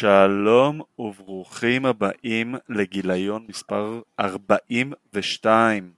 שלום 0.00 0.80
וברוכים 0.98 1.86
הבאים 1.86 2.54
לגיליון 2.68 3.46
מספר 3.48 4.00
42 4.20 5.92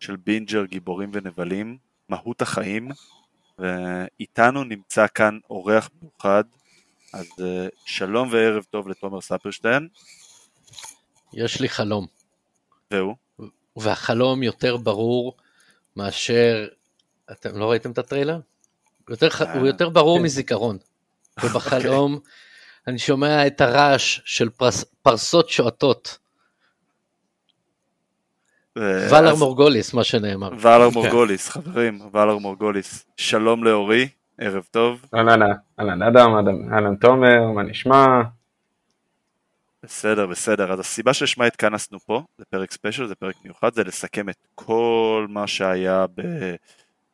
של 0.00 0.16
בינג'ר 0.16 0.64
גיבורים 0.64 1.10
ונבלים, 1.12 1.78
מהות 2.08 2.42
החיים, 2.42 2.88
ואיתנו 3.58 4.64
נמצא 4.64 5.06
כאן 5.14 5.38
אורח 5.50 5.90
מיוחד, 6.02 6.44
אז 7.12 7.26
אה, 7.40 7.68
שלום 7.84 8.28
וערב 8.32 8.64
טוב 8.70 8.88
לתומר 8.88 9.20
ספרשטיין. 9.20 9.88
יש 11.32 11.60
לי 11.60 11.68
חלום. 11.68 12.06
והוא? 12.90 13.14
והחלום 13.76 14.42
יותר 14.42 14.76
ברור 14.76 15.36
מאשר, 15.96 16.68
אתם 17.30 17.58
לא 17.58 17.70
ראיתם 17.70 17.90
את 17.90 17.98
הטריילר? 17.98 18.40
יותר, 19.08 19.28
הוא 19.54 19.66
יותר 19.66 19.88
ברור 19.88 20.18
כן. 20.18 20.24
מזיכרון. 20.24 20.78
ובחלום 21.44 22.14
אוקיי. 22.14 22.49
אני 22.86 22.98
שומע 22.98 23.46
את 23.46 23.60
הרעש 23.60 24.20
של 24.24 24.50
פרס, 24.50 24.84
פרסות 25.02 25.48
שועטות. 25.48 26.18
ולר 28.76 29.34
מורגוליס, 29.34 29.94
מה 29.94 30.04
שנאמר. 30.04 30.50
ולר 30.60 30.90
כן. 30.90 30.94
מורגוליס, 30.94 31.48
חברים, 31.48 32.00
ולר 32.12 32.38
מורגוליס. 32.38 33.06
שלום 33.16 33.64
לאורי, 33.64 34.08
ערב 34.38 34.64
טוב. 34.70 35.04
אהלן, 35.14 35.40
אהלן 35.78 36.02
אדם, 36.02 36.30
אהלן 36.72 36.96
תומר, 36.96 37.50
מה 37.54 37.62
נשמע? 37.62 38.22
בסדר, 39.82 40.26
בסדר. 40.26 40.72
אז 40.72 40.80
הסיבה 40.80 41.14
שלשמה 41.14 41.44
התכנסנו 41.44 42.00
פה, 42.00 42.22
זה 42.38 42.44
פרק 42.44 42.72
ספיישל, 42.72 43.06
זה 43.06 43.14
פרק 43.14 43.34
מיוחד, 43.44 43.74
זה 43.74 43.84
לסכם 43.84 44.28
את 44.28 44.46
כל 44.54 45.26
מה 45.28 45.46
שהיה 45.46 46.06
ב... 46.14 46.22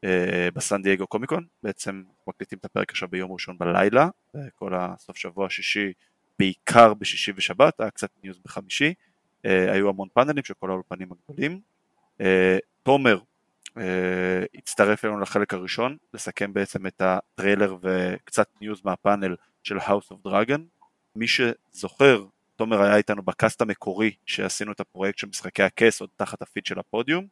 אה, 0.07 0.49
בסן 0.55 0.83
דייגו 0.83 1.07
קומיקון, 1.07 1.45
בעצם 1.62 2.03
מקליטים 2.27 2.59
את 2.59 2.65
הפרק 2.65 2.91
עכשיו 2.91 3.09
ביום 3.09 3.33
ראשון 3.33 3.59
בלילה, 3.59 4.09
כל 4.55 4.75
הסוף 4.75 5.17
שבוע 5.17 5.47
השישי 5.47 5.93
בעיקר 6.39 6.95
בשישי 6.95 7.33
ושבת, 7.37 7.81
היה 7.81 7.91
קצת 7.91 8.11
news 8.23 8.39
בחמישי, 8.45 8.95
אה, 9.45 9.73
היו 9.73 9.89
המון 9.89 10.09
פאנלים 10.15 10.45
של 10.45 10.55
כל 10.55 10.71
האולפנים 10.71 11.09
הגדולים. 11.12 11.61
אה, 12.21 12.59
תומר 12.83 13.19
הצטרף 14.55 15.05
אלינו 15.05 15.21
לחלק 15.21 15.55
הראשון, 15.55 15.97
לסכם 16.15 16.53
בעצם 16.53 16.87
את 16.87 17.03
הטריילר 17.05 17.77
וקצת 17.83 18.49
news 18.61 18.81
מהפאנל 18.84 19.37
של 19.62 19.79
House 19.79 20.12
of 20.12 20.29
Dragon. 20.29 20.61
מי 21.17 21.27
שזוכר, 21.29 22.25
תומר 22.57 22.83
היה 22.83 22.97
איתנו 22.97 23.23
ב 23.23 23.30
cast 23.30 23.61
המקורי 23.61 24.15
שעשינו 24.27 24.73
את 24.73 24.81
הפרויקט 24.81 25.19
של 25.19 25.27
משחקי 25.27 25.62
הכס 25.62 26.01
עוד 26.01 26.11
תחת 26.17 26.43
הפיד 26.43 26.67
של 26.67 26.79
הפודיום, 26.79 27.27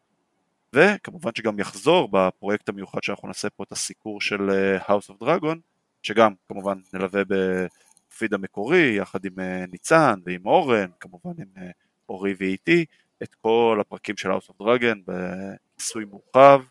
וכמובן 0.75 1.31
שגם 1.35 1.59
יחזור 1.59 2.09
בפרויקט 2.13 2.69
המיוחד 2.69 3.03
שאנחנו 3.03 3.29
נעשה 3.29 3.51
פה 3.51 3.65
את 3.65 3.73
הסיקור 3.73 4.21
של 4.21 4.51
אה, 4.51 4.79
House 4.79 5.11
of 5.11 5.23
Dragon, 5.23 5.57
שגם 6.03 6.33
כמובן 6.49 6.79
נלווה 6.93 7.23
בפיד 7.29 8.35
המקורי 8.35 8.97
יחד 8.97 9.25
עם 9.25 9.41
אה, 9.41 9.65
ניצן 9.73 10.21
ועם 10.25 10.47
אורן, 10.47 10.87
כמובן 11.01 11.31
עם 11.39 11.49
אה, 11.57 11.71
אורי 12.09 12.35
ואיתי, 12.39 12.85
את 13.23 13.35
כל 13.35 13.79
הפרקים 13.81 14.17
של 14.17 14.31
House 14.33 14.51
of 14.51 14.63
Dragon 14.63 14.99
בכיסוי 15.07 16.05
מורחב, 16.05 16.63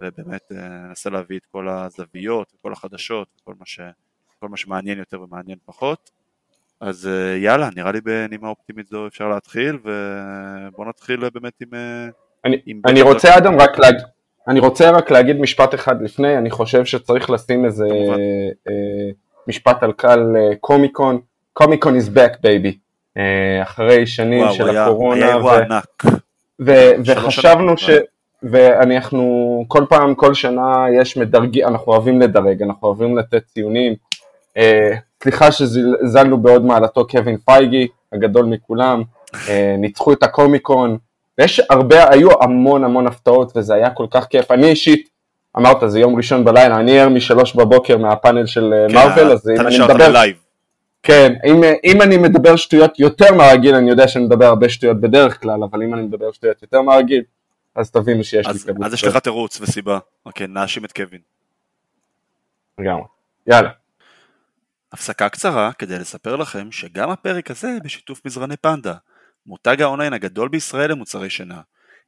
ובאמת 0.00 0.52
ננסה 0.52 1.10
להביא 1.10 1.38
את 1.38 1.46
כל 1.46 1.68
הזוויות 1.68 2.52
וכל 2.54 2.72
החדשות 2.72 3.28
וכל 3.40 3.54
מה, 3.58 3.66
ש... 3.66 3.80
כל 4.40 4.48
מה 4.48 4.56
שמעניין 4.56 4.98
יותר 4.98 5.22
ומעניין 5.22 5.58
פחות. 5.64 6.10
אז 6.80 7.08
יאללה, 7.36 7.68
נראה 7.76 7.92
לי 7.92 8.00
בנימה 8.00 8.48
אופטימית 8.48 8.86
זו 8.86 9.06
אפשר 9.06 9.28
להתחיל, 9.28 9.78
ובואו 9.84 10.88
נתחיל 10.88 11.30
באמת 11.30 11.60
עם 11.60 11.70
אני, 12.44 12.56
אני 12.86 13.02
רוצה 13.02 13.38
אדם 13.38 13.60
רק 13.60 13.78
להגיד, 13.78 14.02
אני 14.48 14.60
רוצה 14.60 14.90
רק 14.90 15.10
להגיד 15.10 15.40
משפט 15.40 15.74
אחד 15.74 16.02
לפני, 16.02 16.38
אני 16.38 16.50
חושב 16.50 16.84
שצריך 16.84 17.30
לשים 17.30 17.64
איזה 17.64 17.86
אה, 18.68 19.10
משפט 19.48 19.82
על 19.82 19.92
קל 19.92 20.36
אה, 20.36 20.56
קומיקון, 20.60 21.20
קומיקון 21.52 21.98
is 21.98 22.16
back 22.16 22.34
baby, 22.36 22.72
אה, 23.16 23.62
אחרי 23.62 24.06
שנים 24.06 24.42
וואו, 24.42 24.54
של 24.54 24.68
היה, 24.68 24.84
הקורונה, 24.84 25.24
היה 25.24 25.34
אירוע 25.34 25.58
ענק, 25.58 26.02
ו- 26.60 26.90
וחשבנו 27.04 27.78
ש... 27.78 27.90
ואנחנו 28.42 29.64
כל 29.68 29.84
פעם, 29.88 30.14
כל 30.14 30.34
שנה 30.34 30.84
יש 31.00 31.16
מדרגי, 31.16 31.64
אנחנו 31.64 31.92
אוהבים 31.92 32.20
לדרג, 32.20 32.62
אנחנו 32.62 32.88
אוהבים 32.88 33.18
לתת 33.18 33.42
ציונים, 33.46 33.94
אה, 34.56 34.94
סליחה 35.22 35.52
שזלזלנו 35.52 36.38
בעוד 36.38 36.64
מעלתו 36.64 37.06
קווין 37.06 37.36
פייגי, 37.36 37.88
הגדול 38.12 38.46
מכולם, 38.46 39.02
אה, 39.48 39.74
ניצחו 39.78 40.12
את 40.12 40.22
הקומיקון, 40.22 40.98
ויש 41.38 41.60
הרבה, 41.70 42.10
היו 42.10 42.42
המון 42.42 42.84
המון 42.84 43.06
הפתעות 43.06 43.52
וזה 43.56 43.74
היה 43.74 43.90
כל 43.90 44.06
כך 44.10 44.24
כיף. 44.24 44.50
אני 44.50 44.70
אישית, 44.70 45.08
אמרת, 45.56 45.76
זה 45.86 46.00
יום 46.00 46.16
ראשון 46.16 46.44
בלילה, 46.44 46.76
אני 46.76 47.00
ער 47.00 47.08
משלוש 47.08 47.56
בבוקר 47.56 47.98
מהפאנל 47.98 48.46
של 48.46 48.72
אה, 48.74 48.88
כן, 48.88 48.94
מרוויל, 48.94 49.32
אז 49.32 49.48
אם 49.48 49.66
אני 49.66 49.78
מדבר... 49.78 50.22
כן, 51.02 51.32
אם, 51.46 51.60
אם 51.84 52.02
אני 52.02 52.16
מדבר 52.16 52.56
שטויות 52.56 52.98
יותר 53.00 53.34
מהרגיל, 53.34 53.74
אני 53.74 53.90
יודע 53.90 54.08
שאני 54.08 54.24
מדבר 54.24 54.44
הרבה 54.44 54.68
שטויות 54.68 55.00
בדרך 55.00 55.40
כלל, 55.40 55.62
אבל 55.70 55.82
אם 55.82 55.94
אני 55.94 56.02
מדבר 56.02 56.32
שטויות 56.32 56.62
יותר 56.62 56.82
מהרגיל, 56.82 57.22
אז 57.74 57.90
תבינו 57.90 58.24
שיש 58.24 58.46
אז, 58.46 58.66
לי 58.66 58.74
כבוד. 58.74 58.86
אז 58.86 58.94
יש 58.94 59.04
לך 59.04 59.16
תירוץ 59.16 59.60
וסיבה. 59.60 59.98
אוקיי, 60.26 60.46
נאשים 60.46 60.84
את 60.84 60.92
קווין. 60.92 61.20
לגמרי. 62.78 63.04
יאללה. 63.46 63.70
הפסקה 64.92 65.28
קצרה 65.28 65.72
כדי 65.72 65.98
לספר 65.98 66.36
לכם 66.36 66.72
שגם 66.72 67.10
הפרק 67.10 67.50
הזה 67.50 67.78
בשיתוף 67.84 68.20
מזרני 68.24 68.56
פנדה. 68.56 68.94
מותג 69.46 69.82
האונליין 69.82 70.12
הגדול 70.12 70.48
בישראל 70.48 70.90
למוצרי 70.90 71.30
שינה. 71.30 71.60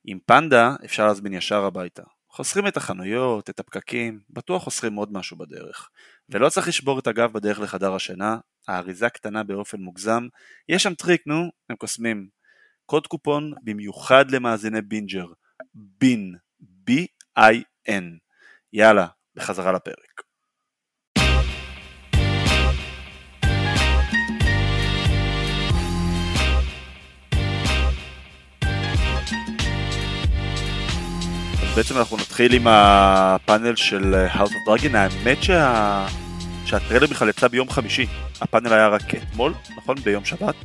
עם 0.05 0.19
פנדה 0.27 0.75
אפשר 0.84 1.06
להזמין 1.06 1.33
ישר 1.33 1.65
הביתה. 1.65 2.03
חוסכים 2.28 2.67
את 2.67 2.77
החנויות, 2.77 3.50
את 3.50 3.61
הפקקים, 3.61 4.21
בטוח 4.31 4.62
חוסכים 4.62 4.95
עוד 4.95 5.12
משהו 5.12 5.37
בדרך. 5.37 5.91
ולא 6.28 6.49
צריך 6.49 6.69
לשבור 6.69 6.99
את 6.99 7.06
הגב 7.06 7.33
בדרך 7.33 7.61
לחדר 7.61 7.94
השינה, 7.94 8.39
האריזה 8.69 9.09
קטנה 9.09 9.43
באופן 9.43 9.81
מוגזם, 9.81 10.27
יש 10.69 10.83
שם 10.83 10.94
טריק, 10.94 11.23
נו, 11.27 11.50
הם 11.71 11.77
קוסמים. 11.77 12.28
קוד 12.87 13.06
קופון 13.06 13.53
במיוחד 13.62 14.31
למאזיני 14.31 14.83
בינג'ר, 14.83 15.27
בין, 15.75 16.34
B-I-N. 16.89 18.05
יאללה, 18.73 19.06
בחזרה 19.34 19.73
לפרק. 19.73 20.24
בעצם 31.77 31.99
אנחנו 31.99 32.17
נתחיל 32.17 32.55
עם 32.55 32.67
הפאנל 32.67 33.77
של 33.77 34.15
House 34.35 34.51
of 34.51 34.69
Dragon, 34.69 34.97
האמת 34.97 35.43
שה... 35.43 36.07
שהטריילר 36.67 37.07
בכלל 37.07 37.29
יצא 37.29 37.49
ביום 37.49 37.71
חמישי, 37.71 38.07
הפאנל 38.41 38.73
היה 38.73 38.89
רק 38.89 39.15
אתמול, 39.15 39.55
נכון? 39.77 39.97
ביום 39.97 40.25
שבת. 40.25 40.57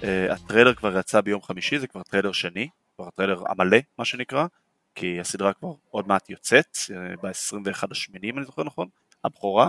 Uh, 0.00 0.04
הטריילר 0.30 0.74
כבר 0.74 0.98
יצא 0.98 1.20
ביום 1.20 1.42
חמישי, 1.42 1.78
זה 1.78 1.86
כבר 1.86 2.02
טריילר 2.02 2.32
שני, 2.32 2.68
כבר 2.96 3.08
הטריילר 3.08 3.42
המלא 3.48 3.78
מה 3.98 4.04
שנקרא, 4.04 4.46
כי 4.94 5.20
הסדרה 5.20 5.52
כבר 5.52 5.72
עוד 5.90 6.08
מעט 6.08 6.30
יוצאת, 6.30 6.76
uh, 6.76 7.20
ב-21 7.22 7.88
השמיני 7.90 8.30
אם 8.30 8.38
אני 8.38 8.46
זוכר 8.46 8.64
נכון, 8.64 8.88
הבכורה, 9.24 9.68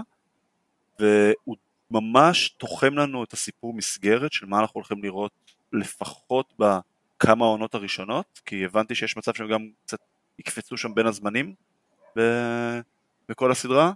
והוא 0.99 1.55
ממש 1.91 2.49
תוחם 2.49 2.93
לנו 2.93 3.23
את 3.23 3.33
הסיפור 3.33 3.73
מסגרת 3.73 4.31
של 4.31 4.45
מה 4.45 4.59
אנחנו 4.59 4.73
הולכים 4.73 5.03
לראות 5.03 5.31
לפחות 5.73 6.53
בכמה 6.59 7.45
העונות 7.45 7.75
הראשונות, 7.75 8.41
כי 8.45 8.65
הבנתי 8.65 8.95
שיש 8.95 9.17
מצב 9.17 9.33
שהם 9.33 9.47
גם 9.47 9.67
קצת 9.85 9.99
יקפצו 10.39 10.77
שם 10.77 10.93
בין 10.93 11.07
הזמנים 11.07 11.53
ב... 12.17 12.21
בכל 13.29 13.51
הסדרה, 13.51 13.91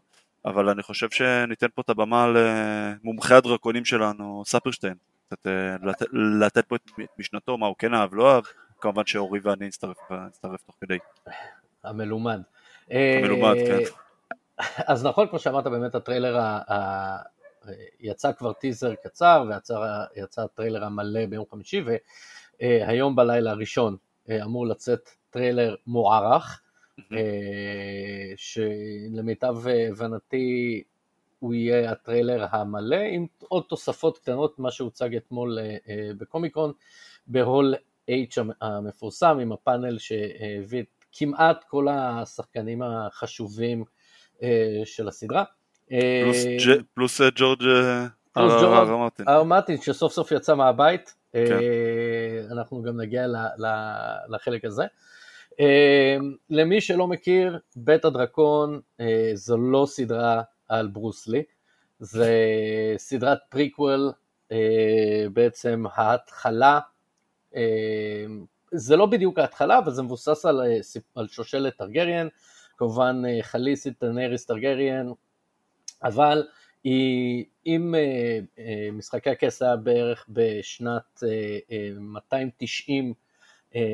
אבל 0.46 0.69
אני 0.69 0.84
חושב 0.84 1.10
שניתן 1.10 1.68
פה 1.75 1.81
את 1.81 1.89
הבמה 1.89 2.28
למומחי 2.28 3.34
הדרקונים 3.34 3.86
שלנו, 3.86 4.44
ספרשטיין, 4.45 4.95
קצת 5.28 5.48
אה, 5.48 5.75
לת... 5.84 6.01
לתת 6.42 6.66
פה 6.66 6.75
את 6.75 6.81
משנתו, 7.19 7.57
מה 7.57 7.68
הוא 7.68 7.75
כן 7.80 7.94
אהב, 7.94 8.13
לא 8.13 8.36
אהב, 8.36 8.44
כמובן 8.81 9.06
שאורי 9.06 9.39
ואני 9.44 9.68
נצטרף, 9.68 9.98
תוך 10.66 10.75
כדי. 10.81 10.98
המלומד. 11.84 12.42
המלומד, 12.92 13.56
כן. 13.68 13.80
אז 14.88 15.06
נכון, 15.06 15.28
כמו 15.28 15.40
שאמרת, 15.40 15.63
באמת 15.63 15.95
הטריילר 15.95 16.38
ה... 16.38 16.74
ה... 16.74 17.38
יצא 18.00 18.31
כבר 18.31 18.54
טיזר 18.54 18.95
קצר 19.04 19.45
ויצא 20.16 20.42
הטריילר 20.42 20.83
המלא 20.83 21.25
ביום 21.25 21.45
חמישי 21.51 21.83
והיום 22.62 23.16
בלילה 23.16 23.51
הראשון 23.51 23.98
אה, 24.30 24.44
אמור 24.44 24.68
לצאת 24.68 25.10
טריילר 25.29 25.75
מוארך, 25.88 26.62
אה, 27.13 28.33
שלמיטב 28.35 29.56
הבנתי 29.68 30.83
הוא 31.39 31.53
יהיה 31.53 31.91
הטריילר 31.91 32.45
המלא 32.51 32.97
עם 33.12 33.25
עוד 33.39 33.63
תוספות 33.69 34.18
קטנות, 34.18 34.59
מה 34.59 34.71
שהוצג 34.71 35.15
אתמול 35.15 35.59
אה, 35.59 35.77
אה, 35.89 36.12
בקומיקון, 36.18 36.71
בהול 37.27 37.75
H 38.09 38.41
המפורסם 38.62 39.39
עם 39.41 39.51
הפאנל 39.51 39.97
שהביא 39.97 40.79
את 40.79 41.06
כמעט 41.12 41.63
כל 41.63 41.88
השחקנים 41.91 42.81
החשובים 42.81 43.83
של 44.85 45.07
הסדרה. 45.07 45.44
פלוס 46.94 47.21
ג'ורג' 47.35 47.63
הר 49.27 49.44
מרטין 49.44 49.81
שסוף 49.81 50.13
סוף 50.13 50.31
יצא 50.31 50.56
מהבית, 50.56 51.15
כן. 51.33 51.59
אנחנו 52.51 52.81
גם 52.83 53.01
נגיע 53.01 53.25
לחלק 54.30 54.65
הזה. 54.65 54.85
אמ, 55.59 56.36
למי 56.50 56.81
שלא 56.81 57.07
מכיר, 57.07 57.59
בית 57.75 58.06
הדרקון 58.06 58.81
זו 59.33 59.57
לא 59.57 59.86
סדרה 59.89 60.42
על 60.68 60.88
ברוס 60.88 61.27
לי, 61.27 61.44
זה 62.00 62.36
סדרת 62.98 63.38
פריקוול 63.50 64.12
בעצם 65.33 65.83
ההתחלה, 65.94 66.80
זה 68.71 68.95
לא 68.95 69.06
בדיוק 69.06 69.39
ההתחלה, 69.39 69.77
אבל 69.77 69.92
זה 69.92 70.01
מבוסס 70.01 70.45
על, 70.45 70.62
על 71.15 71.27
שושלת 71.27 71.77
טרגריאן, 71.77 72.27
כמובן 72.77 73.21
חליסי 73.42 74.00
דנריס 74.00 74.45
טרגריאן, 74.45 75.07
אבל 76.04 76.48
היא, 76.83 77.45
אם 77.65 77.95
משחקי 78.92 79.30
הכס 79.30 79.62
היה 79.62 79.75
בערך 79.75 80.25
בשנת 80.30 81.24
290 82.00 83.13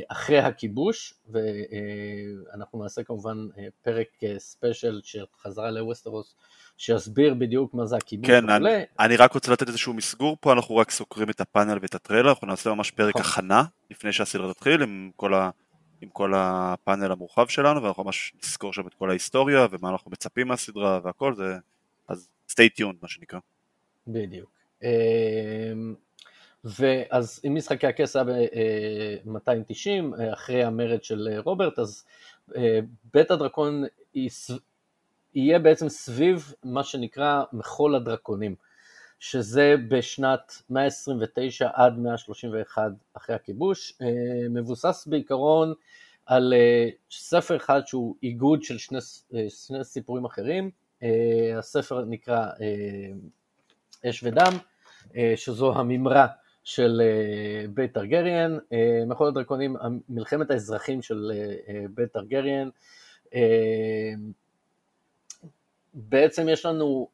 אחרי 0.07 0.39
הכיבוש, 0.39 1.13
ואנחנו 1.29 2.83
נעשה 2.83 3.03
כמובן 3.03 3.37
פרק 3.81 4.07
ספיישל 4.37 5.01
של 5.03 5.25
חזרה 5.41 5.71
לווסטרוס, 5.71 6.35
שיסביר 6.77 7.33
בדיוק 7.33 7.73
מה 7.73 7.85
זה 7.85 7.95
הכיבוש 7.95 8.27
כן, 8.27 8.49
אני, 8.49 8.69
אני 8.99 9.15
רק 9.15 9.33
רוצה 9.33 9.51
לתת 9.51 9.67
איזשהו 9.67 9.93
מסגור 9.93 10.37
פה, 10.39 10.53
אנחנו 10.53 10.75
רק 10.75 10.91
סוקרים 10.91 11.29
את 11.29 11.41
הפאנל 11.41 11.77
ואת 11.81 11.95
הטריילר, 11.95 12.29
אנחנו 12.29 12.47
נעשה 12.47 12.69
ממש 12.69 12.91
פרק 12.91 13.17
נכון. 13.17 13.31
הכנה 13.31 13.63
לפני 13.91 14.13
שהסדרה 14.13 14.53
תתחיל 14.53 14.81
עם 14.81 15.11
כל, 15.15 15.33
ה, 15.33 15.49
עם 16.01 16.09
כל 16.09 16.33
הפאנל 16.35 17.11
המורחב 17.11 17.47
שלנו, 17.47 17.83
ואנחנו 17.83 18.03
ממש 18.03 18.33
נסקור 18.43 18.73
שם 18.73 18.87
את 18.87 18.93
כל 18.93 19.09
ההיסטוריה 19.09 19.67
ומה 19.71 19.89
אנחנו 19.89 20.11
מצפים 20.11 20.47
מהסדרה 20.47 20.99
והכל, 21.03 21.35
זה, 21.35 21.57
אז 22.07 22.29
stay 22.51 22.79
tuned 22.79 22.97
מה 23.01 23.07
שנקרא. 23.07 23.39
בדיוק. 24.07 24.49
ואז 26.63 27.41
אם 27.47 27.55
משחקי 27.55 27.87
הכס 27.87 28.15
היה 28.15 28.25
ב-290, 28.25 30.23
אחרי 30.33 30.63
המרד 30.63 31.03
של 31.03 31.39
רוברט, 31.43 31.79
אז 31.79 32.05
אה, 32.55 32.79
בית 33.13 33.31
הדרקון 33.31 33.83
יהיה 35.35 35.59
בעצם 35.59 35.89
סביב 35.89 36.53
מה 36.63 36.83
שנקרא 36.83 37.43
מחול 37.53 37.95
הדרקונים, 37.95 38.55
שזה 39.19 39.75
בשנת 39.87 40.61
129 40.69 41.69
עד 41.73 41.97
131 41.97 42.91
אחרי 43.13 43.35
הכיבוש, 43.35 43.93
אה, 44.01 44.49
מבוסס 44.49 45.07
בעיקרון 45.07 45.73
על 46.25 46.53
אה, 46.53 46.89
ספר 47.11 47.55
אחד 47.55 47.81
שהוא 47.87 48.15
איגוד 48.23 48.63
של 48.63 48.77
שני, 48.77 48.99
שני 49.49 49.83
סיפורים 49.83 50.25
אחרים, 50.25 50.71
הספר 51.57 52.05
נקרא 52.05 52.47
אש 54.09 54.23
ודם, 54.23 54.53
שזו 55.35 55.73
הממרה 55.75 56.27
של 56.63 57.01
אה, 57.01 57.67
בית 57.73 57.93
טרגריאן, 57.93 58.57
אה, 58.73 59.03
מחול 59.07 59.27
הדרקונים, 59.27 59.75
מלחמת 60.09 60.51
האזרחים 60.51 61.01
של 61.01 61.31
אה, 61.67 61.85
בית 61.93 62.11
טרגריאן. 62.11 62.69
בעצם 65.93 66.49
יש 66.49 66.65
לנו 66.65 67.07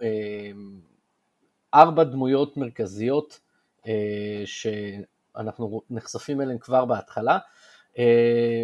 ארבע 1.74 2.04
דמויות 2.04 2.58
מרכזיות 2.58 3.40
שאנחנו 4.46 5.82
נחשפים 5.90 6.42
אליהן 6.42 6.58
כבר 6.58 6.86
בהתחלה. 6.86 7.38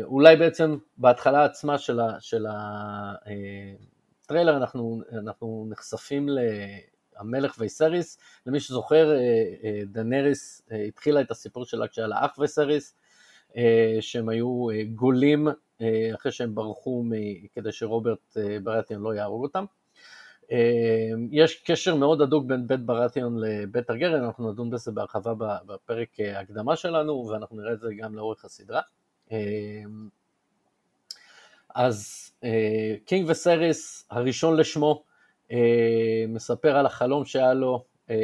אולי 0.03 0.35
בעצם 0.35 0.77
בהתחלה 0.97 1.45
עצמה 1.45 1.77
של 2.19 2.45
הטריילר 4.23 4.57
אנחנו, 4.57 5.01
אנחנו 5.13 5.67
נחשפים 5.69 6.29
המלך 7.17 7.55
וייסריס, 7.59 8.17
למי 8.45 8.59
שזוכר, 8.59 9.11
אה, 9.11 9.17
אה, 9.63 9.81
דנריס 9.85 10.61
אה, 10.71 10.83
התחילה 10.83 11.21
את 11.21 11.31
הסיפור 11.31 11.65
שלה 11.65 11.87
כשהיה 11.87 12.07
לה 12.07 12.25
אח 12.25 12.39
וייסריס, 12.39 12.95
שהם 13.99 14.29
היו 14.29 14.67
גולים 14.95 15.47
אחרי 16.15 16.31
שהם 16.31 16.55
ברחו 16.55 17.03
כדי 17.53 17.71
שרוברט 17.71 18.37
ברטיון 18.63 19.01
לא 19.01 19.15
יהרוג 19.15 19.43
אותם. 19.43 19.65
יש 21.31 21.63
קשר 21.65 21.95
מאוד 21.95 22.21
הדוק 22.21 22.45
בין 22.45 22.67
בית 22.67 22.85
ברתיאון 22.85 23.39
לבית 23.39 23.87
טרגריאן, 23.87 24.23
אנחנו 24.23 24.51
נדון 24.51 24.69
בזה 24.69 24.91
בהרחבה 24.91 25.33
בפרק 25.65 26.09
הקדמה 26.35 26.75
שלנו, 26.75 27.27
ואנחנו 27.27 27.57
נראה 27.57 27.73
את 27.73 27.79
זה 27.79 27.87
גם 27.97 28.15
לאורך 28.15 28.45
הסדרה. 28.45 28.81
אז 31.75 32.31
king 33.05 33.29
ויסריס, 33.29 34.07
הראשון 34.11 34.57
לשמו, 34.57 35.03
מספר 36.27 36.77
על 36.77 36.85
החלום 36.85 37.25
שהיה 37.25 37.53
לו, 37.53 37.83
אה, 38.09 38.15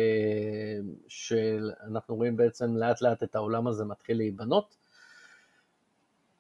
שאנחנו 1.08 2.16
רואים 2.16 2.38
בעצם 2.38 2.78
לאט 2.78 3.02
לאט 3.02 3.24
את 3.24 3.36
העולם 3.36 3.68
הזה 3.68 3.86
מתחיל 3.86 4.18
להיבנות, 4.18 4.76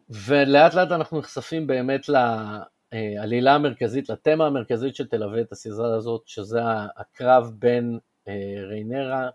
ולאט 0.09 0.73
לאט 0.73 0.91
אנחנו 0.91 1.19
נחשפים 1.19 1.67
באמת 1.67 2.09
לעלילה 2.09 3.55
המרכזית, 3.55 4.09
לתמה 4.09 4.45
המרכזית 4.45 4.95
שתלווה 4.95 5.41
את 5.41 5.51
הסדרה 5.51 5.95
הזאת, 5.95 6.21
שזה 6.25 6.59
הקרב 6.97 7.51
בין 7.59 7.99
אה, 8.27 8.55
ריינרה 8.69 9.29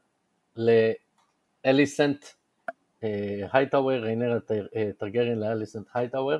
לאליסנט 1.67 2.25
הייטאוור, 3.53 3.97
ריינרה 3.97 4.39
טרגרין 4.99 5.41
לאליסנט 5.41 5.87
הייטאוור. 5.95 6.39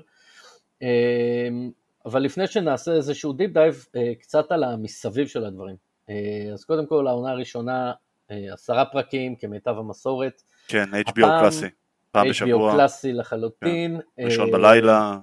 אבל 2.07 2.23
לפני 2.23 2.47
שנעשה 2.47 2.93
איזשהו 2.93 3.33
deep 3.33 3.51
dive, 3.51 3.87
אה, 3.97 4.13
קצת 4.21 4.53
על 4.53 4.65
המסביב 4.65 5.27
של 5.27 5.45
הדברים. 5.45 5.77
אה, 6.11 6.15
אז 6.53 6.65
קודם 6.65 6.87
כל, 6.87 7.07
העונה 7.07 7.31
הראשונה, 7.31 7.93
אה, 8.31 8.37
עשרה 8.53 8.85
פרקים, 8.85 9.37
כמיטב 9.37 9.75
המסורת. 9.79 10.43
כן, 10.69 10.85
HBO 11.09 11.41
קלאסי, 11.41 11.67
פעם 12.11 12.29
בשבוע. 12.29 12.73
HBO 12.73 12.75
קלאסי 12.75 13.13
לחלוטין. 13.13 14.01
כן. 14.17 14.25
ראשון 14.25 14.51
בלילה. 14.51 15.19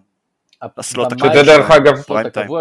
ה 0.78 0.84
slot 0.84 1.10
שזה 1.20 1.44
דרך 1.46 1.72
אגב, 1.72 1.96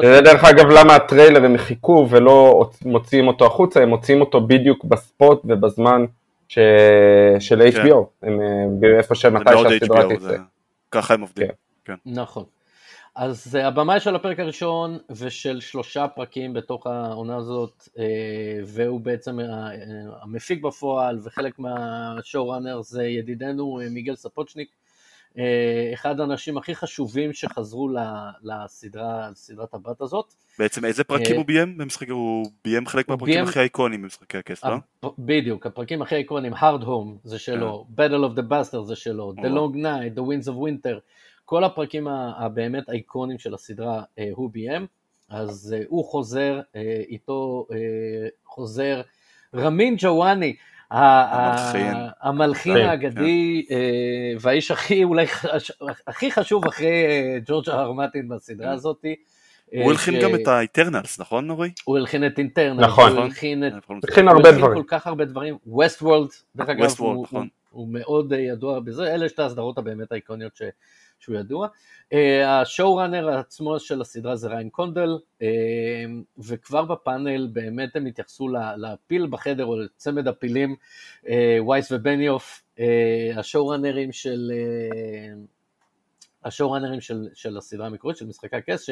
זה 0.02 0.20
דרך 0.24 0.44
אגב 0.44 0.66
למה 0.66 0.96
הטריילר 0.96 1.44
הם 1.44 1.58
חיכו 1.58 2.06
ולא 2.10 2.70
מוציאים 2.84 3.28
אותו 3.28 3.46
החוצה, 3.46 3.82
הם 3.82 3.88
מוציאים 3.88 4.20
אותו 4.20 4.46
בדיוק 4.46 4.84
ב 4.84 4.95
spot 4.95 5.40
ובזמן 5.44 6.04
של 6.48 7.62
HBO, 7.74 7.96
הם 8.22 8.40
באיפה 8.80 9.14
שמתי 9.14 9.52
שהסדרה 9.62 10.16
תצא. 10.16 10.36
ככה 10.90 11.14
הם 11.14 11.20
עובדים. 11.20 11.48
כן. 11.84 11.94
נכון. 12.06 12.44
אז 13.14 13.56
אה, 13.56 13.66
הבמאי 13.66 14.00
של 14.00 14.16
הפרק 14.16 14.40
הראשון 14.40 14.98
ושל 15.10 15.60
שלושה 15.60 16.08
פרקים 16.08 16.52
בתוך 16.52 16.86
העונה 16.86 17.36
הזאת, 17.36 17.88
אה, 17.98 18.04
והוא 18.66 19.00
בעצם 19.00 19.40
אה, 19.40 19.46
המפיק 20.22 20.62
בפועל 20.62 21.18
וחלק 21.22 21.58
מהשואו 21.58 22.48
ראנר 22.48 22.82
זה 22.82 23.04
ידידנו 23.04 23.80
מיגל 23.90 24.16
ספוצ'ניק, 24.16 24.68
אחד 25.94 26.20
האנשים 26.20 26.58
הכי 26.58 26.74
חשובים 26.74 27.32
שחזרו 27.32 27.88
לסדרה, 28.42 29.30
לסדרת 29.30 29.74
הבת 29.74 30.00
הזאת. 30.00 30.34
בעצם 30.58 30.84
איזה 30.84 31.04
פרקים 31.04 31.36
הוא 31.36 31.44
ביים 31.44 31.78
במשחק? 31.78 32.10
הוא 32.10 32.46
ביים 32.64 32.86
חלק 32.86 33.08
מהפרקים 33.08 33.44
הכי 33.44 33.60
איקונים 33.60 34.02
במשחקי 34.02 34.38
הכס, 34.38 34.64
לא? 34.64 34.76
בדיוק, 35.18 35.66
הפרקים 35.66 36.02
הכי 36.02 36.14
איקונים, 36.14 36.54
Hard 36.54 36.82
Home 36.82 37.18
זה 37.24 37.38
שלו, 37.38 37.86
Battle 37.96 38.32
of 38.32 38.38
the 38.38 38.42
Bastard 38.50 38.84
זה 38.84 38.96
שלו, 38.96 39.34
The 39.36 39.48
Long 39.48 39.76
Night, 39.76 40.18
The 40.18 40.22
Winds 40.22 40.48
of 40.48 40.54
Winter. 40.54 40.98
כל 41.52 41.64
הפרקים 41.64 42.08
הבאמת 42.08 42.90
אייקונים 42.90 43.38
של 43.38 43.54
הסדרה 43.54 44.02
אה, 44.18 44.28
הוא 44.32 44.50
ביים, 44.52 44.86
אז 45.28 45.74
אה, 45.78 45.84
הוא 45.88 46.04
חוזר, 46.04 46.60
אה, 46.76 47.02
איתו 47.08 47.66
חוזר 48.46 49.00
רמין 49.54 49.94
ג'וואני, 49.98 50.56
המלחין 52.20 52.74
כן, 52.74 52.80
האגדי 52.80 53.66
כן. 53.68 53.74
והאיש 54.40 54.70
הכי 54.70 55.04
אולי 55.04 55.26
הכי 56.06 56.30
חשוב 56.30 56.66
אחרי 56.66 57.04
ג'ורג' 57.46 57.68
הרמטין 57.68 58.28
בסדרה 58.28 58.66
כן. 58.66 58.72
הזאתי. 58.72 59.16
הוא 59.72 59.90
הלחין 59.90 60.20
גם 60.22 60.34
את 60.34 60.48
האיטרנלס, 60.48 61.20
נכון 61.20 61.46
נורי? 61.46 61.70
הוא 61.84 61.98
הלחין 61.98 62.26
את 62.26 62.38
אינטרנלס, 62.38 62.86
נכון, 62.86 63.12
הוא 63.16 63.24
הלחין 63.24 64.28
הרבה 64.28 64.52
דברים, 64.52 64.82
כל 64.82 64.88
כך 64.88 65.06
הרבה 65.06 65.24
דברים, 65.24 65.56
ווסט 65.66 66.02
וורלד, 66.02 66.30
דרך 66.56 66.68
אגב, 66.68 66.84
נכון. 66.84 67.48
הוא 67.70 67.88
מאוד 67.88 68.32
ידוע 68.32 68.80
בזה, 68.80 69.14
אלה 69.14 69.28
שתי 69.28 69.42
הסדרות 69.42 69.78
הבאמת 69.78 70.12
האיקוניות 70.12 70.56
שהוא 71.22 71.36
ידוע. 71.36 71.68
אה, 72.12 72.60
השואו 72.60 72.96
ראנר 72.96 73.28
עצמו 73.28 73.80
של 73.80 74.00
הסדרה 74.00 74.36
זה 74.36 74.48
ריין 74.48 74.68
קונדל, 74.70 75.18
אה, 75.42 75.48
וכבר 76.38 76.84
בפאנל 76.84 77.48
באמת 77.52 77.96
הם 77.96 78.06
התייחסו 78.06 78.48
לפיל 78.76 79.26
בחדר, 79.30 79.64
או 79.64 79.76
לצמד 79.76 80.28
הפילים, 80.28 80.76
אה, 81.28 81.58
וייס 81.68 81.92
ובניוף, 81.92 82.62
השואו 83.36 83.68
ראנרים 83.68 84.12
של... 84.12 84.52
השואו 86.44 86.70
ראנרים 86.70 87.00
של, 87.00 87.28
של 87.34 87.56
הסדרה 87.56 87.86
המקורית, 87.86 88.16
של 88.16 88.26
משחקי 88.26 88.56
הכס, 88.56 88.88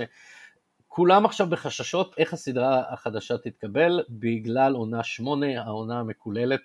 שכולם 0.88 1.24
עכשיו 1.24 1.46
בחששות 1.46 2.14
איך 2.18 2.32
הסדרה 2.32 2.82
החדשה 2.92 3.38
תתקבל, 3.38 4.02
בגלל 4.10 4.74
עונה 4.74 5.02
שמונה, 5.02 5.62
העונה 5.62 6.00
המקוללת, 6.00 6.60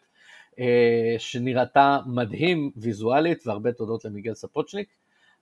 שנראתה 1.17 1.99
מדהים 2.05 2.71
ויזואלית, 2.75 3.47
והרבה 3.47 3.71
תודות 3.71 4.05
למיגל 4.05 4.33
ספוצ'ניק. 4.33 4.87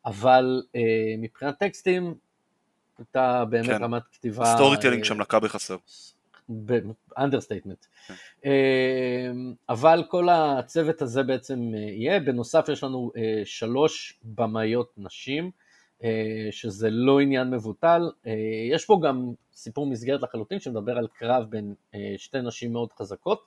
אבל 0.06 0.64
אה, 0.76 0.82
מבחינת 1.18 1.60
טקסטים, 1.60 2.16
הייתה 2.98 3.46
באמת 3.50 3.66
כן. 3.66 3.84
רמת 3.84 4.04
כתיבה... 4.12 4.46
storytelling 4.46 5.00
אה, 5.00 5.06
שם 5.06 5.22
לקה 5.22 5.40
בחסר. 5.40 5.78
understatement. 7.18 7.86
כן. 8.08 8.14
אה, 8.46 9.32
אבל 9.70 10.04
כל 10.10 10.30
הצוות 10.30 11.02
הזה 11.02 11.24
בעצם 11.24 11.72
אה, 11.76 11.80
יהיה, 11.80 12.20
בנוסף 12.20 12.66
יש 12.72 12.84
לנו 12.84 13.12
אה, 13.18 13.42
שלוש 13.46 14.20
במאיות 14.24 14.94
נשים, 14.98 15.52
אה, 16.04 16.48
שזה 16.52 16.90
לא 16.90 17.20
עניין 17.20 17.50
מבוטל, 17.50 18.12
אה, 18.28 18.34
יש 18.72 18.86
פה 18.86 19.00
גם 19.04 19.32
סיפור 19.54 19.86
מסגרת 19.86 20.22
לחלוטין 20.22 20.60
שמדבר 20.60 20.98
על 20.98 21.08
קרב 21.14 21.46
בין 21.50 21.74
אה, 21.96 22.14
שתי 22.18 22.42
נשים 22.42 22.74
מאוד 22.74 22.94
חזקות, 22.94 23.44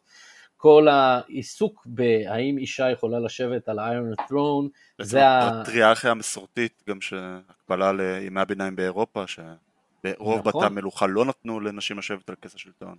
כל 0.57 0.89
העיסוק 0.89 1.87
בהאם 1.87 2.59
אישה 2.59 2.91
יכולה 2.91 3.21
לשבת 3.21 3.69
על 3.69 3.79
איירון 3.79 4.15
ת'רון, 4.29 4.69
זה 5.03 5.27
ה... 5.27 5.61
הטריארכיה 5.61 6.11
המסורתית, 6.11 6.83
גם 6.89 7.01
שהקבלה 7.01 7.93
לימי 7.93 8.41
הביניים 8.41 8.77
באירופה, 8.77 9.25
שברוב 9.27 10.39
נכון. 10.39 10.63
בתי 10.63 10.67
המלוכה 10.67 11.07
לא 11.07 11.25
נתנו 11.25 11.61
לנשים 11.61 11.99
לשבת 11.99 12.29
על 12.29 12.35
כס 12.43 12.55
השלטון. 12.55 12.95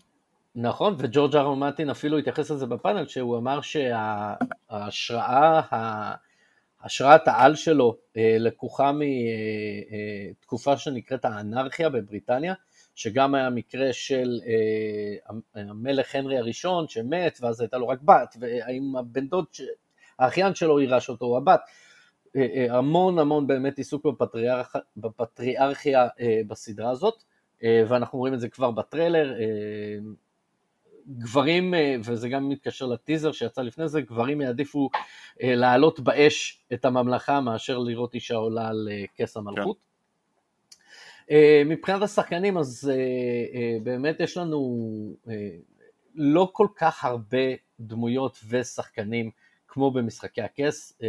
נכון, 0.56 0.96
וג'ורג' 0.98 1.36
ארון 1.36 1.60
מרטין 1.60 1.90
אפילו 1.90 2.18
התייחס 2.18 2.52
לזה 2.52 2.66
בפאנל, 2.66 3.08
שהוא 3.08 3.38
אמר 3.38 3.62
שההשראה, 3.62 5.62
השראת 6.84 7.28
העל 7.28 7.56
שלו 7.56 7.98
אה, 8.18 8.36
לקוחה 8.40 8.92
מתקופה 10.32 10.72
אה, 10.72 10.78
שנקראת 10.78 11.26
האנרכיה 11.26 11.90
בבריטניה, 11.90 12.54
שגם 12.98 13.36
היה 13.36 13.50
מקרה 13.50 13.94
של 13.94 14.40
אה, 14.46 15.34
המלך 15.62 16.16
הנרי 16.16 16.38
הראשון 16.38 16.88
שמת, 16.88 17.38
ואז 17.42 17.62
הייתה 17.62 17.78
לו 17.78 17.88
רק 17.88 18.02
בת, 18.02 18.36
והאם 18.40 18.96
הבן 18.96 19.28
דוד, 19.28 19.46
האחיין 20.20 20.56
שלו 20.56 20.80
יירש 20.80 21.10
אותו, 21.10 21.26
או 21.26 21.38
הבת. 21.38 21.62
המון 22.70 23.20
המון 23.20 23.48
באמת 23.48 23.78
עיסוק 23.78 24.06
בפטריארכ... 24.06 24.76
בפטריארכיה 24.98 26.08
בסדרה 26.48 26.90
הזאת, 26.90 27.24
ואנחנו 27.64 28.20
רואים 28.20 28.34
את 28.34 28.40
זה 28.40 28.50
כבר 28.50 28.72
בטריילר, 28.72 29.34
גברים, 31.10 31.74
אה, 31.74 31.96
וזה 32.04 32.30
גם 32.30 32.50
מתקשר 32.50 32.86
לטיזר 32.86 33.32
שיצא 33.32 33.62
לפני 33.62 33.88
זה, 33.88 34.02
גברים 34.02 34.42
יעדיפו 34.42 34.90
אה, 35.44 35.56
לעלות 35.56 36.00
באש 36.00 36.64
את 36.74 36.86
הממלכה 36.86 37.42
מאשר 37.42 37.78
לראות 37.78 38.14
אישה 38.14 38.36
עולה 38.36 38.68
על 38.68 38.90
אה, 38.92 39.04
כס 39.16 39.38
המלכות. 39.38 39.87
כן. 41.28 41.36
מבחינת 41.66 42.02
השחקנים 42.02 42.58
אז 42.58 42.92
באמת 43.84 44.20
יש 44.20 44.38
לנו 44.38 44.88
לא 46.16 46.50
כל 46.54 46.68
כך 46.76 47.06
הרבה 47.06 47.48
דמויות 47.80 48.40
ושחקנים 48.50 49.30
כמו 49.68 49.92
במשחקי 49.92 50.42
הכס, 50.42 51.00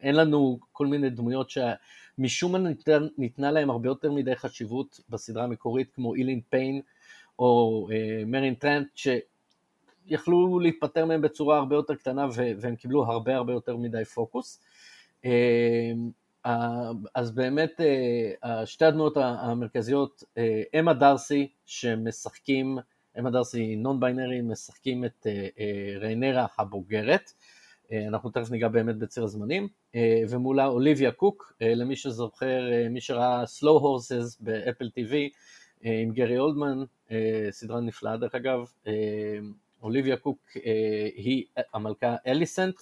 אין 0.00 0.14
לנו 0.14 0.58
כל 0.72 0.86
מיני 0.86 1.10
דמויות 1.10 1.50
שמשום 1.50 2.52
מה 2.52 2.58
ניתנה, 2.58 3.06
ניתנה 3.18 3.50
להם 3.50 3.70
הרבה 3.70 3.88
יותר 3.88 4.12
מדי 4.12 4.36
חשיבות 4.36 5.00
בסדרה 5.08 5.44
המקורית 5.44 5.90
כמו 5.94 6.14
אילין 6.14 6.40
פיין 6.50 6.80
או 7.38 7.88
מרין 8.26 8.54
טרנט, 8.54 8.86
שיכלו 8.94 10.58
להיפטר 10.58 11.06
מהם 11.06 11.20
בצורה 11.20 11.58
הרבה 11.58 11.76
יותר 11.76 11.94
קטנה 11.94 12.26
והם 12.60 12.76
קיבלו 12.76 13.04
הרבה 13.04 13.36
הרבה 13.36 13.52
יותר 13.52 13.76
מדי 13.76 14.04
פוקוס. 14.04 14.60
Uh, 16.46 16.48
אז 17.14 17.30
באמת 17.30 17.80
uh, 17.80 18.48
שתי 18.66 18.84
הדמויות 18.84 19.16
המרכזיות, 19.16 20.24
אמה 20.78 20.94
דרסי 20.94 21.48
שמשחקים, 21.66 22.78
אמה 23.18 23.30
דרסי 23.30 23.76
נון 23.76 24.00
ביינרי 24.00 24.40
משחקים 24.40 25.04
את 25.04 25.26
ריינרה 26.00 26.46
הבוגרת, 26.58 27.30
אנחנו 28.08 28.30
תכף 28.30 28.50
ניגע 28.50 28.68
באמת 28.68 28.96
בציר 28.96 29.24
הזמנים, 29.24 29.68
ומולה 30.28 30.66
אוליביה 30.66 31.12
קוק, 31.12 31.52
למי 31.60 31.96
שזוכר, 31.96 32.62
מי 32.90 33.00
שראה 33.00 33.44
Slow 33.44 33.80
Horses 33.82 34.36
באפל 34.40 34.90
TV, 34.98 35.12
אה, 35.86 36.00
עם 36.02 36.12
גרי 36.12 36.38
אולדמן, 36.38 36.84
אה, 37.10 37.46
סדרה 37.50 37.80
נפלאה 37.80 38.16
דרך 38.16 38.34
אגב, 38.34 38.72
אה, 38.86 38.92
אוליביה 39.82 40.16
קוק 40.16 40.38
היא 41.14 41.44
המלכה 41.74 42.16
אליסנט, 42.26 42.74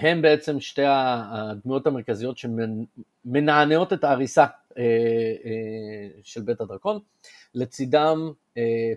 הם 0.00 0.22
בעצם 0.22 0.60
שתי 0.60 0.82
הדמויות 0.86 1.86
המרכזיות 1.86 2.36
שמנענעות 2.38 3.92
את 3.92 4.04
ההריסה 4.04 4.46
של 6.22 6.42
בית 6.42 6.60
הדרקון, 6.60 6.98
לצידם 7.54 8.32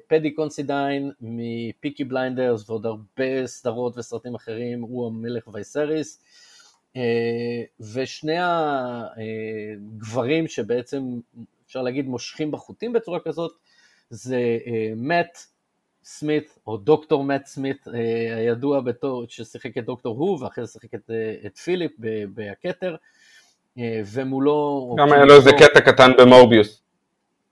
פדי 0.08 0.32
קונסידיין 0.32 1.12
מפיקי 1.22 2.04
בליינדרס 2.04 2.70
ועוד 2.70 2.86
הרבה 2.86 3.48
סדרות 3.48 3.98
וסרטים 3.98 4.36
אחרים, 4.36 4.82
הוא 4.82 5.08
המלך 5.08 5.48
וייסריס, 5.48 6.24
ושני 7.94 8.38
הגברים 9.88 10.48
שבעצם 10.48 11.20
אפשר 11.68 11.82
להגיד 11.82 12.06
מושכים 12.06 12.52
בחוטים 12.52 12.94
בצורה 12.94 13.20
כזאת, 13.20 13.52
זה 14.10 14.58
uh, 14.66 14.70
סמית, 16.06 16.60
או 16.68 16.78
דוקטור 16.78 17.24
מאט 17.24 17.46
סמית, 17.46 17.88
uh, 17.88 17.92
הידוע 18.38 18.82
בתור, 18.82 19.26
ששיחק 19.28 19.78
את 19.78 19.86
דוקטור 19.86 20.16
הו, 20.16 20.40
ואחרי 20.40 20.66
זה 20.66 20.72
שיחק 20.72 20.96
את, 20.96 21.10
uh, 21.10 21.48
את 21.48 21.58
פיליפ 21.58 21.92
בהכתר, 22.34 22.96
uh, 23.78 23.82
ומולו... 24.14 24.96
גם 25.00 25.14
היה 25.14 25.26
לו 25.26 25.36
איזה 25.36 25.52
קטע 25.52 25.82
קטן 25.82 26.12
במורביוס. 26.18 26.84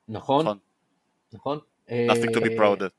נכון, 0.09 0.45
נכון. 0.45 0.57
נכון. 1.33 1.59
Nothing 1.87 2.35
to 2.35 2.39
be 2.39 2.57
proud 2.59 2.81
of. 2.81 2.89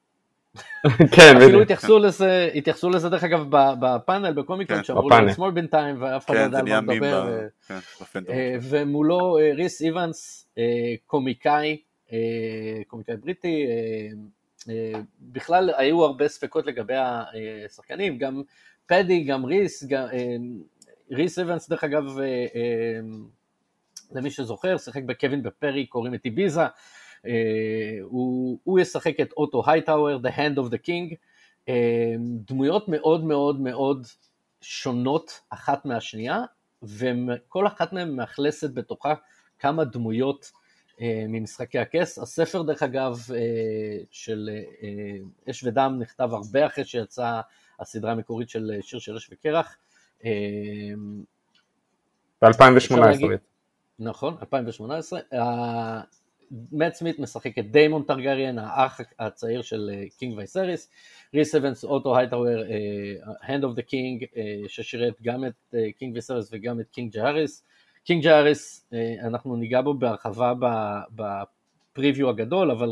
כן, 1.17 1.37
אפילו 1.37 1.63
התייחסו 1.63 1.99
לזה, 1.99 2.51
התייחסו 2.55 2.91
לזה 2.91 3.09
דרך 3.09 3.25
אגב 3.25 3.47
בפאנל 3.81 4.33
בקומיקון, 4.33 4.77
כן, 4.77 4.85
שאמרו 4.85 5.11
לו 5.11 5.35
שמאל 5.35 5.51
בינתיים 5.51 6.03
ואף 6.03 6.27
אחד 6.27 6.35
לא 6.35 6.41
יודע 6.41 6.59
על 6.59 6.65
מה 6.65 6.81
מדבר, 6.81 7.39
כן, 7.69 7.79
ומולו 8.63 9.39
ריס 9.55 9.83
איוונס, 9.83 10.49
קומיקאי, 11.07 11.81
קומיקאי 12.87 13.17
בריטי, 13.17 13.67
בכלל 15.21 15.71
היו 15.77 16.05
הרבה 16.05 16.29
ספקות 16.29 16.67
לגבי 16.67 16.95
השחקנים, 17.67 18.19
גם 18.19 18.43
פדי, 18.87 19.25
גם 19.25 19.45
ריס, 19.45 19.85
ריס 21.11 21.39
איוונס 21.39 21.69
דרך 21.69 21.85
אגב, 21.85 22.05
למי 24.13 24.31
שזוכר, 24.31 24.79
שיחק 24.79 25.03
בקווין 25.03 25.43
בפרי, 25.43 25.87
קוראים 25.87 26.15
את 26.15 26.25
איביזה, 26.25 26.63
אה, 27.27 27.99
הוא, 28.03 28.59
הוא 28.65 28.81
ישחק 28.81 29.21
את 29.21 29.33
אוטו 29.33 29.63
הייטאוור, 29.67 30.17
The 30.17 30.31
Hand 30.37 30.59
of 30.59 30.71
the 30.71 30.87
King, 30.87 31.15
אה, 31.69 32.15
דמויות 32.21 32.89
מאוד 32.89 33.25
מאוד 33.25 33.61
מאוד 33.61 34.07
שונות 34.61 35.41
אחת 35.51 35.85
מהשנייה, 35.85 36.43
וכל 36.83 37.67
אחת 37.67 37.93
מהן 37.93 38.17
מאכלסת 38.17 38.71
בתוכה 38.75 39.15
כמה 39.59 39.85
דמויות 39.85 40.53
אה, 40.55 40.64
ממשחקי 41.01 41.79
הכס. 41.79 42.19
הספר 42.19 42.63
דרך 42.63 42.83
אגב 42.83 43.19
של 44.11 44.51
אש 45.51 45.65
ודם 45.65 45.97
נכתב 46.01 46.29
הרבה 46.33 46.67
אחרי 46.67 46.85
שיצאה 46.85 47.41
הסדרה 47.81 48.13
המקורית 48.13 48.49
של 48.49 48.73
שיר 48.81 48.99
של 48.99 49.17
אש 49.17 49.31
וקרח. 49.33 49.77
ב-2018. 52.43 52.97
נכון, 53.99 54.37
2018. 54.41 55.21
מאט 56.73 56.95
סמית 56.95 57.19
משחק 57.19 57.59
את 57.59 57.71
דיימון 57.71 58.03
טרגריאן, 58.03 58.59
האח 58.59 59.01
הצעיר 59.19 59.63
של 59.63 59.91
king 60.19 60.37
וייסריס, 60.37 60.91
ריס 61.35 61.55
איפנס, 61.55 61.85
אוטו 61.85 62.17
הייטאוור, 62.17 62.63
Hand 63.43 63.65
of 63.65 63.75
the 63.75 63.83
King, 63.83 64.25
ששירת 64.69 65.15
גם 65.23 65.45
את 65.45 65.75
king 65.99 66.13
וייסריס 66.15 66.49
וגם 66.53 66.81
את 66.81 66.91
king 66.91 67.13
ג'האריס. 67.13 67.65
King 68.05 68.25
ג'האריס, 68.25 68.87
uh, 68.91 69.27
אנחנו 69.27 69.57
ניגע 69.57 69.81
בו 69.81 69.95
בהרחבה 69.95 70.53
ב 71.15 71.29
preview 71.29 72.29
הגדול, 72.29 72.71
אבל 72.71 72.89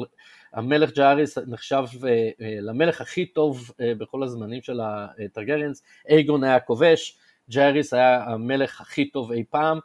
המלך 0.52 0.94
ג'האריס 0.94 1.38
נחשב 1.38 1.84
uh, 1.90 2.00
uh, 2.00 2.44
למלך 2.60 3.00
הכי 3.00 3.26
טוב 3.26 3.70
בכל 3.78 4.22
הזמנים 4.22 4.62
של 4.62 4.80
הטרגריאנס, 4.82 5.82
אייגון 6.08 6.44
הכובש, 6.44 7.18
ג'האריס 7.50 7.94
היה 7.94 8.24
המלך 8.24 8.80
הכי 8.80 9.10
טוב 9.10 9.32
אי 9.32 9.44
פעם, 9.50 9.78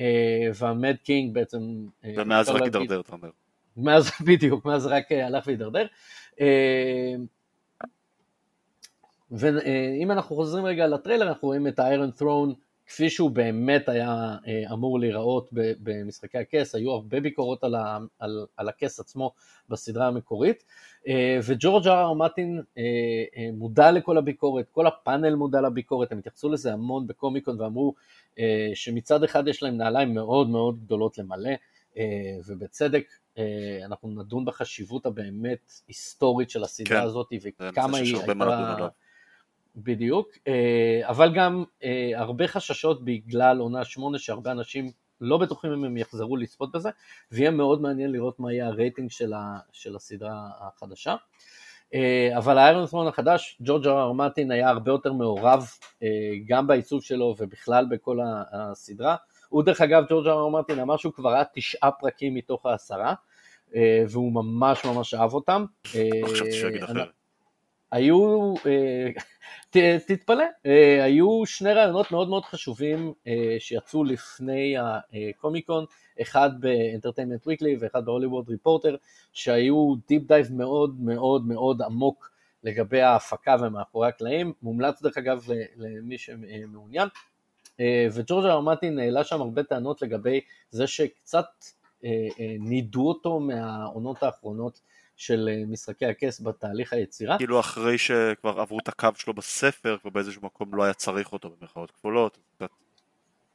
אה, 0.00 0.50
וה 0.54 0.71
Mad 0.71 0.96
King 1.04 1.34
בעצם... 1.34 1.86
אה, 2.04 2.12
ומאז 2.16 2.48
רק 2.48 2.62
הידרדר, 2.62 3.00
אתה 3.00 3.12
אומר. 3.12 3.30
מאז, 3.76 4.10
בדיוק, 4.26 4.64
מאז 4.64 4.86
רק 4.86 5.12
אה, 5.12 5.26
הלך 5.26 5.46
והידרדר. 5.46 5.86
ואם 9.30 10.10
אנחנו 10.10 10.36
חוזרים 10.36 10.64
רגע 10.64 10.86
לטריילר, 10.86 11.28
אנחנו 11.28 11.48
רואים 11.48 11.66
את 11.66 11.78
האיירון 11.78 12.10
ת'רון 12.10 12.54
כפי 12.86 13.10
שהוא 13.10 13.30
באמת 13.30 13.88
היה 13.88 14.36
אמור 14.72 15.00
להיראות 15.00 15.48
במשחקי 15.52 16.38
הכס, 16.38 16.74
היו 16.74 16.90
הרבה 16.90 17.20
ביקורות 17.20 17.64
על, 17.64 17.74
ה, 17.74 17.98
על, 18.18 18.46
על 18.56 18.68
הכס 18.68 19.00
עצמו 19.00 19.32
בסדרה 19.68 20.06
המקורית, 20.06 20.64
וג'ורג' 21.44 21.86
אר 21.86 22.00
אר 22.00 22.12
מטין 22.12 22.62
מודע 23.52 23.90
לכל 23.90 24.18
הביקורת, 24.18 24.68
כל 24.70 24.86
הפאנל 24.86 25.34
מודע 25.34 25.60
לביקורת, 25.60 26.12
הם 26.12 26.18
התייחסו 26.18 26.48
לזה 26.48 26.72
המון 26.72 27.06
בקומיקון 27.06 27.60
ואמרו 27.60 27.94
אה, 28.38 28.70
שמצד 28.74 29.24
אחד 29.24 29.48
יש 29.48 29.62
להם 29.62 29.76
נעליים 29.76 30.14
מאוד 30.14 30.48
מאוד 30.48 30.84
גדולות 30.84 31.18
למלא, 31.18 31.50
אה, 31.96 32.04
ובצדק 32.46 33.04
אה, 33.38 33.78
אנחנו 33.84 34.08
נדון 34.08 34.44
בחשיבות 34.44 35.06
הבאמת 35.06 35.72
היסטורית 35.88 36.50
של 36.50 36.64
הסדרה 36.64 37.00
כן. 37.00 37.06
הזאת, 37.06 37.32
וכמה 37.42 37.98
היא 37.98 38.16
הייתה... 38.16 38.88
בדיוק, 39.76 40.28
אבל 41.02 41.34
גם 41.34 41.64
הרבה 42.16 42.48
חששות 42.48 43.04
בגלל 43.04 43.58
עונה 43.58 43.84
שמונה 43.84 44.18
שהרבה 44.18 44.52
אנשים 44.52 44.90
לא 45.20 45.38
בטוחים 45.38 45.72
אם 45.72 45.84
הם 45.84 45.96
יחזרו 45.96 46.36
לצפות 46.36 46.72
בזה, 46.72 46.90
ויהיה 47.32 47.50
מאוד 47.50 47.82
מעניין 47.82 48.12
לראות 48.12 48.40
מה 48.40 48.52
יהיה 48.52 48.66
הרייטינג 48.66 49.10
של, 49.10 49.32
ה, 49.32 49.58
של 49.72 49.96
הסדרה 49.96 50.48
החדשה. 50.60 51.14
אה, 51.94 52.38
אבל 52.38 52.58
האיירון 52.58 52.86
ת'רון 52.86 53.06
החדש, 53.06 53.58
ג'ורג' 53.60 53.86
אר 53.86 54.12
מרטין 54.12 54.50
היה 54.50 54.68
הרבה 54.68 54.90
יותר 54.90 55.12
מעורב 55.12 55.66
אה, 56.02 56.08
גם 56.46 56.66
בעיצוב 56.66 57.02
שלו 57.02 57.34
ובכלל 57.38 57.86
בכל 57.90 58.18
הסדרה. 58.52 59.16
הוא 59.48 59.62
דרך 59.62 59.80
אגב, 59.80 60.04
ג'ורג' 60.10 60.26
אר 60.26 60.48
מרטין 60.48 60.78
אמר 60.80 60.96
שהוא 60.96 61.12
כבר 61.12 61.32
ראה 61.32 61.44
תשעה 61.54 61.90
פרקים 61.90 62.34
מתוך 62.34 62.66
העשרה, 62.66 63.14
אה, 63.74 64.04
והוא 64.10 64.32
ממש 64.32 64.84
ממש 64.84 65.14
אהב 65.14 65.34
אותם. 65.34 65.64
לא 65.94 66.28
חשבתי 66.28 66.52
שהוא 66.52 66.70
יגיד 66.70 66.82
אחרת. 66.82 67.21
היו, 67.92 68.54
ת, 69.70 69.76
תתפלא, 70.06 70.44
היו 71.02 71.46
שני 71.46 71.72
ראיונות 71.72 72.10
מאוד 72.10 72.28
מאוד 72.28 72.44
חשובים 72.44 73.12
שיצאו 73.58 74.04
לפני 74.04 74.74
הקומיקון, 74.78 75.84
אחד 76.22 76.50
באנטרטיימנט 76.60 77.46
וויקלי 77.46 77.76
ואחד 77.80 78.04
בהוליווד 78.04 78.48
ריפורטר, 78.48 78.96
שהיו 79.32 79.94
deep 80.08 80.22
dive 80.22 80.52
מאוד 80.52 81.00
מאוד 81.00 81.46
מאוד 81.46 81.82
עמוק 81.82 82.30
לגבי 82.64 83.00
ההפקה 83.00 83.56
ומאחורי 83.60 84.08
הקלעים, 84.08 84.52
מומלץ 84.62 85.02
דרך 85.02 85.18
אגב 85.18 85.46
למי 85.76 86.18
שמעוניין, 86.18 87.08
וג'ורג'ה 88.12 88.52
ארמטין 88.52 88.98
העלה 88.98 89.24
שם 89.24 89.40
הרבה 89.40 89.62
טענות 89.62 90.02
לגבי 90.02 90.40
זה 90.70 90.86
שקצת 90.86 91.46
נידו 92.58 93.08
אותו 93.08 93.40
מהעונות 93.40 94.22
האחרונות 94.22 94.80
של 95.16 95.48
משחקי 95.68 96.06
הכס 96.06 96.40
בתהליך 96.40 96.92
היצירה. 96.92 97.38
כאילו 97.38 97.60
אחרי 97.60 97.98
שכבר 97.98 98.60
עברו 98.60 98.78
את 98.78 98.88
הקו 98.88 99.08
שלו 99.16 99.34
בספר, 99.34 99.96
ובאיזשהו 100.04 100.42
מקום 100.44 100.74
לא 100.74 100.82
היה 100.82 100.92
צריך 100.92 101.32
אותו 101.32 101.50
במרכאות 101.50 101.90
כפולות, 101.90 102.38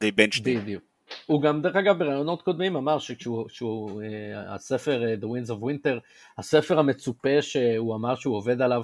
די 0.00 0.10
בנצ'טי. 0.10 0.56
בדיוק. 0.56 0.82
הוא 1.26 1.42
גם 1.42 1.62
דרך 1.62 1.76
אגב 1.76 1.98
בראיונות 1.98 2.42
קודמים 2.42 2.76
אמר 2.76 2.98
שכשהוא, 2.98 4.02
אה, 4.02 4.54
הספר 4.54 5.04
אה, 5.04 5.14
The 5.14 5.24
Winds 5.24 5.50
of 5.50 5.62
Winter, 5.62 5.98
הספר 6.38 6.78
המצופה 6.78 7.42
שהוא 7.42 7.94
אמר 7.94 8.14
שהוא 8.14 8.36
עובד 8.36 8.62
עליו, 8.62 8.82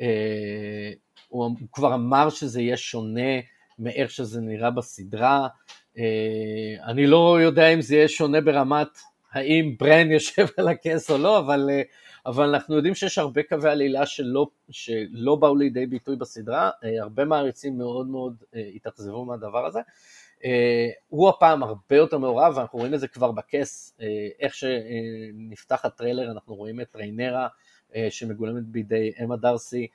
אה, 0.00 0.92
הוא 1.28 1.56
כבר 1.72 1.94
אמר 1.94 2.30
שזה 2.30 2.60
יהיה 2.60 2.76
שונה 2.76 3.40
מאיך 3.78 4.10
שזה 4.10 4.40
נראה 4.40 4.70
בסדרה, 4.70 5.48
אני 6.84 7.06
לא 7.06 7.38
יודע 7.40 7.68
אם 7.68 7.80
זה 7.80 7.96
יהיה 7.96 8.08
שונה 8.08 8.40
ברמת 8.40 8.88
האם 9.32 9.74
ברן 9.78 10.10
יושב 10.10 10.46
על 10.56 10.68
הכס 10.68 11.10
או 11.10 11.18
לא, 11.18 11.38
אבל, 11.38 11.70
אבל 12.28 12.48
אנחנו 12.54 12.76
יודעים 12.76 12.94
שיש 12.94 13.18
הרבה 13.18 13.42
קווי 13.42 13.70
עלילה 13.70 14.06
שלא, 14.06 14.46
שלא 14.70 15.36
באו 15.36 15.56
לידי 15.56 15.86
ביטוי 15.86 16.16
בסדרה, 16.16 16.70
הרבה 17.00 17.24
מעריצים 17.24 17.78
מאוד 17.78 18.06
מאוד 18.06 18.42
התאכזבו 18.76 19.24
מהדבר 19.24 19.66
הזה. 19.66 19.80
אה, 20.44 20.88
הוא 21.08 21.28
הפעם 21.28 21.62
הרבה 21.62 21.96
יותר 21.96 22.18
מעורב, 22.18 22.56
ואנחנו 22.56 22.78
רואים 22.78 22.94
את 22.94 23.00
זה 23.00 23.08
כבר 23.08 23.32
בכס, 23.32 23.96
אה, 24.00 24.28
איך 24.40 24.54
שנפתח 24.54 25.84
הטריילר, 25.84 26.30
אנחנו 26.30 26.54
רואים 26.54 26.80
את 26.80 26.96
ריינרה 26.96 27.48
אה, 27.94 28.06
שמגולמת 28.10 28.64
בידי 28.64 29.12
אמה 29.24 29.36
דרסי, 29.36 29.86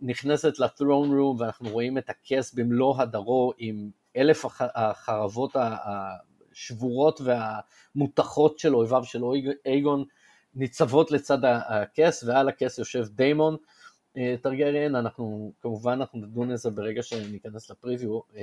נכנסת 0.00 0.58
לת'רון 0.58 1.18
רום 1.18 1.40
ואנחנו 1.40 1.70
רואים 1.70 1.98
את 1.98 2.10
הכס 2.10 2.54
במלוא 2.54 2.94
הדרו 2.98 3.52
עם 3.58 3.90
אלף 4.16 4.44
החרבות 4.60 5.56
השבורות 6.52 7.20
והמותחות 7.20 8.58
של 8.58 8.74
אויביו 8.74 9.04
של 9.04 9.22
אייגון 9.66 10.04
ניצבות 10.54 11.10
לצד 11.10 11.38
הכס, 11.44 12.24
ועל 12.24 12.48
הכס 12.48 12.78
יושב 12.78 13.04
דיימון, 13.10 13.56
טרגריאן, 14.42 14.94
אנחנו 14.94 15.52
כמובן 15.60 15.92
אנחנו 15.92 16.18
נדון 16.18 16.50
לזה 16.50 16.70
ברגע 16.70 17.02
שניכנס 17.02 17.70
לפריוויו, 17.70 18.20
אה, 18.36 18.42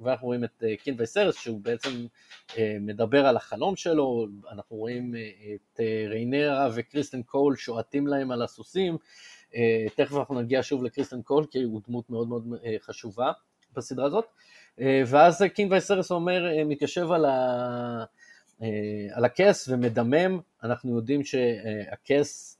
ואנחנו 0.00 0.26
רואים 0.26 0.44
את 0.44 0.62
אה, 0.62 0.76
קין 0.76 0.94
וייסרס 0.98 1.36
שהוא 1.36 1.60
בעצם 1.60 2.06
אה, 2.58 2.76
מדבר 2.80 3.26
על 3.26 3.36
החלום 3.36 3.76
שלו, 3.76 4.26
אנחנו 4.50 4.76
רואים 4.76 5.14
את 5.54 5.80
רנירה 6.08 6.68
וקריסטן 6.74 7.22
קול 7.22 7.56
שועטים 7.56 8.06
להם 8.06 8.30
על 8.30 8.42
הסוסים, 8.42 8.96
תכף 9.96 10.14
אנחנו 10.16 10.40
נגיע 10.40 10.60
שוב 10.62 10.84
לקריסטן 10.84 11.22
קול 11.22 11.46
כי 11.50 11.62
הוא 11.62 11.80
דמות 11.88 12.10
מאוד 12.10 12.28
מאוד 12.28 12.44
חשובה 12.80 13.32
בסדרה 13.76 14.06
הזאת, 14.06 14.24
ואז 15.06 15.42
king 15.54 15.72
וייסריס 15.72 16.10
אומר, 16.10 16.64
מתיישב 16.66 17.12
על 17.12 17.24
ה... 17.24 18.04
על 19.12 19.24
הכס 19.24 19.68
ומדמם, 19.68 20.40
אנחנו 20.62 20.96
יודעים 20.96 21.24
שהכס 21.24 22.58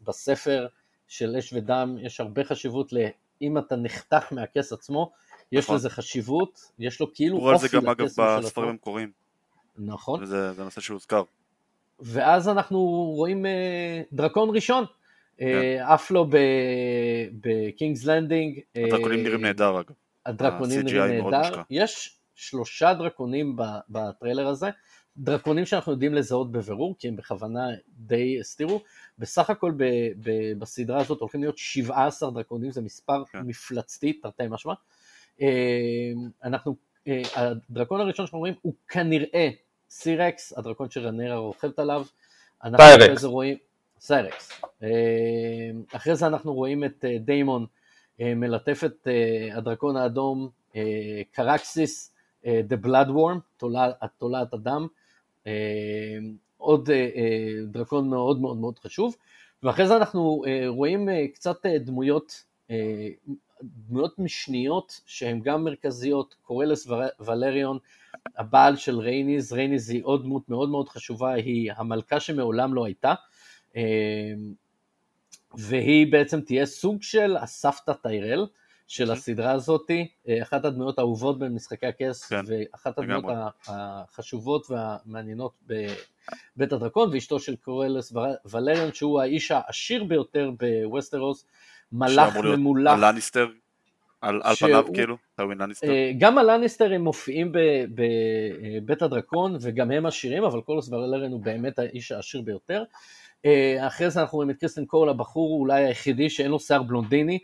בספר 0.00 0.66
של 1.08 1.36
אש 1.38 1.52
ודם, 1.52 1.96
יש 2.00 2.20
הרבה 2.20 2.44
חשיבות 2.44 2.92
לאם 2.92 3.58
אתה 3.58 3.76
נחתך 3.76 4.32
מהכס 4.32 4.72
עצמו, 4.72 5.12
יש 5.52 5.64
נכון. 5.64 5.76
לזה 5.76 5.90
חשיבות, 5.90 6.60
יש 6.78 7.00
לו 7.00 7.14
כאילו 7.14 7.36
אופי 7.36 7.54
לכס. 7.54 7.74
דיברו 7.74 7.90
על 7.90 7.92
זה 7.92 8.02
גם 8.16 8.18
אגב 8.18 8.40
בספרים 8.40 8.68
המקוריים. 8.68 9.10
נכון. 9.78 10.22
וזה 10.22 10.64
נושא 10.64 10.80
שהוזכר. 10.80 11.22
ואז 12.00 12.48
אנחנו 12.48 12.78
רואים 13.16 13.46
אה, 13.46 14.02
דרקון 14.12 14.50
ראשון, 14.54 14.84
אה, 15.40 15.46
כן. 15.46 15.84
עף 15.86 16.10
לו 16.10 16.26
בקינגס 17.40 18.04
לנדינג. 18.04 18.60
הדרקונים 18.76 19.18
אה, 19.18 19.24
נראים 19.24 19.40
נהדר 19.40 19.80
אגב. 19.80 19.94
הדרקונים 20.26 20.80
נראים 20.80 21.30
נהדר. 21.30 21.62
יש 21.70 22.18
שלושה 22.34 22.94
דרקונים 22.94 23.56
בטריילר 23.88 24.48
הזה. 24.48 24.70
דרקונים 25.16 25.66
שאנחנו 25.66 25.92
יודעים 25.92 26.14
לזהות 26.14 26.52
בבירור, 26.52 26.94
כי 26.98 27.08
הם 27.08 27.16
בכוונה 27.16 27.68
די 27.88 28.40
הסתירו, 28.40 28.80
בסך 29.18 29.50
הכל 29.50 29.72
ב, 29.76 29.84
ב, 30.22 30.52
בסדרה 30.58 31.00
הזאת 31.00 31.20
הולכים 31.20 31.40
להיות 31.40 31.58
17 31.58 32.30
דרקונים, 32.30 32.70
זה 32.70 32.80
מספר 32.80 33.24
כן. 33.24 33.40
מפלצתי, 33.46 34.12
תרתי 34.12 34.42
משמע. 34.50 34.72
אה, 35.42 36.12
אנחנו, 36.44 36.76
אה, 37.08 37.22
הדרקון 37.34 38.00
הראשון 38.00 38.26
שאנחנו 38.26 38.38
רואים 38.38 38.54
הוא 38.62 38.74
כנראה 38.88 39.48
סירקס, 39.90 40.52
הדרקון 40.56 40.90
שרנירה 40.90 41.36
רוכבת 41.36 41.78
עליו. 41.78 42.04
סיירקס. 42.76 43.24
רואים, 43.24 43.56
סיירקס. 44.00 44.62
אה, 44.82 44.88
אחרי 45.92 46.16
זה 46.16 46.26
אנחנו 46.26 46.54
רואים 46.54 46.84
את 46.84 47.04
דיימון 47.20 47.66
מלטף 48.18 48.84
את 48.84 49.08
הדרקון 49.52 49.96
האדום, 49.96 50.48
קרקסיס, 51.32 52.14
The 52.44 52.86
Blood 52.86 53.08
Worm, 53.08 53.66
תולעת 54.18 54.54
הדם. 54.54 54.86
עוד 56.56 56.90
אה, 56.90 57.10
אה, 57.16 57.64
דרקון 57.66 58.08
מאוד 58.08 58.40
מאוד 58.40 58.56
מאוד 58.56 58.78
חשוב, 58.78 59.16
ואחרי 59.62 59.86
זה 59.86 59.96
אנחנו 59.96 60.42
אה, 60.46 60.68
רואים 60.68 61.08
קצת 61.34 61.66
דמויות, 61.66 62.44
דמויות 63.62 64.18
משניות 64.18 65.00
שהן 65.06 65.40
גם 65.40 65.64
מרכזיות, 65.64 66.34
קורלס 66.42 66.88
ולריון, 67.20 67.78
הבעל 68.36 68.76
של 68.76 68.98
רייניז, 68.98 69.52
רייניז 69.52 69.90
היא 69.90 70.00
עוד 70.04 70.22
דמות 70.22 70.48
מאוד 70.48 70.68
מאוד 70.68 70.88
חשובה, 70.88 71.32
היא 71.32 71.72
המלכה 71.76 72.20
שמעולם 72.20 72.74
לא 72.74 72.84
הייתה, 72.84 73.14
והיא 75.54 76.12
בעצם 76.12 76.40
תהיה 76.40 76.66
סוג 76.66 77.02
של 77.02 77.36
הסבתא 77.36 77.92
טיירל, 77.92 78.46
של 78.92 79.02
אוקיי. 79.02 79.16
הסדרה 79.16 79.52
הזאתי, 79.52 80.08
אחת 80.42 80.64
הדמויות 80.64 80.98
האהובות 80.98 81.38
במשחקי 81.38 81.86
הכס, 81.86 82.24
כן, 82.24 82.40
ואחת 82.46 82.98
הדמויות 82.98 83.24
החשובות 83.66 84.66
והמעניינות 84.70 85.52
בית 86.56 86.72
הדרקון, 86.72 87.10
ואשתו 87.12 87.40
של 87.40 87.56
קורלס 87.56 88.12
ולריון, 88.44 88.92
שהוא 88.92 89.20
האיש 89.20 89.50
העשיר 89.50 90.04
ביותר 90.04 90.50
בווסטרוס, 90.58 91.46
מלח 91.92 92.36
ממולח. 92.36 92.92
הלניסטר, 92.92 93.48
על, 94.20 94.40
על 94.44 94.54
פניו 94.54 94.84
כאילו, 94.94 95.16
טייווין 95.34 95.58
לניסטר. 95.58 95.90
אה, 95.90 96.12
גם 96.18 96.38
הלניסטרים 96.38 97.00
מופיעים 97.00 97.52
בבית 97.94 99.02
הדרקון, 99.02 99.56
וגם 99.60 99.90
הם 99.90 100.06
עשירים, 100.06 100.44
אבל 100.44 100.60
קורלס 100.60 100.88
ולריון 100.88 101.32
הוא 101.32 101.40
באמת 101.40 101.78
האיש 101.78 102.12
העשיר 102.12 102.42
ביותר. 102.42 102.84
אה, 103.44 103.86
אחרי 103.86 104.10
זה 104.10 104.20
אנחנו 104.20 104.36
רואים 104.36 104.50
את 104.50 104.56
קריסטון 104.60 104.84
קול, 104.84 105.08
הבחור 105.08 105.60
אולי 105.60 105.84
היחידי 105.84 106.30
שאין 106.30 106.50
לו 106.50 106.60
שיער 106.60 106.82
בלונדיני. 106.82 107.38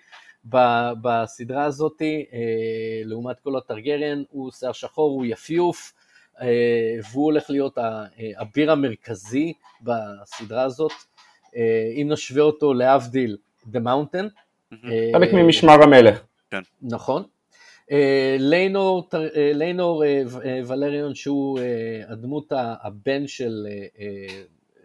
בסדרה 1.03 1.65
הזאת, 1.65 2.03
אה, 2.03 3.03
לעומת 3.05 3.41
כל 3.41 3.57
הטרגריאן, 3.57 4.23
הוא 4.31 4.51
שיער 4.51 4.73
שחור, 4.73 5.11
הוא 5.11 5.27
יפיוף, 5.27 5.93
אה, 6.41 6.97
והוא 7.13 7.25
הולך 7.25 7.51
להיות 7.51 7.79
האביר 7.79 8.73
המרכזי 8.73 9.53
בסדרה 9.83 10.63
הזאת. 10.63 10.93
אה, 11.57 11.93
אם 12.03 12.09
נשווה 12.13 12.43
אותו 12.43 12.75
להבדיל, 12.75 13.37
The 13.73 13.79
Mountain. 13.79 14.29
חלק 15.13 15.33
ממשמר 15.33 15.83
המלך. 15.83 16.21
כן. 16.51 16.61
נכון. 16.83 17.23
ליינור, 18.39 19.09
ליינור 19.35 20.05
ולריון 20.67 21.15
שהוא 21.15 21.61
הדמות 22.09 22.53
הבן 22.57 23.27
של 23.27 23.67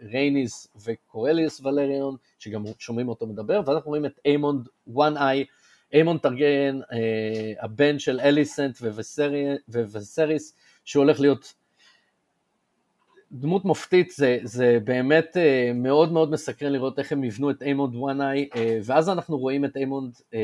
רייניס 0.02 0.68
וקורליס 0.84 1.60
ולריון, 1.60 2.16
שגם 2.38 2.64
שומעים 2.78 3.08
אותו 3.08 3.26
מדבר, 3.26 3.60
ואנחנו 3.66 3.88
רואים 3.88 4.06
את 4.06 4.20
איימונד 4.24 4.68
One 4.86 5.16
Eye, 5.16 5.44
איימונד 5.92 6.20
טרגריאן, 6.20 6.80
הבן 7.60 7.98
של 7.98 8.20
אליסנט 8.20 8.78
וווסריס, 9.68 10.56
שהוא 10.84 11.04
הולך 11.04 11.20
להיות 11.20 11.54
דמות 13.32 13.64
מופתית, 13.64 14.10
זה, 14.10 14.38
זה 14.42 14.78
באמת 14.84 15.36
אה, 15.36 15.72
מאוד 15.74 16.12
מאוד 16.12 16.30
מסקרן 16.30 16.72
לראות 16.72 16.98
איך 16.98 17.12
הם 17.12 17.24
יבנו 17.24 17.50
את 17.50 17.62
איימונד 17.62 17.94
One 17.94 18.17
Eye, 18.17 18.48
אה, 18.56 18.78
ואז 18.84 19.08
אנחנו 19.08 19.38
רואים 19.38 19.64
את 19.64 19.76
איימונד 19.76 20.14
אה, 20.34 20.40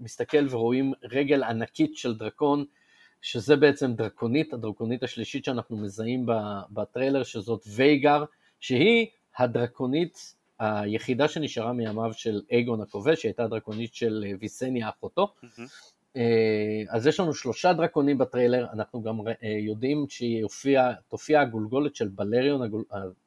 מסתכל 0.00 0.46
ורואים 0.50 0.92
רגל 1.02 1.42
ענקית 1.42 1.96
של 1.96 2.14
דרקון, 2.14 2.64
שזה 3.22 3.56
בעצם 3.56 3.94
דרקונית, 3.94 4.52
הדרקונית 4.52 5.02
השלישית 5.02 5.44
שאנחנו 5.44 5.76
מזהים 5.76 6.26
בטריילר, 6.70 7.22
שזאת 7.22 7.64
וייגר, 7.66 8.24
שהיא 8.60 9.06
הדרקונית 9.38 10.34
היחידה 10.58 11.28
שנשארה 11.28 11.72
מימיו 11.72 12.12
של 12.12 12.42
אייגון 12.50 12.80
הכובש, 12.80 13.20
שהיא 13.20 13.28
הייתה 13.28 13.44
הדרקונית 13.44 13.94
של 13.94 14.24
ויסניה 14.40 14.88
אחותו. 14.88 15.34
Mm-hmm. 15.44 15.97
אז 16.88 17.06
יש 17.06 17.20
לנו 17.20 17.34
שלושה 17.34 17.72
דרקונים 17.72 18.18
בטריילר, 18.18 18.66
אנחנו 18.72 19.02
גם 19.02 19.18
יודעים 19.66 20.06
שתופיע 20.08 21.40
הגולגולת 21.40 21.96
של 21.96 22.08
בלריון, 22.08 22.70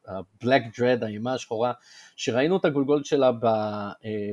הבלק 0.07 0.61
דרד, 0.79 1.03
האימה 1.03 1.33
השחורה, 1.33 1.71
שראינו 2.15 2.57
את 2.57 2.65
הגולגולת 2.65 3.05
שלה 3.05 3.31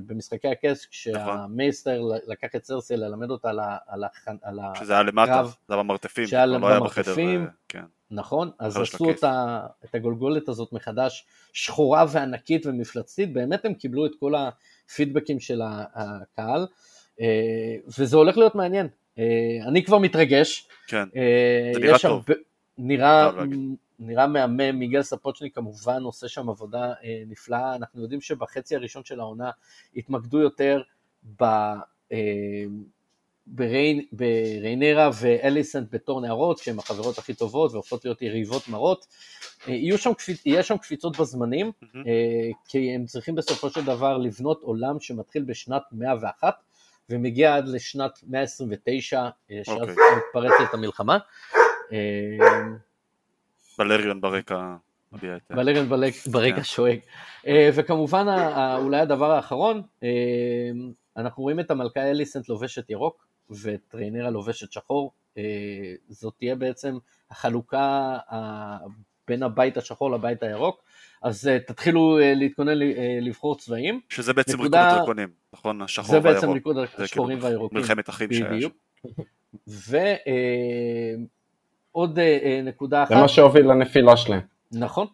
במשחקי 0.06 0.48
הכס, 0.48 0.86
כשהמייסטר 0.86 2.02
לקח 2.26 2.48
את 2.56 2.64
סרסי 2.64 2.96
ללמד 2.96 3.30
אותה 3.30 3.50
על 3.86 4.04
הקרב. 4.04 4.74
שזה 4.74 4.92
היה 4.92 5.02
למטה, 5.02 5.42
זה 5.68 5.74
היה 5.74 5.82
במרתפים, 5.82 6.26
שהיה 6.26 6.46
לא 6.46 6.58
במרתפים, 6.58 7.46
כן. 7.68 7.84
נכון, 8.10 8.50
אז 8.58 8.76
עשו 8.76 9.08
אותה, 9.08 9.60
את 9.84 9.94
הגולגולת 9.94 10.48
הזאת 10.48 10.72
מחדש, 10.72 11.26
שחורה 11.52 12.04
וענקית 12.12 12.66
ומפלצתית, 12.66 13.32
באמת 13.32 13.64
הם 13.64 13.74
קיבלו 13.74 14.06
את 14.06 14.12
כל 14.20 14.32
הפידבקים 14.34 15.40
של 15.40 15.62
הקהל, 15.94 16.60
אה, 16.60 16.66
וזה 17.98 18.16
הולך 18.16 18.36
להיות 18.36 18.54
מעניין. 18.54 18.88
אה, 19.18 19.68
אני 19.68 19.84
כבר 19.84 19.98
מתרגש. 19.98 20.68
כן, 20.86 21.04
אה, 21.16 21.70
זה 21.74 21.80
נראה 21.80 21.98
טוב. 21.98 22.12
הרבה, 22.12 22.34
נראה, 22.78 23.30
נראה 23.98 24.26
מהמם, 24.26 24.78
מיגל 24.78 25.02
ספוצ'ניק 25.02 25.54
כמובן 25.54 26.02
עושה 26.02 26.28
שם 26.28 26.48
עבודה 26.48 26.92
נפלאה, 27.26 27.74
אנחנו 27.74 28.02
יודעים 28.02 28.20
שבחצי 28.20 28.76
הראשון 28.76 29.04
של 29.04 29.20
העונה 29.20 29.50
התמקדו 29.96 30.40
יותר 30.40 30.82
ב... 31.42 31.44
בריין, 33.50 34.04
בריינרה 34.12 35.10
ואליסנט 35.20 35.88
בתור 35.90 36.20
נערות, 36.20 36.58
שהן 36.58 36.78
החברות 36.78 37.18
הכי 37.18 37.34
טובות 37.34 37.72
והופכות 37.72 38.04
להיות 38.04 38.22
יריבות 38.22 38.68
מרות. 38.68 39.06
אה, 39.68 39.72
יהיו 39.72 39.98
שם, 39.98 40.10
יהיה 40.46 40.62
שם 40.62 40.76
קפיצות 40.76 41.18
בזמנים, 41.18 41.72
mm-hmm. 41.82 41.96
כי 42.68 42.94
הם 42.94 43.06
צריכים 43.06 43.34
בסופו 43.34 43.70
של 43.70 43.84
דבר 43.84 44.18
לבנות 44.18 44.62
עולם 44.62 45.00
שמתחיל 45.00 45.42
בשנת 45.42 45.82
101 45.92 46.54
ומגיע 47.10 47.56
עד 47.56 47.68
לשנת 47.68 48.18
129, 48.26 49.28
אה, 49.50 49.60
שאז 49.64 49.76
okay. 49.76 49.80
אוקיי. 49.80 49.94
מתפרצת 50.16 50.74
המלחמה. 50.74 51.18
בלריון 53.78 54.20
ברקע 54.20 54.74
מביע 55.12 55.36
את... 55.36 55.42
בלריון 55.50 55.88
ברקע 56.32 56.56
כן. 56.56 56.62
שואג. 56.62 56.98
וכמובן 57.74 58.26
אולי 58.78 59.00
הדבר 59.00 59.30
האחרון, 59.30 59.82
אנחנו 61.16 61.42
רואים 61.42 61.60
את 61.60 61.70
המלכה 61.70 62.00
אליסנט 62.00 62.48
לובשת 62.48 62.90
ירוק, 62.90 63.28
וטריינרה 63.50 64.30
לובשת 64.30 64.72
שחור, 64.72 65.12
אה, 65.38 65.42
זאת 66.08 66.34
תהיה 66.38 66.54
בעצם 66.54 66.98
החלוקה 67.30 68.16
בין 69.28 69.42
הבית 69.42 69.76
השחור 69.76 70.10
לבית 70.10 70.42
הירוק, 70.42 70.82
אז 71.22 71.48
אה, 71.48 71.58
תתחילו 71.58 72.18
אה, 72.18 72.34
להתכונן 72.34 72.78
לבחור 73.20 73.56
צבעים. 73.56 74.00
שזה 74.08 74.32
בעצם 74.32 74.52
נקודה... 74.52 74.82
ריקוד 74.82 74.96
הדרקונים, 74.96 75.28
נכון? 75.52 75.82
השחור 75.82 76.10
והירוק. 76.10 76.28
זה 76.28 76.34
בעצם 76.34 76.50
ריקוד 76.50 76.76
השחורים 76.98 77.38
כאילו 77.38 77.50
והירוקים. 77.50 77.78
מלחמת 77.78 78.08
אחים 78.08 78.32
שהיה 78.32 78.60
שם. 78.60 78.68
ועוד 81.94 82.18
נקודה 82.64 83.02
אחת. 83.02 83.14
זה 83.14 83.20
מה 83.20 83.28
שהוביל 83.28 83.66
לנפילה 83.66 84.16
שלהם. 84.16 84.40
נכון. 84.72 85.06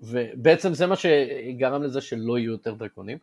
ובעצם 0.00 0.74
זה 0.74 0.86
מה 0.86 0.96
שגרם 0.96 1.82
לזה 1.82 2.00
שלא 2.00 2.38
יהיו 2.38 2.52
יותר 2.52 2.74
דרקונים. 2.74 3.18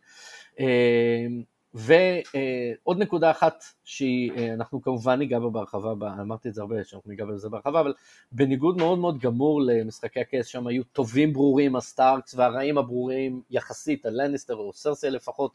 ועוד 1.74 2.98
נקודה 2.98 3.30
אחת 3.30 3.64
שאנחנו 3.84 4.78
אה, 4.78 4.82
כמובן 4.84 5.18
ניגע 5.18 5.38
בה 5.38 5.48
בהרחבה, 5.50 6.12
אמרתי 6.20 6.48
את 6.48 6.54
זה 6.54 6.60
הרבה, 6.60 6.84
שאנחנו 6.84 7.10
ניגע 7.10 7.24
בזה 7.24 7.48
בהרחבה, 7.48 7.80
אבל 7.80 7.94
בניגוד 8.32 8.76
מאוד 8.76 8.98
מאוד 8.98 9.18
גמור 9.18 9.62
למשחקי 9.62 10.20
הכס, 10.20 10.46
שם 10.46 10.66
היו 10.66 10.84
טובים 10.84 11.32
ברורים 11.32 11.76
הסטארקס 11.76 12.34
והרעים 12.34 12.78
הברורים 12.78 13.42
יחסית, 13.50 14.06
הלניסטר 14.06 14.54
או 14.54 14.72
סרסי 14.72 15.10
לפחות, 15.10 15.52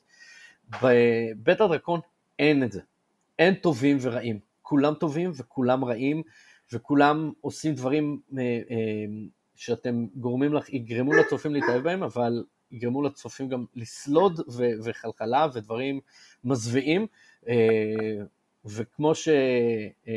בבית 0.69 1.61
הדרקון 1.61 1.99
אין 2.39 2.63
את 2.63 2.71
זה, 2.71 2.81
אין 3.39 3.53
טובים 3.53 3.97
ורעים, 4.01 4.39
כולם 4.61 4.93
טובים 4.93 5.31
וכולם 5.35 5.85
רעים 5.85 6.21
וכולם 6.73 7.31
עושים 7.41 7.73
דברים 7.73 8.19
אה, 8.37 8.43
אה, 8.43 8.75
שאתם 9.55 10.05
גורמים 10.15 10.53
לך, 10.53 10.73
יגרמו 10.73 11.13
לצופים 11.13 11.53
להתאהב 11.53 11.83
בהם, 11.83 12.03
אבל 12.03 12.43
יגרמו 12.71 13.03
לצופים 13.03 13.49
גם 13.49 13.65
לסלוד 13.75 14.39
ו- 14.39 14.71
וחלחלה 14.83 15.47
ודברים 15.53 15.99
מזוויעים, 16.43 17.07
אה, 17.47 17.55
וכמו 18.65 19.15
ש... 19.15 19.27
אה, 19.27 20.13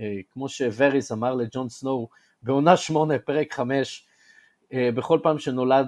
אה, 0.00 0.16
כמו 0.32 0.48
שווריס 0.48 1.12
אמר 1.12 1.34
לג'ון 1.34 1.68
סנואו 1.68 2.08
בעונה 2.42 2.76
שמונה, 2.76 3.18
פרק 3.18 3.52
חמש, 3.52 4.06
בכל 4.72 5.18
פעם 5.22 5.38
שנולד 5.38 5.86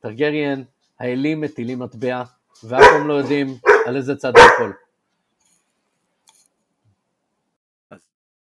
טרגריאן, 0.00 0.62
האלים 1.00 1.40
מטילים 1.40 1.78
מטבע, 1.78 2.22
ואף 2.64 2.82
פעם 2.92 3.08
לא 3.08 3.14
יודעים 3.14 3.46
על 3.86 3.96
איזה 3.96 4.16
צד 4.16 4.32
ייפול. 4.36 4.72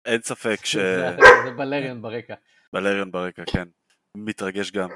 אין 0.04 0.22
ספק 0.22 0.64
ש... 0.64 0.76
זה 1.44 1.50
בלריון 1.56 2.02
ברקע. 2.02 2.34
בלריון 2.72 3.10
ברקע, 3.10 3.42
כן. 3.46 3.68
מתרגש 4.16 4.70
גם. 4.70 4.88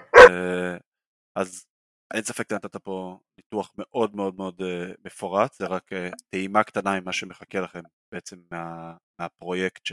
אז 1.37 1.67
אין 2.15 2.23
ספק 2.23 2.53
נתת 2.53 2.77
פה 2.77 3.19
ניתוח 3.39 3.73
מאוד 3.79 4.17
מאוד 4.17 4.37
מאוד 4.37 4.61
uh, 4.61 4.95
מפורט, 5.05 5.53
זה 5.53 5.67
רק 5.67 5.93
uh, 5.93 5.97
טעימה 6.31 6.65
קטנה 6.65 7.01
ממה 7.01 7.13
שמחכה 7.13 7.61
לכם 7.61 7.81
בעצם 8.13 8.37
מה, 8.51 8.97
מהפרויקט 9.19 9.87
ש, 9.87 9.93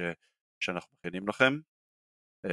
שאנחנו 0.59 0.95
מכינים 0.99 1.27
לכם. 1.27 1.59
Uh, 2.47 2.49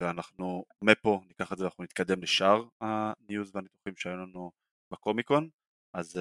ואנחנו 0.00 0.64
מפה 0.82 1.20
ניקח 1.28 1.52
את 1.52 1.58
זה 1.58 1.64
ואנחנו 1.64 1.84
נתקדם 1.84 2.22
לשאר 2.22 2.64
הניוז 2.80 3.50
והניתוחים 3.54 3.96
שהיו 3.96 4.16
לנו 4.16 4.50
בקומיקון. 4.92 5.48
אז 5.94 6.20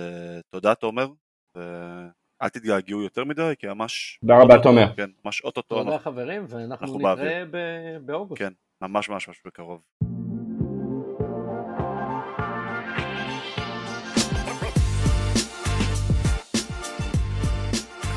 תודה 0.49 0.75
תומר, 0.75 1.07
ואל 1.55 2.49
תתגעגעו 2.49 3.01
יותר 3.01 3.23
מדי 3.23 3.53
כי 3.59 3.67
ממש... 3.67 4.19
תודה 4.21 4.33
רבה 4.41 4.63
תומר. 4.63 4.95
כן, 4.95 5.09
ממש 5.25 5.41
אוטוטו. 5.41 5.83
תודה 5.83 5.99
חברים 5.99 6.45
ואנחנו 6.49 6.99
נתראה 6.99 7.43
באוגוסט. 8.05 8.41
כן, 8.41 8.53
ממש 8.81 9.09
ממש 9.09 9.27
ממש 9.27 9.41
בקרוב. 9.45 9.81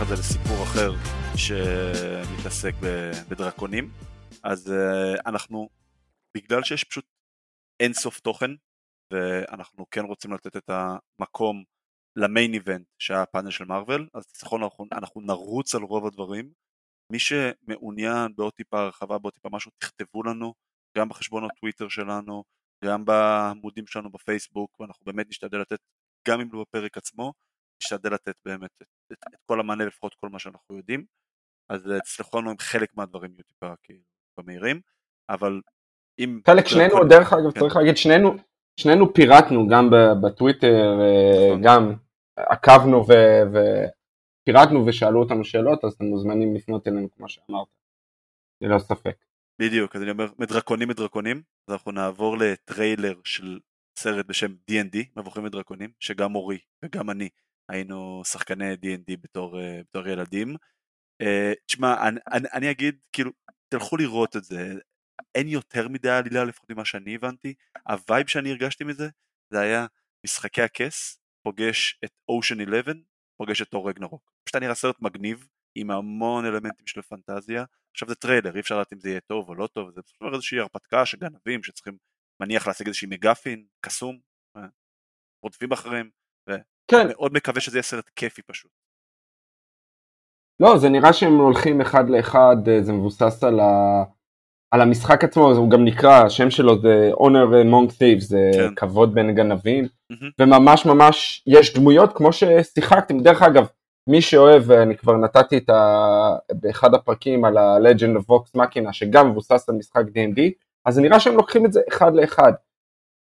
זה 0.09 0.15
לסיפור 0.15 0.63
אחר 0.63 0.91
שמתעסק 1.37 2.75
בדרקונים. 3.29 3.91
אז 4.43 4.73
uh, 4.73 5.21
אנחנו, 5.27 5.69
בגלל 6.37 6.63
שיש 6.63 6.85
פשוט 6.85 7.05
אין 7.81 7.93
סוף 7.93 8.21
תוכן, 8.21 8.51
ואנחנו 9.13 9.87
כן 9.91 10.05
רוצים 10.05 10.33
לתת 10.33 10.57
את 10.57 10.71
המקום 10.71 11.65
למיין 12.17 12.55
איבנט 12.55 12.87
שהיה 12.99 13.23
הפאנל 13.23 13.51
של 13.51 13.65
מארוול, 13.65 14.09
אז 14.15 14.25
אנחנו, 14.53 14.87
אנחנו 14.93 15.21
נרוץ 15.21 15.75
על 15.75 15.83
רוב 15.83 16.07
הדברים. 16.07 16.53
מי 17.13 17.19
שמעוניין 17.19 18.33
בעוד 18.37 18.53
טיפה 18.53 18.81
הרחבה, 18.81 19.19
בעוד 19.19 19.35
טיפה 19.35 19.49
משהו, 19.53 19.71
תכתבו 19.79 20.23
לנו, 20.23 20.55
גם 20.97 21.09
בחשבון 21.09 21.45
הטוויטר 21.45 21.89
שלנו, 21.89 22.45
גם 22.85 23.05
בעמודים 23.05 23.87
שלנו 23.87 24.11
בפייסבוק, 24.11 24.81
ואנחנו 24.81 25.05
באמת 25.05 25.29
נשתדל 25.29 25.59
לתת, 25.59 25.79
גם 26.29 26.41
אם 26.41 26.49
לא 26.53 26.61
בפרק 26.63 26.97
עצמו, 26.97 27.33
נשתדל 27.83 28.15
לתת 28.15 28.35
באמת 28.45 28.71
את, 28.83 28.87
את, 29.13 29.19
את 29.35 29.41
כל 29.47 29.61
המענה 29.61 29.85
לפחות 29.85 30.15
כל 30.15 30.29
מה 30.29 30.39
שאנחנו 30.39 30.77
יודעים 30.77 31.05
אז 31.73 31.93
תסלחו 32.05 32.41
לנו 32.41 32.51
אם 32.51 32.59
חלק 32.59 32.97
מהדברים 32.97 33.31
יהיו 33.33 33.45
טיפה 33.45 33.75
כאילו 33.83 34.01
במהירים 34.39 34.81
אבל 35.31 35.61
אם... 36.19 36.41
חלק 36.47 36.67
שנינו 36.67 36.91
כל... 36.91 37.09
דרך 37.09 37.33
אגב 37.33 37.53
כן. 37.53 37.61
צריך 37.61 37.77
להגיד 37.77 37.97
שנינו 37.97 38.37
שנינו 38.81 39.15
פירטנו 39.15 39.69
גם 39.69 39.91
בטוויטר 40.23 41.01
אה, 41.01 41.49
נכון. 41.49 41.63
גם 41.63 41.95
עקבנו 42.37 43.05
ופירטנו 43.07 44.87
ושאלו 44.87 45.21
אותנו 45.21 45.45
שאלות 45.45 45.85
אז 45.85 45.93
אתם 45.93 46.05
מוזמנים 46.05 46.55
לפנות 46.55 46.89
אלינו 46.89 47.09
כמו 47.17 47.29
שאמרת 47.29 47.69
ללא 48.61 48.79
ספק. 48.79 49.17
בדיוק 49.61 49.97
אז 49.97 50.03
אני 50.03 50.11
אומר 50.11 50.27
מדרקונים 50.39 50.89
מדרקונים 50.89 51.43
אז 51.69 51.75
אנחנו 51.75 51.93
נעבור 51.93 52.37
לטריילר 52.39 53.15
של 53.25 53.59
סרט 53.99 54.27
בשם 54.27 54.55
D&D 54.71 54.97
מבוכים 55.17 55.45
ודרקונים 55.45 55.91
שגם 56.01 56.35
אורי 56.35 56.59
וגם 56.85 57.11
אני 57.11 57.29
היינו 57.69 58.23
שחקני 58.25 58.75
D&D 58.75 59.17
בתור, 59.21 59.57
אה, 59.57 59.63
בתור 59.81 60.09
ילדים. 60.09 60.57
אה, 61.23 61.27
תשמע, 61.67 62.09
אני, 62.09 62.21
אני, 62.33 62.49
אני 62.53 62.71
אגיד, 62.71 62.97
כאילו, 63.13 63.31
תלכו 63.69 63.97
לראות 63.97 64.37
את 64.37 64.45
זה, 64.45 64.75
אין 65.35 65.49
יותר 65.49 65.89
מדי 65.89 66.11
עלילה 66.11 66.45
לפחות 66.45 66.71
ממה 66.71 66.85
שאני 66.85 67.15
הבנתי, 67.15 67.55
ה 67.89 67.96
vibe 67.96 68.27
שאני 68.27 68.51
הרגשתי 68.51 68.85
מזה, 68.85 69.09
זה 69.51 69.61
היה 69.61 69.87
משחקי 70.25 70.63
הכס, 70.63 71.19
פוגש 71.43 71.99
את 72.05 72.13
אושן 72.29 72.61
11, 72.61 72.95
פוגש 73.37 73.63
את 73.63 73.75
ת'ור 73.75 73.89
רגנרוק. 73.89 74.33
פשוט 74.45 74.55
היה 74.55 74.61
נראה 74.61 74.75
סרט 74.75 74.97
מגניב, 75.01 75.49
עם 75.75 75.91
המון 75.91 76.47
אלמנטים 76.47 76.87
של 76.87 77.03
פנטזיה, 77.03 77.65
עכשיו 77.93 78.09
זה 78.09 78.15
טריילר, 78.15 78.55
אי 78.55 78.61
אפשר 78.61 78.75
לדעת 78.75 78.93
אם 78.93 79.01
זה 79.01 79.09
יהיה 79.09 79.21
טוב 79.21 79.49
או 79.49 79.55
לא 79.55 79.67
טוב, 79.67 79.91
זה 79.91 80.03
פשוט 80.03 80.23
איזושהי 80.33 80.61
הרפתקה 80.61 81.07
של 81.07 81.19
גנבים 81.19 81.63
שצריכים, 81.63 81.97
מניח 82.41 82.67
להשיג 82.67 82.87
איזושהי 82.87 83.09
MacGuffin, 83.09 83.67
קסום, 83.81 84.19
אה, 84.57 84.63
רודפים 85.43 85.73
אחריהם, 85.73 86.11
כן. 86.91 87.07
מאוד 87.09 87.33
מקווה 87.33 87.61
שזה 87.61 87.77
יהיה 87.77 87.83
סרט 87.83 88.11
כיפי 88.17 88.43
פשוט. 88.43 88.71
לא, 90.61 90.79
זה 90.79 90.89
נראה 90.89 91.13
שהם 91.13 91.37
הולכים 91.37 91.81
אחד 91.81 92.11
לאחד, 92.11 92.57
אה, 92.69 92.83
זה 92.83 92.93
מבוסס 92.93 93.45
על, 93.45 93.61
ה... 93.61 94.05
על 94.71 94.81
המשחק 94.81 95.25
עצמו, 95.25 95.53
הוא 95.53 95.71
גם 95.71 95.85
נקרא, 95.85 96.25
השם 96.25 96.51
שלו 96.51 96.81
זה 96.81 97.11
Honor 97.15 97.65
Among 97.65 97.91
Thieves, 97.91 98.21
זה 98.21 98.51
כן. 98.55 98.75
כבוד 98.75 99.15
בין 99.15 99.35
גנבים, 99.35 99.89
וממש 100.39 100.87
ממש 100.87 101.43
יש 101.47 101.75
דמויות 101.75 102.17
כמו 102.17 102.33
ששיחקתם, 102.33 103.19
דרך 103.21 103.43
אגב, 103.43 103.67
מי 104.09 104.23
שאוהב, 104.23 104.63
ואני 104.67 104.97
כבר 104.97 105.17
נתתי 105.17 105.59
את 105.59 105.71
ה... 105.71 106.37
באחד 106.53 106.95
הפרקים 106.95 107.45
על 107.45 107.57
ה-Legend 107.57 108.19
of 108.19 108.31
Vox 108.31 108.61
Machina, 108.61 108.93
שגם 108.93 109.31
מבוסס 109.31 109.69
על 109.69 109.75
משחק 109.75 110.05
D&D, 110.05 110.41
אז 110.85 110.95
זה 110.95 111.03
נראה 111.03 111.21
שהם 111.21 111.37
לוקחים 111.37 111.67
את 111.67 111.73
זה 111.73 111.81
אחד 111.89 112.15
לאחד. 112.15 112.53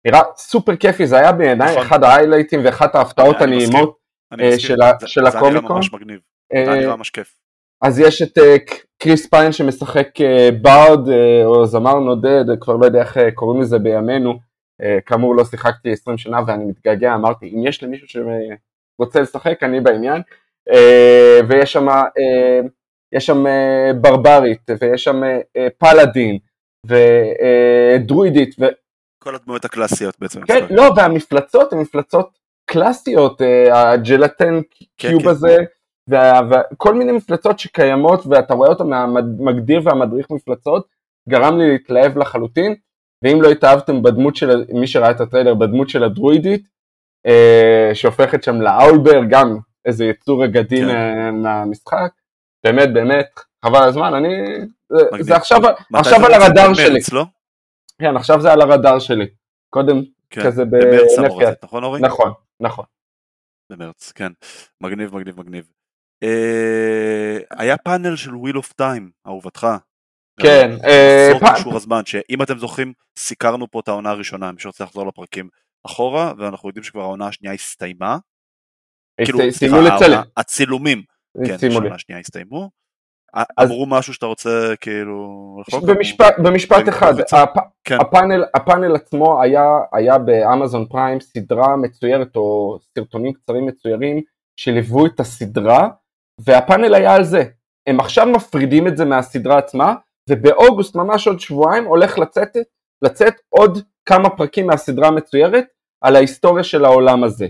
נראה 0.07 0.21
סופר 0.35 0.75
כיפי, 0.75 1.07
זה 1.07 1.17
היה 1.17 1.31
בעיניי 1.31 1.71
נכון. 1.71 1.85
אחד 1.85 2.03
ההיילייטים 2.03 2.61
ואחת 2.65 2.95
ההפתעות 2.95 3.41
הנעימות 3.41 3.97
אה, 4.39 4.59
של, 4.59 4.81
הקומיקון. 5.25 5.31
זה 5.31 5.59
נראה 5.59 5.61
ממש 5.61 5.93
מגניב, 5.93 6.19
זה 6.53 6.71
נראה 6.71 6.95
ממש 6.95 7.09
כיף. 7.09 7.39
אז 7.81 7.99
יש 7.99 8.21
את 8.21 8.37
קריס 8.97 9.29
פיין 9.29 9.51
שמשחק 9.51 10.09
בארד 10.61 11.09
או 11.45 11.65
זמר 11.65 11.99
נודד, 11.99 12.45
כבר 12.61 12.75
לא 12.75 12.85
יודע 12.85 12.99
איך 12.99 13.17
קוראים 13.33 13.61
לזה 13.61 13.79
בימינו, 13.79 14.39
כאמור 15.05 15.35
לא 15.35 15.45
שיחקתי 15.45 15.91
20 15.91 16.17
שנה 16.17 16.39
ואני 16.47 16.65
מתגעגע, 16.65 17.15
אמרתי 17.15 17.51
אם 17.55 17.67
יש 17.67 17.83
למישהו 17.83 18.07
שרוצה 18.07 19.21
לשחק 19.21 19.63
אני 19.63 19.81
בעניין, 19.81 20.21
ויש 21.49 21.73
שם, 21.73 21.87
יש 23.15 23.25
שם 23.25 23.43
ברברית 24.01 24.69
ויש 24.81 25.03
שם 25.03 25.21
פלאדין 25.77 26.37
ודרואידית. 26.85 28.55
כל 29.19 29.35
הדמויות 29.35 29.65
הקלאסיות 29.65 30.15
בעצם. 30.19 30.41
כן, 30.41 30.65
לא, 30.69 30.91
והמפלצות 30.95 31.73
הן 31.73 31.79
מפלצות 31.79 32.29
קלאסיות, 32.65 33.41
הג'לטן 33.71 34.61
כן, 34.71 34.85
קיוב 34.97 35.21
כן. 35.21 35.29
הזה. 35.29 35.57
וכל 36.11 36.93
מיני 36.93 37.11
מפלצות 37.11 37.59
שקיימות 37.59 38.25
ואתה 38.25 38.53
רואה 38.53 38.69
אותן 38.69 38.87
מהמגדיר 38.87 39.81
והמדריך 39.83 40.31
מפלצות 40.31 40.87
גרם 41.29 41.57
לי 41.57 41.71
להתלהב 41.71 42.17
לחלוטין 42.17 42.75
ואם 43.23 43.41
לא 43.41 43.51
התאהבתם 43.51 44.01
בדמות 44.03 44.35
של 44.35 44.65
מי 44.73 44.87
שראה 44.87 45.11
את 45.11 45.21
הטריילר 45.21 45.53
בדמות 45.53 45.89
של 45.89 46.03
הדרואידית 46.03 46.63
אה, 47.27 47.91
שהופכת 47.93 48.43
שם 48.43 48.61
ל 48.61 48.69
Owlbear 48.69 49.21
גם 49.29 49.57
איזה 49.85 50.05
יצור 50.05 50.45
אגדי 50.45 50.81
כן. 50.81 51.35
מהמשחק 51.35 52.11
באמת 52.63 52.93
באמת 52.93 53.39
חבל 53.65 53.83
הזמן 53.83 54.13
אני. 54.13 54.29
זה 55.19 55.35
עכשיו, 55.35 55.59
עכשיו 55.93 56.25
על 56.25 56.33
הרדאר 56.33 56.73
שלי 56.73 56.99
לא? 57.11 57.25
כן 58.01 58.15
עכשיו 58.15 58.41
זה 58.41 58.51
על 58.51 58.61
הרדאר 58.61 58.99
שלי 58.99 59.27
קודם 59.69 59.95
כן. 60.29 60.41
כזה 60.43 60.65
בנפיה 60.65 61.51
נכון 61.63 61.83
אורי? 61.83 62.01
נכון 62.01 62.33
נכון 62.59 62.85
במרץ 63.71 64.11
כן 64.11 64.31
מגניב 64.81 65.15
מגניב 65.15 65.39
מגניב 65.39 65.71
אה, 66.23 67.37
היה 67.51 67.77
פאנל 67.77 68.15
של 68.15 68.35
Wheel 68.35 68.57
of 68.57 68.73
Time, 68.73 69.11
אהובתך. 69.27 69.67
כן. 70.41 70.71
אה, 70.85 71.29
סוף 71.33 71.43
כישור 71.55 71.75
הזמן, 71.75 72.05
שאם 72.05 72.41
אתם 72.43 72.57
זוכרים, 72.57 72.93
סיקרנו 73.17 73.71
פה 73.71 73.79
את 73.79 73.87
העונה 73.87 74.09
הראשונה, 74.09 74.51
מי 74.51 74.59
שרוצה 74.59 74.83
לחזור 74.83 75.07
לפרקים 75.07 75.49
אחורה, 75.85 76.33
ואנחנו 76.37 76.69
יודעים 76.69 76.83
שכבר 76.83 77.01
העונה 77.01 77.27
השנייה 77.27 77.53
הסתיימה. 77.53 78.17
כאילו, 79.25 79.39
סליחה, 79.51 79.77
הצילומים, 80.37 81.03
כן, 81.45 81.53
השנה 81.53 81.95
השנייה 81.95 82.19
הסתיימו. 82.19 82.69
אמרו 83.61 83.85
משהו 83.85 84.13
שאתה 84.13 84.25
רוצה 84.25 84.73
כאילו 84.81 85.57
במשפט 86.43 86.89
אחד 86.89 87.13
כן. 87.83 87.97
הפאנל 88.53 88.95
עצמו 88.95 89.41
היה 89.93 90.17
באמזון 90.17 90.85
פריים 90.85 91.19
סדרה 91.19 91.77
מצוירת 91.77 92.35
או 92.35 92.77
סרטונים 92.95 93.33
קצרים 93.33 93.65
מצוירים 93.65 94.21
שליוו 94.59 95.05
את 95.05 95.19
הסדרה 95.19 95.87
והפאנל 96.39 96.93
היה 96.93 97.15
על 97.15 97.23
זה. 97.23 97.43
הם 97.87 97.99
עכשיו 97.99 98.27
מפרידים 98.27 98.87
את 98.87 98.97
זה 98.97 99.05
מהסדרה 99.05 99.57
עצמה, 99.57 99.93
ובאוגוסט, 100.29 100.95
ממש 100.95 101.27
עוד 101.27 101.39
שבועיים, 101.39 101.85
הולך 101.85 102.19
לצאת, 102.19 102.57
לצאת 103.01 103.33
עוד 103.49 103.83
כמה 104.05 104.29
פרקים 104.29 104.67
מהסדרה 104.67 105.07
המצוירת 105.07 105.65
על 106.01 106.15
ההיסטוריה 106.15 106.63
של 106.63 106.85
העולם 106.85 107.23
הזה. 107.23 107.47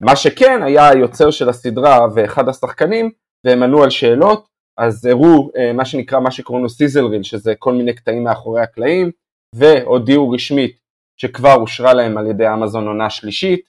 מה 0.00 0.16
שכן, 0.16 0.62
היה 0.62 0.88
היוצר 0.88 1.30
של 1.30 1.48
הסדרה 1.48 2.06
ואחד 2.14 2.48
השחקנים, 2.48 3.10
והם 3.44 3.62
ענו 3.62 3.82
על 3.82 3.90
שאלות, 3.90 4.48
אז 4.76 5.04
הראו 5.04 5.50
אה, 5.56 5.72
מה 5.72 5.84
שנקרא, 5.84 6.20
מה 6.20 6.30
שקוראים 6.30 6.62
לו 6.62 6.68
סיזל 6.68 7.04
ריל, 7.04 7.22
שזה 7.22 7.54
כל 7.58 7.72
מיני 7.72 7.94
קטעים 7.94 8.24
מאחורי 8.24 8.62
הקלעים, 8.62 9.10
והודיעו 9.54 10.30
רשמית 10.30 10.80
שכבר 11.20 11.54
אושרה 11.54 11.94
להם 11.94 12.18
על 12.18 12.26
ידי 12.26 12.52
אמזון 12.52 12.86
עונה 12.86 13.10
שלישית, 13.10 13.60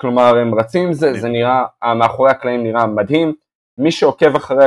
כלומר 0.00 0.36
הם 0.36 0.54
רצים 0.54 0.86
עם 0.86 0.92
זה, 0.92 1.12
זה 1.12 1.28
נראה, 1.28 1.64
מאחורי 1.98 2.30
הקלעים 2.30 2.62
נראה 2.62 2.86
מדהים, 2.86 3.34
מי 3.78 3.92
שעוקב 3.92 4.36
אחרי 4.36 4.64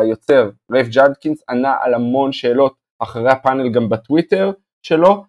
היוצר, 0.00 0.50
רייף 0.72 0.86
ג'אדקינס, 0.88 1.44
ענה 1.50 1.76
על 1.80 1.94
המון 1.94 2.32
שאלות 2.32 2.74
אחרי 3.02 3.30
הפאנל 3.30 3.72
גם 3.72 3.88
בטוויטר 3.88 4.52
שלו, 4.82 5.24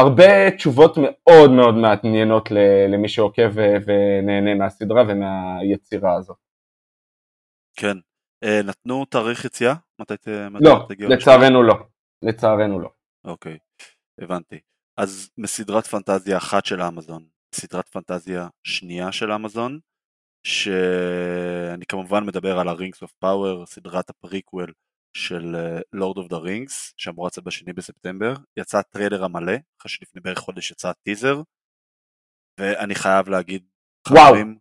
הרבה 0.00 0.50
תשובות 0.50 0.96
מאוד 0.96 1.50
מאוד 1.50 1.74
מעניינות 1.74 2.48
למי 2.88 3.08
שעוקב 3.08 3.50
ונהנה 3.86 4.54
מהסדרה 4.54 5.02
ומהיצירה 5.08 6.14
הזאת. 6.16 6.36
כן. 7.76 7.96
אה, 8.44 8.62
נתנו 8.62 9.04
תאריך 9.04 9.44
יציאה? 9.44 9.74
מתי 10.00 10.14
לא, 10.60 10.86
לצערנו 11.08 11.62
לא. 11.62 11.74
לצערנו 12.22 12.80
לא. 12.80 12.90
אוקיי, 13.24 13.58
הבנתי. 14.20 14.60
אז 14.96 15.30
מסדרת 15.38 15.86
פנטזיה 15.86 16.36
אחת 16.36 16.66
של 16.66 16.80
האמזון, 16.80 17.28
סדרת 17.54 17.88
פנטזיה 17.88 18.48
שנייה 18.66 19.12
של 19.12 19.32
אמזון, 19.32 19.78
שאני 20.46 21.86
כמובן 21.86 22.26
מדבר 22.26 22.58
על 22.58 22.68
ה-Rings 22.68 23.06
of 23.06 23.10
Power, 23.24 23.66
סדרת 23.66 24.10
הפריקוול 24.10 24.72
של 25.16 25.56
Lord 25.92 26.18
of 26.18 26.28
the 26.28 26.36
Rings, 26.36 26.94
שאמורה 26.96 27.26
לצאת 27.26 27.44
בשני 27.44 27.72
בספטמבר, 27.72 28.34
יצא 28.58 28.78
הטריילר 28.78 29.24
המלא, 29.24 29.52
אחרי 29.80 29.90
שלפני 29.90 30.20
בערך 30.20 30.38
חודש 30.38 30.70
יצא 30.70 30.88
הטיזר, 30.88 31.42
ואני 32.60 32.94
חייב 32.94 33.28
להגיד, 33.28 33.68
וואו. 34.10 34.26
חברים, 34.26 34.58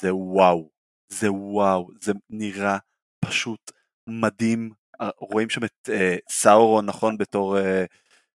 זה 0.00 0.14
וואו, 0.14 0.70
זה 1.12 1.32
וואו, 1.32 1.88
זה 2.00 2.12
נראה 2.30 2.78
פשוט 3.24 3.70
מדהים, 4.08 4.70
רואים 5.18 5.50
שם 5.50 5.64
את 5.64 5.88
אה, 5.88 6.16
סאורון, 6.30 6.86
נכון, 6.86 7.18
בתור, 7.18 7.58
אה, 7.58 7.84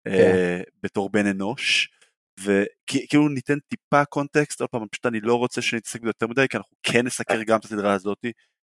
כן. 0.06 0.12
אה, 0.12 0.62
בתור 0.84 1.10
בן 1.10 1.26
אנוש, 1.28 1.89
וכאילו 2.39 3.30
ניתן 3.30 3.60
טיפה 3.60 4.06
context, 4.06 4.62
עוד 4.62 4.69
פעם, 4.69 4.88
פשוט 4.91 5.06
אני 5.06 5.21
לא 5.21 5.36
רוצה 5.36 5.62
שנתעסק 5.62 6.02
בזה 6.02 6.10
יותר 6.10 6.28
מדי, 6.28 6.48
כי 6.50 6.58
אנחנו 6.58 6.78
כן 6.84 7.06
נסקר 7.06 7.43
גם 7.43 7.60
את 7.60 7.65
הסדרה 7.65 7.93
הזאת 7.93 8.26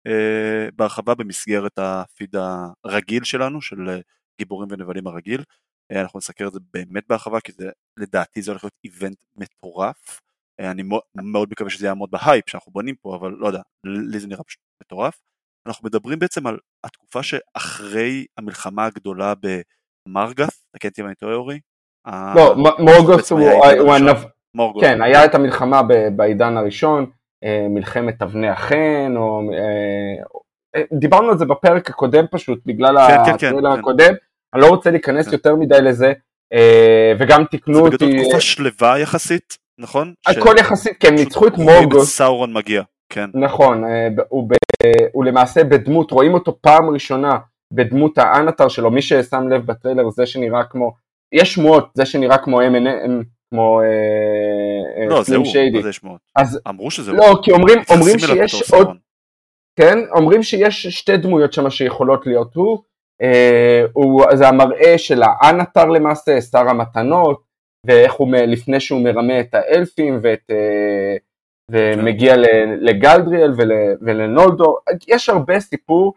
אה, 0.08 0.70
בהרחבה 0.76 1.16
במסגרת 1.16 1.80
הפיד 1.80 2.36
הרגיל 2.86 3.24
שלנו, 3.24 3.62
של 3.62 3.90
אה, 3.90 4.00
גיבורים 4.40 4.70
ונבלים 4.72 5.08
הרגיל. 5.08 5.44
אה, 5.92 6.02
אנחנו 6.02 6.20
נסקר 6.20 6.48
את 6.48 6.54
זה 6.54 6.60
באמת 6.74 7.04
בהרחבה, 7.10 7.40
כי 7.40 7.52
זה, 7.52 7.70
לדעתי 7.98 8.42
זה 8.42 8.52
הולך 8.52 8.64
להיות 8.64 8.78
event 8.84 9.18
מטורף. 9.36 10.22
אה, 10.60 10.72
אני 10.72 10.84
מאוד 11.16 11.50
מקווה 11.52 11.70
שזה 11.70 11.86
יעמוד 11.88 12.12
בהייפ 12.12 12.50
שאנחנו 12.50 12.72
בונים 12.72 12.96
פה, 12.96 13.16
אבל 13.16 13.32
לא 13.32 13.48
יודע, 13.48 13.62
לי 13.86 14.20
זה 14.20 14.28
נראה 14.28 14.44
פשוט 14.44 14.62
מטורף. 14.84 15.22
אנחנו 15.68 15.88
מדברים 15.88 16.20
בעצם 16.20 16.48
על 16.48 16.58
התקופה 16.84 17.24
שאחרי 17.24 18.26
המלחמה 18.38 18.86
הגדולה 18.86 19.34
במורגות', 20.08 20.50
תקן 20.76 20.88
אותי 20.88 21.02
אם 21.02 21.08
אני 21.08 21.16
טועה 21.16 21.34
אורי, 21.34 21.60
לא, 22.36 22.56
מורגות' 22.80 23.32
הוא 23.32 23.94
הנב... 23.94 24.18
כן, 24.82 25.02
היה 25.02 25.26
את 25.26 25.36
המלחמה 25.36 25.82
בעידן 26.16 26.58
הראשון, 26.58 27.06
אה, 27.44 27.68
מלחמת 27.70 28.22
אבני 28.22 28.50
החן, 28.50 29.14
או... 29.18 29.42
אה, 29.54 30.24
אה, 30.76 30.82
דיברנו 31.00 31.30
על 31.30 31.38
זה 31.38 31.46
בפרק 31.46 31.90
הקודם 31.90 32.26
פשוט, 32.32 32.60
בגלל 32.66 32.96
כן, 33.08 33.26
כן, 33.26 33.32
הטריילר 33.32 33.72
הקודם, 33.72 34.14
אני 34.54 34.62
לא 34.62 34.68
רוצה 34.68 34.92
להיכנס 34.92 35.34
יותר 35.34 35.56
מדי 35.56 35.82
לזה, 35.82 36.14
וגם 37.20 37.46
תיקנו 37.46 37.80
אותי... 37.80 37.98
זה 37.98 38.06
בגדול 38.06 38.24
תקופה 38.24 38.40
שלווה 38.40 39.00
יחסית, 39.00 39.58
נכון? 39.80 40.14
הכל 40.26 40.56
יחסית, 40.60 40.94
כן, 41.00 41.16
ניצחו 41.16 41.48
את 41.48 41.58
מורגוס. 41.58 42.18
סאורון 42.18 42.54
מגיע, 42.54 42.84
כן. 43.10 43.30
נכון, 43.34 43.84
הוא 44.30 44.50
למעשה 45.26 45.64
בדמות, 45.64 46.12
רואים 46.12 46.34
אותו 46.34 46.58
פעם 46.62 46.90
ראשונה 46.90 47.38
בדמות 47.74 48.18
האנטר 48.18 48.68
שלו, 48.68 48.92
מי 48.92 49.02
ששם 49.02 49.48
לב 49.48 49.66
בטריילר 49.66 50.10
זה 50.10 50.26
שנראה 50.26 50.64
כמו 50.64 50.94
יש 51.32 51.54
שמועות, 51.54 51.90
זה 51.94 52.06
שנראה 52.06 52.38
כמו 52.38 52.62
M&M, 52.62 53.24
כמו 53.50 53.82
אה, 53.82 55.02
אה, 55.02 55.08
לא, 55.08 55.24
זה 55.24 55.36
הוא, 55.36 55.46
שמועות? 55.92 56.22
אמרו 56.70 56.92
שזה 56.92 57.12
לא, 57.12 57.28
הוא. 57.28 57.44
כי 57.44 57.52
אומרים, 57.52 57.80
שיש 58.20 58.72
עוד, 58.72 58.98
כן, 59.80 60.00
אומרים 60.12 60.44
שיש 60.44 60.88
שתי 60.88 61.18
דמויות 61.18 61.54
שם 61.54 61.70
שיכולות 61.70 62.28
להיות 62.28 62.56
הוא, 62.56 62.78
אה, 63.22 63.84
הוא, 63.94 64.24
זה 64.34 64.48
המראה 64.48 64.98
של 64.98 65.22
האנטר 65.24 65.86
למעשה, 65.86 66.42
שר 66.42 66.70
המתנות, 66.70 67.44
ואיך 67.86 68.14
הוא, 68.14 68.28
לפני 68.32 68.80
שהוא 68.80 69.04
מרמה 69.04 69.40
את 69.40 69.54
האלפים 69.54 70.20
ואת, 70.24 70.52
ומגיע 71.72 72.34
כן. 72.36 72.42
לגלדריאל 72.80 73.52
ול, 73.58 73.72
ולנולדו, 74.02 74.78
יש 75.08 75.30
הרבה 75.30 75.60
סיפור, 75.60 76.14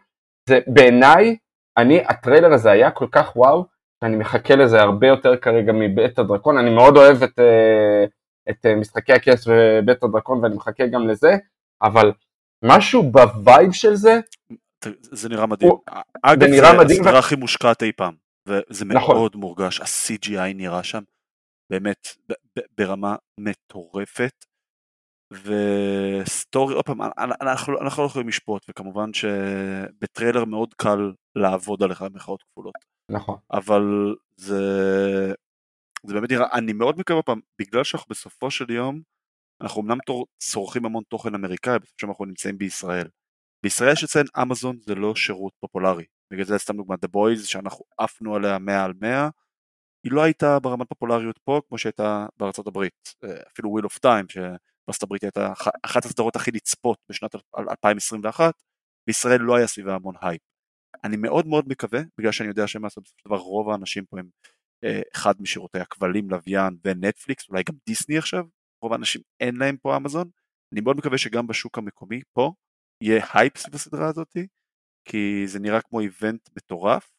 זה 0.49 0.59
בעיניי, 0.67 1.37
אני, 1.77 2.01
הטריילר 2.05 2.53
הזה 2.53 2.71
היה 2.71 2.91
כל 2.91 3.07
כך 3.11 3.35
וואו, 3.35 3.65
שאני 4.03 4.15
מחכה 4.15 4.55
לזה 4.55 4.81
הרבה 4.81 5.07
יותר 5.07 5.37
כרגע 5.37 5.71
מבית 5.75 6.19
הדרקון, 6.19 6.57
אני 6.57 6.69
מאוד 6.69 6.97
אוהב 6.97 7.23
את, 7.23 7.39
אה, 7.39 8.05
את 8.49 8.65
אה, 8.65 8.75
משחקי 8.75 9.13
הכס 9.13 9.47
ובית 9.47 10.03
הדרקון 10.03 10.43
ואני 10.43 10.55
מחכה 10.55 10.87
גם 10.87 11.07
לזה, 11.07 11.37
אבל 11.81 12.11
משהו 12.65 13.11
ב 13.11 13.23
vibe 13.23 13.71
של 13.71 13.95
זה, 13.95 14.19
זה 15.01 15.29
נראה 15.29 15.45
מדהים. 15.45 15.71
הוא, 15.71 15.79
אגב, 16.23 16.49
זה, 16.49 16.55
נראה 16.55 16.71
זה 16.71 16.77
מדהים 16.77 17.01
הסדרה 17.01 17.15
ו... 17.15 17.19
הכי 17.19 17.35
מושקעת 17.35 17.83
אי 17.83 17.91
פעם, 17.91 18.15
וזה 18.47 18.85
נכון. 18.85 19.15
מאוד 19.15 19.35
מורגש, 19.35 19.81
ה-CGI 19.81 20.53
נראה 20.55 20.83
שם 20.83 21.01
באמת 21.71 22.07
ברמה 22.77 23.15
מטורפת. 23.39 24.45
ו 25.31 25.52
story, 25.52 26.75
עוד 26.75 26.85
פעם, 26.85 27.01
אנחנו, 27.41 27.81
אנחנו 27.81 28.03
לא 28.03 28.07
יכולים 28.07 28.27
לשפוט, 28.27 28.65
וכמובן 28.69 29.13
שבטריילר 29.13 30.45
מאוד 30.45 30.73
קל 30.73 31.11
לעבוד 31.35 31.83
עליך 31.83 32.01
במחאות 32.01 32.43
כפולות. 32.43 32.73
נכון. 33.11 33.37
אבל 33.51 34.15
זה, 34.37 34.61
זה 36.03 36.13
באמת 36.13 36.31
נראה, 36.31 36.47
אני 36.53 36.73
מאוד 36.73 36.99
מקווה 36.99 37.21
פעם, 37.21 37.39
בגלל 37.61 37.83
שאנחנו 37.83 38.07
בסופו 38.09 38.51
של 38.51 38.71
יום, 38.71 39.01
אנחנו 39.61 39.81
אמנם 39.81 39.97
צורכים 40.39 40.85
המון 40.85 41.03
תוכן 41.09 41.35
אמריקאי, 41.35 41.79
בסופו 41.79 41.95
של 41.99 42.05
יום 42.05 42.11
אנחנו 42.11 42.25
נמצאים 42.25 42.57
בישראל. 42.57 43.07
בישראל 43.63 43.93
יש 43.93 44.03
לציין 44.03 44.25
אמזון 44.41 44.77
זה 44.81 44.95
לא 44.95 45.15
שירות 45.15 45.53
פופולרי. 45.59 46.05
בגלל 46.31 46.45
זה 46.45 46.57
סתם 46.57 46.77
דוגמא 46.77 46.95
The 47.05 47.07
Boys 47.07 47.45
שאנחנו 47.45 47.85
עפנו 47.97 48.35
עליה 48.35 48.59
100 48.59 48.83
על 48.83 48.93
100, 49.01 49.29
היא 50.03 50.11
לא 50.11 50.21
הייתה 50.21 50.59
ברמת 50.59 50.89
פופולריות 50.89 51.37
פה 51.37 51.61
כמו 51.67 51.77
שהייתה 51.77 52.25
בארצות 52.37 52.67
הברית. 52.67 53.15
אפילו 53.53 53.77
Wheel 53.77 53.83
of 53.83 53.99
Time 54.05 54.25
שבארצות 54.89 55.03
הברית 55.03 55.23
הייתה 55.23 55.53
אחת 55.85 56.05
הסדרות 56.05 56.35
הכי 56.35 56.51
נצפות 56.53 56.97
בשנת 57.09 57.35
2021, 57.57 58.53
בישראל 59.07 59.41
לא 59.41 59.55
היה 59.55 59.67
סביבה 59.67 59.95
המון 59.95 60.15
הייפ. 60.21 60.41
אני 61.03 61.17
מאוד 61.17 61.47
מאוד 61.47 61.65
מקווה, 61.67 61.99
בגלל 62.19 62.31
שאני 62.31 62.49
יודע 62.49 62.67
שמה 62.67 62.87
בסופו 62.87 63.07
של 63.07 63.27
דבר 63.27 63.37
רוב 63.37 63.69
האנשים 63.69 64.05
פה 64.05 64.19
הם 64.19 64.29
אה, 64.83 65.01
אחד 65.15 65.33
משירותי 65.39 65.79
הכבלים, 65.79 66.29
לוויין 66.29 66.77
ונטפליקס, 66.85 67.49
אולי 67.49 67.63
גם 67.63 67.75
דיסני 67.85 68.17
עכשיו, 68.17 68.45
רוב 68.83 68.93
האנשים 68.93 69.21
אין 69.39 69.55
להם 69.55 69.77
פה 69.77 69.97
אמזון, 69.97 70.29
אני 70.73 70.81
מאוד 70.81 70.97
מקווה 70.97 71.17
שגם 71.17 71.47
בשוק 71.47 71.77
המקומי 71.77 72.21
פה 72.33 72.53
יהיה 73.03 73.25
הייפ 73.33 73.57
סביב 73.57 73.75
הסדרה 73.75 74.07
הזאתי, 74.07 74.47
כי 75.05 75.47
זה 75.47 75.59
נראה 75.59 75.81
כמו 75.81 75.99
event 75.99 76.49
מטורף. 76.57 77.09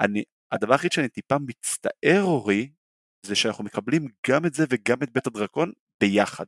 אני, 0.00 0.22
הדבר 0.52 0.72
היחיד 0.72 0.92
שאני 0.92 1.08
טיפה 1.08 1.36
מצטער 1.46 2.22
אורי, 2.22 2.70
זה 3.26 3.34
שאנחנו 3.34 3.64
מקבלים 3.64 4.08
גם 4.30 4.46
את 4.46 4.54
זה 4.54 4.64
וגם 4.70 4.96
את 5.02 5.12
בית 5.12 5.26
הדרקון 5.26 5.72
ביחד. 6.00 6.44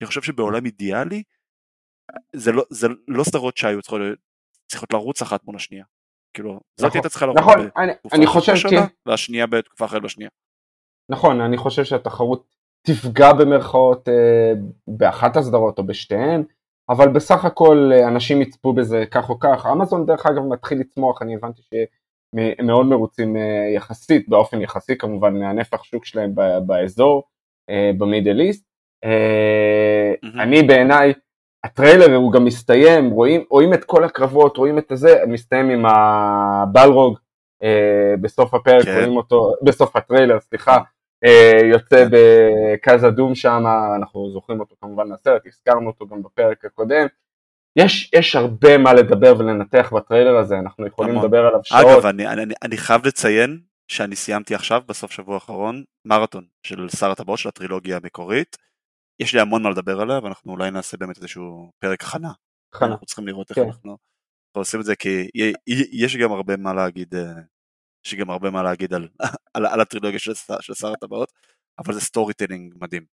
אני 0.00 0.06
חושב 0.06 0.22
שבעולם 0.22 0.66
אידיאלי, 0.66 1.22
זה 2.36 2.52
לא, 2.52 2.62
זה 2.70 2.88
לא 3.08 3.24
סדרות 3.24 3.56
שהיו 3.56 3.82
צריכות, 3.82 4.00
צריכות 4.70 4.92
לרוץ 4.92 5.22
אחת 5.22 5.44
מול 5.44 5.56
השנייה. 5.56 5.84
כאילו, 6.34 6.50
נכון, 6.50 6.60
זאת 6.76 6.94
הייתה 6.94 7.08
צריכה 7.08 7.26
לרוץ 7.26 7.38
נכון, 7.38 7.68
אני, 7.76 7.92
אני 8.12 8.26
חושב 8.26 8.56
ש... 8.56 8.66
והשנייה 9.06 9.46
בתקופה 9.46 9.84
אחרת 9.84 10.02
בשנייה. 10.02 10.30
נכון, 11.10 11.40
אני 11.40 11.56
חושב 11.56 11.84
שהתחרות 11.84 12.56
תפגע 12.86 13.32
במרכאות 13.32 14.08
אה, 14.08 14.52
באחת 14.88 15.36
הסדרות 15.36 15.78
או 15.78 15.86
בשתיהן, 15.86 16.44
אבל 16.88 17.08
בסך 17.08 17.44
הכל 17.44 17.90
אה, 17.92 18.08
אנשים 18.08 18.42
יצפו 18.42 18.72
בזה 18.72 19.04
כך 19.10 19.30
או 19.30 19.38
כך. 19.40 19.66
אמזון 19.72 20.06
דרך 20.06 20.26
אגב 20.26 20.42
מתחיל 20.42 20.80
לצמוח, 20.80 21.22
אני 21.22 21.34
הבנתי 21.34 21.62
שהם 21.62 22.66
מאוד 22.66 22.86
מרוצים 22.86 23.36
אה, 23.36 23.72
יחסית, 23.74 24.28
באופן 24.28 24.60
יחסי 24.60 24.98
כמובן, 24.98 25.38
מהנפח 25.38 25.84
שוק 25.84 26.04
שלהם 26.04 26.34
באזור, 26.66 27.22
במידל 27.98 28.40
איסט. 28.40 28.69
Mm-hmm. 29.04 30.40
אני 30.42 30.62
בעיניי, 30.62 31.12
הטריילר 31.64 32.14
הוא 32.14 32.32
גם 32.32 32.44
מסתיים, 32.44 33.10
רואים, 33.10 33.44
רואים 33.50 33.74
את 33.74 33.84
כל 33.84 34.04
הקרבות, 34.04 34.56
רואים 34.56 34.78
את 34.78 34.92
הזה, 34.92 35.22
מסתיים 35.28 35.70
עם 35.70 35.86
הבלרוג 35.86 37.18
בסוף 38.20 38.54
הפרק, 38.54 38.84
כן. 38.84 38.96
רואים 38.96 39.16
אותו, 39.16 39.52
בסוף 39.62 39.96
הטריילר, 39.96 40.40
סליחה. 40.40 40.78
אה, 41.24 41.60
יוצא 41.64 42.04
כן. 42.04 42.10
בקאז 42.10 43.04
אדום 43.04 43.34
שם, 43.34 43.62
אנחנו 43.96 44.30
זוכרים 44.32 44.60
אותו 44.60 44.76
כמובן 44.80 45.08
מהסרט, 45.08 45.46
הזכרנו 45.46 45.86
אותו 45.86 46.06
גם 46.06 46.22
בפרק 46.22 46.64
הקודם. 46.64 47.06
יש, 47.76 48.10
יש 48.14 48.36
הרבה 48.36 48.78
מה 48.78 48.94
לדבר 48.94 49.34
ולנתח 49.38 49.92
בטריילר 49.92 50.36
הזה, 50.36 50.58
אנחנו 50.58 50.86
יכולים 50.86 51.10
המון. 51.10 51.24
לדבר 51.24 51.46
עליו 51.46 51.60
שעות. 51.64 51.80
אגב, 51.80 52.06
אני, 52.06 52.26
אני, 52.28 52.54
אני 52.62 52.76
חייב 52.76 53.06
לציין 53.06 53.60
שאני 53.88 54.16
סיימתי 54.16 54.54
עכשיו, 54.54 54.82
בסוף 54.88 55.10
שבוע 55.12 55.34
האחרון, 55.34 55.84
מרתון 56.04 56.44
של 56.62 56.88
שר 56.88 57.10
הטבעות 57.10 57.38
של 57.38 57.48
הטרילוגיה 57.48 57.96
המקורית. 57.96 58.56
יש 59.20 59.34
לי 59.34 59.40
המון 59.40 59.62
מה 59.62 59.70
לדבר 59.70 60.00
עליה, 60.00 60.18
ואנחנו 60.22 60.52
אולי 60.52 60.70
נעשה 60.70 60.96
באמת 60.96 61.16
איזשהו 61.16 61.72
פרק 61.78 62.02
הכנה. 62.02 62.32
הכנה. 62.74 62.88
אנחנו 62.90 63.06
צריכים 63.06 63.26
לראות 63.26 63.50
איך 63.50 63.58
כן. 63.58 63.66
אנחנו 63.66 63.96
עושים 64.56 64.80
את 64.80 64.84
זה, 64.84 64.96
כי 64.96 65.28
יש 65.92 66.16
גם 66.16 66.32
הרבה 66.32 66.56
מה 66.56 66.74
להגיד 66.74 67.14
אה, 67.14 67.42
יש 68.06 68.14
גם 68.14 68.30
הרבה 68.30 68.50
מה 68.50 68.62
להגיד 68.62 68.94
על, 68.94 69.08
על, 69.54 69.66
על 69.66 69.80
הטרילוגיה 69.80 70.18
של, 70.18 70.32
של 70.60 70.74
שר 70.74 70.92
הטבעות, 70.92 71.32
אבל 71.78 71.94
זה 71.94 72.00
storytelling 72.00 72.74
מדהים. 72.80 73.04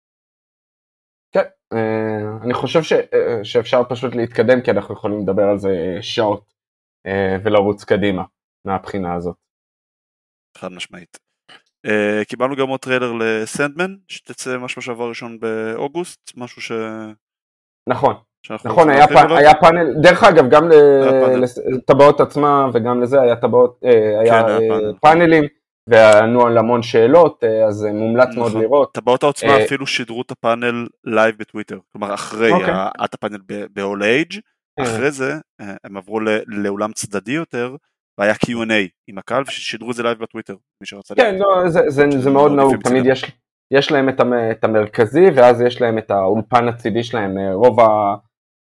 כן, 1.33 1.45
אה, 1.73 2.45
אני 2.45 2.55
חושב 2.55 2.83
ש, 2.83 2.93
אה, 2.93 3.45
שאפשר 3.45 3.83
פשוט 3.89 4.15
להתקדם 4.15 4.63
כי 4.65 4.71
אנחנו 4.71 4.95
יכולים 4.95 5.23
לדבר 5.23 5.43
על 5.43 5.59
זה 5.59 5.99
שעות 6.01 6.57
ולרוץ 7.45 7.85
קדימה 7.85 8.23
מהבחינה 8.65 9.15
הזאת. 9.15 9.37
חד 10.59 10.69
משמעית. 10.69 11.26
קיבלנו 12.29 12.57
גם 12.57 12.69
עוד 12.69 12.81
טריילר 12.81 13.13
לסנדמן 13.13 13.95
שתצא 14.09 14.57
ממש 14.57 14.79
בשבוע 14.79 15.07
הראשון 15.07 15.39
באוגוסט, 15.41 16.33
משהו 16.37 16.63
ש... 16.63 16.73
נכון, 17.89 18.15
נכון, 18.65 18.91
היה, 18.91 19.07
פ... 19.07 19.17
היה 19.31 19.55
פאנל, 19.55 19.95
דרך 20.03 20.25
אגב, 20.25 20.49
גם 20.51 20.69
לטבעות 21.67 22.21
עצמה 22.21 22.67
וגם 22.73 23.03
לזה 23.03 23.21
היה 23.21 23.37
טבעות, 23.37 23.81
אה, 23.85 24.21
היה 24.21 24.43
כן, 24.43 24.49
היה 24.49 24.59
אה, 24.71 24.79
פאנלים, 25.01 25.45
וענו 25.89 26.47
על 26.47 26.59
המון 26.59 26.83
שאלות, 26.83 27.45
אה, 27.45 27.67
אז 27.67 27.87
מומלץ 27.95 28.29
נכון. 28.29 28.39
מאוד 28.39 28.53
לראות. 28.53 28.95
טבעות 28.95 29.23
העוצמה 29.23 29.65
אפילו 29.65 29.87
שידרו 29.87 30.23
את 30.23 30.31
הפאנל 30.31 30.87
לייב 31.05 31.35
בטוויטר, 31.39 31.79
כלומר 31.93 32.15
אחרי, 32.15 32.51
אוקיי. 32.53 32.75
היה 32.75 32.89
את 33.05 33.15
הפאנל 33.15 33.39
ב-Hall 33.47 34.03
H, 34.03 34.41
אחרי 34.81 35.11
זה 35.11 35.35
הם 35.85 35.97
עברו 35.97 36.21
לאולם 36.47 36.93
צדדי 36.93 37.33
יותר, 37.33 37.77
והיה 38.19 38.35
Q&A 38.35 38.89
עם 39.07 39.19
הקהל, 39.19 39.43
ושידרו 39.49 39.91
את 39.91 39.97
זה 39.97 40.03
לייב 40.03 40.19
בטוויטר, 40.19 40.57
מי 40.81 40.87
שרצה 40.87 41.15
כן, 41.15 41.37
לא, 41.39 41.69
זה, 41.69 41.81
זה, 41.89 42.05
זה 42.19 42.31
מאוד 42.31 42.53
נהוג, 42.53 42.77
תמיד 42.77 43.07
יש, 43.07 43.33
יש 43.71 43.93
להם 43.93 44.09
את, 44.09 44.21
את 44.51 44.65
המרכזי, 44.65 45.31
ואז 45.35 45.61
יש 45.61 45.81
להם 45.81 45.99
את 45.99 46.11
האולפן 46.11 46.69
הצידי 46.69 47.05
שלהם, 47.05 47.39
רוב 47.53 47.81
ה... 47.81 48.15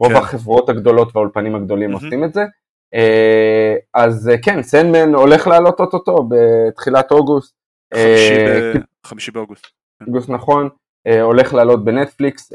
רוב 0.00 0.12
כן. 0.12 0.18
החברות 0.18 0.68
הגדולות 0.68 1.16
והאולפנים 1.16 1.54
הגדולים 1.54 1.90
mm-hmm. 1.90 1.94
עושים 1.94 2.24
את 2.24 2.35
זה. 2.35 2.44
אה, 2.94 3.74
אז 3.94 4.28
אה, 4.28 4.38
כן, 4.38 4.62
סנדמן 4.62 5.14
הולך 5.14 5.46
לעלות 5.46 5.80
אוטוטו 5.80 6.28
בתחילת 6.28 7.12
אוגוסט. 7.12 7.56
חמישי 9.06 9.30
באוגוסט. 9.30 9.66
כן. 9.66 10.04
אוגוסט 10.06 10.30
נכון, 10.30 10.68
הולך 11.22 11.54
לעלות 11.54 11.85
בנטפליקס, 11.85 12.52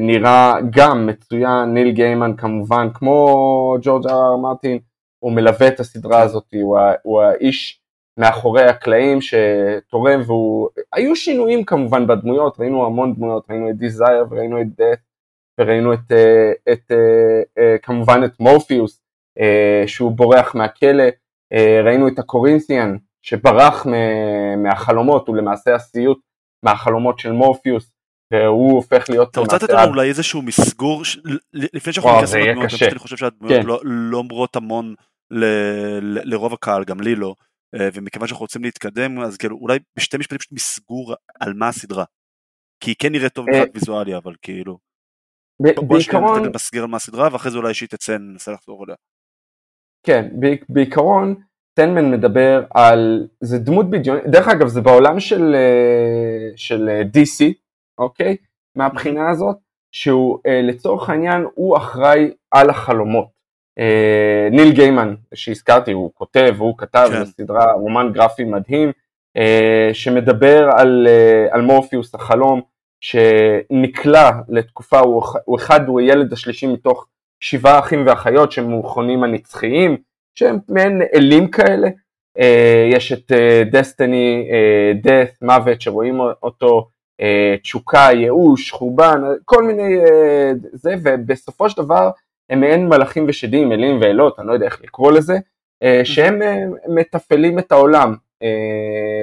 נראה 0.00 0.54
גם 0.70 1.06
מצוין, 1.06 1.74
ניל 1.74 1.90
גיימן 1.90 2.36
כמובן, 2.36 2.88
כמו 2.94 3.76
ג'ורג' 3.82 4.06
אר 4.06 4.36
מרטין, 4.36 4.78
הוא 5.18 5.32
מלווה 5.32 5.68
את 5.68 5.80
הסדרה. 5.80 6.22
הזאת, 6.22 6.44
הוא, 6.54 6.78
הוא 7.02 7.22
האיש 7.22 7.80
מאחורי 8.18 8.64
הקלעים 8.64 9.18
שתורם, 9.20 10.20
והיו 10.20 11.16
שינויים 11.16 11.64
כמובן 11.64 12.06
בדמויות, 12.06 12.60
ראינו 12.60 12.86
המון 12.86 13.14
דמויות, 13.14 13.46
ראינו 13.50 13.70
את 13.70 13.76
דיזייר 13.76 14.24
וראינו 14.30 14.60
את 14.60 14.66
דאט, 14.76 14.98
וראינו 15.58 15.94
את, 15.94 16.12
אה, 16.12 16.72
את, 16.72 16.92
אה, 16.92 17.42
אה, 17.58 17.78
כמובן 17.78 18.20
את 18.24 18.40
מורפיוס 18.40 19.02
שהוא 19.86 20.12
בורח 20.12 20.54
מהכלא, 20.54 21.04
ראינו 21.84 22.08
את 22.08 22.18
הקורינתיאן 22.18 22.96
שברח 23.22 23.86
מהחלומות, 24.56 25.28
הוא 25.28 25.36
למעשה 25.36 25.74
הסיוט 25.74 26.18
מהחלומות 26.62 27.18
של 27.18 27.32
מורפיוס, 27.32 27.92
והוא 28.32 28.72
הופך 28.72 29.10
להיות... 29.10 29.30
אתה 29.30 29.40
רוצה 29.40 29.56
לתת 29.56 29.70
לנו 29.70 29.90
אולי 29.90 30.08
איזשהו 30.08 30.42
מסגור, 30.42 31.02
לפני 31.52 31.92
שאנחנו 31.92 32.12
ניכנס 32.14 32.34
לדמויות, 32.34 32.82
אני 32.82 32.98
חושב 32.98 33.16
שהדמויות 33.16 33.60
כן. 33.60 33.66
לא, 33.66 33.80
לא 33.84 34.18
אומרות 34.18 34.56
המון 34.56 34.94
לרוב 36.00 36.52
הקהל, 36.52 36.84
גם 36.84 37.00
לי 37.00 37.14
לא, 37.14 37.34
ומכיוון 37.94 38.28
שאנחנו 38.28 38.44
רוצים 38.44 38.64
להתקדם, 38.64 39.20
אז 39.20 39.36
כאילו 39.36 39.56
אולי 39.56 39.78
בשתי 39.96 40.16
משפטים 40.16 40.38
פשוט 40.38 40.52
מסגור 40.52 41.14
על 41.40 41.54
מה 41.54 41.68
הסדרה. 41.68 42.04
כי 42.80 42.90
היא 42.90 42.96
כן 42.98 43.12
נראית 43.12 43.32
טוב 43.32 43.46
מבחינת 43.48 43.68
ויזואליה, 43.74 44.16
אבל 44.18 44.34
כאילו... 44.42 44.78
בעיקרון... 45.62 46.42
בוא 46.42 46.48
נסגיר 46.54 46.82
על 46.82 46.88
מה 46.88 46.96
הסדרה 46.96 47.28
ואחרי 47.32 47.50
זה 47.50 47.58
אולי 47.58 47.74
שהיא 47.74 47.88
תצא 47.88 48.18
ננסה 48.18 48.52
לחזור 48.52 48.84
אליה. 48.84 48.96
כן, 50.06 50.28
בעיקרון 50.68 51.34
טנמן 51.78 52.10
מדבר 52.10 52.64
על, 52.74 53.28
זה 53.40 53.58
דמות 53.58 53.90
בדיונית, 53.90 54.24
דרך 54.26 54.48
אגב 54.48 54.68
זה 54.68 54.80
בעולם 54.80 55.20
של, 55.20 55.54
אה, 55.54 56.56
של 56.56 56.88
אה, 56.88 57.02
DC, 57.02 57.52
אוקיי? 57.98 58.36
מהבחינה 58.76 59.30
הזאת, 59.30 59.56
שהוא 59.92 60.38
אה, 60.46 60.60
לצורך 60.62 61.10
העניין 61.10 61.46
הוא 61.54 61.76
אחראי 61.76 62.30
על 62.50 62.70
החלומות. 62.70 63.38
ניל 64.50 64.72
גיימן 64.72 65.14
שהזכרתי, 65.34 65.92
הוא 65.92 66.10
כותב, 66.14 66.54
הוא 66.58 66.78
כתב 66.78 67.08
כן. 67.12 67.22
בסדרה 67.22 67.72
רומן 67.72 68.12
גרפי 68.12 68.44
מדהים, 68.44 68.92
שמדבר 69.92 70.68
על, 70.78 71.08
על 71.50 71.60
מורפיוס 71.60 72.14
החלום, 72.14 72.60
שנקלע 73.00 74.30
לתקופה, 74.48 74.98
הוא, 74.98 75.22
הוא 75.44 75.56
אחד, 75.56 75.88
הוא 75.88 76.00
הילד 76.00 76.32
השלישי 76.32 76.66
מתוך 76.66 77.06
שבעה 77.40 77.78
אחים 77.78 78.06
ואחיות 78.06 78.52
שהם 78.52 78.78
מכונים 78.78 79.24
הנצחיים, 79.24 79.96
שהם 80.34 80.58
מעין 80.68 81.02
אלים 81.14 81.50
כאלה. 81.50 81.88
Uh, 82.38 82.42
יש 82.92 83.12
את 83.12 83.32
דסטיני, 83.70 84.48
דאט, 85.02 85.28
uh, 85.28 85.46
מוות, 85.46 85.80
שרואים 85.80 86.20
אותו, 86.42 86.88
תשוקה, 87.62 88.08
ייאוש, 88.12 88.70
חורבן, 88.70 89.22
כל 89.44 89.62
מיני 89.62 90.04
uh, 90.04 90.08
זה, 90.72 90.94
ובסופו 91.04 91.70
של 91.70 91.82
דבר 91.82 92.10
הם 92.50 92.60
מעין 92.60 92.88
מלאכים 92.88 93.24
ושדים, 93.28 93.72
אלים 93.72 94.00
ואלות, 94.00 94.38
אני 94.38 94.46
לא 94.46 94.52
יודע 94.52 94.66
איך 94.66 94.80
לקרוא 94.82 95.12
לזה, 95.12 95.36
uh, 95.84 96.04
שהם 96.04 96.40
מתפעלים 96.88 97.58
את 97.58 97.72
העולם, 97.72 98.14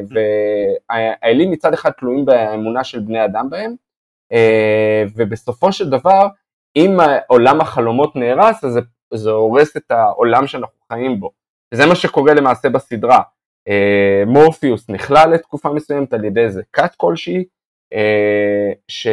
והאלים 0.10 1.52
מצד 1.52 1.74
אחד 1.74 1.92
תלויים 1.92 2.26
באמונה 2.26 2.84
של 2.84 3.00
בני 3.00 3.26
אדם 3.26 3.50
בהם, 3.50 3.76
ובסופו 5.16 5.72
של 5.72 5.90
דבר, 5.90 6.28
אם 6.76 6.98
עולם 7.28 7.62
החלומות 7.62 8.16
נהרס, 8.16 8.64
אז 8.64 8.74
זה, 8.74 8.80
זה 9.14 9.30
הורס 9.30 9.78
את 9.78 9.92
העולם 9.92 10.48
שאנחנו 10.48 10.80
חיים 10.92 11.20
בו. 11.20 11.32
וזה 11.74 11.86
מה 11.86 11.96
שקורה 11.96 12.34
למעשה 12.34 12.70
בסדרה. 12.70 13.22
מורפיוס 14.28 14.90
נכלל 14.90 15.30
לתקופה 15.34 15.70
מסוימת 15.70 16.14
על 16.14 16.26
ידי 16.26 16.42
איזה 16.42 16.62
כת 16.74 16.96
כלשהי, 16.98 17.46
ש... 18.88 19.08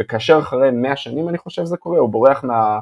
וכאשר 0.00 0.38
אחרי 0.38 0.70
100 0.70 0.96
שנים 0.96 1.28
אני 1.28 1.38
חושב 1.38 1.64
זה 1.64 1.76
קורה, 1.76 1.98
הוא 1.98 2.10
בורח 2.10 2.44
מה... 2.44 2.78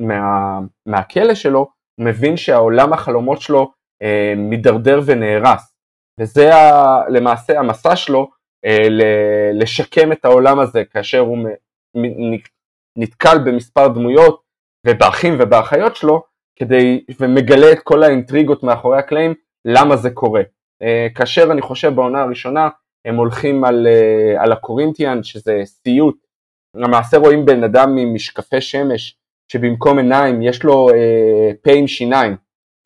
מה... 0.00 0.58
מהכלא 0.86 1.34
שלו, 1.34 1.58
הוא 1.98 2.06
מבין 2.06 2.36
שהעולם 2.36 2.92
החלומות 2.92 3.40
שלו 3.40 3.72
אה, 4.02 4.34
מידרדר 4.36 5.00
ונהרס, 5.06 5.74
וזה 6.20 6.54
ה... 6.54 7.00
למעשה 7.08 7.58
המסע 7.58 7.96
שלו 7.96 8.28
אה, 8.64 8.88
ל... 8.88 9.02
לשקם 9.62 10.12
את 10.12 10.24
העולם 10.24 10.60
הזה 10.60 10.84
כאשר 10.84 11.18
הוא 11.18 11.38
מ... 11.38 11.46
נתקל 12.98 13.38
במספר 13.44 13.88
דמויות 13.88 14.42
ובאחים 14.86 15.34
ובאחיות 15.38 15.96
שלו, 15.96 16.22
כדי... 16.58 17.04
ומגלה 17.20 17.72
את 17.72 17.78
כל 17.82 18.02
האינטריגות 18.02 18.62
מאחורי 18.62 18.98
הקלעים, 18.98 19.34
למה 19.64 19.96
זה 19.96 20.10
קורה. 20.10 20.42
אה, 20.82 21.06
כאשר 21.14 21.52
אני 21.52 21.62
חושב 21.62 21.94
בעונה 21.94 22.22
הראשונה 22.22 22.68
הם 23.04 23.16
הולכים 23.16 23.64
על, 23.64 23.86
אה, 23.86 24.42
על 24.42 24.52
הקורינטיאן 24.52 25.22
שזה 25.22 25.60
סיוט, 25.64 26.16
למעשה 26.74 27.16
רואים 27.16 27.46
בן 27.46 27.64
אדם 27.64 27.96
עם 27.96 28.14
משקפי 28.14 28.60
שמש 28.60 29.16
שבמקום 29.52 29.98
עיניים 29.98 30.42
יש 30.42 30.64
לו 30.64 30.88
אה, 30.90 31.50
פה 31.62 31.72
עם 31.72 31.86
שיניים, 31.86 32.36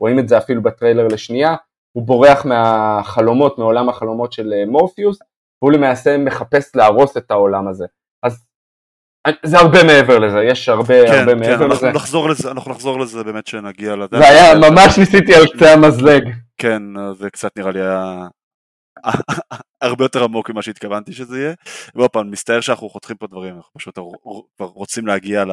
רואים 0.01 0.19
את 0.19 0.27
זה 0.27 0.37
אפילו 0.37 0.61
בטריילר 0.63 1.07
לשנייה, 1.07 1.55
הוא 1.97 2.03
בורח 2.07 2.45
מהחלומות, 2.45 3.57
מעולם 3.57 3.89
החלומות 3.89 4.33
של 4.33 4.53
אה, 4.53 4.65
מורפיוס, 4.65 5.19
והוא 5.61 5.71
למעשה 5.71 6.17
מחפש 6.17 6.75
להרוס 6.75 7.17
את 7.17 7.31
העולם 7.31 7.67
הזה. 7.67 7.85
אז 8.23 8.45
זה 9.45 9.57
הרבה 9.57 9.83
מעבר 9.83 10.19
לזה, 10.19 10.43
יש 10.43 10.69
הרבה 10.69 11.07
כן, 11.07 11.13
הרבה 11.13 11.31
כן, 11.31 11.39
מעבר 11.39 11.65
אנחנו 11.65 11.87
לזה. 11.87 11.91
נחזור 11.91 12.29
לזה, 12.29 12.51
אנחנו 12.51 12.71
נחזור 12.71 12.99
לזה 12.99 13.23
באמת 13.23 13.45
כשנגיע 13.45 13.95
לדעת. 13.95 14.21
זה 14.21 14.27
היה, 14.27 14.69
ממש 14.69 14.97
ניסיתי 14.99 15.35
על 15.35 15.47
קצה 15.47 15.73
המזלג. 15.73 16.29
כן, 16.57 16.81
זה 17.13 17.29
קצת 17.29 17.51
נראה 17.57 17.71
לי 17.71 17.81
היה 17.81 18.27
הרבה 19.81 20.05
יותר 20.05 20.23
עמוק 20.23 20.49
ממה 20.49 20.61
שהתכוונתי 20.61 21.13
שזה 21.13 21.39
יהיה. 21.39 21.53
ועוד 21.95 22.09
פעם, 22.09 22.31
מצטער 22.31 22.61
שאנחנו 22.61 22.89
חותכים 22.89 23.17
פה 23.17 23.27
דברים, 23.27 23.55
אנחנו 23.55 23.71
פשוט 23.77 23.99
כבר 24.57 24.65
רוצים 24.65 25.07
להגיע 25.07 25.45
ל... 25.45 25.51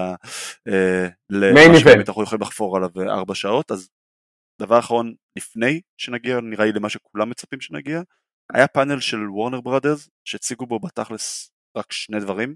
אה, 0.69 1.09
למה 1.31 1.61
אנחנו 2.09 2.23
יכולים 2.23 2.43
לחפור 2.43 2.77
עליו 2.77 2.91
ארבע 3.09 3.35
שעות, 3.35 3.71
אז 3.71 3.91
דבר 4.61 4.79
אחרון, 4.79 5.15
לפני 5.37 5.81
שנגיע, 5.97 6.41
נראה 6.41 6.65
לי 6.65 6.73
למה 6.73 6.89
שכולם 6.89 7.31
מצפים 7.31 7.61
שנגיע, 7.61 8.01
היה 8.53 8.69
פאנל 8.69 9.01
של 9.01 9.31
וורנר 9.31 9.61
בראדרס, 9.61 10.09
שהציגו 10.25 10.67
בו 10.67 10.79
בתכלס 10.81 11.53
רק 11.77 11.93
שני 11.93 12.21
דברים, 12.21 12.55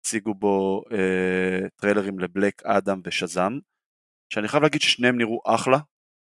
הציגו 0.00 0.34
בו 0.34 0.82
אה, 0.92 1.68
טריילרים 1.76 2.18
לבלק 2.18 2.62
אדם 2.62 3.00
ושזאם, 3.04 3.58
שאני 4.32 4.48
חייב 4.48 4.62
להגיד 4.62 4.80
ששניהם 4.80 5.18
נראו 5.18 5.40
אחלה, 5.46 5.78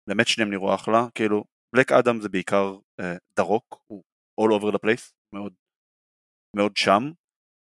באמת 0.08 0.28
שניהם 0.28 0.50
נראו 0.50 0.76
אחלה, 0.76 1.08
כאילו 1.16 1.44
בלק 1.76 1.92
אדם 1.92 2.22
זה 2.22 2.30
בעיקר 2.30 2.76
uh, 3.02 3.42
רוק, 3.42 3.84
הוא 3.88 4.04
all 4.42 4.60
over 4.60 4.74
the 4.74 4.80
place, 4.86 5.14
מאוד, 5.34 5.54
מאוד 6.56 6.78
שם. 6.78 7.12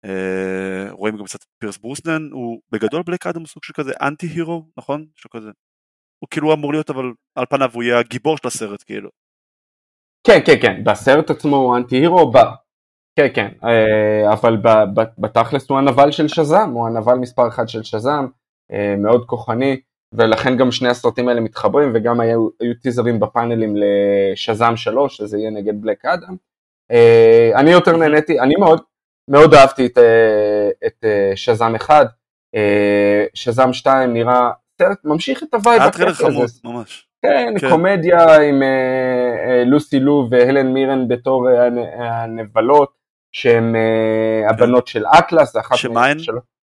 Uh, 0.05 0.91
רואים 0.91 1.17
גם 1.17 1.25
קצת 1.25 1.39
פירס 1.59 1.77
ברוסנן, 1.77 2.29
הוא 2.31 2.61
בגדול 2.71 3.03
בלק 3.03 3.27
אדם 3.27 3.39
הוא 3.39 3.47
סוג 3.47 3.63
של 3.63 3.73
כזה 3.73 3.91
anti 4.01 4.27
hero, 4.27 4.65
נכון? 4.77 5.05
לו 5.25 5.29
כזה. 5.29 5.49
הוא 6.19 6.29
כאילו 6.29 6.53
אמור 6.53 6.71
להיות 6.71 6.89
אבל 6.89 7.05
על 7.35 7.45
פניו 7.45 7.69
הוא 7.73 7.83
יהיה 7.83 7.99
הגיבור 7.99 8.37
של 8.37 8.47
הסרט 8.47 8.83
כאילו. 8.85 9.09
כן 10.27 10.39
כן 10.45 10.61
כן, 10.61 10.83
בסרט 10.83 11.29
עצמו 11.29 11.55
הוא 11.55 11.77
אנטי 11.77 11.95
הירו, 11.95 12.31
ב... 12.31 12.37
כן 13.15 13.27
כן, 13.35 13.49
uh, 13.61 14.33
אבל 14.33 14.57
בתכלס 15.17 15.69
הוא 15.69 15.77
הנבל 15.77 16.11
של 16.11 16.27
שזאם, 16.27 16.69
הוא 16.69 16.87
הנבל 16.87 17.15
מספר 17.15 17.47
אחד 17.47 17.67
של 17.67 17.83
שזאם, 17.83 18.25
uh, 18.71 18.75
מאוד 18.97 19.25
כוחני. 19.25 19.81
ולכן 20.13 20.57
גם 20.57 20.71
שני 20.71 20.89
הסרטים 20.89 21.27
האלה 21.27 21.41
מתחברים 21.41 21.91
וגם 21.93 22.19
היו, 22.19 22.47
היו 22.59 22.73
טיזרים 22.81 23.19
בפאנלים 23.19 23.75
לשזאם 23.75 24.77
3 24.77 25.17
שזה 25.17 25.37
יהיה 25.37 25.49
נגד 25.49 25.81
בלק 25.81 26.05
אדם. 26.05 26.35
Uh, 26.91 27.59
אני 27.59 27.71
יותר 27.71 27.97
נהניתי, 27.97 28.39
אני 28.39 28.55
מאוד 28.55 28.81
מאוד 29.29 29.53
אהבתי 29.53 29.85
את, 29.85 29.97
uh, 29.97 30.01
את 30.87 31.03
uh, 31.03 31.35
שזאם 31.35 31.75
1, 31.75 32.07
uh, 32.55 32.59
שזאם 33.33 33.73
2 33.73 34.13
נראה 34.13 34.51
סרט 34.81 34.97
ממשיך 35.03 35.43
את 35.43 35.53
ה 35.53 35.59
vibe 35.59 35.81
הכיף 35.81 36.09
חמוד 36.09 36.49
ממש. 36.63 37.07
כן, 37.21 37.53
כן. 37.59 37.69
קומדיה 37.69 38.35
עם 38.35 38.61
uh, 38.61 39.65
לוסי 39.65 39.99
לו 39.99 40.27
והלן 40.31 40.73
מירן 40.73 41.07
בתור 41.07 41.47
הנבלות 41.97 42.97
שהן 43.31 43.75
uh, 43.75 44.51
הבנות 44.51 44.87
של 44.87 45.05
אטלס, 45.19 45.57
אחת 45.57 45.85
מהן? 45.93 46.17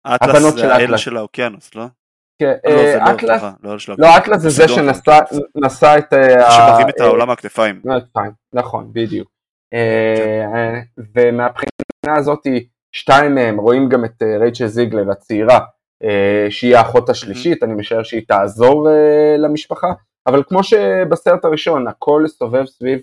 אטלס 0.06 0.54
זה 0.54 0.74
האל 0.74 0.96
של 0.96 1.16
האוקיינוס, 1.16 1.74
לא? 1.74 1.84
כן, 2.38 2.54
לא, 2.66 3.10
אטלס, 3.10 3.42
לא 3.98 4.16
אטלס 4.16 4.40
זה 4.42 4.50
זה 4.50 4.68
שנשא 4.68 5.98
את 5.98 6.12
ה... 6.12 6.50
שמרים 6.50 6.88
את 6.88 7.00
העולם 7.00 7.28
מהכתפיים. 7.28 7.82
נכון, 8.52 8.90
בדיוק. 8.92 9.28
כן. 9.74 10.80
ומהבחינה 11.14 12.16
הזאת, 12.16 12.46
שתיים 12.92 13.34
מהם, 13.34 13.60
רואים 13.60 13.88
גם 13.88 14.04
את 14.04 14.22
רייצ'ל 14.40 14.66
זיגלר 14.66 15.10
הצעירה, 15.10 15.58
שהיא 16.50 16.76
האחות 16.76 17.08
השלישית, 17.08 17.62
אני 17.62 17.74
משער 17.74 18.02
שהיא 18.02 18.22
תעזור 18.28 18.88
למשפחה, 19.38 19.88
אבל 20.26 20.42
כמו 20.48 20.64
שבסרט 20.64 21.44
הראשון, 21.44 21.88
הכל 21.88 22.24
סובב 22.26 22.64
סביב, 22.64 22.98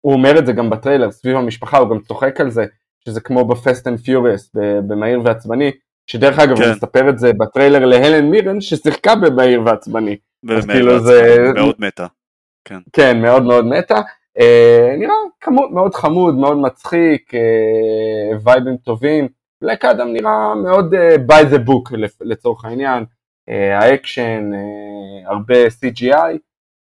הוא 0.00 0.12
אומר 0.12 0.38
את 0.38 0.46
זה 0.46 0.52
גם 0.52 0.70
בטריילר, 0.70 1.10
סביב 1.10 1.36
המשפחה, 1.36 1.78
הוא 1.78 1.90
גם 1.90 2.00
צוחק 2.00 2.40
על 2.40 2.50
זה, 2.50 2.64
שזה 3.04 3.20
כמו 3.20 3.44
בפסט 3.44 3.86
אנד 3.86 4.00
פיוריוס, 4.00 4.50
במהיר 4.88 5.20
ועצבני, 5.24 5.70
שדרך 6.06 6.38
אגב, 6.38 6.56
כן. 6.58 6.70
מספר 6.70 7.08
את 7.08 7.18
זה 7.18 7.32
בטריילר 7.32 7.84
להלן 7.84 8.30
מירן 8.30 8.60
ששיחקה 8.60 9.14
במהיר 9.14 9.62
ועצבני. 9.66 10.16
אז 10.50 10.66
כאילו 10.66 11.00
זה... 11.00 11.36
מאוד 11.54 11.76
מתה. 11.78 12.06
כן. 12.64 12.78
כן, 12.92 13.22
מאוד 13.22 13.42
מאוד 13.42 13.64
מתה. 13.66 14.00
אה, 14.40 14.94
נראה 14.98 15.14
כאילו 15.40 15.70
מאוד 15.70 15.94
חמוד, 15.94 16.34
מאוד 16.34 16.56
מצחיק, 16.56 17.34
אה, 17.34 18.38
vibeים 18.44 18.76
טובים. 18.76 19.28
בלק 19.62 19.84
אדם 19.84 20.12
נראה 20.12 20.54
מאוד 20.54 20.94
אה, 20.94 21.16
by 21.16 21.42
the 21.54 21.68
book 21.68 21.96
לצורך 22.20 22.64
העניין. 22.64 23.04
אה, 23.48 23.78
האקשן, 23.78 24.50
אה, 24.54 25.30
הרבה 25.30 25.66
CGI. 25.66 26.38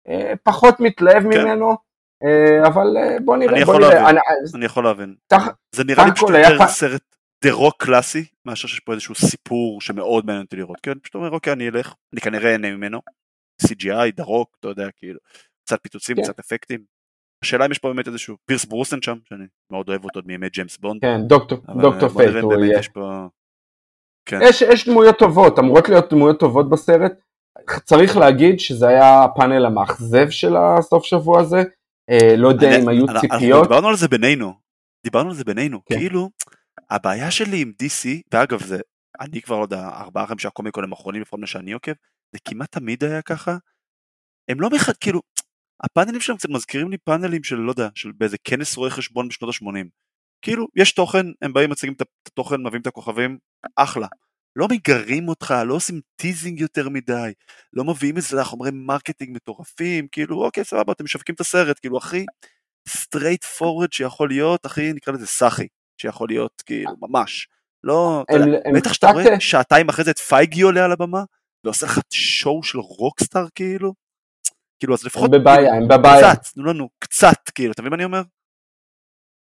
אה, 0.08 0.32
פחות 0.42 0.80
מתלהב 0.80 1.22
כן. 1.22 1.28
ממנו. 1.44 1.76
אה, 2.24 2.66
אבל 2.66 2.96
אה, 2.96 3.16
בוא 3.24 3.36
נראה, 3.36 3.54
אני 3.56 3.64
בוא 3.64 3.74
יכול 3.74 3.86
נראה. 3.86 4.12
להבין, 4.12 4.20
אני 4.54 4.64
יכול 4.64 4.84
להבין. 4.84 5.14
תח... 5.26 5.48
זה 5.74 5.84
נראה 5.84 6.04
לי 6.04 6.12
פשוט 6.12 6.30
יותר 6.30 6.66
סרט 6.66 7.13
דה 7.44 7.52
רוק 7.52 7.84
קלאסי, 7.84 8.24
מאשר 8.44 8.68
שיש 8.68 8.80
פה 8.80 8.92
איזשהו 8.92 9.14
סיפור 9.14 9.80
שמאוד 9.80 10.26
מעניין 10.26 10.44
אותי 10.44 10.56
לראות, 10.56 10.80
כן, 10.82 10.98
פשוט 10.98 11.14
אומר 11.14 11.30
אוקיי 11.30 11.52
אני 11.52 11.68
אלך, 11.68 11.94
אני 12.12 12.20
כנראה 12.20 12.52
אהנה 12.52 12.76
ממנו, 12.76 13.00
CGI, 13.62 14.16
דה 14.16 14.22
רוק, 14.22 14.56
אתה 14.60 14.68
יודע, 14.68 14.88
כאילו, 14.96 15.18
קצת 15.66 15.78
פיצוצים, 15.82 16.16
כן. 16.16 16.22
קצת 16.22 16.38
אפקטים. 16.38 16.84
השאלה 17.44 17.66
אם 17.66 17.70
יש 17.70 17.78
פה 17.78 17.88
באמת 17.88 18.08
איזשהו 18.08 18.36
פירס 18.46 18.64
ברוסנן 18.64 19.02
שם, 19.02 19.18
שאני 19.28 19.44
מאוד 19.70 19.88
אוהב 19.88 20.04
אותו 20.04 20.18
עוד 20.18 20.26
מימי 20.26 20.48
ג'יימס 20.48 20.78
בונד. 20.78 21.00
כן, 21.00 21.20
דוקטור, 21.26 21.58
דוקטור 21.82 22.08
פייט 22.08 22.30
הוא 22.42 22.64
יהיה. 22.64 22.78
יש 22.78 22.88
פה... 22.88 23.26
כן. 24.28 24.38
יש, 24.42 24.62
יש 24.62 24.88
דמויות 24.88 25.18
טובות, 25.18 25.58
אמורות 25.58 25.88
להיות 25.88 26.10
דמויות 26.10 26.40
טובות 26.40 26.70
בסרט. 26.70 27.12
צריך 27.84 28.16
להגיד 28.16 28.60
שזה 28.60 28.88
היה 28.88 29.24
הפאנל 29.24 29.66
המאכזב 29.66 30.30
של 30.30 30.56
הסוף 30.56 31.04
שבוע 31.04 31.40
הזה, 31.40 31.62
אה, 32.10 32.36
לא 32.36 32.48
יודע 32.48 32.68
אני, 32.68 32.82
אם 32.82 32.88
היו 32.88 33.06
ציפיות. 33.06 33.32
אנחנו 33.32 33.62
דיברנו 33.62 33.88
על 33.88 33.96
זה 33.96 34.08
בינינו, 34.08 34.54
דיברנו 35.04 35.28
על 35.28 35.34
זה 35.34 35.44
בינינו, 35.44 35.84
כן. 35.84 35.98
כאילו 35.98 36.30
הבעיה 36.90 37.30
שלי 37.30 37.62
עם 37.62 37.72
DC, 37.82 38.08
ואגב 38.34 38.62
זה, 38.62 38.78
אני 39.20 39.42
כבר 39.42 39.58
לא 39.58 39.62
יודע, 39.62 39.88
ארבעה 39.88 40.26
חמישה 40.26 40.50
קומיקונים 40.50 40.92
האחרונים 40.92 41.22
לפחות 41.22 41.40
מה 41.40 41.46
שאני 41.46 41.72
עוקב, 41.72 41.92
זה 42.32 42.38
כמעט 42.48 42.72
תמיד 42.72 43.04
היה 43.04 43.22
ככה, 43.22 43.56
הם 44.48 44.60
לא 44.60 44.70
מ... 44.70 44.81
אחד, 44.81 44.92
כאילו, 44.96 45.20
הפאנלים 45.84 46.20
שלהם 46.20 46.38
קצת 46.38 46.48
מזכירים 46.48 46.90
לי 46.90 46.98
פאנלים 46.98 47.44
של, 47.44 47.56
לא 47.56 47.70
יודע, 47.70 47.88
של 47.94 48.12
באיזה 48.12 48.36
כנס 48.44 48.76
רואי 48.76 48.90
חשבון 48.90 49.28
בשנות 49.28 49.54
ה-80. 49.54 49.86
כאילו, 50.42 50.66
יש 50.76 50.92
תוכן, 50.92 51.26
הם 51.42 51.52
באים, 51.52 51.70
מציגים 51.70 51.94
את 51.94 52.02
התוכן, 52.28 52.56
מביאים 52.62 52.82
את 52.82 52.86
הכוכבים, 52.86 53.38
אחלה. 53.76 54.06
לא 54.56 54.68
מגרים 54.70 55.28
אותך, 55.28 55.54
לא 55.66 55.74
עושים 55.74 56.00
teasing 56.16 56.60
יותר 56.60 56.88
מדי, 56.88 57.32
לא 57.72 57.84
מביאים 57.84 58.16
איזה 58.16 58.44
חומרי 58.44 58.70
marketing 58.72 59.36
מטורפים, 59.36 60.08
כאילו, 60.12 60.44
אוקיי, 60.44 60.64
סבבה, 60.64 60.92
אתם 60.92 61.04
משווקים 61.04 61.34
את 61.34 61.40
הסרט, 61.40 61.78
כאילו, 61.80 61.98
הכי 61.98 62.26
straightforward 62.88 63.92
שיכול 63.92 64.28
להיות, 64.28 64.66
הכי, 64.66 64.92
נקרא 64.92 65.12
לזה 65.14 65.26
סאחי. 65.26 65.66
שיכול 65.96 66.28
להיות 66.28 66.62
כאילו 66.66 66.90
ממש. 67.00 67.48
לא, 67.84 68.24
הם, 68.28 68.48
יודע, 68.48 68.58
הם 68.64 68.74
בטח 68.74 68.92
שאתה 68.92 69.10
רואה 69.10 69.40
שעתיים 69.40 69.88
אחרי 69.88 70.04
זה 70.04 70.10
את 70.10 70.18
פייגי 70.18 70.62
עולה 70.62 70.84
על 70.84 70.92
הבמה 70.92 71.24
ועושה 71.64 71.86
לך 71.86 72.00
שואו 72.12 72.62
של 72.62 72.78
רוקסטאר 72.78 73.46
כאילו. 73.54 73.92
כאילו 74.78 74.94
אז 74.94 75.04
לפחות 75.04 75.34
הם 75.34 75.40
בבעיה, 75.40 75.74
הם 75.74 75.88
בבעיה. 75.88 76.34
קצת, 76.34 76.52
תנו 76.54 76.64
לנו 76.64 76.88
קצת 76.98 77.48
כאילו, 77.54 77.72
אתה 77.72 77.82
מבין 77.82 77.90
מה 77.90 77.96
אני 77.96 78.04
אומר? 78.04 78.22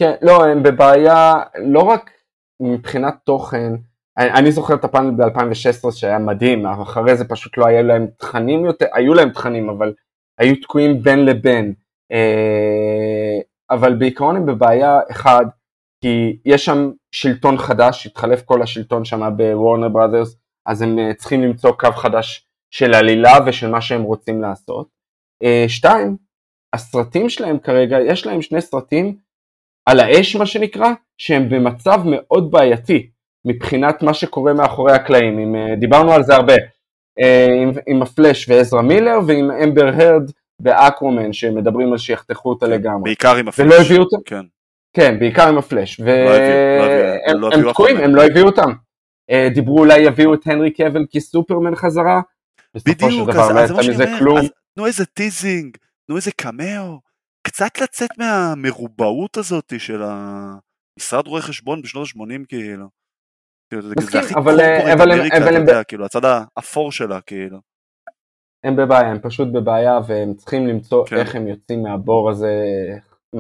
כן, 0.02 0.14
לא, 0.22 0.45
הם 0.45 0.64
בבעיה 0.64 1.34
לא 1.56 1.80
רק 1.80 2.12
מבחינת 2.60 3.16
תוכן, 3.24 3.74
אני, 4.18 4.32
אני 4.32 4.52
זוכר 4.52 4.74
את 4.74 4.84
הפאנל 4.84 5.12
ב-2016 5.12 5.91
שהיה 5.91 6.20
מדהים, 6.20 6.66
אחרי 6.66 7.18
זה 7.18 7.26
פשוט 7.26 7.58
לא 7.58 7.68
היה 7.68 7.82
להם 7.82 8.08
תכנים 8.18 8.66
יותר, 8.66 8.86
היו 8.93 9.14
להם 9.14 9.30
תכנים 9.30 9.70
אבל 9.70 9.93
היו 10.38 10.56
תקועים 10.62 11.04
בין 11.04 11.26
לבין. 11.26 11.74
אה, 12.12 13.39
אבל 13.70 13.95
בעיקרון 13.95 14.36
הם 14.36 14.45
בבעיה 14.45 15.00
אחד, 15.12 15.45
כי 16.02 16.38
יש 16.45 16.66
שם 16.66 16.91
שלטון 17.12 17.58
חדש, 17.58 18.08
התחלף 18.08 18.41
כל 18.41 18.62
השלטון 18.62 19.06
שם 19.06 19.38
בוורנר 19.38 19.89
בראדרס, 19.89 20.36
אז 20.66 20.82
הם 20.82 21.00
אה, 21.00 21.14
צריכים 21.14 21.41
למצוא 21.41 21.72
קו 21.72 21.91
חדש 21.91 22.48
של 22.72 22.93
עלילה 22.93 23.34
ושל 23.45 23.68
מה 23.68 23.82
שהם 23.82 24.02
רוצים 24.02 24.41
לעשות. 24.41 24.88
אה, 25.43 25.66
שתיים, 25.68 26.18
הסרטים 26.76 27.30
שלהם 27.30 27.60
כרגע, 27.60 27.98
יש 28.00 28.26
להם 28.26 28.41
שני 28.41 28.62
סרטים 28.62 29.18
על 29.89 30.00
האש 30.00 30.36
מה 30.36 30.45
שנקרא, 30.45 30.89
שהם 31.18 31.50
במצב 31.50 32.02
מאוד 32.06 32.52
בעייתי 32.52 33.10
מבחינת 33.45 34.04
מה 34.04 34.14
שקורה 34.14 34.54
מאחורי 34.54 34.93
הקלעים, 34.93 35.38
עם, 35.38 35.56
אה, 35.56 35.76
דיברנו 35.76 36.12
על 36.12 36.24
זה 36.24 36.36
הרבה, 36.36 36.54
עם, 37.62 37.72
עם 37.88 38.02
הפלאש 38.02 38.50
ועזרא 38.50 38.82
מילר 38.82 39.18
ועם 39.28 39.52
אמבר 39.52 39.88
הרד 39.88 40.32
באקווהמן 40.61 41.34
שמדברים 41.34 41.91
על 41.91 41.98
שיחתכו 41.98 42.50
אותה 42.50 42.68
לגמרי. 42.68 43.04
בעיקר 43.04 43.36
עם 43.36 43.48
הפלאש. 43.48 43.68
ולא 43.68 43.82
הביאו 43.82 44.04
אותם? 44.04 44.18
כן. 44.26 44.45
כן, 44.98 45.20
בעיקר 45.20 45.48
עם 45.48 45.58
הפלאש. 45.58 46.00
והם 46.00 47.39
לא 47.39 47.50
הביאו 47.54 47.74
תקועים, 47.74 47.98
הם 47.98 48.16
לא 48.16 48.26
הביאו 48.26 48.45
אותם. 48.45 48.72
אה, 49.32 49.48
דיברו 49.54 49.80
אולי 49.80 50.00
יביאו 50.00 50.34
את 50.34 50.48
הנרי 50.48 50.74
קאוויל 50.74 51.05
כסופרמן 51.12 51.76
חזרה. 51.76 52.22
בדיוק, 52.86 53.30
אז 53.30 53.68
זה 53.68 53.74
מה 53.74 53.84
שאני 53.84 54.06
אומר, 54.22 54.41
תנו 54.76 54.86
איזה 54.86 55.06
teasing, 55.05 55.78
תנו 56.08 56.16
איזה 56.16 56.32
come 56.32 56.70
on, 56.70 56.99
קצת 57.48 57.82
לצאת 57.82 58.10
מהמרובעות 58.18 59.38
הזאת 59.38 59.74
של 59.78 60.04
המשרד 60.04 61.28
רואי 61.28 61.41
חשבון 61.41 61.82
בשנות 61.82 62.08
ה-80 62.08 62.45
כאילו. 62.48 62.88
מסכים, 64.00 64.38
אבל 64.38 64.60
הם... 65.12 65.66
כאילו, 65.88 66.06
הצד 66.06 66.22
האפור 66.26 66.91
שלה 66.91 67.22
כאילו. 67.22 67.58
הם 68.64 68.76
בבעיה, 68.76 69.12
הם 69.12 69.20
פשוט 69.22 69.48
בבעיה 69.54 70.00
והם 70.08 70.34
צריכים 70.34 70.68
למצוא 70.68 71.06
כן. 71.06 71.18
איך 71.18 71.36
הם 71.36 71.48
יוצאים 71.48 71.84
מהבור 71.84 72.30
הזה 72.30 72.64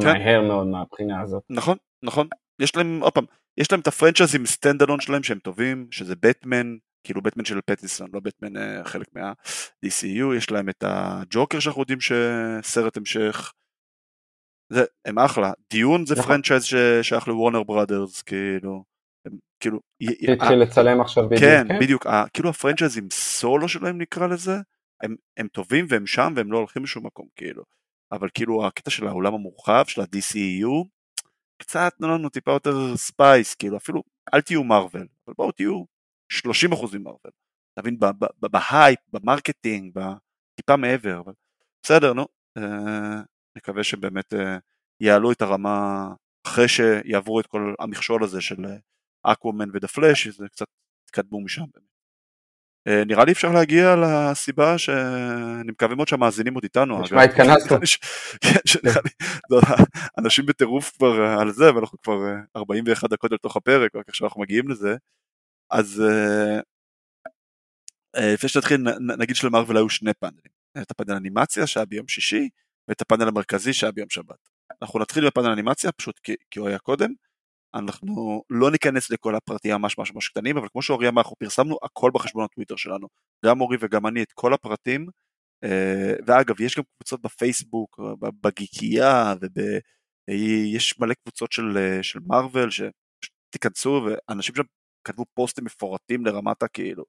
כן. 0.01 0.07
מהר 0.07 0.41
מאוד 0.41 0.67
מהבחינה 0.67 1.21
הזאת. 1.21 1.43
נכון, 1.49 1.77
נכון. 2.03 2.27
יש 2.61 2.75
להם, 2.75 2.99
עוד 3.01 3.13
פעם, 3.13 3.25
יש 3.57 3.71
להם 3.71 3.81
את 3.81 3.87
הפרנצ'ייזים 3.87 4.45
stand 4.45 4.81
alone 4.81 4.99
שלהם 4.99 5.23
שהם 5.23 5.39
טובים, 5.39 5.87
שזה 5.91 6.15
בטמן, 6.19 6.77
כאילו 7.03 7.21
בטמן 7.21 7.45
של 7.45 7.59
פטיסון, 7.65 8.07
לא 8.13 8.19
בטמן 8.19 8.57
אה, 8.57 8.83
חלק 8.83 9.07
מה-DCU, 9.15 10.35
יש 10.37 10.51
להם 10.51 10.69
את 10.69 10.83
הג'וקר 10.87 11.59
שאנחנו 11.59 11.81
יודעים 11.81 11.99
שסרט 12.01 12.97
המשך. 12.97 13.53
זה, 14.73 14.83
הם 15.05 15.19
אחלה. 15.19 15.51
דיון 15.73 16.05
זה 16.05 16.15
נכון. 16.15 16.25
franchise 16.25 16.63
ששייך 16.63 17.27
לוורנר 17.27 17.63
בראדרס, 17.63 18.21
כאילו. 18.21 18.83
הם, 19.27 19.37
כאילו... 19.59 19.79
התחיל 20.33 20.57
לצלם 20.57 21.01
עכשיו 21.01 21.25
בדיוק. 21.25 21.41
כן, 21.41 21.67
כן? 21.67 21.79
בדיוק. 21.79 22.07
כאילו 22.33 22.49
הפרנצ'ייזים 22.49 23.07
סולו 23.11 23.67
שלהם 23.67 24.01
נקרא 24.01 24.27
לזה, 24.27 24.55
הם, 25.03 25.15
הם 25.37 25.47
טובים 25.47 25.85
והם 25.89 26.07
שם 26.07 26.33
והם 26.35 26.51
לא 26.51 26.57
הולכים 26.57 26.83
לשום 26.83 27.05
מקום, 27.05 27.27
כאילו. 27.35 27.63
אבל 28.11 28.29
כאילו 28.33 28.67
הקטע 28.67 28.89
של 28.89 29.07
העולם 29.07 29.33
המורחב, 29.33 29.83
של 29.87 30.01
ה-DCEU, 30.01 30.87
קצת 31.57 31.93
תנו 31.97 32.07
לנו 32.07 32.29
טיפה 32.29 32.51
יותר 32.51 32.97
space, 32.97 33.55
כאילו 33.55 33.77
אפילו 33.77 34.03
אל 34.33 34.41
תהיו 34.41 34.63
מרוויל, 34.63 35.07
אבל 35.27 35.33
בואו 35.37 35.51
תהיו 35.51 35.83
30% 36.33 36.37
ממרוויל. 36.93 37.33
אתה 37.73 37.81
מבין, 37.81 37.99
בהייפ, 38.39 38.99
ב 39.13 39.21
marketing, 39.21 39.99
טיפה 40.55 40.75
מעבר, 40.75 41.19
אבל 41.19 41.33
בסדר, 41.83 42.13
נו, 42.13 42.25
אה, 42.57 43.21
נקווה 43.57 43.83
שבאמת 43.83 44.33
אה, 44.33 44.57
יעלו 44.99 45.31
את 45.31 45.41
הרמה 45.41 46.07
אחרי 46.47 46.67
שיעברו 46.67 47.39
את 47.39 47.47
כל 47.47 47.73
המכשול 47.79 48.23
הזה 48.23 48.41
של 48.41 48.65
אקוומן 49.23 49.69
ודה 49.73 49.87
פלאש, 49.87 50.27
זה 50.27 50.47
קצת 50.47 50.65
יתקדמו 51.05 51.41
משם. 51.41 51.65
אה, 52.87 53.03
נראה 53.05 53.25
לי 53.25 53.31
אפשר 53.31 53.51
להגיע 53.51 53.95
לסיבה 53.95 54.77
שאני 54.77 55.71
מקווה 55.71 55.95
מאוד 55.95 56.07
שהמאזינים 56.07 56.53
עוד 56.53 56.63
איתנו. 56.63 57.01
נשמע 57.01 57.23
התכנסנו. 57.23 57.77
כן, 58.43 58.89
לא, 59.49 59.61
אנשים 60.17 60.45
בטירוף 60.45 60.91
כבר 60.97 61.21
על 61.39 61.51
זה 61.51 61.75
ואנחנו 61.75 61.97
כבר 62.01 62.17
41 62.55 63.03
אה, 63.03 63.09
דקות 63.09 63.31
לתוך 63.31 63.57
הפרק 63.57 63.95
רק 63.95 64.09
עכשיו 64.09 64.27
אנחנו 64.27 64.41
מגיעים 64.41 64.69
לזה. 64.69 64.95
אז 65.71 66.03
אה, 68.15 68.33
לפני 68.33 68.49
שנתחיל 68.49 68.81
נגיד 69.17 69.35
שלמרוויל 69.35 69.77
היו 69.77 69.89
שני 69.89 70.13
פאנלים. 70.13 70.57
את 70.81 70.91
הפאנל 70.91 71.15
אנימציה 71.15 71.67
שהיה 71.67 71.85
ביום 71.85 72.07
שישי 72.07 72.49
ואת 72.87 73.01
הפאנל 73.01 73.27
המרכזי 73.27 73.73
שהיה 73.73 73.91
ביום 73.91 74.09
שבת. 74.09 74.49
אנחנו 74.81 74.99
נתחיל 74.99 75.27
בפאנל 75.27 75.49
אנימציה 75.49 75.91
פשוט 75.91 76.19
כי 76.51 76.59
הוא 76.59 76.67
היה 76.67 76.79
קודם. 76.79 77.09
אנחנו 77.75 78.43
לא 78.49 78.71
ניכנס 78.71 79.09
לכל 79.09 79.35
הפרטים 79.35 79.71
ממש 79.71 79.97
ממש 79.97 80.13
ממש 80.13 80.29
קטנים, 80.29 80.57
אבל 80.57 80.67
כמו 80.71 80.81
שאורי 80.81 81.07
אמר, 81.07 81.21
אנחנו 81.21 81.35
פרסמנו 81.35 81.77
הכל 81.83 82.11
בחשבון 82.13 82.43
הטוויטר 82.43 82.75
שלנו, 82.75 83.07
גם 83.45 83.61
אורי 83.61 83.77
וגם 83.81 84.07
אני 84.07 84.23
את 84.23 84.31
כל 84.31 84.53
הפרטים, 84.53 85.07
אה, 85.63 86.13
ואגב, 86.27 86.61
יש 86.61 86.77
גם 86.77 86.83
קבוצות 86.97 87.21
בפייסבוק, 87.21 87.99
בגיקייה, 88.43 89.33
ויש 90.27 90.99
מלא 90.99 91.13
קבוצות 91.13 91.51
של, 91.51 91.77
אה, 91.77 92.03
של 92.03 92.19
מרוויל, 92.27 92.69
שתיכנסו, 93.49 94.07
ואנשים 94.29 94.55
שם 94.55 94.63
כתבו 95.03 95.25
פוסטים 95.33 95.65
מפורטים 95.65 96.25
לרמת 96.25 96.63
הכאילו, 96.63 97.03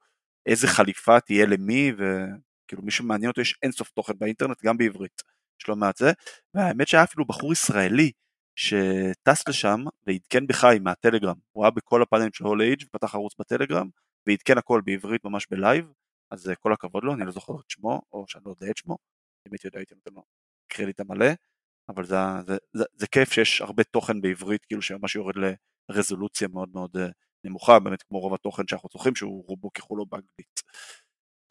איזה 0.46 0.66
חליפה 0.66 1.20
תהיה 1.20 1.46
למי, 1.46 1.92
וכאילו 1.92 2.82
מי 2.82 2.90
שמעניין 2.90 3.30
אותו 3.30 3.40
יש 3.40 3.58
אינסוף 3.62 3.90
תוכן 3.90 4.12
באינטרנט, 4.18 4.64
גם 4.64 4.76
בעברית, 4.76 5.22
יש 5.62 5.68
לא 5.68 5.76
מעט 5.76 5.96
זה, 5.96 6.12
והאמת 6.54 6.88
שהיה 6.88 7.04
אפילו 7.04 7.24
בחור 7.24 7.52
ישראלי, 7.52 8.12
שטס 8.58 9.48
לשם 9.48 9.84
ועדכן 10.06 10.46
בחי 10.46 10.78
מהטלגרם, 10.80 11.36
הוא 11.52 11.64
היה 11.64 11.70
בכל 11.70 12.02
הפאנלים 12.02 12.32
של 12.32 12.44
הול 12.44 12.62
אייג' 12.62 12.82
ופתח 12.86 13.14
ערוץ 13.14 13.32
בטלגרם 13.38 13.88
ועדכן 14.26 14.58
הכל 14.58 14.80
בעברית 14.84 15.24
ממש 15.24 15.46
בלייב, 15.50 15.92
אז 16.30 16.52
כל 16.60 16.72
הכבוד 16.72 17.04
לו, 17.04 17.14
אני 17.14 17.24
לא 17.24 17.32
זוכר 17.32 17.52
את 17.60 17.70
שמו, 17.70 18.00
או 18.12 18.24
שאני 18.28 18.44
לא 18.46 18.50
יודע 18.50 18.70
את 18.70 18.76
שמו, 18.76 18.98
אם 19.46 19.52
הייתי 19.52 19.66
יודע 19.66 19.78
הייתי 19.78 19.94
נותן 19.94 20.10
לו 20.14 20.22
קרדיט 20.68 21.00
המלא, 21.00 21.26
אבל 21.88 22.04
זה, 22.04 22.16
זה, 22.46 22.56
זה, 22.72 22.84
זה 22.94 23.06
כיף 23.06 23.32
שיש 23.32 23.60
הרבה 23.60 23.84
תוכן 23.84 24.20
בעברית, 24.20 24.64
כאילו 24.64 24.82
שממש 24.82 25.14
יורד 25.14 25.34
לרזולוציה 25.88 26.48
מאוד 26.48 26.68
מאוד 26.74 26.96
אה, 26.96 27.08
נמוכה, 27.44 27.78
באמת 27.78 28.02
כמו 28.02 28.20
רוב 28.20 28.34
התוכן 28.34 28.62
שאנחנו 28.68 28.88
צורכים, 28.88 29.14
שהוא 29.14 29.44
רובו 29.46 29.72
ככולו 29.72 30.06
באנגלית. 30.06 30.62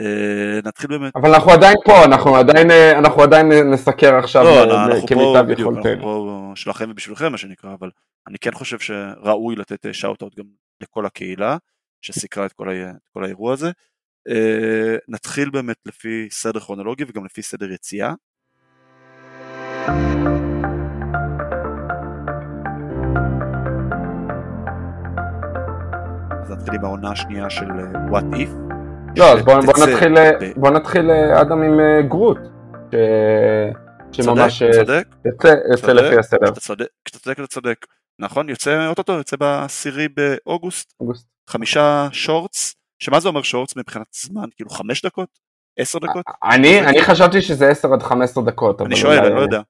אה, 0.02 0.60
נתחיל 0.64 0.90
באמת. 0.90 1.16
אבל 1.16 1.34
אנחנו 1.34 1.52
עדיין 1.52 1.76
פה, 1.86 2.06
אנחנו 2.06 2.36
עדיין, 2.36 2.72
אה, 2.72 3.00
אנחנו 3.00 3.22
עדיין 3.22 3.52
נסקר 3.52 4.16
עכשיו 4.16 4.44
לא, 4.44 5.08
כמיטב 5.08 5.50
יכולתנו. 5.50 5.70
אנחנו 5.78 6.02
פה 6.02 6.52
שלכם 6.56 6.90
ובשבילכם 6.90 7.32
מה 7.32 7.38
שנקרא, 7.38 7.74
אבל 7.74 7.90
אני 8.28 8.38
כן 8.40 8.52
חושב 8.52 8.80
שראוי 8.80 9.56
לתת 9.56 9.86
שאוט 9.92 10.22
אאוט 10.22 10.36
גם 10.36 10.46
לכל 10.82 11.06
הקהילה 11.06 11.58
שסיקרה 12.02 12.46
את 12.46 12.54
כל, 12.54 12.70
ה... 12.70 12.92
כל 13.14 13.24
האירוע 13.24 13.54
הזה. 13.54 13.72
נתחיל 15.08 15.50
באמת 15.50 15.78
לפי 15.86 16.28
סדר 16.32 16.60
כרונולוגי 16.60 17.04
וגם 17.08 17.26
לפי 17.26 17.42
סדר 17.42 17.72
יציאה. 17.72 18.14
אז 26.42 26.52
נתחיל 26.52 26.76
עם 26.76 26.86
העונה 26.86 27.12
השנייה 27.12 27.50
של 27.50 27.66
What 28.12 28.36
If. 28.36 28.77
לא, 29.18 29.34
אז 29.34 29.42
בוא, 29.42 29.62
בוא, 29.62 29.86
נתחיל, 29.88 30.16
בוא 30.56 30.70
נתחיל 30.70 31.12
אדם 31.12 31.64
עם 31.64 31.80
אה, 31.80 32.02
גרוט, 32.02 32.38
ש... 32.92 32.96
שממש 34.12 34.62
אה, 34.62 34.72
צודק, 34.74 35.08
יוצא, 35.26 35.54
יוצא 35.72 35.92
לפי 35.94 36.20
הסדר. 36.20 36.52
כשאתה 37.06 37.20
צודק 37.20 37.40
אתה 37.40 37.48
צודק, 37.48 37.86
נכון, 38.20 38.50
יוצא 38.50 38.88
אוטוטו, 38.88 39.14
יוצא 39.14 39.38
בעשירי 39.38 40.08
באוגוסט, 40.08 40.94
אוגוסט. 41.00 41.28
חמישה 41.50 42.08
שורטס, 42.12 42.76
שמה 43.00 43.20
זה 43.20 43.28
אומר 43.28 43.42
שורטס 43.42 43.76
מבחינת 43.76 44.08
זמן, 44.12 44.46
כאילו 44.56 44.70
חמש 44.70 45.06
דקות? 45.06 45.30
עשר 45.80 46.00
דקות? 46.00 46.26
אני, 46.44 46.82
אני 46.82 47.02
חשבתי 47.02 47.42
שזה 47.42 47.70
עשר 47.70 47.94
עד 47.94 48.04
חמש 48.04 48.30
עשרה 48.30 48.44
דקות. 48.44 48.82
אני 48.82 48.96
שואל, 48.96 49.20
אני 49.20 49.36
לא 49.36 49.40
יודע. 49.42 49.62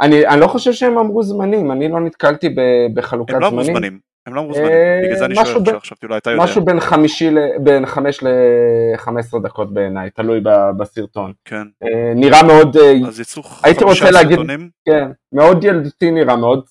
אני, 0.00 0.26
אני 0.26 0.40
לא 0.40 0.46
חושב 0.46 0.72
שהם 0.72 0.98
אמרו 0.98 1.22
זמנים, 1.22 1.72
אני 1.72 1.88
לא 1.88 2.00
נתקלתי 2.00 2.54
בחלוקת 2.94 3.32
זמנים. 3.32 3.46
הם 3.46 3.54
לא 3.54 3.62
אמרו 3.62 3.64
זמנים. 3.64 3.98
הם 4.26 4.34
לא 4.34 4.42
מוזמנים, 4.42 4.70
אה, 4.70 5.00
בגלל 5.04 5.16
זה 5.16 5.24
אני 5.24 5.34
שואל 5.34 5.62
עכשיו, 5.62 5.80
חשבתי 5.80 6.06
אולי 6.06 6.18
אתה 6.18 6.30
יודע. 6.30 6.42
משהו 6.42 6.64
בין 6.64 6.80
חמישי, 6.80 7.30
בין 7.64 7.86
חמש 7.86 8.20
לחמש 8.22 9.24
עשרה 9.26 9.40
דקות 9.40 9.74
בעיניי, 9.74 10.10
תלוי 10.10 10.40
בסרטון. 10.78 11.32
כן. 11.44 11.66
אה, 11.82 12.14
נראה 12.14 12.42
מאוד, 12.42 12.76
אה, 12.76 13.08
אז 13.08 13.20
יצאו 13.20 13.42
הייתי 13.62 13.84
רוצה 13.84 14.10
להגיד, 14.10 14.38
כן, 14.84 15.08
מאוד 15.32 15.64
ילדותי 15.64 16.10
נראה, 16.10 16.36
מאוד 16.36 16.64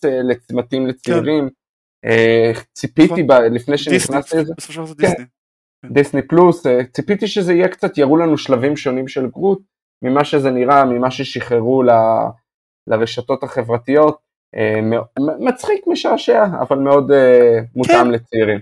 מתאים 0.52 0.88
לצעירים. 0.88 1.50
ציפיתי 2.74 3.24
נכון. 3.24 3.54
לפני 3.54 3.78
שנכנסתי 3.78 4.38
לזה, 4.38 4.54
בסופו 4.58 4.74
של 4.74 4.80
דבר 4.80 4.88
זה 4.88 4.96
דיסני. 4.96 5.26
כן. 5.82 5.94
דיסני 5.94 6.22
פלוס, 6.22 6.64
ציפיתי 6.94 7.28
שזה 7.28 7.54
יהיה 7.54 7.68
קצת, 7.68 7.98
יראו 7.98 8.18
לנו 8.18 8.38
שלבים 8.38 8.78
שונים 8.78 9.08
של 9.08 9.28
גרוט, 9.28 9.60
ממה 10.02 10.24
שזה 10.24 10.52
נראה, 10.52 10.86
ממה 10.86 11.12
ששחררו 11.12 11.84
לרשתות 12.88 13.44
החברתיות. 13.44 14.25
אה, 14.56 14.82
מצחיק, 15.40 15.88
משעשע, 15.88 16.44
אבל 16.62 16.78
מאוד 16.78 17.12
אה, 17.12 17.60
מותאם 17.76 18.04
כן. 18.04 18.12
לצעירים. 18.12 18.60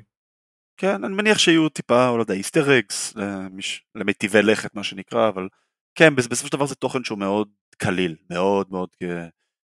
כן, 0.77 1.03
אני 1.03 1.15
מניח 1.15 1.37
שיהיו 1.37 1.69
טיפה, 1.69 2.07
או 2.07 2.17
לא 2.17 2.21
יודע, 2.21 2.33
Easter 2.33 2.79
eggs, 2.79 3.13
למיטיבי 3.95 4.41
לכת 4.41 4.75
מה 4.75 4.83
שנקרא, 4.83 5.27
אבל 5.27 5.47
כן, 5.95 6.15
בסופו 6.15 6.47
של 6.47 6.57
דבר 6.57 6.65
זה 6.65 6.75
תוכן 6.75 7.03
שהוא 7.03 7.17
מאוד 7.17 7.49
קליל, 7.77 8.15
מאוד 8.29 8.67
מאוד 8.71 8.89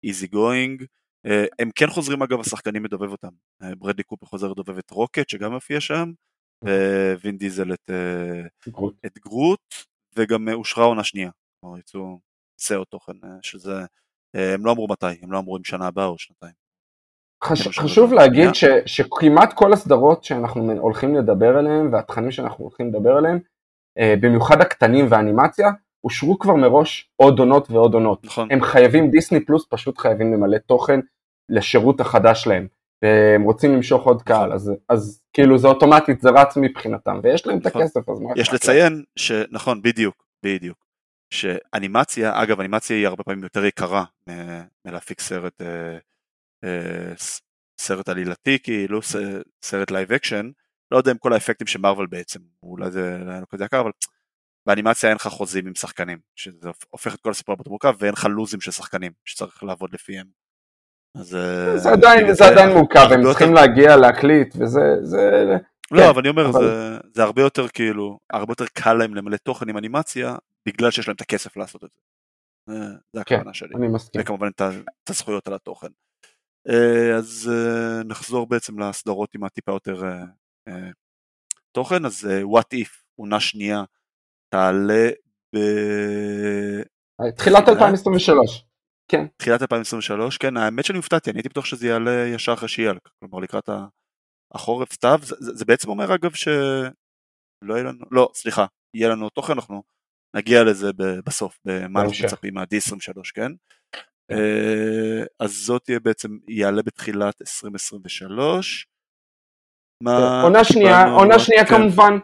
easy 0.03 0.27
going. 0.27 0.83
אה, 1.25 1.45
הם 1.59 1.69
כן 1.75 1.87
חוזרים 1.87 2.21
אגב, 2.21 2.39
השחקנים 2.39 2.83
מדובב 2.83 3.11
אותם. 3.11 3.29
ברדלי 3.77 4.03
קופר 4.03 4.25
חוזר 4.25 4.47
לדובב 4.47 4.77
את 4.77 4.91
רוקט, 4.91 5.29
שגם 5.29 5.51
מופיע 5.51 5.81
שם, 5.81 6.11
וין 7.21 7.37
דיזל 7.37 7.73
את 7.73 7.91
גרוט, 8.67 8.95
את 9.05 9.17
גרוט 9.17 9.75
וגם 10.15 10.49
אושרה 10.49 10.85
עונה 10.85 11.03
שנייה. 11.03 11.29
כלומר, 11.59 11.77
יצאו 11.77 12.19
סאו 12.59 12.85
תוכן, 12.85 13.13
שזה 13.41 13.73
הם 14.33 14.65
לא 14.65 14.71
אמרו 14.71 14.87
מתי, 14.89 15.05
הם 15.21 15.31
לא 15.31 15.37
אמרו 15.37 15.57
אם 15.57 15.63
שנה 15.63 15.87
הבאה 15.87 16.05
או 16.05 16.17
שנתיים. 16.17 16.53
חש, 17.43 17.79
חשוב 17.79 18.13
להגיד 18.13 18.49
ש, 18.53 18.65
שכמעט 18.85 19.53
כל 19.53 19.73
הסדרות 19.73 20.23
שאנחנו 20.23 20.71
הולכים 20.71 21.15
לדבר 21.15 21.57
עליהן 21.57 21.93
והתכנים 21.93 22.31
שאנחנו 22.31 22.63
הולכים 22.63 22.87
לדבר 22.87 23.17
עליהם, 23.17 23.39
במיוחד 23.99 24.61
הקטנים 24.61 25.05
והאנימציה, 25.09 25.69
אושרו 26.03 26.39
כבר 26.39 26.55
מראש 26.55 27.11
עוד 27.15 27.39
עונות 27.39 27.71
ועוד 27.71 27.93
עונות. 27.93 28.25
נכון. 28.25 28.51
הם 28.51 28.61
חייבים, 28.61 29.11
דיסני 29.11 29.45
פלוס 29.45 29.65
פשוט 29.69 29.97
חייבים 29.97 30.33
למלא 30.33 30.57
תוכן 30.57 30.99
לשירות 31.49 31.99
החדש 31.99 32.43
שלהם. 32.43 32.67
והם 33.03 33.43
רוצים 33.43 33.73
למשוך 33.73 34.03
עוד 34.03 34.21
קהל, 34.21 34.45
נכון. 34.45 34.51
אז, 34.51 34.71
אז 34.89 35.21
כאילו 35.33 35.57
זה 35.57 35.67
אוטומטית, 35.67 36.21
זה 36.21 36.29
רץ 36.29 36.57
מבחינתם, 36.57 37.19
ויש 37.23 37.47
להם 37.47 37.57
את 37.57 37.67
נכון. 37.67 37.81
הכסף, 37.81 38.09
אז 38.09 38.19
מה... 38.19 38.29
יש 38.35 38.53
לציין 38.53 39.03
שנכון, 39.15 39.81
בדיוק, 39.81 40.25
בדיוק, 40.45 40.77
שאנימציה, 41.33 42.43
אגב 42.43 42.59
אנימציה 42.59 42.97
היא 42.97 43.07
הרבה 43.07 43.23
פעמים 43.23 43.43
יותר 43.43 43.65
יקרה 43.65 44.03
מלהפיק 44.85 45.21
סרט, 45.21 45.61
אה, 45.61 45.97
אה, 46.63 47.13
סרט 47.79 48.09
עלילתי 48.09 48.59
כאילו, 48.63 48.99
סרט 49.63 49.91
live 49.91 50.11
action, 50.11 50.49
לא 50.91 50.97
יודע 50.97 51.11
אם 51.11 51.17
כל 51.17 51.33
האפקטים 51.33 51.67
של 51.67 51.79
מרוויל 51.79 52.07
בעצם, 52.07 52.39
אולי 52.63 52.91
זה 52.91 53.17
לא 53.17 53.45
כזה 53.49 53.65
יקר, 53.65 53.79
אבל 53.81 53.91
באנימציה 54.67 55.09
אין 55.09 55.15
לך 55.15 55.27
חוזים 55.27 55.67
עם 55.67 55.75
שחקנים, 55.75 56.17
שזה 56.35 56.69
הופך 56.89 57.15
את 57.15 57.21
כל 57.21 57.31
הסיפור 57.31 57.55
הרבה 57.55 57.69
מורכב, 57.69 57.93
ואין 57.99 58.13
לך 58.13 58.27
לוזים 58.29 58.61
של 58.61 58.71
שחקנים 58.71 59.11
שצריך 59.25 59.63
לעבוד 59.63 59.93
לפיהם. 59.93 60.25
אז... 61.17 61.35
אה, 61.35 61.77
זה 61.77 61.89
עדיין, 61.89 62.33
זה 62.33 62.45
עדיין 62.45 62.69
מורכב, 62.69 63.07
הם 63.11 63.23
צריכים 63.23 63.53
להגיע 63.53 63.95
להקליט, 63.95 64.55
וזה... 64.55 64.81
זה... 65.01 65.45
לא, 65.91 66.01
כן, 66.01 66.09
אבל 66.09 66.19
אני 66.19 66.29
אומר, 66.29 66.49
אבל... 66.49 66.63
זה, 66.63 66.97
זה 67.13 67.23
הרבה 67.23 67.41
יותר 67.41 67.67
כאילו, 67.67 68.19
הרבה 68.29 68.51
יותר 68.51 68.65
קל 68.73 68.93
להם 68.93 69.15
למלא 69.15 69.37
תוכן 69.37 69.69
עם 69.69 69.77
אנימציה, 69.77 70.35
בגלל 70.67 70.91
שיש 70.91 71.07
להם 71.07 71.15
את 71.15 71.21
הכסף 71.21 71.57
לעשות 71.57 71.83
את 71.83 71.89
זה. 71.93 72.01
זה 73.13 73.23
כן, 73.25 73.35
הכוונה 73.35 73.53
שלי. 73.53 73.75
אני 73.75 73.87
מסכים. 73.87 74.21
וכמובן 74.21 74.47
את 74.47 75.09
הזכויות 75.09 75.47
על 75.47 75.53
התוכן. 75.53 75.87
אה, 76.69 77.17
אז 77.17 77.51
אה, 77.53 78.03
נחזור 78.03 78.47
בעצם 78.47 78.79
לסדרות 78.79 79.35
עם 79.35 79.43
הטיפה 79.43 79.71
יותר 79.71 80.03
תוכן, 81.71 82.05
אז 82.05 82.27
what 82.43 82.77
if, 82.77 83.03
עונה 83.19 83.39
שנייה, 83.39 83.83
תעלה 84.49 85.09
ב... 85.55 85.59
תחילת 87.37 87.69
2023. 87.69 88.65
כן. 89.11 89.27
תחילת 89.37 89.61
2023, 89.61 90.37
כן, 90.37 90.57
האמת 90.57 90.85
שאני 90.85 90.97
הופתעתי, 90.97 91.29
אני 91.29 91.39
הייתי 91.39 91.49
בטוח 91.49 91.65
שזה 91.65 91.87
יעלה 91.87 92.27
ישר 92.35 92.53
אחרי 92.53 92.69
שיהיה, 92.69 92.93
כלומר 93.19 93.39
לקראת 93.39 93.69
החורף 94.53 94.93
סתיו, 94.93 95.19
זה, 95.23 95.35
זה, 95.39 95.51
זה 95.53 95.65
בעצם 95.65 95.89
אומר 95.89 96.15
אגב 96.15 96.33
שלא 96.33 97.73
יהיה 97.73 97.83
לנו, 97.83 98.05
לא, 98.11 98.29
סליחה, 98.33 98.65
יהיה 98.93 99.09
לנו 99.09 99.29
תוכן, 99.29 99.53
אנחנו 99.53 99.83
נגיע 100.35 100.63
לזה 100.63 100.91
בסוף, 101.25 101.59
במה 101.65 102.01
אנחנו 102.01 102.25
מצפים 102.25 102.53
מה-D23, 102.53 103.21
כן? 103.33 103.51
אה, 104.31 105.23
אז 105.39 105.51
זאת 105.51 105.83
תהיה 105.83 105.99
בעצם, 105.99 106.37
יעלה 106.47 106.81
בתחילת 106.81 107.41
2023. 107.41 108.87
עונה 110.43 110.63
שנייה, 110.63 111.13
עונה 111.13 111.39
שנייה 111.39 111.65
כן. 111.65 111.75
כמובן, 111.75 112.17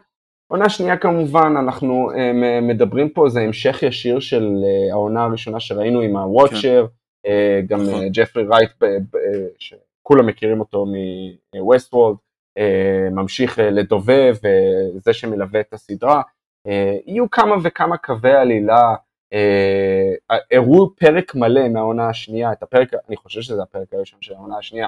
עונה 0.51 0.69
שנייה 0.69 0.97
כמובן, 0.97 1.53
אנחנו 1.59 2.11
uh, 2.11 2.15
מדברים 2.61 3.09
פה, 3.09 3.29
זה 3.29 3.39
המשך 3.39 3.83
ישיר 3.83 4.19
של 4.19 4.43
uh, 4.43 4.91
העונה 4.91 5.23
הראשונה 5.23 5.59
שראינו 5.59 6.01
עם 6.01 6.17
הוואצ'ר, 6.17 6.87
כן. 7.23 7.29
גם 7.67 7.81
נכון. 7.81 8.09
ג'פרי 8.13 8.43
רייט, 8.43 8.71
שכולם 9.59 10.27
מכירים 10.27 10.59
אותו 10.59 10.85
מ-Westworld, 11.55 12.17
ממשיך 13.11 13.59
לדובב, 13.59 14.35
וזה 14.95 15.13
שמלווה 15.13 15.59
את 15.59 15.73
הסדרה. 15.73 16.21
Uh, 16.67 16.71
יהיו 17.05 17.29
כמה 17.29 17.55
וכמה 17.63 17.97
קווי 17.97 18.31
עלילה, 18.31 18.95
uh, 19.33 20.35
הראו 20.51 20.95
פרק 20.95 21.35
מלא 21.35 21.69
מהעונה 21.69 22.09
השנייה, 22.09 22.51
את 22.51 22.63
הפרק, 22.63 22.91
אני 23.07 23.17
חושב 23.17 23.41
שזה 23.41 23.63
הפרק 23.63 23.93
הראשון 23.93 24.19
של 24.21 24.33
העונה 24.33 24.57
השנייה, 24.57 24.87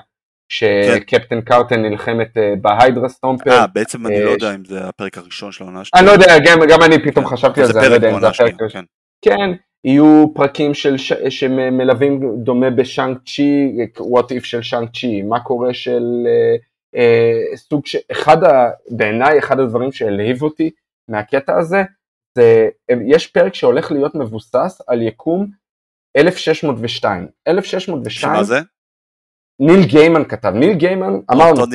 שקפטן 0.50 1.42
קארטן 1.42 1.82
נלחמת 1.82 2.38
אה, 2.38 2.54
ב-Hydra 2.62 3.10
Stomper. 3.10 3.52
אה, 3.52 3.68
בעצם 3.68 4.08
אני 4.08 4.22
לא 4.22 4.28
אה, 4.28 4.34
יודע 4.34 4.56
אם 4.56 4.66
זה 4.66 4.88
הפרק 4.88 5.18
הראשון 5.18 5.52
של 5.52 5.64
העונה 5.64 5.82
השנייה. 5.82 6.02
אני 6.02 6.08
לא 6.08 6.24
יודע, 6.24 6.40
גם 6.70 6.82
אני 6.84 7.04
פתאום 7.04 7.26
כן. 7.26 7.32
חשבתי 7.32 7.62
על 7.62 7.68
זה, 7.68 7.80
אני 7.80 7.90
לא 7.90 7.94
יודע 7.94 8.16
אם 8.16 8.20
זה 8.20 8.28
הפרק 8.28 8.62
הראשון. 8.62 8.86
כן. 9.22 9.52
יהיו 9.84 10.26
פרקים 10.34 10.72
שמלווים 11.30 12.44
דומה 12.44 12.70
בשאנג 12.70 13.18
צ'י, 13.26 13.78
what 14.00 14.26
if 14.26 14.44
של 14.44 14.62
שאנג 14.62 14.90
צ'י, 14.94 15.22
מה 15.22 15.40
קורה 15.40 15.74
של 15.74 16.04
אה, 16.96 17.56
סוג 17.56 17.86
ש... 17.86 17.96
אחד, 18.12 18.38
בעיניי 18.90 19.40
אחד 19.40 19.60
הדברים 19.60 19.92
שהלהיב 19.92 20.42
אותי 20.42 20.70
מהקטע 21.10 21.58
הזה, 21.58 21.84
זה, 22.38 22.70
יש 23.08 23.28
פרק 23.28 23.56
שהולך 23.56 23.92
להיות 23.92 24.16
מבוסס 24.16 24.82
על 24.88 25.02
יקום 25.02 25.48
1602. 26.18 27.28
1602, 27.48 28.10
שמה 28.10 28.44
זה? 28.44 28.60
ניל 29.60 29.86
גיימן 29.86 30.26
כתב, 30.26 30.54
ניל 30.56 30.74
גיימן 30.74 31.14
אמרנו, 31.32 31.66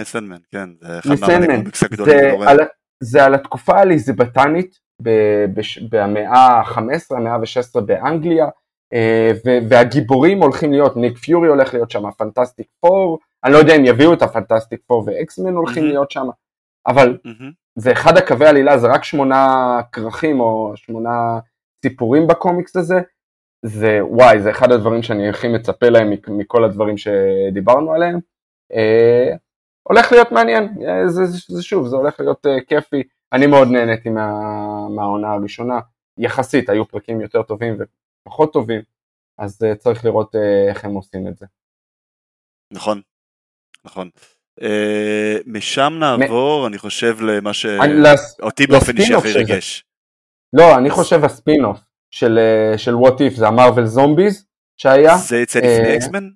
מסנדמן, 0.00 0.36
כן, 0.50 0.70
זה 0.80 0.98
אחד 0.98 1.40
מהקומיקס 1.40 1.82
הגדולים. 1.82 2.40
זה 3.02 3.24
על 3.24 3.34
התקופה 3.34 3.78
האליזבטנית 3.78 4.78
במאה 5.90 6.36
ה-15, 6.36 7.16
המאה 7.16 7.34
ה-16 7.34 7.80
באנגליה, 7.80 8.46
אה, 8.92 9.30
והגיבורים 9.68 10.42
הולכים 10.42 10.72
להיות, 10.72 10.96
ניק 10.96 11.18
פיורי 11.18 11.48
הולך 11.48 11.74
להיות 11.74 11.90
שם, 11.90 12.10
פנטסטיק 12.10 12.66
פור, 12.80 13.18
אני 13.44 13.52
לא 13.52 13.58
יודע 13.58 13.76
אם 13.76 13.84
יביאו 13.84 14.12
את 14.12 14.22
הפנטסטיק 14.22 14.80
פור 14.86 15.04
ואקסמן 15.06 15.54
הולכים 15.54 15.84
להיות 15.84 16.10
שם, 16.10 16.26
אבל 16.86 17.18
זה 17.76 17.92
אחד 17.92 18.16
הקווי 18.16 18.46
עלילה, 18.46 18.78
זה 18.78 18.86
רק 18.86 19.04
שמונה 19.04 19.46
כרכים 19.92 20.40
או 20.40 20.72
שמונה 20.76 21.10
סיפורים 21.84 22.26
בקומיקס 22.26 22.76
הזה, 22.76 23.00
זה 23.66 23.98
וואי, 24.02 24.42
זה 24.42 24.50
אחד 24.50 24.72
הדברים 24.72 25.02
שאני 25.02 25.28
הכי 25.28 25.48
מצפה 25.48 25.88
להם 25.88 26.10
מכל 26.28 26.64
הדברים 26.64 26.96
שדיברנו 26.96 27.92
עליהם. 27.92 28.20
אה, 28.72 29.36
הולך 29.82 30.12
להיות 30.12 30.32
מעניין, 30.32 30.64
אה, 30.88 31.08
זה, 31.08 31.24
זה, 31.24 31.38
זה 31.48 31.62
שוב, 31.62 31.86
זה 31.86 31.96
הולך 31.96 32.20
להיות 32.20 32.46
אה, 32.46 32.60
כיפי. 32.68 33.02
אני 33.32 33.46
מאוד 33.46 33.68
נהניתי 33.68 34.08
מה, 34.08 34.28
מהעונה 34.96 35.32
הראשונה, 35.32 35.80
יחסית, 36.18 36.68
היו 36.68 36.88
פרקים 36.88 37.20
יותר 37.20 37.42
טובים 37.42 37.76
ופחות 38.24 38.52
טובים, 38.52 38.82
אז 39.38 39.62
אה, 39.64 39.76
צריך 39.76 40.04
לראות 40.04 40.34
אה, 40.34 40.68
איך 40.68 40.84
הם 40.84 40.94
עושים 40.94 41.28
את 41.28 41.36
זה. 41.36 41.46
נכון, 42.72 43.00
נכון. 43.84 44.10
אה, 44.62 45.36
משם 45.46 45.92
נעבור. 45.98 46.66
אני 46.66 46.78
חושב, 46.78 47.16
למה 47.20 47.54
שאותי 47.54 48.66
באופן 48.66 48.98
אישי 48.98 49.14
הכי 49.14 49.32
ריגש. 49.32 49.84
לא, 50.52 50.78
אני 50.78 50.90
חושב 50.90 51.24
הספינוף. 51.24 51.78
של, 52.12 52.38
אה, 52.38 52.78
של 52.78 52.94
What 52.94 53.18
If, 53.18 53.36
זה 53.36 53.48
המרוויל 53.48 53.86
זומביז 53.86 54.46
שהיה. 54.76 55.16
זה 55.16 55.38
יצא 55.38 55.58
לפני 55.58 55.96
אקסמן? 55.96 56.28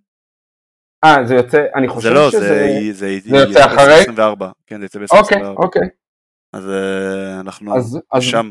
אה, 1.05 1.17
זה 1.25 1.35
יוצא, 1.35 1.65
אני 1.75 1.89
חושב 1.89 2.09
זה 2.09 2.15
לא, 2.15 2.31
שזה... 2.31 2.79
זה, 2.93 2.93
זה, 2.93 3.31
זה 3.31 3.37
יוצא 3.37 3.67
אחרי? 3.67 4.01
24, 4.01 4.51
כן, 4.67 4.79
זה 4.79 4.85
יוצא 4.85 4.99
ב-24. 4.99 5.19
אוקיי, 5.19 5.43
אוקיי. 5.57 5.89
אז 6.53 6.71
אנחנו 7.41 7.77
אז, 7.77 7.99
שם, 8.21 8.51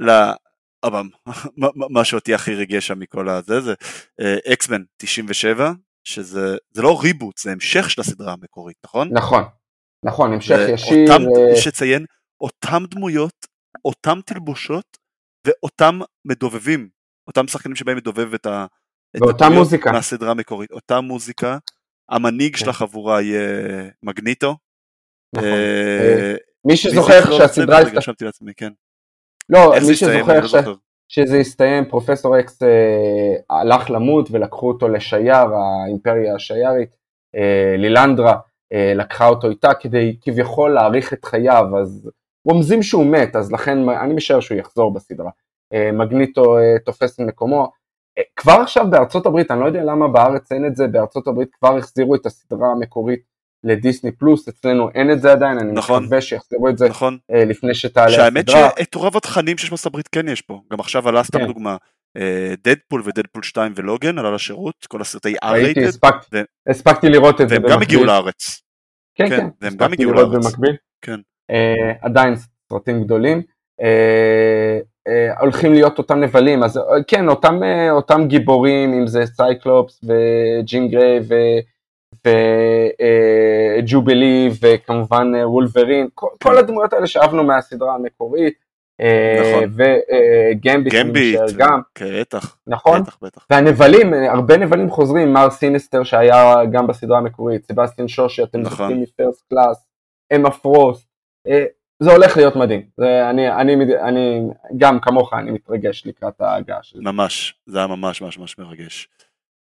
מה 1.94 2.04
שאותי 2.04 2.34
הכי 2.34 2.54
ריגש 2.54 2.86
שם 2.86 2.98
מכל 2.98 3.28
הזה 3.28 3.60
זה 3.60 3.74
אקסמן 4.52 4.80
uh, 4.80 4.84
97, 4.96 5.72
שזה 6.04 6.56
זה 6.70 6.82
לא 6.82 7.00
ריבוט, 7.02 7.38
זה 7.38 7.52
המשך 7.52 7.90
של 7.90 8.00
הסדרה 8.00 8.32
המקורית, 8.32 8.76
נכון? 8.84 9.08
נכון, 9.12 9.44
נכון, 10.04 10.32
המשך 10.32 10.58
ישיר. 10.74 11.12
אותם, 11.12 11.22
יש 11.52 11.66
לציין, 11.66 12.04
אותם 12.40 12.82
דמויות, 12.90 13.46
אותם 13.84 14.18
תלבושות, 14.26 14.98
ואותם 15.46 15.98
מדובבים, 16.24 16.88
אותם 17.28 17.48
שחקנים 17.48 17.76
שבאים 17.76 17.96
מדובב 17.96 18.34
את 18.34 18.46
ה... 18.46 18.66
ואותה 19.20 19.48
מוזיקה. 19.48 19.92
מהסדרה 19.92 20.30
המקורית, 20.30 20.70
אותה 20.72 21.00
מוזיקה, 21.00 21.58
המנהיג 22.10 22.56
של 22.56 22.64
כן. 22.64 22.70
החבורה 22.70 23.22
יהיה 23.22 23.40
מגניטו. 24.02 24.56
נכון. 25.34 25.48
אה, 25.48 26.34
מי 26.64 26.76
שזוכר 26.76 27.38
שהסדרה... 27.38 27.78
כן. 28.56 28.72
לא, 29.48 29.72
מי 29.88 29.94
שזוכר 29.96 30.46
שזה 31.14 31.36
הסתיים, 31.36 31.84
פרופסור 31.84 32.40
אקס 32.40 32.62
אה, 32.62 33.58
הלך 33.60 33.90
למות 33.90 34.28
ולקחו 34.30 34.68
אותו 34.68 34.88
לשייר, 34.88 35.54
האימפריה 35.54 36.34
השיירית, 36.34 36.90
אה, 37.36 37.74
לילנדרה, 37.78 38.36
לקחה 38.94 39.28
אותו 39.28 39.50
איתה 39.50 39.74
כדי 39.74 40.16
כביכול 40.20 40.70
להאריך 40.70 41.12
את 41.12 41.24
חייו, 41.24 41.64
אז 41.80 42.10
רומזים 42.44 42.82
שהוא 42.82 43.06
מת, 43.06 43.36
אז 43.36 43.52
לכן 43.52 43.88
אני 43.88 44.14
משער 44.14 44.40
שהוא 44.40 44.58
יחזור 44.58 44.94
בסדרה. 44.94 45.30
אה, 45.72 45.92
מגניטו 45.92 46.58
אה, 46.58 46.78
תופס 46.84 47.20
מקומו. 47.20 47.70
אה, 48.18 48.22
כבר 48.36 48.52
עכשיו 48.52 48.86
בארצות 48.90 49.26
הברית, 49.26 49.50
אני 49.50 49.60
לא 49.60 49.66
יודע 49.66 49.84
למה 49.84 50.08
בארץ 50.08 50.52
אין 50.52 50.66
את 50.66 50.76
זה, 50.76 50.86
בארצות 50.86 51.26
הברית 51.26 51.54
כבר 51.54 51.76
החזירו 51.76 52.14
את 52.14 52.26
הסדרה 52.26 52.68
המקורית 52.70 53.22
לדיסני 53.64 54.12
פלוס, 54.12 54.48
אצלנו 54.48 54.90
אין 54.94 55.12
את 55.12 55.20
זה 55.20 55.32
עדיין, 55.32 55.58
אני 55.58 55.72
נכון, 55.72 56.04
מקווה 56.04 56.20
שיחזרו 56.20 56.68
את 56.68 56.78
זה 56.78 56.88
נכון. 56.88 57.18
לפני 57.30 57.74
שתעלה 57.74 58.06
הסדרה. 58.06 58.24
שהאמת 58.24 58.48
שאת 58.48 58.94
רוב 58.94 59.16
התכנים 59.16 59.58
שיש 59.58 59.70
בארצות 59.70 59.86
הברית 59.86 60.08
כן 60.08 60.28
יש 60.28 60.40
פה, 60.40 60.60
גם 60.72 60.80
עכשיו 60.80 61.08
עלה 61.08 61.22
סתם 61.22 61.38
כן. 61.38 61.46
דוגמה, 61.46 61.76
דדפול 62.64 63.02
ודדפול 63.04 63.42
2 63.42 63.72
ולוגן 63.76 64.18
עלה 64.18 64.30
לשירות, 64.30 64.86
כל 64.88 65.00
הסרטי 65.00 65.34
R-rated. 65.44 66.08
הספקתי 66.68 67.08
לראות 67.08 67.40
את 67.40 67.48
זה 67.48 67.54
במקביל. 67.54 67.70
והם 67.70 67.78
גם 67.78 67.82
הגיעו 67.82 68.04
לארץ. 68.04 68.62
כן, 69.14 69.28
כן, 69.28 69.48
כן 69.60 69.66
הספקתי 69.66 70.04
לראות 70.04 70.32
במקביל. 70.32 70.76
כן. 71.02 71.20
Uh, 71.52 71.54
עדיין 72.02 72.34
סרטים 72.68 73.04
גדולים. 73.04 73.42
Uh, 73.80 73.84
אה, 75.08 75.40
הולכים 75.40 75.72
להיות 75.72 75.98
אותם 75.98 76.20
נבלים, 76.20 76.62
אז 76.62 76.80
כן, 77.08 77.28
אותם, 77.28 77.60
אותם 77.90 78.26
גיבורים, 78.26 78.92
אם 78.92 79.06
זה 79.06 79.26
סייקלופס 79.26 80.00
וג'ין 80.04 80.88
גריי 80.88 81.20
וג'ובלי 83.78 84.50
וכמובן 84.62 85.32
וולברין, 85.44 86.08
כל, 86.14 86.26
כל 86.42 86.50
כן. 86.52 86.58
הדמויות 86.58 86.92
האלה 86.92 87.06
שאהבנו 87.06 87.44
מהסדרה 87.44 87.94
המקורית, 87.94 88.54
נכון. 89.40 89.64
וגמביט, 89.64 90.94
גמביט, 90.94 91.40
גם, 91.56 91.80
בטח, 92.00 92.56
נכון, 92.66 93.02
בטח, 93.02 93.18
בטח. 93.22 93.46
והנבלים, 93.50 94.14
הרבה 94.14 94.56
נבלים 94.56 94.90
חוזרים, 94.90 95.32
מר 95.32 95.50
סינסטר 95.50 96.02
שהיה 96.02 96.54
גם 96.72 96.86
בסדרה 96.86 97.18
המקורית, 97.18 97.64
סבסטיאן 97.64 98.08
שו, 98.08 98.42
אתם 98.42 98.60
נכון. 98.60 98.70
זוכרים 98.70 99.02
מ-First 99.02 99.48
Class, 99.48 99.88
אמה 100.36 100.50
פרוסט, 100.50 101.08
זה 102.02 102.12
הולך 102.12 102.36
להיות 102.36 102.56
מדהים, 102.56 102.82
זה, 102.96 103.30
אני, 103.30 103.50
אני, 103.50 103.76
אני, 104.02 104.40
גם 104.76 105.00
כמוך 105.00 105.34
אני 105.34 105.50
מתרגש 105.50 106.06
לקראת 106.06 106.40
ההגעה 106.40 106.82
שלי. 106.82 107.00
ממש, 107.04 107.54
זה 107.66 107.78
היה 107.78 107.86
ממש 107.86 108.22
ממש 108.22 108.38
ממש 108.38 108.58
מרגש. 108.58 109.08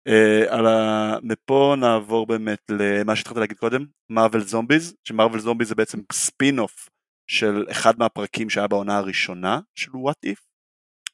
Uh, 0.10 0.54
על 0.54 0.68
ה... 0.68 1.16
מפה 1.24 1.76
נעבור 1.80 2.28
באמת 2.28 2.60
למה 2.72 3.16
שהתחלת 3.16 3.38
להגיד 3.38 3.58
קודם, 3.58 3.86
Marvel 4.12 4.44
Zombies, 4.44 4.96
ש-Marvel 5.08 5.42
Zombies 5.42 5.70
זה 5.70 5.76
בעצם 5.76 6.00
ספין 6.14 6.60
אוף 6.60 6.90
של 7.32 7.66
אחד 7.72 7.94
מהפרקים 8.00 8.50
שהיה 8.50 8.68
בעונה 8.68 8.98
הראשונה 8.98 9.60
של 9.76 9.92
What 9.94 10.24
If, 10.24 10.40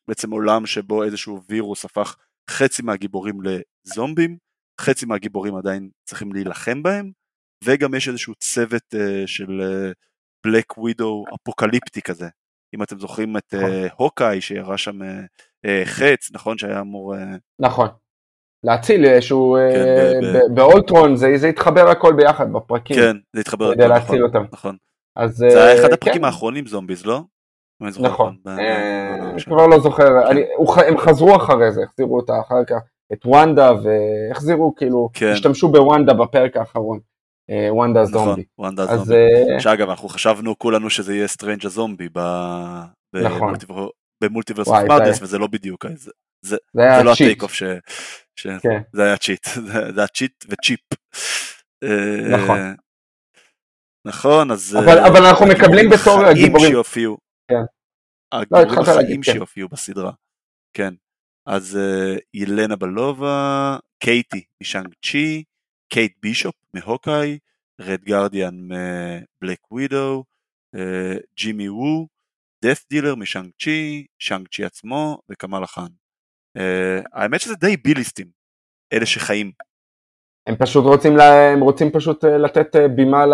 בעצם 0.07 0.31
עולם 0.31 0.65
שבו 0.65 1.03
איזשהו 1.03 1.41
וירוס 1.49 1.85
הפך 1.85 2.15
חצי 2.49 2.81
מהגיבורים 2.81 3.37
לזומבים, 3.41 4.37
חצי 4.81 5.05
מהגיבורים 5.05 5.55
עדיין 5.55 5.89
צריכים 6.09 6.33
להילחם 6.33 6.83
בהם, 6.83 7.11
וגם 7.63 7.95
יש 7.95 8.07
איזשהו 8.07 8.35
צוות 8.35 8.93
uh, 8.95 9.27
של 9.27 9.61
בלק 10.45 10.71
uh, 10.71 10.79
ווידו 10.79 11.23
אפוקליפטי 11.35 12.01
כזה, 12.01 12.29
אם 12.75 12.83
אתם 12.83 12.99
זוכרים 12.99 13.37
את 13.37 13.53
נכון. 13.53 13.69
uh, 13.69 13.93
הוקאי 13.97 14.41
שירה 14.41 14.77
שם 14.77 15.01
uh, 15.01 15.05
uh, 15.65 15.85
חץ, 15.85 16.31
נכון 16.31 16.57
שהיה 16.57 16.79
אמור... 16.79 17.15
Uh... 17.15 17.17
נכון. 17.59 18.00
להציל 18.63 19.05
איזשהו, 19.05 19.57
כן, 19.73 20.55
באולטרון 20.55 21.15
זה, 21.15 21.47
התחבר 21.49 21.89
הכל 21.89 22.13
ביחד 22.13 22.53
בפרקים. 22.53 22.95
כן, 22.95 23.17
זה 23.33 23.41
התחבר 23.41 23.71
הכל, 23.71 23.95
נכון, 23.95 24.21
אותם. 24.21 24.43
נכון. 24.51 24.75
אז, 25.15 25.35
זה 25.35 25.63
היה 25.63 25.79
אחד 25.79 25.87
כן. 25.87 25.93
הפרקים 25.93 26.23
האחרונים 26.23 26.67
זומביז, 26.67 27.05
לא? 27.05 27.21
נכון, 27.81 28.35
אני 28.45 29.43
כבר 29.45 29.67
לא 29.67 29.79
זוכר, 29.79 30.07
כן. 30.27 30.81
הם 30.87 30.97
חזרו 30.97 31.35
אחרי 31.35 31.71
זה, 31.71 31.81
החזירו 31.83 32.17
אותה 32.17 32.39
אחר 32.39 32.63
כך, 32.67 32.79
את 33.13 33.25
וונדה, 33.25 33.71
והחזירו 33.83 34.75
כאילו, 34.75 35.09
השתמשו 35.33 35.69
בוונדה 35.69 36.13
בפרק 36.13 36.57
האחרון. 36.57 36.99
וונדה 37.69 38.05
זומבי. 38.05 38.31
נכון, 38.31 38.43
וונדה 38.59 38.85
זומבי. 38.85 39.13
שאגב, 39.59 39.89
אנחנו 39.89 40.09
חשבנו 40.09 40.59
כולנו 40.59 40.89
שזה 40.89 41.15
יהיה 41.15 41.27
סטרנג' 41.27 41.65
הזומבי 41.65 42.07
נכון. 43.13 43.53
ב-Multiverse 44.23 44.67
of 44.67 44.83
Madness, 44.87 45.21
וזה 45.21 45.37
לא 45.37 45.47
בדיוק, 45.47 45.85
זה 46.41 46.57
לא 46.75 47.11
ה-take 47.11 47.43
off 47.43 47.53
ש... 48.35 48.47
זה 48.93 49.03
היה 49.03 49.17
cheat, 49.17 49.47
זה 49.95 50.01
היה 50.01 50.07
cheat 50.07 50.45
ו-cheap. 50.49 50.79
נכון. 52.31 52.59
נכון, 54.05 54.51
אז... 54.51 54.77
אבל, 54.83 54.97
אה, 54.97 55.07
אבל 55.07 55.25
אנחנו 55.25 55.45
מקבלים 55.45 55.89
בתור 55.89 56.25
הגיבורים 56.25 56.71
שיופיעו. 56.71 57.17
כן. 57.47 57.55
הגיבורים 58.31 58.67
לא, 58.67 58.81
החיים 58.81 59.21
כן. 59.21 59.31
שיופיעו 59.31 59.69
בסדרה. 59.69 60.11
כן. 60.73 60.93
אז 61.45 61.77
uh, 61.77 62.19
ילנה 62.33 62.75
בלובה, 62.75 63.77
קייטי 63.99 64.43
משאנג 64.61 64.93
צ'י, 65.05 65.43
קייט 65.89 66.13
בישופ 66.21 66.55
מ-Hawkeye, 66.73 67.39
Red 67.81 68.03
Guardian 68.03 68.55
מ-Black 68.55 69.71
Widow, 69.71 70.23
ג'ימי 71.37 71.69
וו, 71.69 72.07
Death 72.65 72.85
Dealer 72.89 73.15
משאנג 73.15 73.51
צ'י, 73.61 74.05
שאנג 74.19 74.47
צ'י 74.47 74.65
עצמו 74.65 75.21
וקמאלה 75.29 75.67
חאן. 75.67 76.00
Uh, 76.57 76.61
האמת 77.13 77.41
שזה 77.41 77.55
די 77.55 77.77
B-listים, 77.77 78.27
אלה 78.93 79.05
שחיים 79.05 79.51
הם 80.47 80.55
פשוט 80.55 80.85
רוצים, 80.85 81.17
לה, 81.17 81.51
הם 81.51 81.59
רוצים 81.59 81.91
פשוט 81.91 82.25
אה, 82.25 82.37
לתת 82.37 82.75
אה, 82.75 82.87
בימה 82.87 83.25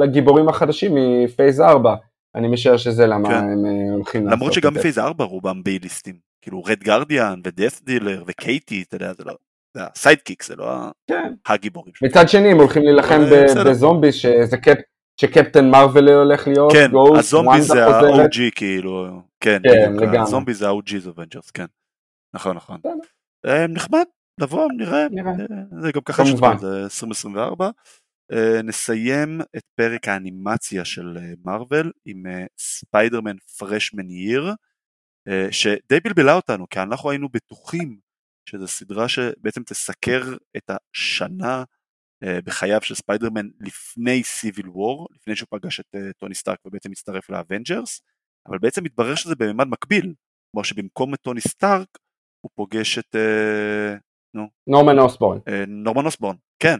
לגיבורים 0.00 0.48
החדשים 0.48 0.92
מ-phase 0.94 1.60
4. 1.60 1.94
אני 2.34 2.48
משער 2.48 2.76
שזה 2.76 3.06
למה 3.06 3.28
כן. 3.28 3.34
הם 3.34 3.64
הולכים 3.92 3.96
לעשות 3.96 4.16
את 4.16 4.22
זה. 4.22 4.30
למרות 4.30 4.52
שגם 4.52 4.74
ב-phase 4.74 4.98
4 4.98 5.24
רובם 5.24 5.62
B-listים. 5.62 6.14
כאילו 6.42 6.62
Red 6.62 6.78
Guardian 6.78 7.40
ו-Death 7.44 7.80
Dealer 7.84 8.22
וקייטי, 8.26 8.84
אתה 8.88 8.96
יודע, 8.96 9.12
זה 9.12 9.24
לא... 9.24 9.32
זה 9.76 9.82
ה-sidekick, 9.84 10.42
זה 10.42 10.56
לא 10.56 10.66
כן. 11.10 11.32
הגיבורים. 11.46 11.92
מצד 12.02 12.28
שני 12.28 12.50
הם 12.50 12.58
הולכים 12.58 12.82
להילחם 12.82 13.20
בזומבי 13.66 14.12
שזה 14.12 14.56
קפ... 14.56 14.76
שקפטן 15.20 15.70
מרוויל 15.70 16.08
הולך 16.08 16.48
להיות, 16.48 16.72
כן, 16.72 16.90
הזומבי 17.18 17.60
זה 17.60 17.86
ה-OG 17.86 18.38
כאילו, 18.54 19.06
כן, 19.40 19.58
כן 19.64 19.92
לגמרי. 19.92 20.18
הזומבי 20.18 20.54
זה 20.54 20.68
ה-OG's 20.68 21.08
Avengers, 21.08 21.50
כן, 21.50 21.64
נכון 22.56 22.56
נכון. 22.56 22.80
נחמד, 23.68 24.04
נבוא, 24.40 24.68
נראה. 24.76 25.02
אה, 25.02 25.80
זה 25.82 25.92
גם 25.92 26.00
ככה 26.04 26.26
שטוב, 26.26 26.58
זה 26.60 26.84
2024. 26.84 27.70
אה, 28.32 28.62
נסיים 28.62 29.40
את 29.40 29.62
פרק 29.74 30.08
האנימציה 30.08 30.84
של 30.84 31.18
מארוול 31.44 31.86
אה, 31.86 31.90
עם 32.04 32.22
Spider-Man 32.58 33.36
Freshman 33.58 34.10
Year, 34.10 34.54
שדי 35.50 36.00
בלבלה 36.04 36.34
אותנו, 36.34 36.68
כי 36.68 36.80
אנחנו 36.80 37.10
היינו 37.10 37.28
בטוחים 37.28 37.98
שזו 38.48 38.68
סדרה 38.68 39.08
שבעצם 39.08 39.62
תסקר 39.62 40.22
את 40.56 40.70
השנה 40.70 41.64
בחייו 42.24 42.82
של 42.82 42.94
ספיידרמן 42.94 43.46
לפני 43.60 44.22
Civil 44.22 44.68
War, 44.68 45.08
לפני 45.14 45.36
שהוא 45.36 45.46
פגש 45.50 45.80
את 45.80 45.96
טוני 46.18 46.34
סטארק 46.34 46.58
ובעצם 46.66 46.90
הצטרף 46.92 47.30
לאבנג'רס, 47.30 48.00
אבל 48.48 48.58
בעצם 48.58 48.84
מתברר 48.84 49.14
שזה 49.14 49.34
בממד 49.34 49.66
מקביל, 49.66 50.14
כלומר 50.52 50.64
שבמקום 50.64 51.14
את 51.14 51.20
טוני 51.20 51.40
סטארק 51.40 51.88
הוא 52.46 52.50
פוגש 52.54 52.98
את 52.98 53.16
נו. 54.36 54.46
נורמן 54.66 54.98
אוסבורן. 54.98 55.38
אה, 55.48 55.64
נורמן 55.66 56.06
אוסבורן, 56.06 56.36
כן. 56.62 56.76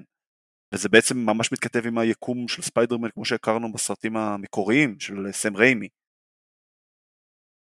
וזה 0.75 0.89
בעצם 0.89 1.19
ממש 1.19 1.53
מתכתב 1.53 1.87
עם 1.87 1.99
היקום 1.99 2.49
של 2.49 2.63
ספיידרמן 2.63 3.09
כמו 3.09 3.25
שהכרנו 3.25 3.73
בסרטים 3.73 4.17
המקוריים 4.17 4.97
של 4.99 5.33
סם 5.33 5.57
ריימי. 5.57 5.89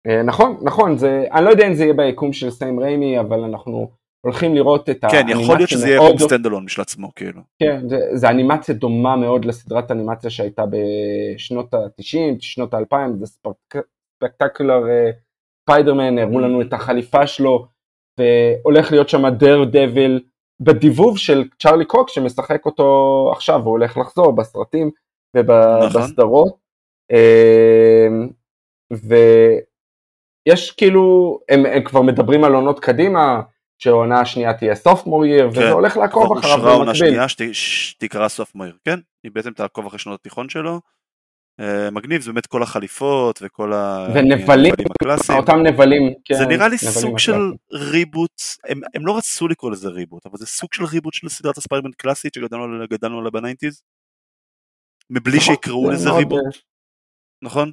אה, 0.07 0.23
נכון, 0.23 0.61
נכון, 0.65 0.99
זה, 0.99 1.25
אני 1.33 1.45
לא 1.45 1.51
יודע 1.51 1.67
אם 1.67 1.75
זה 1.75 1.85
יהיה 1.85 1.95
ביקום 1.95 2.33
של 2.33 2.51
סם 2.51 2.79
ריימי, 2.79 3.21
אבל 3.21 3.45
אנחנו 3.45 3.91
הולכים 4.27 4.55
לראות 4.55 4.91
את 4.91 5.05
האנימציה 5.05 5.37
כן, 5.37 5.41
יכול 5.43 5.57
להיות 5.57 5.71
שזה 5.71 5.89
יהיה 5.89 5.97
יקום 5.97 6.19
standalone 6.19 6.65
משל 6.65 6.83
עצמו, 6.83 7.15
כאילו. 7.15 7.43
כן, 7.63 7.89
זה, 7.89 7.97
זה 8.15 8.29
אנימציה 8.29 8.75
דומה 8.75 9.17
מאוד 9.17 9.45
לסדרת 9.45 9.91
אנימציה 9.91 10.31
שהייתה 10.31 10.65
בשנות 10.67 11.75
ה-90, 11.75 12.37
שנות 12.41 12.75
ה-2000, 12.75 12.97
זה 13.19 13.27
Spectacular 13.27 14.83
ספיידרמן, 15.63 16.19
הראו 16.19 16.41
לנו 16.41 16.63
את 16.63 16.73
החליפה 16.73 17.27
שלו, 17.27 17.67
והולך 18.19 18.93
להיות 18.93 19.09
שם 19.09 19.29
דר 19.29 19.65
דביל 19.65 20.21
בדיבוב 20.61 21.19
של 21.19 21.45
צ'ארלי 21.63 21.85
קוק 21.85 22.09
שמשחק 22.09 22.67
אותו 22.67 23.29
עכשיו, 23.33 23.61
הוא 23.61 23.71
הולך 23.71 23.99
לחזור 23.99 24.33
בסרטים 24.33 24.91
ובסדרות. 25.37 26.47
נכון. 26.47 26.59
אמ, 27.11 28.29
ויש 30.47 30.71
כאילו, 30.71 31.39
הם, 31.49 31.67
הם 31.67 31.85
כבר 31.85 32.03
מדברים 32.03 32.45
על 32.45 32.55
עונות 32.55 32.81
קדימה, 32.81 33.41
שהעונה 33.79 34.21
השנייה 34.21 34.55
תהיה 34.55 34.75
סופמור 34.75 35.27
ייר, 35.27 35.51
כן. 35.51 35.59
וזה 35.59 35.71
הולך 35.71 35.97
לעקוב 35.97 36.39
אחריו 36.39 36.57
במקביל. 36.57 36.71
אושרה 36.71 36.75
עונה 36.75 36.95
שנייה 36.95 37.27
שתקרא 37.53 38.29
סופמור 38.29 38.67
ייר, 38.67 38.77
כן? 38.85 38.99
היא 39.25 39.33
בעצם 39.33 39.53
תעקוב 39.53 39.87
אחרי 39.87 39.99
שנות 39.99 40.21
התיכון 40.21 40.49
שלו. 40.49 40.81
אה, 41.61 41.91
מגניב, 41.91 42.23
זה 42.23 42.33
באמת 42.33 42.47
כל 42.47 42.63
החליפות 42.63 43.39
וכל 43.43 43.73
הנבלים 43.73 44.75
הקלאסיים. 44.91 45.39
אותם 45.39 45.59
נבלים. 45.63 46.15
כן, 46.25 46.35
זה 46.35 46.47
נראה 46.47 46.69
לי 46.69 46.79
סוג 46.79 47.19
של 47.19 47.53
reboot, 47.73 48.43
הם, 48.65 48.81
הם 48.95 49.07
לא 49.07 49.17
רצו 49.17 49.49
לקרוא 49.49 49.71
לזה 49.71 49.89
reboot, 49.89 50.27
אבל 50.27 50.39
זה 50.39 50.47
סוג 50.47 50.75
של 50.75 50.85
reboot 50.85 51.15
של 51.15 51.29
סדרת 51.29 51.59
הספיידרמן 51.59 51.93
קלאסית 51.97 52.35
שגדלנו 52.35 53.19
עליה 53.19 53.31
ב-nineties. 53.31 53.83
מבלי 55.11 55.37
נכון, 55.37 55.55
שיקראו 55.55 55.91
לזה 55.91 56.11
reboot, 56.11 56.45
אה, 56.45 56.61
נכון? 57.43 57.73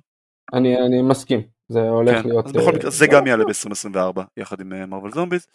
אני, 0.53 0.77
אני 0.85 1.01
מסכים, 1.01 1.41
זה 1.67 1.79
הולך 1.79 2.21
כן, 2.21 2.27
להיות... 2.27 2.45
אז 2.45 2.51
בכל 2.51 2.71
מקרה, 2.71 2.89
זה 2.89 3.07
גם 3.07 3.27
יעלה 3.27 3.43
ב-2024 3.45 4.21
יחד 4.37 4.61
עם 4.61 4.89
Marvel 4.89 5.13
Zombies, 5.13 5.47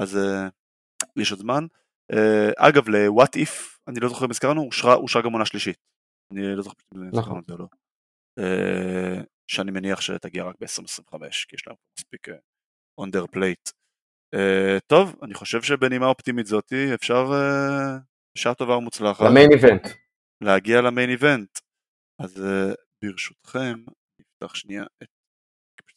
אז 0.00 0.18
יש 1.16 1.30
עוד 1.30 1.40
זמן. 1.40 1.66
אגב, 2.56 2.88
ל-What 2.88 3.36
If, 3.36 3.78
אני 3.88 4.00
לא 4.00 4.08
זוכר 4.08 4.24
אם 4.24 4.30
הזכרנו, 4.30 4.68
אושרה 4.86 5.22
גם 5.22 5.32
עונה 5.32 5.44
שלישית. 5.44 5.97
אני 6.32 6.56
לא 6.56 6.62
זוכר 6.62 6.76
נכון. 7.12 7.42
זה 7.48 7.54
לא. 7.56 7.66
אה, 8.38 9.22
שאני 9.50 9.70
מניח 9.70 10.00
שתגיע 10.00 10.44
רק 10.44 10.56
ב-2025 10.60 11.18
כי 11.48 11.56
יש 11.56 11.66
להם 11.66 11.76
מספיק 11.98 12.28
אה, 12.28 12.34
on 13.00 13.06
their 13.06 13.36
plate. 13.36 13.72
Uh, 14.34 14.80
טוב, 14.86 15.16
אני 15.22 15.34
חושב 15.34 15.62
שבנימה 15.62 16.06
אופטימית 16.06 16.46
זאתי 16.46 16.94
אפשר 16.94 17.24
בשעה 18.34 18.54
טובה 18.54 18.76
ומוצלחת. 18.76 19.24
למיין 19.30 19.52
איבנט. 19.52 19.86
להגיע 20.44 20.80
למיין 20.80 21.10
איבנט. 21.10 21.58
אז 22.22 22.44
ברשותכם, 23.04 23.84
נפתח 24.20 24.54
שנייה 24.54 24.82
את... 25.02 25.08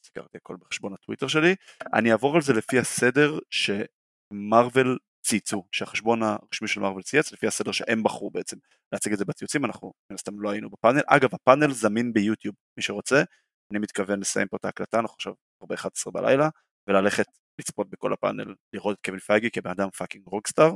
סגרתי 0.05 0.37
הכל 0.37 0.55
בחשבון 0.59 0.93
הטוויטר 0.93 1.27
שלי. 1.27 1.55
אני 1.93 2.11
אעבור 2.11 2.35
על 2.35 2.41
זה 2.41 2.53
לפי 2.53 2.79
הסדר 2.79 3.39
שמרוויל 3.49 4.97
צייצו, 5.31 5.63
שהחשבון 5.71 6.23
הרשמי 6.23 6.67
של 6.67 6.79
מרוויל 6.79 7.03
צייץ, 7.03 7.31
לפי 7.31 7.47
הסדר 7.47 7.71
שהם 7.71 8.03
בחרו 8.03 8.31
בעצם 8.31 8.57
להציג 8.91 9.13
את 9.13 9.19
זה 9.19 9.25
בציוצים, 9.25 9.65
אנחנו 9.65 9.93
מן 10.09 10.15
הסתם 10.15 10.41
לא 10.41 10.49
היינו 10.49 10.69
בפאנל. 10.69 11.01
אגב, 11.07 11.29
הפאנל 11.33 11.71
זמין 11.71 12.13
ביוטיוב, 12.13 12.55
מי 12.77 12.83
שרוצה, 12.83 13.23
אני 13.71 13.79
מתכוון 13.79 14.19
לסיים 14.19 14.47
פה 14.47 14.57
את 14.57 14.65
ההקלטה, 14.65 14.99
אנחנו 14.99 15.15
עכשיו 15.15 15.33
ב-11 15.69 16.11
בלילה, 16.13 16.49
וללכת 16.87 17.25
לצפות 17.59 17.89
בכל 17.89 18.13
הפאנל, 18.13 18.55
לראות 18.73 18.97
את 18.97 19.05
קווין 19.05 19.19
פייגי 19.19 19.51
כבן 19.51 19.71
אדם 19.71 19.89
fucking 19.89 20.27
rockstar. 20.27 20.71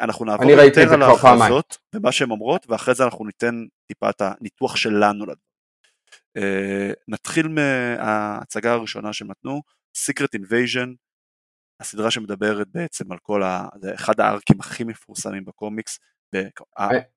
אנחנו 0.00 0.24
נעבור 0.24 0.50
יותר 0.50 0.94
על 0.94 1.02
ההכרזות 1.02 1.78
ומה 1.94 2.12
שהן 2.12 2.30
אומרות, 2.30 2.66
ואחרי 2.68 2.94
זה 2.94 3.04
אנחנו 3.04 3.24
ניתן 3.24 3.64
טיפה 3.92 4.10
את 4.10 4.20
הניתוח 4.20 4.76
שלנו 4.76 5.26
לדבר. 5.26 5.34
Uh, 6.38 6.94
נתחיל 7.08 7.48
מההצגה 7.48 8.72
הראשונה 8.72 9.12
שהם 9.12 9.30
נתנו, 9.30 9.62
Secret 9.98 10.40
Invasion, 10.40 10.88
הסדרה 11.80 12.10
שמדברת 12.10 12.66
בעצם 12.74 13.12
על 13.12 13.18
כל 13.22 13.42
ה... 13.42 13.68
זה 13.80 13.94
אחד 13.94 14.20
ה-arcים 14.20 14.56
הכי 14.60 14.84
מפורסמים 14.84 15.44
בקומיקס, 15.44 15.98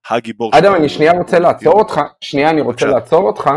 הגיבור... 0.09 0.51
אדם, 0.57 0.75
אני 0.75 0.89
שנייה 0.89 1.11
רוצה 1.11 1.39
לעצור 1.39 1.79
אותך, 1.79 2.01
שנייה 2.21 2.49
אני 2.49 2.61
רוצה 2.61 2.85
לעצור 2.85 3.27
אותך, 3.27 3.49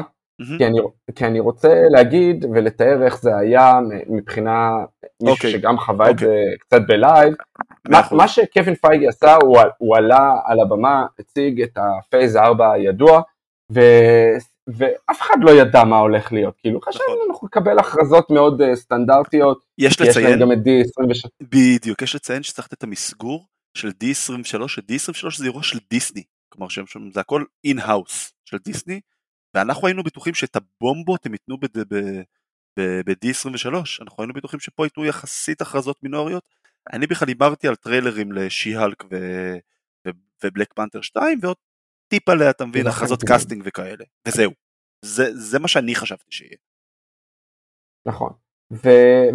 כי, 0.58 0.66
אני, 0.66 0.78
כי 1.14 1.24
אני 1.24 1.40
רוצה 1.40 1.82
להגיד 1.90 2.44
ולתאר 2.44 3.02
איך 3.04 3.20
זה 3.20 3.36
היה 3.36 3.72
מבחינה 4.08 4.70
מישהו 5.22 5.34
okay. 5.34 5.46
אוקיי. 5.46 5.50
שגם 5.50 5.78
חווה 5.78 6.06
okay. 6.06 6.10
את 6.10 6.18
זה 6.18 6.26
אוקיי. 6.26 6.58
קצת 6.58 6.80
בלייב. 6.88 7.34
מה, 7.88 8.00
מה 8.12 8.28
שקווין 8.28 8.74
פייגי 8.74 9.08
עשה, 9.08 9.36
הוא, 9.42 9.58
הוא 9.78 9.96
עלה 9.96 10.40
על 10.44 10.60
הבמה, 10.60 11.06
הציג 11.18 11.62
את 11.62 11.78
ה-phase 11.78 12.36
4 12.36 12.72
הידוע, 12.72 13.22
ואף 14.66 15.22
אחד 15.22 15.36
לא 15.40 15.50
ידע 15.50 15.84
מה 15.84 15.98
הולך 15.98 16.32
להיות, 16.32 16.54
כאילו 16.58 16.80
חשבנו 16.80 17.04
נכון. 17.06 17.30
אנחנו 17.30 17.46
נקבל 17.46 17.78
הכרזות 17.78 18.30
מאוד 18.30 18.62
uh, 18.62 18.74
סטנדרטיות, 18.74 19.64
יש 19.78 20.00
לציין, 20.00 20.34
יש 20.34 20.40
גם 20.40 20.52
את 20.52 20.58
D23. 20.58 21.28
בדיוק, 21.40 22.02
יש 22.02 22.14
לציין 22.14 22.42
שצריך 22.42 22.68
את 22.72 22.82
המסגור 22.82 23.46
של 23.74 23.88
D23, 23.88 24.68
ש-D23 24.68 25.38
זה 25.38 25.44
אירוע 25.44 25.62
של 25.62 25.78
דיסני, 25.90 26.22
כלומר 26.48 26.68
שהם, 26.68 26.84
זה 27.14 27.20
הכל 27.20 27.44
in-house 27.64 28.32
של 28.44 28.56
דיסני, 28.64 29.00
ואנחנו 29.54 29.86
היינו 29.86 30.02
בטוחים 30.02 30.34
שאת 30.34 30.56
הבומבות 30.56 31.26
הם 31.26 31.32
ייתנו 31.32 31.56
ב-D23, 32.76 33.68
אנחנו 34.02 34.22
היינו 34.22 34.34
בטוחים 34.34 34.60
שפה 34.60 34.86
ייתנו 34.86 35.04
יחסית 35.04 35.60
הכרזות 35.60 36.02
מינוריות, 36.02 36.42
אני 36.92 37.06
בכלל 37.06 37.26
דיברתי 37.26 37.68
על 37.68 37.74
טריילרים 37.76 38.32
ל 38.32 38.40
She-Hulk 38.40 39.04
ו 40.44 40.49
Black 40.49 40.72
Panther 40.74 41.00
2 41.00 41.38
ועוד 41.42 41.56
טיפ 42.08 42.28
עליה, 42.28 42.50
אתה 42.50 42.64
מבין, 42.64 42.86
הכרזות 42.86 43.22
casting 43.22 43.62
וכאלה, 43.66 44.04
וזהו. 44.28 44.50
זה, 45.04 45.34
זה 45.34 45.58
מה 45.58 45.68
שאני 45.68 45.94
חשבתי 45.94 46.30
שיהיה. 46.30 46.56
נכון. 48.06 48.32
ו... 48.72 48.88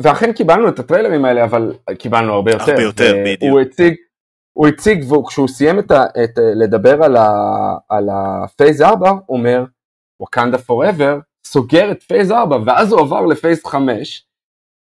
ואכן 0.03 0.33
קיבלנו 0.33 0.69
את 0.69 0.79
הטריילרים 0.79 1.25
האלה, 1.25 1.43
אבל 1.43 1.73
קיבלנו 1.99 2.33
הרבה 2.33 2.51
יותר. 2.51 2.71
הרבה 2.71 2.81
יותר, 2.81 3.13
בדיוק. 3.25 3.51
הוא 3.51 3.61
הציג, 3.61 3.95
הוא 4.53 4.67
הציג, 4.67 5.11
וכשהוא 5.11 5.47
סיים 5.47 5.79
את 5.79 5.91
ה... 5.91 6.03
את... 6.23 6.37
לדבר 6.55 7.03
על, 7.03 7.15
ה... 7.15 7.29
על 7.89 8.09
ה 8.11 8.23
phase 8.23 8.81
4, 8.81 9.09
הוא 9.09 9.37
אומר, 9.37 9.65
Wakanda 10.19 10.57
Forever, 10.57 11.19
סוגר 11.45 11.91
את 11.91 12.03
phase 12.03 12.31
4, 12.31 12.57
ואז 12.65 12.91
הוא 12.91 13.01
עבר 13.01 13.25
ל 13.25 13.32
phase 13.32 13.65
5, 13.65 14.27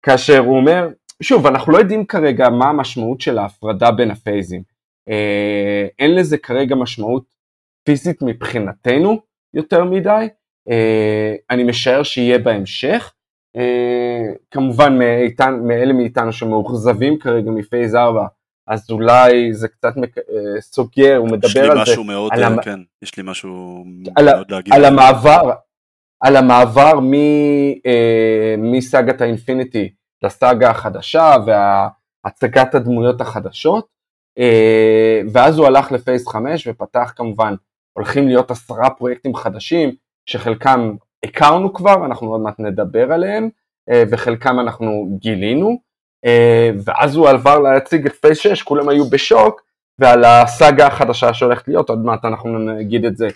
כאשר 0.05 0.39
הוא 0.39 0.57
אומר, 0.57 0.87
שוב, 1.23 1.47
אנחנו 1.47 1.71
לא 1.71 1.77
יודעים 1.77 2.05
כרגע 2.05 2.49
מה 2.49 2.69
המשמעות 2.69 3.21
של 3.21 3.37
ההפרדה 3.37 3.91
בין 3.91 4.11
הפייזים. 4.11 4.63
אה, 5.09 5.87
אין 5.99 6.15
לזה 6.15 6.37
כרגע 6.37 6.75
משמעות 6.75 7.38
פיזית 7.83 8.21
מבחינתנו 8.21 9.21
יותר 9.53 9.83
מדי, 9.83 10.27
אה, 10.69 11.35
אני 11.49 11.63
משער 11.63 12.03
שיהיה 12.03 12.39
בהמשך. 12.39 13.13
אה, 13.55 14.33
כמובן 14.51 14.97
מאיתן, 14.97 15.59
מאלה 15.63 15.93
מאיתנו 15.93 16.33
שמאוכזבים 16.33 17.19
כרגע 17.19 17.51
מפייז 17.51 17.95
4, 17.95 18.25
אז 18.67 18.91
אולי 18.91 19.53
זה 19.53 19.67
קצת 19.67 19.97
מק... 19.97 20.17
אה, 20.17 20.61
סוגר, 20.61 21.17
הוא 21.17 21.27
מדבר 21.27 21.71
על 21.71 21.77
זה. 21.77 21.81
יש 21.81 21.87
לי 21.87 21.91
משהו 21.91 22.03
מאוד, 22.03 22.31
על 22.33 22.43
המ... 22.43 22.61
כן, 22.61 22.79
יש 23.01 23.17
לי 23.17 23.23
משהו 23.25 23.83
על 24.15 24.25
מאוד 24.25 24.51
להגיד. 24.51 24.73
על 24.73 24.85
המעבר, 24.85 25.51
על 26.21 26.35
המעבר 26.35 26.99
מ, 26.99 27.13
אה, 27.85 28.55
מסאגת 28.57 29.21
האינפיניטי 29.21 29.89
לסאגה 30.23 30.69
החדשה 30.69 31.35
והצגת 31.45 32.75
הדמויות 32.75 33.21
החדשות, 33.21 33.87
אה, 34.39 35.21
ואז 35.33 35.57
הוא 35.57 35.67
הלך 35.67 35.91
לפייס 35.91 36.27
5 36.27 36.67
ופתח 36.67 37.13
כמובן, 37.15 37.53
הולכים 37.99 38.27
להיות 38.27 38.51
עשרה 38.51 38.89
פרויקטים 38.89 39.35
חדשים, 39.35 39.95
שחלקם 40.25 40.95
הכרנו 41.25 41.73
כבר, 41.73 42.05
אנחנו 42.05 42.31
עוד 42.31 42.41
מעט 42.41 42.59
נדבר 42.59 43.11
עליהם, 43.11 43.49
אה, 43.89 44.03
וחלקם 44.11 44.59
אנחנו 44.59 45.17
גילינו. 45.21 45.81
אה, 46.25 46.71
ואז 46.85 47.15
הוא 47.15 47.29
עבר 47.29 47.59
להציג 47.59 48.05
את 48.05 48.13
פייס 48.13 48.37
6, 48.37 48.61
כולם 48.61 48.89
היו 48.89 49.09
בשוק, 49.09 49.61
ועל 49.99 50.23
הסאגה 50.23 50.87
החדשה 50.87 51.33
שהולכת 51.33 51.67
להיות, 51.67 51.89
עוד 51.89 51.99
מעט 51.99 52.25
אנחנו 52.25 52.59
נגיד 52.59 53.05
את 53.05 53.17
זה 53.17 53.27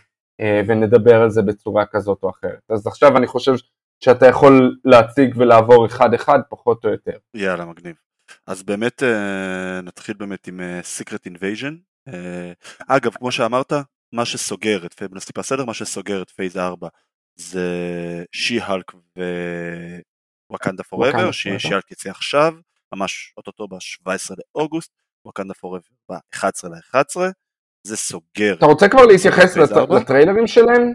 אה, 0.42 0.62
ונדבר 0.68 1.22
על 1.22 1.30
זה 1.30 1.42
בצורה 1.42 1.86
כזאת 1.86 2.20
או 2.24 2.30
אחרת. 2.30 2.60
אז 2.70 2.88
עכשיו 2.88 3.18
אני 3.18 3.28
חושב 3.28 3.54
שאתה 4.04 4.28
יכול 4.28 4.76
להציג 4.86 5.34
ולעבור 5.38 5.86
אחד 5.86 6.14
אחד 6.14 6.40
פחות 6.50 6.86
או 6.86 6.90
יותר. 6.90 7.18
יאללה, 7.34 7.66
מגניב. 7.66 7.96
אז 8.48 8.64
באמת 8.64 9.04
נתחיל 9.84 10.16
באמת 10.20 10.48
עם 10.48 10.60
Secret 11.00 11.30
Invasion. 11.32 11.74
אגב, 12.88 13.14
כמו 13.14 13.32
שאמרת, 13.32 13.74
מה 14.14 14.26
שסוגר 14.26 14.86
את, 14.86 14.94
phase, 14.94 15.26
טיפה 15.26 15.44
סדר, 15.44 15.66
מה 15.66 15.74
שסוגר 15.74 16.22
את 16.22 16.30
phase 16.30 16.58
4 16.58 16.88
זה 17.36 17.68
She-Hulk 18.32 18.92
ו 20.50 20.54
Wakanda 20.54 20.84
Forever, 20.84 21.32
She-Hulk 21.32 21.92
יצא 21.92 22.10
עכשיו. 22.10 22.54
ממש 22.96 23.34
אוטוטו 23.38 23.68
ב-17 23.68 24.36
לאוגוסט, 24.56 24.92
Wakanda 25.26 25.54
Forever 25.54 25.80
ב-11 26.12 26.70
ל-11, 26.70 27.22
זה 27.84 27.98
סוגר. 27.98 28.56
אתה 28.58 28.66
רוצה 28.66 28.90
כבר 28.90 29.06
להתייחס 29.06 29.58
לטריילרים 29.58 30.48
שלהם? 30.48 30.94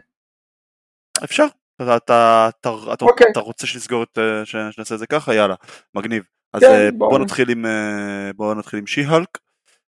אפשר, 1.24 1.46
אתה, 1.82 1.96
אתה, 1.96 2.48
אתה, 2.92 3.04
okay. 3.04 3.08
אוקיי. 3.08 3.26
אתה 3.32 3.40
רוצה 3.40 3.66
שנסגור 3.66 4.02
את, 4.02 4.18
אה, 4.18 4.44
שנעשה 4.44 4.94
את 4.94 4.98
זה 4.98 5.06
ככה? 5.06 5.34
יאללה, 5.34 5.54
מגניב. 5.94 6.24
אז 6.52 6.62
כן, 6.62 6.70
אה, 6.70 6.90
בוא, 6.92 7.10
בוא 7.10 7.18
נתחיל 7.18 7.50
עם, 7.50 7.66
אה, 7.66 8.30
בוא 8.36 8.54
נתחיל 8.54 8.78
עם 8.78 8.86
She-Hulk. 8.86 9.38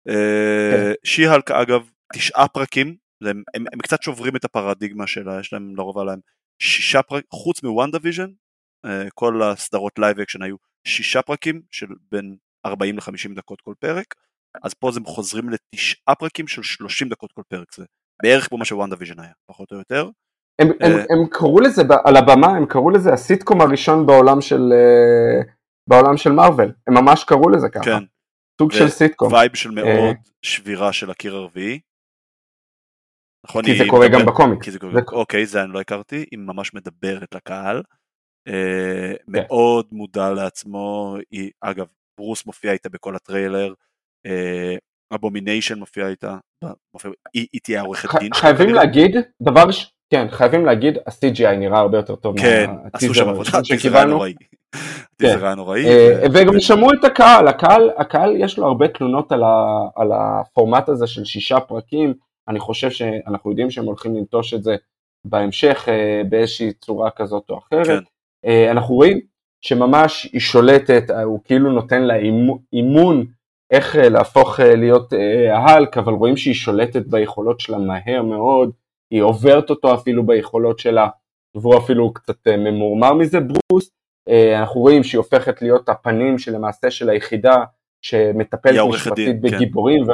כן. 0.05 0.93
She-Hulk 1.05 1.51
אגב, 1.51 1.91
תשעה 2.14 2.49
פרקים, 2.49 2.97
הם, 3.22 3.42
הם, 3.54 3.64
הם 3.72 3.78
קצת 3.78 4.02
שוברים 4.02 4.36
את 4.36 4.44
הפרדיגמה 4.44 5.06
שלה, 5.06 5.40
יש 5.40 5.52
להם 5.52 5.76
לרוב 5.76 5.98
עליהם 5.98 6.20
שישה 6.62 7.02
פרקים, 7.02 7.28
חוץ 7.32 7.62
מ 7.62 7.90
WandaVision, 7.90 8.30
כל 9.14 9.42
הסדרות 9.42 9.98
live 9.99 10.20
action 10.20 10.42
היו 10.42 10.56
שישה 10.86 11.22
פרקים 11.22 11.62
של 11.70 11.86
בין 12.10 12.36
40 12.66 12.96
ל-50 12.96 13.34
דקות 13.36 13.60
כל 13.60 13.74
פרק, 13.78 14.14
אז 14.62 14.74
פה 14.74 14.90
הם 14.96 15.04
חוזרים 15.04 15.48
לתשעה 15.48 16.14
פרקים 16.14 16.48
של 16.48 16.62
30 16.62 17.08
דקות 17.08 17.32
כל 17.32 17.42
פרק, 17.48 17.74
זה 17.74 17.84
בערך 18.22 18.48
כמו 18.48 18.58
מה 18.58 18.64
ש 18.64 18.90
WandaVision 18.99 19.20
היה, 19.20 19.32
פחות 19.46 19.72
או 19.72 19.76
יותר. 19.76 20.10
הם, 20.58 20.68
הם, 20.80 20.92
uh, 20.92 20.96
הם 20.98 21.26
קראו 21.30 21.60
לזה 21.60 21.82
על 22.04 22.16
הבמה, 22.16 22.46
הם 22.46 22.66
קראו 22.66 22.90
לזה 22.90 23.12
הסיטקום 23.12 23.60
הראשון 23.60 24.06
בעולם 24.06 24.40
של 24.40 24.72
uh, 24.72 25.50
בעולם 25.88 26.16
של 26.16 26.32
מארוול, 26.32 26.72
הם 26.86 26.94
ממש 26.94 27.24
קראו 27.24 27.48
לזה 27.48 27.68
ככה. 27.68 27.84
כן. 27.84 28.04
סוג 28.60 28.72
של 28.72 28.88
סיטקום. 28.88 29.32
וייב 29.32 29.56
של 29.56 29.70
מאוד 29.70 30.16
שבירה 30.42 30.92
של 30.92 31.10
הקיר 31.10 31.34
הרביעי. 31.34 31.80
נכון, 33.45 33.64
כי 33.64 33.78
זה 33.78 33.84
קורה 33.89 34.09
מדבר, 34.09 34.20
גם 34.20 34.26
בקומיקס. 34.26 34.70
זה... 34.70 34.78
אוקיי, 35.12 35.47
זה 35.47 35.62
אני 35.62 35.72
לא 35.72 35.80
הכרתי, 35.80 36.24
היא 36.30 36.39
ממש 36.39 36.74
מדברת 36.74 37.34
לקהל. 37.34 37.82
אה, 38.49 39.12
כן. 39.12 39.32
מאוד 39.32 39.87
מודע 39.93 40.30
לעצמו, 40.30 41.16
היא, 41.30 41.51
אגב, 41.61 41.87
ברוס 42.18 42.47
מופיע 42.47 42.72
איתה 42.72 42.89
בכל 42.89 43.16
הטריילר, 43.16 43.72
Abomination 45.14 45.74
אה, 45.74 45.80
מופיע 45.80 46.09
איתה, 46.09 46.37
מופיע, 46.95 47.11
היא, 47.34 47.47
היא 47.53 47.61
תהיה 47.64 47.80
עורכת 47.80 48.18
דין. 48.20 48.34
חייבים 48.34 48.74
להגיד, 48.74 49.16
דבר 49.43 49.70
ש... 49.70 49.93
כן, 50.11 50.26
חייבים 50.30 50.66
להגיד, 50.66 50.99
ה-CGI 51.07 51.57
נראה 51.57 51.78
הרבה 51.78 51.99
יותר 51.99 52.16
טוב 52.16 52.41
כן, 52.41 52.70
עשו 52.93 53.14
שם 53.14 53.28
עבודה, 53.28 53.51
הטיזר 53.59 53.97
היה 53.97 54.05
נוראי. 54.05 54.34
הטיזר 55.14 55.47
היה 55.47 55.55
נוראי. 55.55 55.84
וגם 56.34 56.61
שמעו 56.61 56.93
את 56.93 57.05
הקהל, 57.05 57.49
הקהל, 57.49 57.91
הקהל 57.99 58.37
יש 58.37 58.59
לו 58.59 58.66
הרבה 58.66 58.89
תלונות 58.89 59.32
על, 59.32 59.43
ה, 59.43 59.89
על 59.97 60.09
הפורמט 60.12 60.89
הזה 60.89 61.07
של 61.07 61.24
שישה 61.24 61.61
פרקים, 61.61 62.14
אני 62.49 62.61
חושב 62.61 62.90
שאנחנו 62.90 63.51
יודעים 63.51 63.70
שהם 63.70 63.84
הולכים 63.84 64.16
לנטוש 64.16 64.55
את 64.55 64.62
זה 64.62 64.76
בהמשך 65.26 65.88
אה, 65.88 66.22
באיזושהי 66.28 66.72
צורה 66.72 67.11
כזאת 67.11 67.51
או 67.51 67.59
אחרת. 67.59 67.86
כן. 67.86 67.99
אה, 68.47 68.70
אנחנו 68.70 68.94
רואים 68.94 69.20
שממש 69.61 70.28
היא 70.32 70.40
שולטת, 70.40 71.11
אה, 71.11 71.22
הוא 71.22 71.40
כאילו 71.44 71.72
נותן 71.72 72.03
לה 72.03 72.14
אימון 72.72 73.26
איך 73.70 73.97
להפוך 73.97 74.61
להיות 74.61 75.12
ההלק, 75.51 75.99
אבל 75.99 76.12
רואים 76.12 76.36
שהיא 76.36 76.55
שולטת 76.55 77.07
ביכולות 77.07 77.61
שלה 77.61 77.78
מהר 77.78 78.22
מאוד, 78.22 78.70
היא 79.11 79.22
עוברת 79.22 79.70
אותו 79.70 79.94
אפילו 79.94 80.26
ביכולות 80.26 80.78
שלה, 80.78 81.09
והוא 81.55 81.78
אפילו 81.78 82.12
קצת 82.12 82.49
ממורמר 82.49 83.12
מזה, 83.12 83.38
ברוס. 83.40 83.90
אנחנו 84.55 84.80
רואים 84.80 85.05
שהיא 85.05 85.18
הופכת 85.18 85.62
להיות 85.62 85.88
הפנים 85.88 86.38
שלמעשה 86.38 86.90
של 86.90 87.11
היחידה 87.11 87.64
שמטפלת 88.03 88.80
משפטית 88.88 89.36
כן. 89.36 89.40
בגיבורים, 89.40 90.05
כן. 90.05 90.12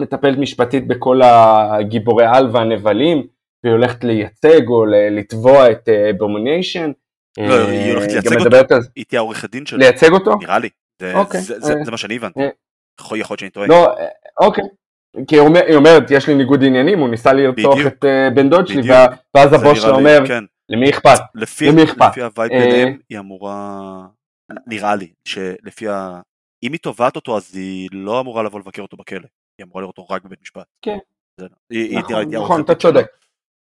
ומטפלת 0.00 0.38
משפטית 0.38 0.88
בכל 0.88 1.20
הגיבורי 1.22 2.26
על 2.26 2.50
והנבלים, 2.52 3.26
והיא 3.64 3.72
הולכת 3.72 4.04
לייצג 4.04 4.68
או 4.68 4.84
לתבוע 4.86 5.70
את 5.70 5.88
Abomination. 5.88 6.90
לא, 7.38 7.68
היא 7.68 7.92
הולכת 7.92 8.12
לייצג 8.12 8.38
אותו, 8.38 8.76
היא 8.96 9.04
תהיה 9.08 9.20
עורכת 9.20 9.50
דין 9.50 9.66
שלו. 9.66 9.78
לייצג 9.78 10.12
אותו? 10.12 10.36
נראה 10.36 10.58
לי, 10.58 10.68
אוקיי. 11.14 11.40
זה 11.40 11.90
מה 11.90 11.96
שאני 11.96 12.16
הבנתי. 12.16 12.40
אה. 12.40 12.48
יכול 13.00 13.18
להיות 13.18 13.38
שאני 13.38 13.50
טועה. 13.50 13.66
לא, 13.66 13.98
אה, 13.98 14.06
אוקיי. 14.40 14.64
כי 15.26 15.36
היא 15.36 15.76
אומרת, 15.76 16.10
יש 16.10 16.28
לי 16.28 16.34
ניגוד 16.34 16.64
עניינים, 16.64 16.98
הוא 16.98 17.08
ניסה 17.08 17.32
לרצוח 17.32 17.78
את 17.86 18.04
אה, 18.04 18.30
בן 18.34 18.50
דוד 18.50 18.66
שלי, 18.66 18.92
ואז 19.34 19.52
הבוס 19.52 19.82
שלה 19.82 19.90
אומר. 19.90 20.18
למי 20.68 20.90
אכפת? 20.90 21.18
לפי, 21.34 21.68
למי 21.68 21.84
אכפת? 21.84 22.10
לפי 22.10 22.22
ה 22.22 22.28
vibe 22.28 22.52
אה, 22.52 22.60
ביניהם 22.60 22.98
היא 23.10 23.18
אמורה, 23.18 24.06
נראה 24.66 24.94
לי, 24.96 25.12
שלפי 25.24 25.88
ה... 25.88 26.20
אם 26.62 26.72
היא 26.72 26.80
תובעת 26.80 27.16
אותו 27.16 27.36
אז 27.36 27.56
היא 27.56 27.88
לא 27.92 28.20
אמורה 28.20 28.42
לבוא 28.42 28.60
לבקר 28.60 28.82
אותו 28.82 28.96
בכלא, 28.96 29.28
היא 29.58 29.64
אמורה 29.64 29.80
לראות 29.80 29.98
אותו 29.98 30.14
רק 30.14 30.22
בבית 30.24 30.42
משפט. 30.42 30.66
כן. 30.82 30.98
לא. 31.40 31.48
נכון, 31.92 32.34
נכון, 32.34 32.60
אתה. 32.60 32.74
צודק. 32.74 33.06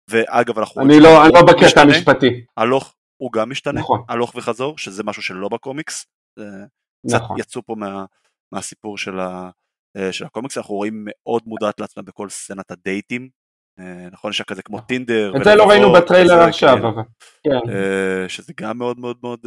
ואגב 0.09 0.59
אנחנו 0.59 0.81
אני 0.81 0.99
לא 0.99 1.27
לא 1.33 1.41
בקטע 1.41 1.81
המשפטי. 1.81 2.45
ה 2.57 2.65
look 2.65 2.95
הוא 3.17 3.31
גם 3.31 3.49
משתנה, 3.49 3.79
נכון. 3.79 4.03
הלוך 4.09 4.35
וחזור, 4.35 4.77
שזה 4.77 5.03
משהו 5.03 5.21
שלא 5.21 5.49
בקומיקס. 5.49 6.05
קצת 7.07 7.21
נכון. 7.21 7.39
יצאו 7.39 7.65
פה 7.65 7.75
מה, 7.75 8.05
מהסיפור 8.51 8.97
של, 8.97 9.19
ה, 9.19 9.49
אה, 9.97 10.13
של 10.13 10.25
הקומיקס, 10.25 10.57
אנחנו 10.57 10.75
רואים 10.75 11.05
מאוד 11.05 11.43
מודעת 11.45 11.79
לעצמה 11.79 12.03
בכל 12.03 12.29
סצנת 12.29 12.71
הדייטים. 12.71 13.29
אה, 13.79 14.09
נכון, 14.11 14.31
יש 14.31 14.41
כזה 14.41 14.61
כמו 14.61 14.81
טינדר. 14.81 15.33
את 15.37 15.43
זה 15.43 15.55
לא 15.55 15.69
ראינו 15.69 15.93
בטריילר 15.93 16.41
עכשיו, 16.41 16.73
כאילו. 16.73 16.89
אבל... 16.89 17.03
כן. 17.43 17.71
אה, 17.71 18.29
שזה 18.29 18.53
גם 18.61 18.77
מאוד 18.77 18.99
מאוד 18.99 19.17
מאוד 19.23 19.39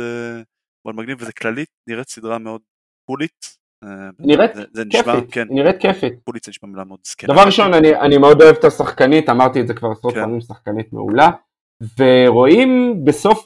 מאוד 0.85 0.97
מגניב, 0.97 1.19
וזה 1.21 1.33
כללית 1.33 1.69
נראית 1.89 2.09
סדרה 2.09 2.39
מאוד 2.39 2.63
cool-ית. 3.11 3.62
אה, 3.85 3.89
נראית 4.19 4.51
כיפית, 4.91 5.33
כן, 5.33 5.47
נראית 5.51 5.77
כיפית. 5.81 6.13
cool-ית 6.25 6.45
זה 6.45 6.51
נשמע 6.51 6.69
מילה 6.69 6.85
מאוד 6.85 6.99
זקנה. 7.05 7.35
דבר 7.35 7.43
ראשון, 7.47 7.75
אני, 7.75 7.97
אני 7.97 8.19
מאוד 8.19 8.43
אוהב 8.43 8.57
את 8.57 8.65
השחקנית, 8.65 9.29
אמרתי 9.29 9.61
את 9.61 9.69
זה 9.69 9.75
כבר 9.75 9.91
עשרות 9.91 10.15
כן. 10.15 10.21
פעמים, 10.21 10.41
שחקנית 10.41 10.93
מעולה, 10.93 11.31
ורואים 11.99 13.01
בסוף, 13.05 13.45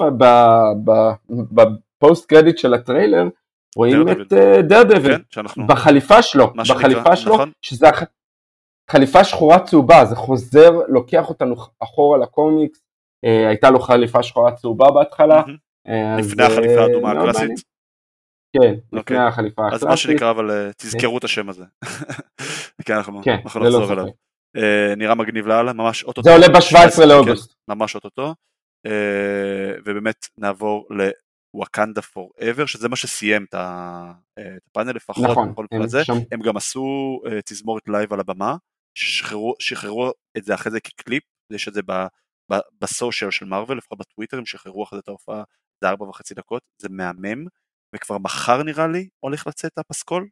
ב 1.31 1.50
post 1.50 2.29
credit 2.29 2.59
של 2.59 2.74
הטריילר, 2.74 3.28
רואים. 3.76 4.09
את 4.09 4.32
Daredevil, 4.69 5.17
כן, 5.30 5.66
בחליפה 5.66 6.22
שלו, 6.22 6.53
בחליפה 6.68 7.16
שלו, 7.16 7.34
נכון. 7.34 7.51
שזה 7.62 7.87
חליפה 8.91 9.24
שחורה 9.24 9.59
צהובה, 9.59 10.05
זה 10.05 10.16
חוזר, 10.16 10.70
לוקח 10.89 11.28
אותנו 11.28 11.55
אחורה 11.82 12.18
לקומיקס, 12.18 12.80
אה, 13.24 13.49
הייתה 13.49 13.70
לו 13.70 13.80
חליפה 13.80 14.22
שחורה 14.22 14.53
צהובה 14.53 14.91
בהתחלה. 14.91 15.43
אה, 15.89 16.16
לפני 16.18 16.43
החליפה 16.43 16.78
אה, 16.78 16.82
האדומה 16.82 17.11
הקלאסית. 17.12 17.76
כן, 18.63 18.73
לפני 18.87 18.99
אוקיי. 18.99 19.17
החליפה 19.19 19.63
אז 19.63 19.67
הקלאסית. 19.83 19.89
מה 19.89 19.97
שנקרא, 19.97 20.31
אבל 20.31 20.51
אה, 20.51 20.71
תזכרו 20.77 21.19
את 21.19 21.25
השם 21.25 21.49
הזה. 21.49 21.65
כן, 22.87 22.95
אנחנו 22.95 23.23
כן, 23.25 23.37
נחזור 23.45 23.93
אליו. 23.93 24.07
אה, 24.57 24.95
נראה 24.97 25.15
מגניב 25.15 25.47
לאללה, 25.47 25.73
ממש 25.73 26.05
אוטוטו. 26.05 26.23
זה 26.23 26.33
עולה 26.35 26.49
ב-17 26.49 26.61
17, 26.61 27.07
לאוגוסט. 27.07 27.53
כן, 27.53 27.73
ממש 27.75 27.95
אוטוטו. 27.95 28.35
אה, 28.87 29.73
ובאמת 29.85 30.27
נעבור 30.39 30.89
ל 31.55 31.61
Wakanda 31.61 32.03
Forever, 32.03 32.67
שזה 32.67 32.89
מה 32.89 32.97
שסיים 32.97 33.45
את 33.45 33.55
הפאנל 33.55 34.93
לפחות. 34.93 35.25
נכון, 35.31 35.55
הם. 35.73 35.89
שם- 36.05 36.13
הם 36.33 36.41
גם 36.43 36.57
עשו 36.57 37.21
תזמורת 37.45 37.83
live 37.89 38.12
על 38.13 38.21
הבמה, 38.21 38.57
ששחררו 38.99 39.55
שחררו 39.59 40.11
את 40.39 40.45
זה 40.45 40.55
אחרי 40.55 40.73
זה 40.73 40.81
כקליפ, 40.81 41.23
יש 41.53 41.69
את 41.69 41.75
זה 41.75 41.81
ב 42.81 42.88
social 42.88 43.31
של 43.31 43.45
מארוול, 43.47 43.79
לפחות 43.79 43.99
בטוויטר, 43.99 44.39
הם 44.39 44.47
שחררו 44.47 44.85
אחרי 44.85 44.97
זה 44.97 45.01
את 45.01 45.09
ההופעה, 45.09 45.43
זה 45.85 45.89
ארבע 45.89 46.05
וחצי 46.05 46.35
דקות, 46.35 46.63
זה 46.83 46.89
מהמם, 46.91 47.47
וכבר 47.95 48.18
מחר 48.18 48.62
נראה 48.62 48.87
לי 48.87 49.09
הולך 49.20 49.47
לצאת 49.47 49.78
הפסקול, 49.78 50.28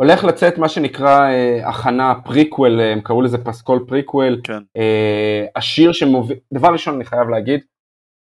הולך 0.00 0.24
לצאת 0.24 0.58
מה 0.58 0.68
שנקרא 0.68 1.30
אה, 1.30 1.68
הכנה 1.68 2.14
פריקוול, 2.24 2.80
אה, 2.80 2.92
הם 2.92 3.00
קראו 3.00 3.22
לזה 3.22 3.38
פסקול 3.44 3.84
פריקוול, 3.88 4.40
כן. 4.44 4.62
אה, 4.76 5.46
השיר 5.56 5.92
שמוביל, 5.92 6.38
דבר 6.54 6.68
ראשון 6.72 6.94
אני 6.94 7.04
חייב 7.04 7.28
להגיד, 7.28 7.60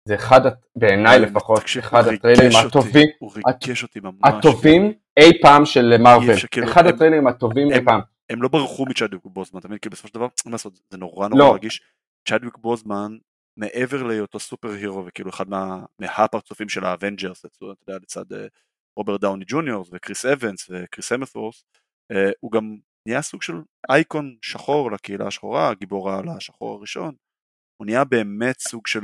זה 0.07 0.15
אחד, 0.15 0.41
בעיניי 0.75 1.19
לפחות, 1.19 1.59
תקשיב, 1.59 1.83
אחד 1.83 2.07
הטריילרים 2.07 2.51
הטובים, 2.67 3.07
הוא 3.19 3.31
ריגש 3.35 3.83
אותי 3.83 3.99
ממש. 3.99 4.15
הטובים 4.23 4.93
אי 5.17 5.41
פעם 5.41 5.65
של 5.65 5.97
מארוול, 5.97 6.35
כאילו, 6.51 6.67
אחד 6.67 6.85
הטריילרים 6.85 7.27
הטובים 7.27 7.71
אי 7.71 7.85
פעם, 7.85 7.99
הם 8.29 8.41
לא 8.41 8.47
ברחו 8.47 8.85
מצ'אדוויק 8.85 9.21
בוזמן, 9.25 9.59
אתה 9.59 9.67
מבין? 9.67 9.79
כי 9.79 9.89
בסופו 9.89 10.07
של 10.07 10.13
דבר, 10.13 10.27
מה 10.45 10.51
לעשות, 10.51 10.79
זה 10.89 10.97
נורא 10.97 11.27
נורא 11.27 11.39
לא. 11.39 11.55
רגיש. 11.55 11.81
צ'אדוויק 12.29 12.57
בוזמן, 12.57 13.17
מעבר 13.57 14.03
להיותו 14.03 14.39
superhero 14.39 15.05
וכאילו 15.05 15.29
אחד 15.29 15.49
מה- 15.49 15.85
מהפרצופים 15.99 16.69
של 16.69 16.85
האבנג'רס, 16.85 17.45
אתה 17.45 17.65
יודע, 17.65 17.99
לצד 18.01 18.33
אה, 18.33 18.47
רוברט 18.97 19.21
דאוני 19.21 19.45
ג'וניור 19.47 19.85
וקריס 19.91 20.25
אבנס 20.25 20.69
וקריס 20.69 21.11
המסוורת', 21.11 21.63
אה, 22.11 22.31
הוא 22.39 22.51
גם 22.51 22.77
נהיה 23.07 23.21
סוג 23.21 23.41
של 23.41 23.53
אייקון 23.89 24.37
שחור 24.41 24.91
לקהילה 24.91 25.27
השחורה, 25.27 25.69
הגיבור 25.69 26.09
העל 26.11 26.29
השחור 26.29 26.77
הראשון. 26.77 27.15
הוא 27.77 27.85
נהיה 27.85 28.03
באמת 28.03 28.59
סוג 28.59 28.87
של 28.87 29.01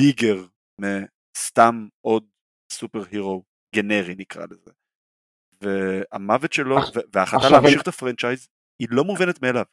bigger 0.00 0.46
מסתם 0.80 1.88
עוד 2.00 2.24
superhero 2.72 3.44
גנרי 3.76 4.14
נקרא 4.14 4.46
לזה. 4.50 4.70
והמוות 5.62 6.52
שלו 6.52 6.76
וההחלטה 7.12 7.48
להמשיך 7.50 7.82
את 7.82 7.88
הפרנצ'ייז 7.88 8.48
היא 8.82 8.88
לא 8.90 9.04
מובנת 9.04 9.42
מאליו. 9.42 9.64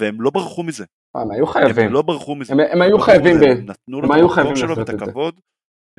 והם 0.00 0.20
לא 0.20 0.30
ברחו 0.30 0.62
מזה. 0.62 0.84
הם 1.22 1.30
היו 1.30 1.46
חייבים, 1.46 1.86
הם 1.86 1.92
לא 1.92 2.02
ברחו 2.02 2.34
מזה. 2.34 2.52
הם- 2.52 2.60
הם 2.60 2.82
היו 2.82 2.98
חייבים 2.98 3.36
הם 3.36 3.66
נתנו 3.66 4.00
לו 4.00 4.08
את 4.14 4.38
המקום 4.38 4.56
שלו 4.56 4.76
ואת. 4.76 4.88
הכבוד. 4.88 5.40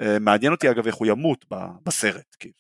אה, 0.02 0.20
מעניין 0.20 0.52
אותי 0.54 0.70
אגב 0.72 0.86
איך 0.86 0.96
הוא 0.96 1.08
ימות 1.08 1.46
בסרט. 1.86 2.36
כי 2.40 2.52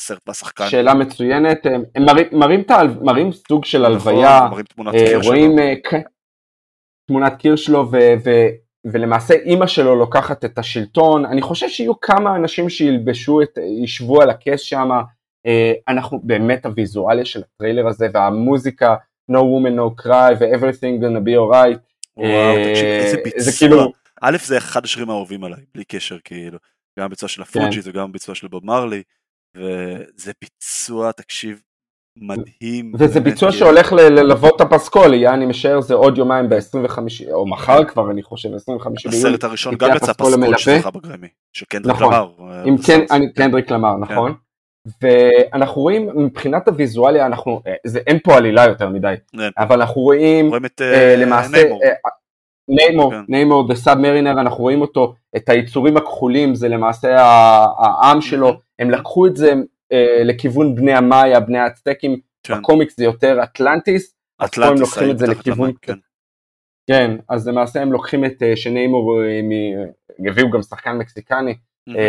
הסרט 0.00 0.22
והשחקן. 0.28 0.68
שאלה 0.68 0.94
מצוינת, 0.94 1.66
הם 1.66 1.82
הם 1.94 2.02
מראים- 3.02 3.32
סוג 3.32 3.64
של 3.64 3.78
נכון, 3.78 3.92
הלוויה, 3.92 4.38
אה. 4.38 4.48
רואים 5.24 5.58
אה, 5.58 5.74
כ- 5.84 5.94
תמונת 7.08 7.32
קיר 7.38 7.56
שלו 7.56 7.90
ולמעשה 8.92 9.34
אימא 9.34 9.66
שלו 9.66 9.96
לוקחת 9.96 10.44
את 10.44 10.58
השלטון, 10.58 11.24
אני 11.26 11.42
חושב 11.42 11.68
שיהיו 11.68 12.00
כמה 12.00 12.36
אנשים 12.36 12.68
שילבשו 12.68 13.42
את, 13.42 13.58
ישבו 13.84 14.22
על 14.22 14.30
הכס 14.30 14.60
שם, 14.60 14.88
אנחנו 15.88 16.20
באמת 16.22 16.66
הוויזואליה 16.66 17.24
של 17.24 17.42
הטריילר 17.42 17.88
הזה 17.88 18.06
והמוזיקה 18.14 18.94
No 19.32 19.38
Woman 19.38 19.76
No 19.78 20.04
Cry 20.04 20.32
ו-Everything 20.40 21.02
gonna 21.02 21.24
be 21.26 21.32
alright, 21.36 21.78
וואו, 22.16 22.28
אה, 22.30 22.70
תקשיב, 22.72 22.86
איזה 22.86 23.16
זה 23.38 23.50
ביצוע. 23.50 23.68
כאילו, 23.68 23.92
א' 24.22 24.36
זה 24.44 24.58
אחד 24.58 24.84
השירים 24.84 25.10
האהובים 25.10 25.44
עליי, 25.44 25.60
בלי 25.74 25.84
קשר 25.84 26.18
כאילו. 26.24 26.58
גם 26.98 27.04
הביצוע 27.04 27.28
של 27.28 27.44
כן. 27.44 27.60
הפוג'י 27.60 27.80
וגם 27.84 28.04
הביצוע 28.04 28.34
של 28.34 28.48
בוב 28.48 28.66
מרלי. 28.66 29.02
וזה 29.56 30.32
ביצוע, 30.42 31.12
תקשיב, 31.12 31.60
מדהים. 32.18 32.92
וזה 32.98 33.20
ביצוע 33.20 33.50
כאילו. 33.50 33.64
שהולך 33.66 33.92
ללוות 33.92 34.56
את 34.56 34.60
הפסקול, 34.60 35.14
אני 35.14 35.46
משער 35.46 35.80
זה 35.80 35.94
עוד 35.94 36.18
יומיים 36.18 36.48
ב-25, 36.48 36.98
או 37.32 37.46
מחר 37.46 37.84
כבר 37.84 38.10
אני 38.10 38.22
חושב, 38.22 38.48
25 38.54 39.06
ביולי, 39.06 39.18
הסרט 39.18 39.44
הראשון 39.44 39.74
גם 39.76 39.90
יצא 39.96 40.12
פסקול. 40.12 40.56
שזכה 40.58 40.90
בגרמי, 40.90 41.28
של 41.52 41.66
קנדריק 41.66 41.96
נכון. 41.96 42.06
למר. 42.14 42.30
אה, 42.40 42.62
עם 42.64 42.76
אני- 43.10 43.32
קנדריק 43.32 43.70
למר, 43.70 43.96
נכון? 43.96 44.34
ואנחנו 45.02 45.82
רואים 45.82 46.08
מבחינת 46.14 46.68
הוויזואליה, 46.68 47.26
אנחנו, 47.26 47.62
אה, 47.66 47.74
זה, 47.86 48.00
אין 48.06 48.18
פה 48.24 48.36
עלילה 48.36 48.64
יותר 48.64 48.88
מדי, 48.88 49.14
כן. 49.36 49.48
אבל 49.58 49.80
אנחנו 49.80 50.00
רואים 50.00 50.54
אה, 50.54 50.60
אה, 50.80 51.16
למעשה, 51.16 51.56
Namor. 51.62 51.80
Namor, 52.68 53.10
כן. 53.10 53.20
Namor, 53.28 53.68
The 53.72 53.86
Sub-Mariner, 53.86 54.40
אנחנו 54.40 54.62
רואים 54.62 54.80
אותו, 54.80 55.14
את 55.36 55.48
היצורים 55.48 55.96
הכחולים, 55.96 56.54
זה 56.54 56.68
למעשה 56.68 57.16
העם 57.78 58.20
שלו, 58.20 58.58
הם 58.78 58.90
לקחו 58.90 59.26
את 59.26 59.36
זה 59.36 59.54
לכיוון 60.24 60.74
בני 60.74 60.94
המאיה, 60.94 61.40
בני 61.40 61.58
האצטקים, 61.58 62.16
כן. 62.42 62.58
בקומיקס 62.58 62.96
זה 62.96 63.04
יותר 63.04 63.42
אטלנטיס, 63.42 64.14
אז 64.38 64.50
פה 64.50 64.64
הם 64.64 64.78
לוקחים 64.78 65.10
את 65.10 65.18
זה 65.18 65.26
לכיוון, 65.26 65.72
כן. 65.82 65.94
כן, 66.86 67.16
אז 67.28 67.48
למעשה 67.48 67.82
הם 67.82 67.92
לוקחים 67.92 68.24
את 68.24 68.42
שניימור, 68.54 69.20
הביאו 70.28 70.50
גם 70.50 70.62
שחקן 70.62 70.98
מקסיקני, 70.98 71.54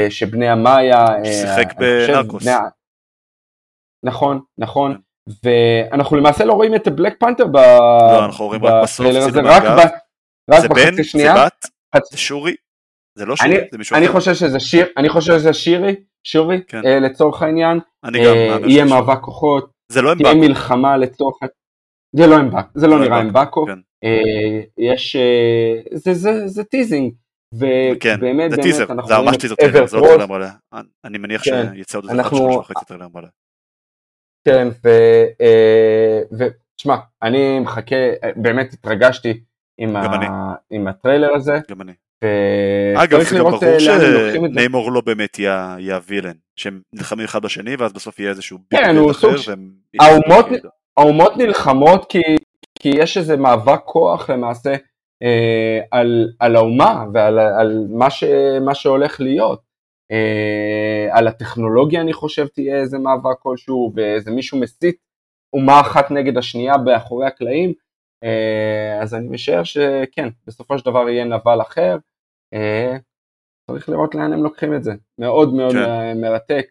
שבני 0.09 0.49
המאיה, 0.49 1.05
אה, 1.07 1.25
שיחק 1.25 1.73
בנרקוס. 1.79 2.47
נכון, 4.05 4.39
נכון, 4.57 4.93
כן. 4.95 5.01
ואנחנו 5.91 6.17
למעשה 6.17 6.45
לא 6.45 6.53
רואים 6.53 6.75
את 6.75 6.87
בלק 6.87 7.15
פנתר 7.19 7.47
ב... 7.47 7.55
לא, 7.57 8.25
אנחנו 8.25 8.45
רואים 8.45 8.65
רק 8.65 8.83
בסוף, 8.83 9.07
צילום 9.07 9.45
רק. 9.47 9.63
ב- 9.63 9.89
רק 10.51 10.61
זה 10.61 10.67
בן, 10.69 11.03
זה. 11.03 11.33
בת, 11.35 11.65
חצ- 11.95 12.11
זה 12.11 12.17
שורי, 12.17 12.55
זה 13.17 13.25
לא 13.25 13.35
אני- 13.43 13.55
שורי, 13.55 13.67
זה 13.71 13.77
מישהו 13.77 13.95
אני 13.97 14.05
אחר. 14.05 14.13
חושב 14.13 14.33
שזה 14.33 14.59
שיר, 14.59 14.85
אני 14.97 15.09
חושב 15.09 15.33
שזה 15.33 15.53
שירי, 15.53 15.95
שורי, 16.23 16.61
כן. 16.67 16.81
אה, 16.85 16.99
לצורך 16.99 17.41
העניין, 17.41 17.79
אני 18.03 18.19
גם 18.19 18.33
אה, 18.33 18.57
יהיה 18.69 18.85
מאבק 18.85 19.19
כוחות, 19.21 19.71
זה 19.91 20.01
לא 20.01 20.13
תהיה 20.15 20.31
אמבקו. 20.31 20.47
מלחמה 20.47 20.97
לצורך, 20.97 21.35
זה 22.15 22.27
לא 22.27 22.35
אמבק, 22.39 22.65
זה 22.75 22.87
לא 22.87 22.99
לא 22.99 23.05
נראה 23.05 23.21
אמבקו, 23.21 23.39
אמבקו, 23.39 23.65
כן. 23.65 23.79
אה, 24.03 24.61
יש, 24.77 25.15
אה, 25.15 25.81
זה- 25.93 26.13
זה 26.13 26.47
זה 26.47 26.63
טיזינג, 26.63 27.13
ובאמת 27.53 28.19
באמת 28.19 28.51
טיזר, 28.61 28.83
אנחנו 28.91 29.09
רואים 29.15 29.25
ממש 29.25 29.35
את 29.35 29.41
זה 29.41 29.47
לא. 29.97 30.45
אני- 31.03 31.17
מניח 31.17 31.41
כן. 31.45 31.65
שיצא 31.75 31.97
עוד 31.97 32.09
איזה 32.09 32.23
שלוש 32.29 32.55
וחצי 32.55 32.85
טריילר 32.85 33.07
מלא. 33.13 33.27
כן, 34.47 34.67
ו... 34.83 34.89
אה, 35.41 36.21
ותשמע, 36.31 36.95
אני 37.21 37.59
מחכה, 37.59 37.95
אה, 37.95 38.29
באמת 38.35 38.73
התרגשתי 38.73 39.43
עם, 39.77 39.95
הטריילר 40.87 41.35
הזה, 41.35 41.53
גם 41.71 41.81
אני. 41.81 41.91
אגב, 42.95 43.23
זה 43.23 43.37
גם 43.37 43.43
ברור 43.43 43.63
אה. 43.63 43.79
שניימור 43.79 44.91
לא 44.91 45.01
באמת 45.01 45.39
יהיה 45.39 45.95
הווילן, 45.95 46.33
שהם 46.55 46.81
נלחמים 46.93 47.25
אחד 47.25 47.41
בשני 47.41 47.75
ואז 47.75 47.93
בסוף 47.93 48.19
יהיה 48.19 48.29
איזשהו 48.29 48.57
כן, 48.69 48.95
הוא 48.97 49.11
אחר 49.11 49.19
סוג 49.19 49.37
ש- 49.37 49.47
והם... 49.47 49.69
האומות- 50.97 51.37
נלחמות 51.37 52.05
כי, 52.09 52.19
כי 52.79 52.89
יש 52.89 53.17
איזה 53.17 53.37
מאבק 53.37 53.79
כוח 53.85 54.29
למעשה 54.29 54.73
על, 55.91 56.33
על 56.39 56.55
האומה 56.55 57.05
ועל 57.13 57.39
על 57.39 57.87
מה, 57.89 58.09
ש, 58.09 58.23
מה 58.65 58.75
שהולך 58.75 59.19
להיות. 59.21 59.61
אה, 60.11 61.17
על 61.17 61.27
הטכנולוגיה 61.27 62.01
אני 62.01 62.13
חושב 62.13 62.47
תהיה 62.47 62.81
איזה 62.81 62.97
מאבק 62.97 63.39
כלשהו 63.39 63.91
ואיזה 63.95 64.31
מישהו 64.31 64.59
מסית 64.59 64.95
אומה 65.53 65.81
אחת 65.81 66.11
נגד 66.11 66.37
השנייה 66.37 66.77
באחורי 66.77 67.27
הקלעים. 67.27 67.73
אז 69.01 69.15
אני 69.15 69.27
משער 69.29 69.63
שכן, 69.63 70.29
בסופו 70.47 70.77
של 70.77 70.85
דבר 70.85 71.09
יהיה 71.09 71.25
נבל 71.25 71.61
אחר, 71.61 71.97
צריך 73.71 73.89
לראות 73.89 74.15
לאן 74.15 74.33
הם 74.33 74.43
לוקחים 74.43 74.75
את 74.75 74.83
זה, 74.83 74.91
מאוד 75.19 75.53
מאוד 75.53 75.73
כן. 75.73 76.21
מרתק. 76.21 76.65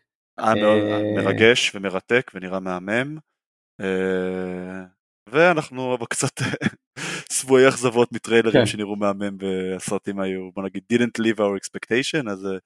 מרגש 1.17 1.75
ומרתק 1.75 2.31
ונראה 2.35 2.61
מהמם. 2.61 3.19
ואנחנו 5.33 5.95
אבל 5.95 6.07
קצת 6.07 6.41
שבועי 7.33 7.69
אכזבות 7.69 8.13
מטריילרים 8.13 8.53
כן. 8.53 8.67
שנראו 8.67 8.97
מהמם 8.97 9.37
והסרטים 9.39 10.21
היו 10.21 10.51
בוא 10.55 10.63
נגיד 10.63 10.83
didn't 10.93 11.23
leave 11.23 11.39
our 11.39 11.59
expectation 11.61 12.31
אז 12.31 12.47
אה, 12.47 12.59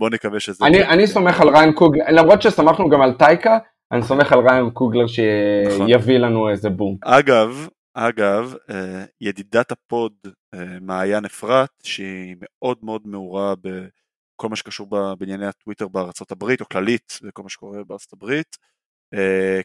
בוא 0.00 0.10
נקווה 0.10 0.40
שזה... 0.40 0.66
אני, 0.66 0.84
אני 0.84 1.06
סומך 1.06 1.40
על 1.40 1.48
ריין 1.48 1.72
קוגלר, 1.72 2.04
למרות 2.08 2.42
שסמכנו 2.42 2.88
גם 2.88 3.02
על 3.02 3.12
טייקה, 3.12 3.58
אני 3.92 4.02
סומך 4.02 4.32
על 4.32 4.38
ריין 4.48 4.70
קוגלר 4.70 5.06
שיביא 5.06 5.94
נכון. 5.94 6.20
לנו 6.20 6.48
איזה 6.48 6.70
בום. 6.70 6.96
אגב, 7.04 7.68
אגב, 7.94 8.54
אה, 8.70 9.04
ידידת 9.20 9.72
הפוד 9.72 10.12
אה, 10.54 10.78
מעיין 10.80 11.24
אפרת, 11.24 11.70
שהיא 11.82 12.36
מאוד 12.40 12.78
מאוד 12.82 13.02
מעורה 13.04 13.54
בכל 13.54 14.48
מה 14.48 14.56
שקשור 14.56 14.88
בענייני 15.18 15.46
הטוויטר 15.46 15.88
בארצות 15.88 16.32
הברית, 16.32 16.60
או 16.60 16.66
כללית 16.68 17.18
בכל 17.22 17.42
מה 17.42 17.48
שקורה 17.48 17.84
בארצות 17.84 18.12
הברית, 18.12 18.56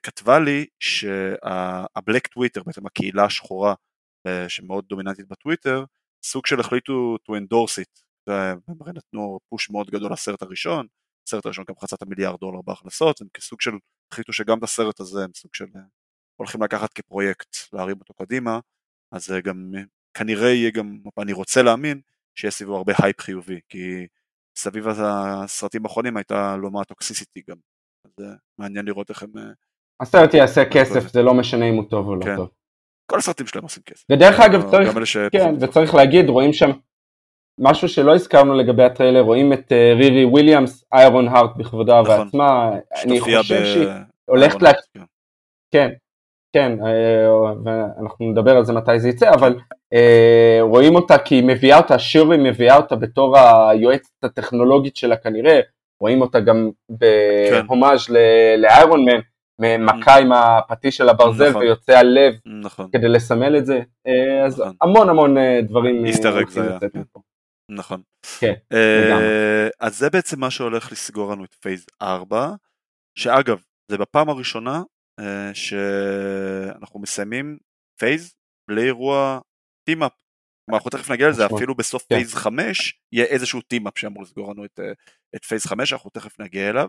כתבה 0.04 0.40
לי 0.40 0.66
שה 0.80 1.35
Black 1.35 2.28
Twitter, 2.28 2.64
בעצם 2.64 2.86
הקהילה 2.86 3.26
השחורה 3.26 3.74
uh, 4.28 4.50
שמאוד 4.50 4.86
דומיננטית 4.88 5.28
בטוויטר, 5.28 5.84
סוג 6.24 6.46
של 6.46 6.60
החליטו 6.60 7.18
to 7.30 7.34
endorse 7.34 7.82
it, 7.84 8.02
הרי 8.82 8.92
נתנו 8.94 9.40
push 9.50 9.70
מאוד 9.70 9.90
גדול 9.90 10.14
לסרט 10.14 10.42
הראשון, 10.42 10.88
הסרט 11.28 11.46
הראשון 11.46 11.66
גם 11.68 11.76
חצה 11.82 11.96
את 11.96 12.02
המיליארד 12.02 12.40
דולר 12.40 12.62
בהכנסות, 12.62 13.22
הם 13.22 13.28
כסוג 13.34 13.62
של, 13.62 13.72
החליטו 14.12 14.34
שגם 14.34 14.58
את 14.58 14.64
הסרט 14.64 15.00
הזה 15.00 15.24
הם 15.24 15.30
סוג 15.36 15.56
של 15.56 15.66
הולכים 16.36 16.64
לקחת 16.64 16.94
כפרויקט, 16.94 17.56
להרים 17.74 17.96
אותו 18.00 18.14
קדימה, 18.14 18.60
אז 19.12 19.34
גם 19.44 19.72
כנראה 20.14 20.50
יהיה 20.50 20.72
גם, 20.72 20.98
אני 21.22 21.34
רוצה 21.34 21.62
להאמין, 21.62 22.02
שיהיה 22.36 22.52
סביבו 22.52 22.78
הרבה 22.78 22.94
הייפ 23.04 23.22
חיובי, 23.22 23.60
כי 23.70 24.08
סביב 24.58 24.88
הסרטים 24.88 25.86
האחרונים 25.86 26.18
הייתה 26.18 26.58
לא 26.58 26.72
מעט 26.72 26.88
toxicity 26.88 27.42
גם, 27.50 27.58
אז 28.06 28.26
מעניין 28.58 28.86
לראות 28.86 29.10
איך 29.10 29.24
הם... 29.24 29.30
אה, 29.38 29.44
הסרט 30.02 30.34
יעשה 30.34 30.66
כסף, 30.66 31.08
זה 31.08 31.22
לא 31.22 31.34
משנה 31.34 31.70
אם 31.70 31.76
הוא 31.76 31.84
טוב 31.90 32.08
או 32.08 32.16
לא 32.16 32.26
כן. 32.26 32.36
טוב. 32.36 32.50
כל 33.12 33.18
הסרטים 33.18 33.48
שלהם 33.48 33.64
עושים 33.64 33.84
כסף. 33.86 34.04
ודרך 34.12 34.40
אגב 34.40 34.72
צריך. 34.72 34.90
כן, 35.32 35.56
וצריך 35.60 35.96
להגיד, 35.96 36.30
רואים 36.30 36.54
שם 36.54 36.72
משהו 37.60 37.90
שלא 37.90 38.16
הזכרנו 38.16 38.54
לגבי 38.54 38.84
הטריילר, 38.84 39.22
רואים 39.22 39.54
את 39.54 39.72
אה, 39.72 39.94
רירי 39.94 40.26
וויליאמס, 40.26 40.86
איירון 40.94 41.28
הארט 41.28 41.52
בכבודה 41.58 42.02
נכון. 42.02 42.20
ובעצמה, 42.20 42.72
אני 43.04 43.20
חושב. 43.20 43.44
שהיא 43.44 43.88
הולכת 44.26 44.62
לה... 44.62 44.72
כן. 44.94 45.04
כן, 45.72 45.90
כן, 46.54 46.78
אה, 46.86 47.54
ואנחנו 47.64 48.32
נדבר 48.32 48.58
על 48.58 48.66
זה 48.66 48.74
מתי 48.74 49.00
זה 49.00 49.10
יצא, 49.10 49.34
אבל 49.34 49.60
רואים 50.62 50.96
אותה 50.96 51.18
כי 51.18 51.36
היא 51.36 51.44
מביאה 51.44 51.78
אותה, 51.78 52.00
שירי 52.00 52.38
מביאה 52.38 52.78
אותה 52.78 52.96
בתור 52.96 53.38
היועצת 53.38 54.24
הטכנולוגית 54.24 54.96
שלה 54.96 55.16
כנראה, 55.16 55.60
רואים 56.02 56.22
אותה 56.22 56.40
גם 56.40 56.70
בהומאז' 56.90 58.06
כן. 58.08 58.14
לאיירון 58.58 59.06
מן, 59.60 59.86
מכה 59.86 60.18
עם 60.18 60.32
הפטיש 60.32 60.98
של 60.98 61.10
הברזל 61.10 61.50
נכון. 61.50 61.62
ויוצא 61.62 61.98
הלב 61.98 62.34
נכון. 62.46 62.90
כדי 62.92 63.08
לסמל 63.08 63.58
את 63.58 63.66
זה, 63.66 63.80
אה, 64.08 64.46
אז 64.46 64.60
נכון. 64.60 64.76
המון 64.82 65.10
המון 65.10 65.38
אה, 65.38 65.60
דברים 65.68 66.06
לצאת 66.06 66.34
כן. 66.94 67.00
מפה. 67.00 67.20
נכון. 67.72 68.02
כן, 68.40 68.54
uh, 68.74 68.78
אז 69.80 69.98
זה 69.98 70.10
בעצם 70.10 70.40
מה 70.40 70.52
שהולך 70.52 70.92
לסגור 70.92 71.32
לנו 71.32 71.44
את 71.44 71.54
phase 71.54 71.86
4, 72.02 72.52
שאגב, 73.18 73.62
זה 73.92 73.98
בפעם 73.98 74.30
הראשונה 74.30 74.82
שאנחנו 75.54 77.00
מסיימים 77.00 77.58
phase 78.00 78.34
בלי 78.70 78.84
אירוע 78.84 79.40
team-up. 79.90 80.25
אנחנו 80.74 80.90
תכף 80.90 81.12
נגיע 81.12 81.30
לזה. 81.30 81.46
אפילו 81.46 81.76
בסוף 81.76 82.06
כן. 82.10 82.16
phase 82.16 82.34
5 82.34 83.00
יהיה 83.12 83.26
איזשהו 83.26 83.62
team-up 83.62 83.98
שאמור 83.98 84.24
לסגור 84.24 84.52
לנו 84.52 84.66
את, 84.66 84.80
את 85.36 85.46
phase 85.46 85.66
5 85.66 85.94
אנחנו 85.94 86.10
תכף 86.10 86.40
נגיע 86.40 86.70
אליו 86.70 86.88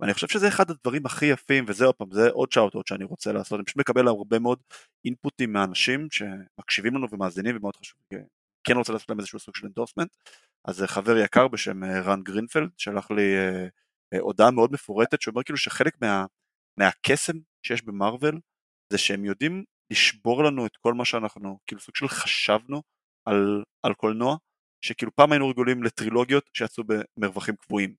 ואני 0.00 0.14
חושב 0.14 0.28
שזה 0.28 0.48
אחד 0.48 0.70
הדברים 0.70 1.06
הכי 1.06 1.26
יפים 1.26 1.64
וזה 1.68 1.84
עוד 1.84 1.94
פעם 1.94 2.08
זה 2.12 2.30
עוד 2.30 2.52
shout-out 2.52 2.86
שאני 2.86 3.04
רוצה 3.04 3.32
לעשות 3.32 3.58
אני 3.58 3.64
פשוט 3.64 3.76
מקבל 3.76 4.08
הרבה 4.08 4.38
מאוד 4.38 4.58
input 5.04 5.38
ים 5.38 5.52
מאנשים 5.52 6.08
שמקשיבים 6.10 6.94
לנו 6.94 7.10
ומאזינים 7.10 7.56
ומאוד 7.56 7.76
חשוב 7.76 8.00
כן 8.64 8.76
רוצה 8.76 8.92
לעשות 8.92 9.08
להם 9.08 9.18
איזשהו 9.18 9.38
סוג 9.38 9.56
של 9.56 9.66
endorsement 9.66 10.16
אז 10.64 10.82
חבר 10.86 11.16
יקר 11.16 11.48
בשם 11.48 11.84
אה, 11.84 12.00
רן 12.00 12.22
גרינפלד 12.22 12.70
שלח 12.76 13.10
לי 13.10 13.36
אה, 13.36 13.66
אה, 14.14 14.20
הודעה 14.20 14.50
מאוד 14.50 14.72
מפורטת 14.72 15.22
שאומר 15.22 15.42
כאילו 15.42 15.58
שחלק 15.58 15.96
מה, 16.00 16.24
מהקסם 16.78 17.38
שיש 17.66 17.82
במרוויל 17.82 18.40
זה 18.92 18.98
שהם 18.98 19.24
יודעים 19.24 19.64
לשבור 19.90 20.44
לנו 20.44 20.66
את 20.66 20.76
כל 20.76 20.94
מה 20.94 21.04
שאנחנו 21.04 21.58
כאילו 21.66 21.80
סוג 21.80 21.96
של 21.96 22.08
חשבנו 22.08 22.82
על, 23.24 23.62
על 23.82 23.94
קולנוע 23.94 24.36
שכאילו 24.84 25.14
פעם 25.14 25.32
היינו 25.32 25.48
רגילים 25.48 25.82
לטרילוגיות 25.82 26.50
שיצאו 26.54 26.84
במרווחים 27.16 27.56
קבועים. 27.56 27.94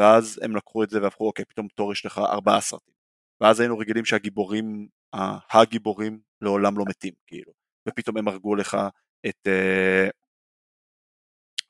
ואז 0.00 0.40
הם 0.42 0.56
לקחו 0.56 0.82
את 0.82 0.90
זה 0.90 1.02
והפכו 1.02 1.26
אוקיי 1.26 1.44
פתאום 1.44 1.68
תור 1.74 1.92
יש 1.92 2.06
לך 2.06 2.18
ארבעה 2.18 2.60
סרטים. 2.60 2.94
ואז 3.40 3.60
היינו 3.60 3.78
רגילים 3.78 4.04
שהגיבורים 4.04 4.88
הגיבורים 5.52 6.20
לעולם 6.40 6.78
לא 6.78 6.84
מתים 6.88 7.14
כאילו. 7.26 7.52
ופתאום 7.88 8.16
הם 8.16 8.28
הרגו 8.28 8.54
לך 8.54 8.76
את 9.28 9.46
אה, 9.46 10.08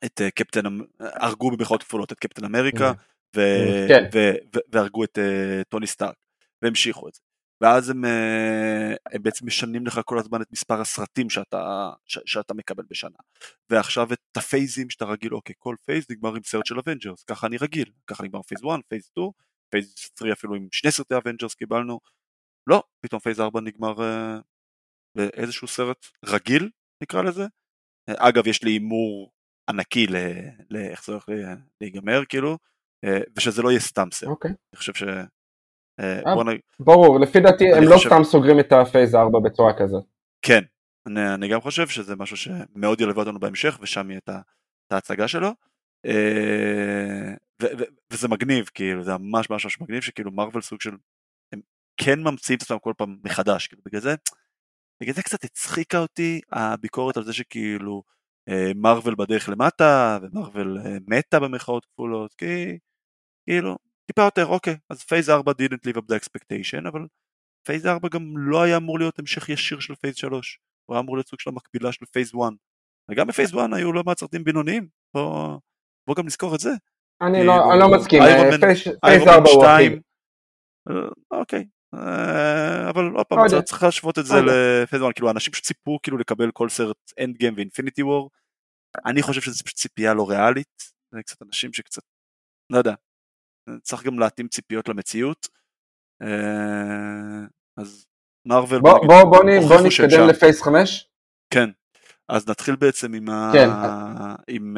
את 0.05 0.21
אה, 0.21 0.31
קפטן 0.31 0.61
הרגו 0.99 1.51
במרכאות 1.51 1.83
כפולות 1.83 2.11
את 2.11 2.19
קפטן 2.19 2.45
אמריקה 2.45 2.91
mm. 2.91 3.39
כן. 3.87 4.09
והרגו 4.71 5.03
את 5.03 5.17
אה, 5.17 5.61
טוני 5.69 5.87
סטארק. 5.87 6.15
והמשיכו 6.61 7.07
את 7.07 7.13
זה 7.13 7.21
ואז 7.61 7.89
הם, 7.89 8.05
אה, 8.05 8.93
הם 9.11 9.23
בעצם 9.23 9.47
משנים 9.47 9.85
לך 9.85 9.99
כל 10.05 10.19
הזמן 10.19 10.41
את 10.41 10.51
מספר 10.51 10.81
הסרטים 10.81 11.29
שאתה, 11.29 11.91
ש, 12.05 12.19
שאתה 12.25 12.53
מקבל 12.53 12.83
בשנה. 12.89 13.17
ועכשיו 13.69 14.13
את 14.13 14.37
ה 14.37 14.43
phase 14.43 14.76
ים 14.76 14.89
שאתה 14.89 15.05
רגיל, 15.05 15.33
אוקיי, 15.33 15.55
כל 15.57 15.75
phase 15.85 16.05
נגמר 16.11 16.35
עם 16.35 16.43
סרט 16.43 16.65
של 16.65 16.79
Avengers, 16.79 17.23
ככה 17.23 17.47
אני 17.47 17.57
רגיל, 17.57 17.91
ככה 18.07 18.23
נגמר 18.23 18.41
phase 18.41 18.61
1, 18.71 18.79
phase 18.87 19.05
2, 19.05 19.29
phase 19.69 19.95
3 20.19 20.31
אפילו 20.31 20.55
עם 20.55 20.67
שני 20.71 20.91
סרטי 20.91 21.17
Avengers 21.17 21.55
קיבלנו, 21.55 21.99
לא, 22.67 22.83
פתאום 23.01 23.19
phase 23.19 23.39
4 23.39 23.61
נגמר 23.61 23.95
uh, 23.97 24.41
באיזשהו 25.17 25.67
סרט 25.67 26.05
רגיל, 26.25 26.69
נקרא 27.03 27.21
לזה. 27.21 27.43
אגב, 28.09 28.47
יש 28.47 28.63
לי 28.63 28.71
הימור 28.71 29.31
ענקי 29.69 30.07
לאיך 30.69 31.05
זה 31.05 31.11
הולך 31.11 31.25
להיגמר, 31.81 32.25
כאילו, 32.29 32.57
uh, 33.05 33.09
ושזה 33.37 33.61
לא 33.61 33.69
יהיה 33.69 33.79
סתם 33.79 34.07
סרט. 34.11 34.29
אוקיי. 34.29 34.51
אני 34.51 34.77
חושב 34.77 34.93
ש... 34.93 35.03
אה, 35.99 36.19
אה, 36.27 36.53
ברור, 36.79 37.19
לפי 37.19 37.39
דעתי 37.39 37.73
הם 37.73 37.83
לא 37.83 37.97
סתם 37.97 38.23
סוגרים 38.23 38.59
את 38.59 38.71
ה 38.71 38.78
phase 38.78 39.15
4 39.15 39.39
בצורה 39.39 39.73
כזאת. 39.77 40.03
כן, 40.41 40.61
אני 41.07 41.47
גם 41.47 41.61
חושב 41.61 41.87
שזה 41.87 42.15
משהו 42.15 42.37
שמאוד 42.37 43.01
ילווה 43.01 43.23
אותנו 43.23 43.39
בהמשך 43.39 43.79
ושם 43.81 44.09
יהיה 44.09 44.19
את 44.27 44.91
ההצגה 44.91 45.27
שלו. 45.27 45.49
אה, 46.05 47.33
וזה 48.11 48.27
מגניב, 48.27 48.69
כאילו, 48.73 49.03
זה 49.03 49.11
ממש 49.17 49.49
ממש 49.49 49.65
ממש 49.65 49.81
מגניב 49.81 50.01
שכאילו 50.01 50.31
מרוויל 50.31 50.61
סוג 50.61 50.81
של, 50.81 50.91
הם 51.53 51.61
כן 51.97 52.19
ממציאים 52.19 52.57
את 52.57 52.61
עצמם 52.61 52.79
כל 52.79 52.93
פעם 52.97 53.17
מחדש, 53.23 53.67
כאילו, 53.67 53.81
בגלל 53.85 54.01
זה, 54.01 54.15
בגלל 55.01 55.15
זה 55.15 55.23
קצת 55.23 55.43
הצחיקה 55.43 55.97
אותי 55.97 56.41
הביקורת 56.51 57.17
על 57.17 57.23
זה 57.23 57.33
שכאילו 57.33 58.03
מרוויל 58.75 59.15
בדרך 59.15 59.49
למטה 59.49 60.19
ומרוויל 60.21 60.77
מתה 61.07 61.39
במרכאות 61.39 61.85
כפולות, 61.85 62.33
כי 62.33 62.77
כאילו 63.45 63.77
טיפה 64.11 64.21
יותר, 64.21 64.45
אוקיי, 64.45 64.77
אז 64.89 65.03
phase 65.03 65.29
4 65.29 65.51
didn't 65.51 65.89
live 65.89 65.97
up 65.97 66.01
the 66.01 66.15
expectation, 66.15 66.87
אבל 66.87 67.01
phase 67.67 67.85
4 67.85 68.09
גם 68.09 68.33
לא 68.37 68.61
היה 68.61 68.77
אמור 68.77 68.99
להיות 68.99 69.19
המשך 69.19 69.49
ישיר 69.49 69.79
של 69.79 69.95
phase 69.95 70.15
3, 70.15 70.59
הוא 70.85 70.95
היה 70.95 71.01
אמור 71.01 71.15
להיות 71.15 71.27
סוג 71.27 71.39
של 71.39 71.49
המקבילה 71.49 71.91
של 71.91 72.05
phase 72.05 72.31
1. 72.35 72.53
וגם 73.11 73.27
ב 73.27 73.31
phase 73.31 73.53
1 73.53 73.59
היו 73.73 73.93
לא 73.93 74.03
מעט 74.05 74.19
סרטים 74.19 74.43
בינוניים, 74.43 74.87
בוא, 75.13 75.57
בוא 76.07 76.15
גם 76.15 76.25
נזכור 76.25 76.55
את 76.55 76.59
זה. 76.59 76.69
אני 77.21 77.45
לא, 77.45 77.71
אני 77.71 77.79
לא 77.79 77.91
מסכים, 77.91 78.23
phase 79.01 79.21
4 79.27 79.49
הוא 79.49 79.65
הכי... 79.65 79.99
אוקיי, 81.31 81.65
אה, 81.93 82.89
אבל 82.89 83.11
עוד 83.15 83.25
פעם, 83.25 83.39
לא. 83.55 83.61
צריך 83.61 83.83
להשוות 83.83 84.19
את 84.19 84.25
זה 84.25 84.35
ל 84.35 84.46
phase 84.46 85.01
1, 85.03 85.15
כאילו 85.15 85.31
אנשים 85.31 85.53
פשוט 85.53 85.65
ציפו 85.65 85.99
כאילו 86.03 86.17
לקבל 86.17 86.51
כל 86.51 86.69
סרט 86.69 86.97
Endgame 87.19 87.37
ו 87.37 87.53
Infinity 87.57 88.03
War, 88.03 88.29
אני 89.05 89.21
חושב 89.21 89.41
שזה 89.41 89.63
פשוט 89.63 89.77
ציפייה 89.77 90.13
לא 90.13 90.29
ריאלית, 90.29 90.83
זה 91.11 91.23
קצת 91.23 91.41
אנשים 91.41 91.73
שקצת, 91.73 92.01
לא 92.69 92.77
יודע, 92.77 92.93
צריך 93.83 94.03
גם 94.03 94.19
להתאים 94.19 94.47
ציפיות 94.47 94.89
למציאות. 94.89 95.47
אה, 96.21 97.45
אז 97.77 98.05
מרוויל... 98.47 98.81
בוא, 98.81 99.07
בוא, 99.07 99.23
בוא, 99.23 99.43
בוא 99.67 99.81
נתקדם 99.87 100.27
ל 100.27 100.33
phase 100.33 100.61
5. 100.61 101.09
כן, 101.53 101.69
אז 102.29 102.49
נתחיל 102.49 102.75
בעצם 102.75 103.13
עם, 103.13 103.25
כן. 103.53 103.69
ה... 103.69 104.35
עם 104.47 104.77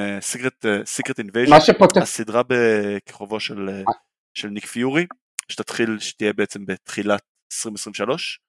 Secret 0.85 1.19
Invasion, 1.19 1.55
הסדרה 2.01 2.41
בכיכובו 2.47 3.39
של, 3.39 3.69
אה. 3.69 3.93
של 4.37 4.47
ניק 4.49 4.65
פיורי, 4.65 5.05
שתתחיל, 5.49 5.99
שתהיה 5.99 6.33
בעצם 6.33 6.65
בתחילת 6.65 7.21
2023, 7.53 8.39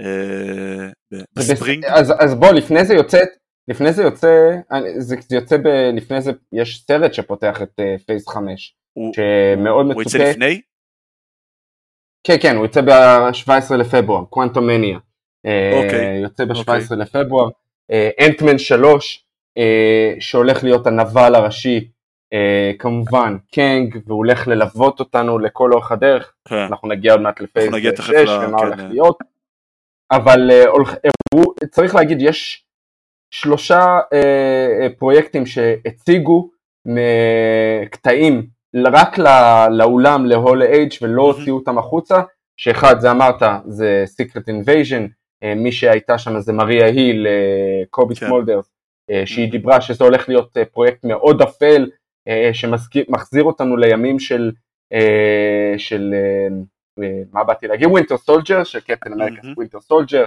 אה, 0.00 0.90
ב 1.32 1.39
spring. 1.39 1.84
אז, 1.84 2.12
אז 2.20 2.34
בוא, 2.34 2.52
לפני 2.52 2.84
זה 2.84 2.94
יוצאת, 2.94 3.28
לפני 3.68 3.92
זה 3.92 4.02
יוצא, 4.02 4.56
זה 4.98 5.36
יוצא 5.36 5.56
ב, 5.56 5.66
לפני 5.96 6.20
זה, 6.22 6.32
יש 6.52 6.84
סרט 6.86 7.14
שפותח 7.14 7.62
את 7.62 7.80
phase 8.06 8.28
5. 8.28 8.74
שמאוד 9.16 9.86
מצופה. 9.86 9.94
הוא 9.94 10.02
יצא 10.02 10.18
לפני? 10.18 10.60
כן, 12.24 12.36
כן, 12.42 12.56
הוא 12.56 12.66
יצא 12.66 12.80
ב-17 12.80 13.74
לפברואר, 13.74 14.24
קוונטומניה. 14.24 14.98
אוקיי. 15.72 16.20
יוצא 16.22 16.44
ב-17 16.44 16.58
אוקיי. 16.58 16.96
לפברואר. 16.96 17.48
אנטמן 18.26 18.58
3, 18.58 19.26
שהולך 20.20 20.64
להיות 20.64 20.86
הנבל 20.86 21.34
הראשי, 21.34 21.88
כמובן 22.78 23.36
קנג, 23.52 23.98
והוא 24.06 24.18
הולך 24.18 24.48
ללוות 24.48 25.00
אותנו 25.00 25.38
לכל 25.38 25.72
אורך 25.72 25.92
הדרך, 25.92 26.32
כן. 26.48 26.56
אנחנו 26.56 26.88
נגיע 26.88 27.12
עוד 27.12 27.20
מעט 27.20 27.40
לפייס 27.40 27.74
6 28.00 28.10
ומה 28.10 28.58
כן, 28.58 28.64
הולך 28.64 28.80
להיות, 28.88 29.18
אבל 30.12 30.50
צריך 31.70 31.94
להגיד, 31.94 32.18
יש 32.22 32.64
שלושה 33.30 33.98
פרויקטים 34.98 35.46
שהציגו 35.46 36.50
קטעים 37.90 38.46
רק 38.74 39.18
לאולם, 39.70 40.26
להול 40.26 40.62
אייג' 40.62 40.92
ולא 41.02 41.22
הוציאו 41.22 41.56
אותם 41.56 41.78
החוצה, 41.78 42.22
שאחד 42.56 43.00
זה 43.00 43.10
אמרת 43.10 43.42
זה 43.66 44.04
Secret 44.20 44.42
Invasion, 44.42 45.08
אה, 45.42 45.54
מי 45.54 45.72
שהייתה 45.72 46.18
שם 46.18 46.40
זה 46.40 46.52
מריה 46.52 46.86
היל, 46.86 47.26
אה, 47.26 47.82
קובי 47.90 48.14
כן. 48.14 48.26
סמולדרס, 48.26 48.60
אה, 49.10 49.22
שהיא 49.26 49.50
דיברה 49.50 49.80
שזה 49.80 50.04
הולך 50.04 50.28
להיות 50.28 50.56
פרויקט 50.72 51.04
מאוד 51.04 51.42
אפל, 51.42 51.90
שמחזיר 52.52 53.44
אותנו 53.44 53.76
לימים 53.76 54.18
של, 54.18 54.50
של 55.76 56.14
מה 57.32 57.44
באתי 57.44 57.66
להגיד, 57.66 57.88
Winter 57.88 58.16
Soldier, 58.16 58.64
של 58.64 58.80
קפטן 58.80 59.12
אמריקה 59.12 59.48
Winter 59.56 59.80
Soldier, 59.80 60.24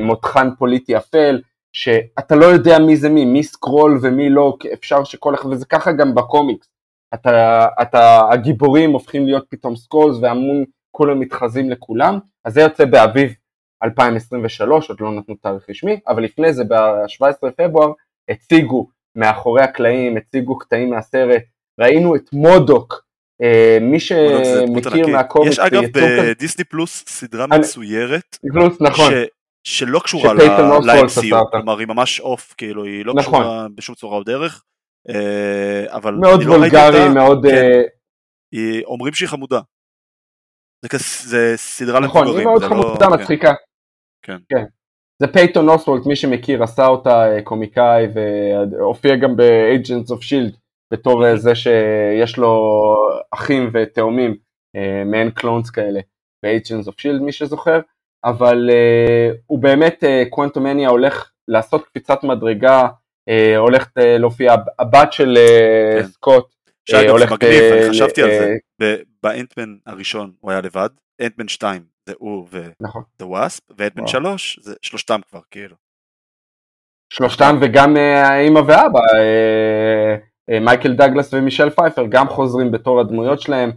מותחן 0.00 0.48
פוליטי 0.58 0.96
אפל, 0.96 1.40
שאתה 1.72 2.34
לא 2.34 2.44
יודע 2.44 2.78
מי 2.78 2.96
זה 2.96 3.08
מי, 3.08 3.24
מי 3.24 3.42
Skrull 3.42 3.98
ומי 4.02 4.30
לא, 4.30 4.56
אפשר 4.72 5.04
שכל 5.04 5.34
אחד, 5.34 5.48
וזה 5.48 5.66
ככה 5.66 5.92
גם 5.92 6.14
בקומיקס, 6.14 6.68
אתה, 7.14 7.66
אתה, 7.82 8.20
הגיבורים 8.32 8.92
הופכים 8.92 9.26
להיות 9.26 9.44
פתאום 9.48 9.76
Skrulls 9.76 10.16
והמון 10.22 10.64
כולם 10.90 11.20
מתחזים 11.20 11.70
לכולם, 11.70 12.18
אז 12.44 12.54
זה 12.54 12.60
יוצא 12.60 12.84
באביב 12.84 13.34
2023, 13.84 14.88
עוד 14.88 15.00
לא 15.00 15.10
נתנו 15.10 15.34
תאריך 15.34 15.70
רשמי, 15.70 16.00
אבל 16.08 16.22
לפני 16.22 16.52
זה 16.52 16.64
ב-17 16.64 17.46
לפברואר 17.46 17.92
הציגו 18.28 18.88
מאחורי 19.16 19.62
הקלעים, 19.62 20.16
הציגו 20.16 20.58
קטעים 20.58 20.90
מהסרט, 20.90 21.42
ראינו 21.80 22.16
את 22.16 22.32
מודוק, 22.32 23.04
אה, 23.42 23.78
מי 23.80 24.00
שמכיר 24.00 25.06
מהקומיקס, 25.06 25.52
יש 25.52 25.58
אגב 25.58 25.82
בדיסני 25.94 26.64
פלוס 26.64 27.04
סדרה 27.08 27.46
מצוירת, 27.46 28.38
פלוס, 28.52 28.80
נכון. 28.80 29.12
ש... 29.12 29.14
שלא 29.66 29.98
קשורה 29.98 30.34
ל-MCU, 30.34 31.36
כלומר 31.50 31.78
היא 31.78 31.86
ממש 31.86 32.20
off, 32.20 32.54
כאילו 32.56 32.84
היא 32.84 33.04
לא 33.04 33.14
נכון. 33.16 33.40
קשורה 33.40 33.66
בשום 33.74 33.94
צורה 33.94 34.16
או 34.16 34.22
דרך, 34.22 34.62
אבל 35.88 36.14
מאוד 36.14 36.42
לא 36.42 36.52
וולגרי, 36.52 37.08
מאוד... 37.14 37.46
כן. 37.46 37.82
אה, 38.54 38.80
אומרים 38.84 39.14
שהיא 39.14 39.28
חמודה, 39.28 39.60
זה, 40.82 40.98
זה 41.28 41.52
סדרה 41.56 42.00
נכון, 42.00 42.26
למבוגרים. 42.26 42.48
נכון, 42.48 42.62
היא 42.62 42.70
מאוד 42.70 42.88
חמודה, 42.88 43.06
לא... 43.06 43.16
מצחיקה. 43.16 43.54
כן. 44.22 44.36
כן. 44.48 44.64
זה 45.22 45.32
פטון 45.32 45.68
אוסוולט, 45.68 46.06
מי 46.06 46.16
שמכיר, 46.16 46.62
עשה 46.62 46.86
אותה 46.86 47.32
אה, 47.32 47.42
קומיקאי 47.42 48.06
והופיע 48.14 49.16
גם 49.16 49.36
ב-Agents 49.36 50.08
of 50.08 50.20
Shield 50.20 50.56
בתור 50.92 51.26
אה, 51.26 51.36
זה 51.36 51.54
שיש 51.54 52.38
לו 52.38 52.62
אחים 53.30 53.70
ותאומים, 53.72 54.36
אה, 54.76 55.04
מעין 55.04 55.30
clones 55.30 55.70
כאלה, 55.70 56.00
ב-Agents 56.44 56.88
of 56.88 56.92
Shield 56.92 57.22
מי 57.22 57.32
שזוכר, 57.32 57.80
אבל 58.24 58.70
הוא 59.46 59.58
באמת, 59.58 60.04
קוונטומניה 60.30 60.88
הולך 60.88 61.30
לעשות 61.48 61.84
קפיצת 61.84 62.24
מדרגה, 62.24 62.88
הולכת 63.56 63.98
uh, 63.98 64.02
להופיע, 64.18 64.54
הבת 64.78 65.12
של 65.12 65.36
uh, 65.36 66.02
כן. 66.02 66.08
סקוט 66.08 66.54
שאגב 66.90 67.18
זה 67.18 67.24
מגניב, 67.24 67.72
אני 67.72 67.90
חשבתי 67.90 68.22
על 68.22 68.30
זה, 68.80 68.96
באנטמן 69.22 69.76
הראשון 69.86 70.32
הוא 70.40 70.50
היה 70.50 70.60
לבד, 70.60 70.88
אנטמן 71.22 71.48
2 71.48 71.82
זה 72.06 72.14
הוא 72.18 72.46
ודה 72.50 73.26
וואספ, 73.26 73.62
ואנטמן 73.78 74.06
3 74.06 74.58
זה 74.62 74.74
שלושתם 74.82 75.20
כבר 75.30 75.40
כאילו. 75.50 75.76
שלושתם 77.12 77.58
וגם 77.60 77.96
אה, 77.96 78.28
האימא 78.28 78.58
ואבא, 78.58 79.00
אה, 79.14 80.16
אה, 80.50 80.60
מייקל 80.60 80.92
דגלס 80.92 81.34
ומישל 81.34 81.70
פייפר 81.70 82.06
גם 82.08 82.28
חוזרים 82.28 82.70
בתור 82.70 83.00
הדמויות 83.00 83.40
שלהם. 83.40 83.70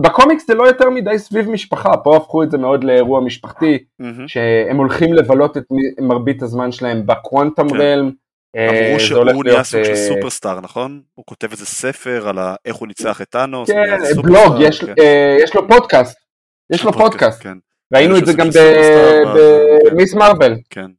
בקומיקס 0.00 0.46
זה 0.46 0.54
לא 0.54 0.64
יותר 0.64 0.90
מדי 0.90 1.18
סביב 1.18 1.48
משפחה, 1.48 1.96
פה 1.96 2.16
הפכו 2.16 2.42
את 2.42 2.50
זה 2.50 2.58
מאוד 2.58 2.84
לאירוע 2.84 3.20
משפחתי, 3.20 3.84
שהם 4.26 4.76
הולכים 4.76 5.12
לבלות 5.12 5.56
את 5.56 5.64
מרבית 6.00 6.42
הזמן 6.42 6.72
שלהם 6.72 7.06
בקוונטום 7.06 7.68
כן. 7.68 7.76
רלם, 7.76 8.10
אמרו 8.56 9.00
שהוא 9.00 9.44
נהיה 9.44 9.64
סוג 9.64 9.84
של 9.84 9.96
סופרסטאר, 9.96 10.60
נכון? 10.60 11.02
הוא 11.14 11.24
כותב 11.26 11.50
איזה 11.50 11.66
ספר 11.66 12.28
על 12.28 12.38
איך 12.64 12.76
הוא 12.76 12.88
ניצח 12.88 13.22
את 13.22 13.28
טאנוס. 13.28 13.70
כן, 13.70 14.22
בלוג, 14.22 14.60
יש 15.42 15.54
לו 15.54 15.68
פודקאסט. 15.68 16.18
יש 16.72 16.84
לו 16.84 16.92
פודקאסט. 16.92 17.42
כן. 17.42 17.58
ראינו 17.94 18.18
את 18.18 18.26
זה 18.26 18.32
גם 18.32 18.48
במיס 19.86 20.14
מרבל. 20.14 20.54
כן. 20.70 20.90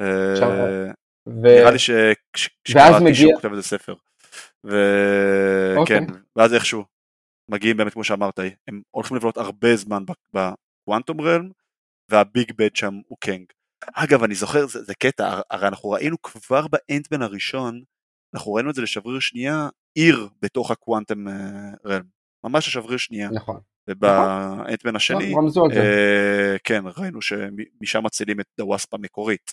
אה, 0.00 0.90
נראה 1.26 1.70
לי 1.70 1.78
שקראתי 1.78 3.14
שהוא 3.14 3.34
כותב 3.34 3.50
איזה 3.50 3.62
ספר. 3.62 3.94
וכן, 4.64 5.76
אוקיי. 5.76 6.00
ואז 6.36 6.54
איכשהו 6.54 6.97
מגיעים 7.48 7.76
באמת 7.76 7.92
כמו 7.92 8.04
שאמרת, 8.04 8.38
הם 8.68 8.82
הולכים 8.90 9.16
לבלות 9.16 9.36
הרבה 9.36 9.76
זמן 9.76 10.04
בקוואנטום 10.34 11.20
רלם, 11.20 11.50
והביג 12.10 12.52
בד 12.56 12.76
שם 12.76 13.00
הוא 13.08 13.18
קנג. 13.20 13.44
אגב, 13.94 14.22
אני 14.22 14.34
זוכר, 14.34 14.66
זה, 14.66 14.82
זה 14.82 14.94
קטע, 14.94 15.40
הרי 15.50 15.68
אנחנו 15.68 15.90
ראינו 15.90 16.22
כבר 16.22 16.66
באנטמן 16.66 17.22
הראשון, 17.22 17.82
אנחנו 18.34 18.52
ראינו 18.52 18.70
את 18.70 18.74
זה 18.74 18.82
לשבריר 18.82 19.20
שנייה, 19.20 19.68
עיר 19.94 20.28
בתוך 20.42 20.70
הקוואנטם 20.70 21.24
רלם. 21.86 22.04
ממש 22.44 22.68
לשבריר 22.68 22.96
שנייה. 22.96 23.30
נכון. 23.30 23.60
ובאנטמן 23.88 24.96
השני, 24.96 25.30
נכון, 25.30 25.48
אה, 25.76 26.56
כן, 26.64 26.82
ראינו 26.96 27.22
שמשם 27.22 28.04
מצילים 28.04 28.40
את 28.40 28.60
הוואספ 28.60 28.94
המקורית. 28.94 29.52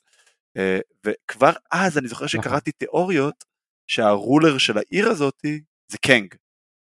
אה, 0.57 0.79
וכבר 1.05 1.51
אז 1.71 1.97
אני 1.97 2.07
זוכר 2.07 2.25
נכון. 2.25 2.41
שקראתי 2.41 2.71
תיאוריות 2.71 3.43
שהרולר 3.87 4.57
של 4.57 4.77
העיר 4.77 5.09
הזאתי 5.09 5.61
זה 5.91 5.97
קנג. 5.97 6.35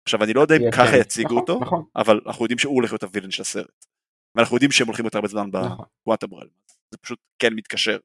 עכשיו 0.06 0.23
אני 0.23 0.34
לא 0.34 0.41
יודע 0.41 0.56
אם 0.56 0.72
ככה 0.72 0.98
יציגו 0.98 1.27
נכון, 1.27 1.38
אותו, 1.38 1.60
נכון. 1.60 1.84
אבל 1.95 2.22
אנחנו 2.26 2.45
יודעים 2.45 2.60
שהוא 2.60 2.76
הולך 2.76 2.91
להיות 2.91 3.03
הווילן 3.03 3.32
של 3.32 3.41
הסרט. 3.41 3.86
ואנחנו 4.36 4.56
יודעים 4.56 4.72
שהם 4.72 4.88
הולכים 4.88 5.06
יותר 5.06 5.18
הרבה 5.18 5.27
זמן 5.27 5.52
בקוואנטם 5.52 6.34
רלם. 6.34 6.49
זה 6.91 6.98
פשוט 6.98 7.19
כן 7.40 7.53
מתקשר. 7.53 7.98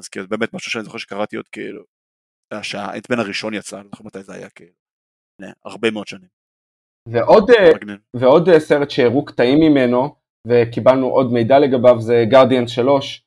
אז 0.00 0.08
כאילו 0.08 0.28
באמת 0.28 0.54
משהו 0.54 0.70
שאני 0.70 0.84
זוכר 0.84 0.98
שקראתי 0.98 1.36
עוד 1.36 1.48
כאילו, 1.48 1.82
שהאנטמן 2.62 3.18
הראשון 3.18 3.54
יצא, 3.54 3.76
אני 3.76 3.84
לא 3.84 3.90
זוכר 3.90 4.04
מתי 4.04 4.22
זה 4.22 4.34
היה 4.34 4.48
כאילו, 4.50 4.72
הרבה 5.64 5.90
מאוד 5.90 6.06
שנים. 6.06 6.28
ועוד, 7.08 7.50
אה, 7.50 7.70
ועוד 8.14 8.48
אה, 8.48 8.60
סרט 8.60 8.90
שהראו 8.90 9.24
קטעים 9.24 9.58
ממנו 9.60 10.14
וקיבלנו 10.46 11.06
עוד 11.06 11.32
מידע 11.32 11.58
לגביו 11.58 12.00
זה 12.00 12.24
גרדיאן 12.30 12.68
3, 12.68 13.24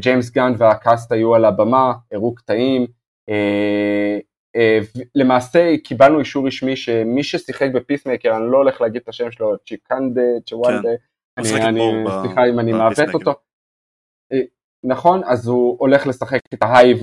ג'יימס 0.00 0.30
גן 0.30 0.52
והקאסט 0.58 1.12
היו 1.12 1.34
על 1.34 1.44
הבמה, 1.44 1.92
הראו 2.12 2.34
קטעים, 2.34 2.86
אה, 3.28 4.18
למעשה 5.14 5.74
קיבלנו 5.84 6.20
אישור 6.20 6.46
רשמי 6.46 6.76
שמי 6.76 7.22
ששיחק 7.22 7.68
ב 7.74 7.79
Peacemaker, 7.79 8.36
אני 8.36 8.50
לא 8.50 8.56
הולך 8.56 8.80
להגיד 8.80 9.02
את 9.02 9.08
השם 9.08 9.30
שלו, 9.30 9.54
צ'יקנדה, 9.68 10.22
צ'וואלדה, 10.46 10.88
כן. 11.36 11.42
אני, 11.66 11.80
סליחה 12.22 12.48
אם 12.48 12.58
אני 12.58 12.72
מעוות 12.72 13.14
אותו, 13.14 13.32
נכון, 14.84 15.20
אז 15.24 15.48
הוא 15.48 15.76
הולך 15.78 16.06
לשחק 16.06 16.40
את 16.54 16.62
ה-high 16.62 17.02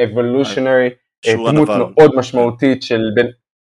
evolutionary, 0.00 0.90
דמות 1.26 1.68
מאוד 1.68 2.16
משמעותית 2.16 2.82
של 2.82 3.00
בן, 3.14 3.26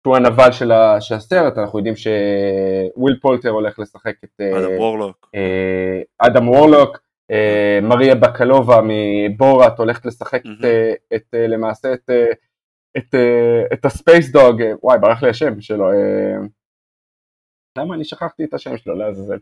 שהוא 0.02 0.16
הנבל 0.16 0.52
של, 0.52 0.72
של 1.00 1.14
הסרט, 1.14 1.58
אנחנו 1.58 1.78
יודעים 1.78 1.94
שוויל 1.96 3.18
פולטר 3.20 3.48
הולך 3.48 3.78
לשחק 3.78 4.14
את 4.24 4.40
אדם 4.40 4.78
וורלוק, 4.78 5.30
אה, 5.34 6.02
אדם 6.18 6.48
וורלוק, 6.48 6.98
אה, 7.30 7.78
מריה 7.82 8.14
בקלובה 8.14 8.80
מבורת 8.84 9.78
הולכת 9.78 10.06
לשחק. 10.06 10.42
את, 10.46 10.64
את, 11.14 11.34
למעשה 11.48 11.92
את, 11.92 12.10
את, 12.98 13.14
את 13.72 13.84
הספייס 13.84 14.30
דוג, 14.30 14.62
וואי 14.82 14.98
ברח 14.98 15.22
לי 15.22 15.28
השם 15.28 15.60
שלו, 15.60 15.86
למה 17.78 17.94
אני 17.94 18.04
שכחתי 18.04 18.44
את 18.44 18.54
השם 18.54 18.76
שלו 18.76 18.94
לעזאזל. 18.94 19.38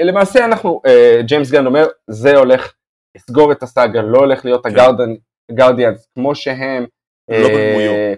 ולמעשה 0.00 0.44
אנחנו, 0.44 0.82
ג'יימס 1.26 1.50
גן 1.50 1.66
אומר, 1.66 1.86
זה 2.10 2.36
הולך 2.36 2.74
לסגור 3.16 3.52
את 3.52 3.62
הסאגה, 3.62 4.02
לא 4.02 4.18
הולך 4.18 4.44
להיות 4.44 4.66
כן. 4.66 4.70
הגרדיאנס 5.50 6.08
כמו 6.14 6.34
שהם, 6.34 6.86
לא 7.30 7.48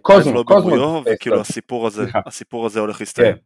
קוזמו, 0.03 0.35
לא 0.35 0.43
בדמויו, 0.43 1.03
וכאילו 1.07 1.41
הסיפור 1.41 1.87
הזה, 1.87 2.03
הסיפור 2.27 2.67
הזה 2.67 2.81
הולך 2.81 3.01
להסתיים. 3.01 3.37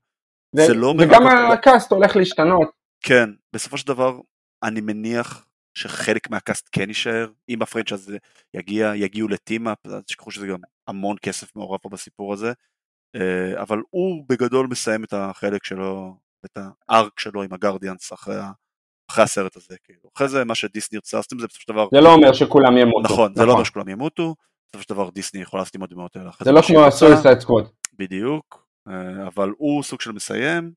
כן. 0.56 0.62
זה 0.66 0.74
לא 0.74 0.94
וגם 0.98 1.26
ה 1.52 1.60
cast 1.60 1.92
הולך 1.92 2.16
להשתנות. 2.16 2.70
כן, 3.02 3.30
בסופו 3.52 3.78
של 3.78 3.86
דבר 3.86 4.18
אני 4.62 4.80
מניח 4.80 5.46
שחלק 5.80 6.30
מה 6.30 6.43
cast 6.43 6.68
כן 6.72 6.88
יישאר, 6.88 7.30
אם 7.48 7.62
ה 7.62 7.66
franchise 7.66 8.00
הזה 8.00 8.18
יגיע, 8.54 8.92
יגיעו 8.96 9.28
ל 9.28 9.35
team-up, 9.35 9.86
אז 9.86 9.94
תשכחו 10.04 10.30
שזה 10.30 10.46
גם 10.46 10.58
המון 10.88 11.16
כסף 11.22 11.56
מעורב 11.56 11.78
פה 11.82 11.88
בסיפור 11.88 12.32
הזה, 12.32 12.52
אה, 13.16 13.62
אבל 13.62 13.78
הוא 13.90 14.24
בגדול 14.28 14.66
מסיים 14.70 15.04
את 15.04 15.12
החלק 15.12 15.64
שלו, 15.64 16.16
את 16.46 16.58
ה 16.88 16.96
arc 16.96 17.20
שלו 17.20 17.42
עם 17.42 17.52
ה 17.52 17.58
Guardians 17.58 18.12
אחרי, 18.12 18.36
אחרי 19.10 19.24
הסרט 19.24 19.56
הזה, 19.56 19.76
כאילו. 19.84 20.10
אחרי 20.16 20.28
זה 20.28 20.44
מה 20.44 20.54
שדיסני 20.54 20.96
ירצה 20.96 21.16
לעשות 21.16 21.32
עם 21.32 21.38
זה 21.38 21.46
בסופו 21.46 21.62
של 21.62 21.72
דבר. 21.72 21.88
זה 21.94 22.00
לא 22.00 22.14
אומר 22.14 22.32
שכולם 22.32 22.76
ימותו. 22.76 23.00
נכון, 23.00 23.34
זה 23.34 23.40
לא 23.40 23.46
נכון. 23.46 23.54
אומר 23.54 23.64
שכולם 23.64 23.88
ימותו, 23.88 24.34
בסופו 24.68 24.82
של 24.82 24.94
דבר 24.94 25.10
דיסני 25.10 25.42
יכולה 25.42 25.60
לעשות 25.60 25.74
עם 25.74 25.82
הדמות 25.82 26.16
האלה. 26.16 26.30
זה 26.42 26.52
לא 26.52 26.60
כמו 26.62 26.84
ה 26.84 26.91
Suicide 26.91 27.40
Squad. 27.40 27.68
בדיוק, 27.98 28.66
אה, 28.88 29.26
אבל 29.26 29.52
הוא 29.58 29.82
סוג 29.82 30.00
של 30.00 30.12
מסיים. 30.12 30.72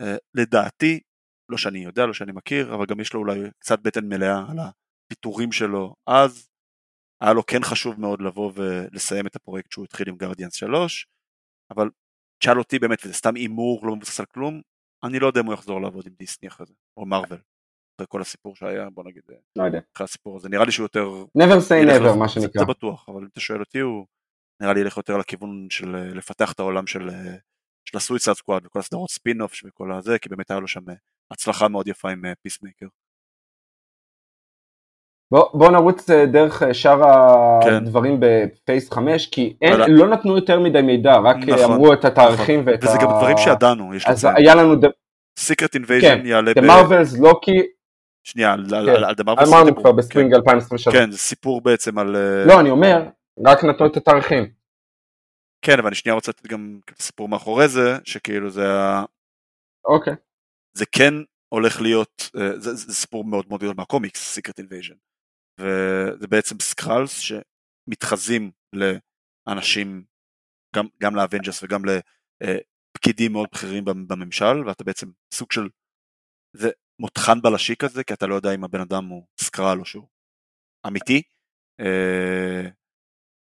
אה, 0.00 0.16
לדעתי, 0.34 1.00
לא 1.48 1.56
שאני 1.56 1.78
יודע, 1.78 2.06
לא 2.06 2.12
שאני 2.12 2.32
מכיר, 2.32 2.74
אבל 2.74 2.86
גם 2.86 3.00
יש 3.00 3.12
לו 3.12 3.20
אולי 3.20 3.40
קצת 3.58 3.78
בטן 3.80 4.08
מלאה 4.08 4.44
על 4.50 4.56
הפיטורים 4.58 5.52
שלו 5.52 5.94
אז. 6.06 6.48
היה 7.22 7.32
לו 7.32 7.46
כן 7.46 7.62
חשוב 7.62 8.00
מאוד 8.00 8.22
לבוא 8.22 8.52
ולסיים 8.54 9.26
את 9.26 9.36
הפרויקט 9.36 9.72
שהוא 9.72 9.84
התחיל 9.84 10.08
עם 10.08 10.16
גרדיאנס 10.16 10.54
3, 10.54 11.06
אבל 11.70 11.90
תשאל 12.42 12.58
אותי 12.58 12.78
באמת, 12.78 12.98
וזה 13.04 13.14
סתם 13.14 13.34
הימור, 13.34 13.86
לא 13.86 13.96
מבוסס 13.96 14.20
על 14.20 14.26
כלום, 14.26 14.60
אני 15.04 15.18
לא 15.18 15.26
יודע 15.26 15.40
אם 15.40 15.46
הוא 15.46 15.54
יחזור 15.54 15.80
לעבוד 15.80 16.06
עם 16.06 16.12
דיסני 16.18 16.48
אחרי 16.48 16.66
זה, 16.66 16.74
או 16.96 17.06
מרוויל, 17.06 17.40
אחרי 17.96 18.06
כל 18.08 18.20
הסיפור 18.20 18.56
שהיה, 18.56 18.90
בוא 18.90 19.04
נגיד, 19.04 19.22
לא 19.56 19.64
יודע. 19.64 19.80
אחרי 19.96 20.04
הסיפור 20.04 20.36
הזה, 20.36 20.48
נראה 20.48 20.64
לי 20.64 20.72
שהוא 20.72 20.84
יותר... 20.84 21.24
never 21.38 21.60
say 21.68 21.88
never 21.88 22.18
מה 22.18 22.28
שנקרא. 22.28 22.62
זה 22.62 22.64
בטוח, 22.68 23.08
אבל 23.08 23.22
אם 23.22 23.28
אתה 23.32 23.40
שואל 23.40 23.60
אותי, 23.60 23.78
הוא 23.78 24.06
נראה 24.62 24.72
לי 24.72 24.80
ילך 24.80 24.96
יותר 24.96 25.16
לכיוון 25.16 25.66
של 25.70 25.96
אה, 25.96 26.14
לפתח 26.14 26.52
את 26.52 26.60
העולם 26.60 26.86
של, 26.86 27.10
אה, 27.10 27.36
של 27.84 27.96
ה 27.96 28.01
Suicide 28.01 28.32
Squad 28.32 28.66
וכל 28.66 28.78
הסדרות 28.78 29.10
ספין-אוף 29.10 29.52
וכל 29.64 29.92
הזה, 29.92 30.18
כי 30.18 30.28
באמת 30.28 30.50
היה 30.50 30.60
לו 30.60 30.68
שם 30.68 30.90
אה, 30.90 30.94
הצלחה 31.30 31.68
מאוד 31.68 31.88
יפה 31.88 32.10
עם 32.10 32.22
Peacemaker. 32.42 32.86
בוא, 35.30 35.58
בוא 35.58 35.70
נרוץ 35.70 36.10
אה, 36.10 36.26
דרך 36.26 36.62
אה, 36.62 36.74
שאר 36.74 37.00
כן. 37.64 37.74
הדברים 37.74 38.16
ב 38.20 38.32
phase 38.32 38.92
5, 38.92 39.26
כי 39.26 39.56
אין, 39.62 39.72
אבל- 39.72 39.90
לא 39.90 40.08
נתנו 40.08 40.36
יותר 40.36 40.60
מדי 40.60 40.82
מידע, 40.82 41.12
רק 41.16 41.36
אה, 41.36 41.54
נכון, 41.54 41.72
אמרו 41.72 41.92
את 41.92 42.04
התאריכים 42.04 42.60
נכון. 42.60 42.72
ואת 42.72 42.84
וזה 42.84 42.98
גם 43.02 43.08
ה... 43.08 43.18
דברים 43.18 43.36
שידענו, 43.36 43.94
יש 43.94 44.06
אז. 44.06 44.24
היה 44.36 44.54
לנו 44.54 44.74
Secret 45.38 45.74
Invasion 45.74 46.26
יעלה 46.26 46.50
The 46.50 46.54
ב... 46.54 46.64
Marvels, 46.64 47.20
לוקי, 47.22 47.62
שנייה, 48.26 48.52
על- 48.52 48.66
כן. 48.86 49.02
The 49.22 49.24
Marvels 49.26 49.48
אמרנו. 49.48 49.76
כבר 49.76 49.92
ב 49.92 49.98
spring 49.98 50.34
2023. 50.34 50.94
כן, 50.96 51.10
זה 51.10 51.18
סיפור 51.18 51.60
בעצם 51.60 51.98
על... 51.98 52.16
אה, 52.16 52.44
לא, 52.46 52.60
אני 52.60 52.70
אומר, 52.70 53.02
רק 53.46 53.64
נתנו 53.64 53.86
את 53.86 53.96
התאריכים. 53.96 54.63
כן, 55.66 55.78
אבל 55.78 55.86
אני 55.86 55.94
שנייה 55.94 56.14
רוצה 56.14 56.30
לתת 56.30 56.46
גם 56.46 56.80
את 56.84 56.98
הסיפור 57.00 57.28
מאחורי 57.28 57.68
זה, 57.68 57.98
שכאילו 58.04 58.50
זה 58.50 58.62
ה- 58.72 59.04
אוקיי. 59.84 60.14
זה 60.76 60.84
כן 60.86 61.14
הולך 61.48 61.80
להיות, 61.80 62.22
אה, 62.36 62.58
זה, 62.60 62.74
זה 62.74 62.94
סיפור 62.94 63.24
מאוד 63.24 63.48
מאוד 63.48 63.60
גדול 63.60 63.74
מהקומיקס, 63.76 64.38
Secret 64.38 64.62
Invasion. 64.64 64.96
וזה 65.60 66.26
בעצם 66.26 66.60
Skrulls 66.60 67.18
שמתחזים 67.18 68.50
לאנשים, 69.46 70.04
גם, 70.76 70.86
גם 71.02 71.16
ל 71.16 71.21
Avengers 71.21 71.62
וגם 71.62 71.82
לפקידים 71.84 73.32
מאוד 73.32 73.48
בכירים 73.52 73.84
במ- 73.84 74.08
בממשל, 74.08 74.66
ואתה 74.66 74.84
בעצם 74.84 75.06
סוג 75.34 75.52
של, 75.52 75.68
זה 76.56 76.68
מותחן 76.98 77.40
בלשי 77.42 77.76
כזה, 77.76 78.04
כי 78.04 78.14
אתה 78.14 78.26
לא 78.26 78.34
יודע 78.34 78.54
אם 78.54 78.64
הבן 78.64 78.80
אדם 78.80 79.04
הוא 79.04 79.26
סקרל 79.40 79.80
או 79.80 79.84
שהוא 79.84 80.08
אמיתי. 80.86 81.22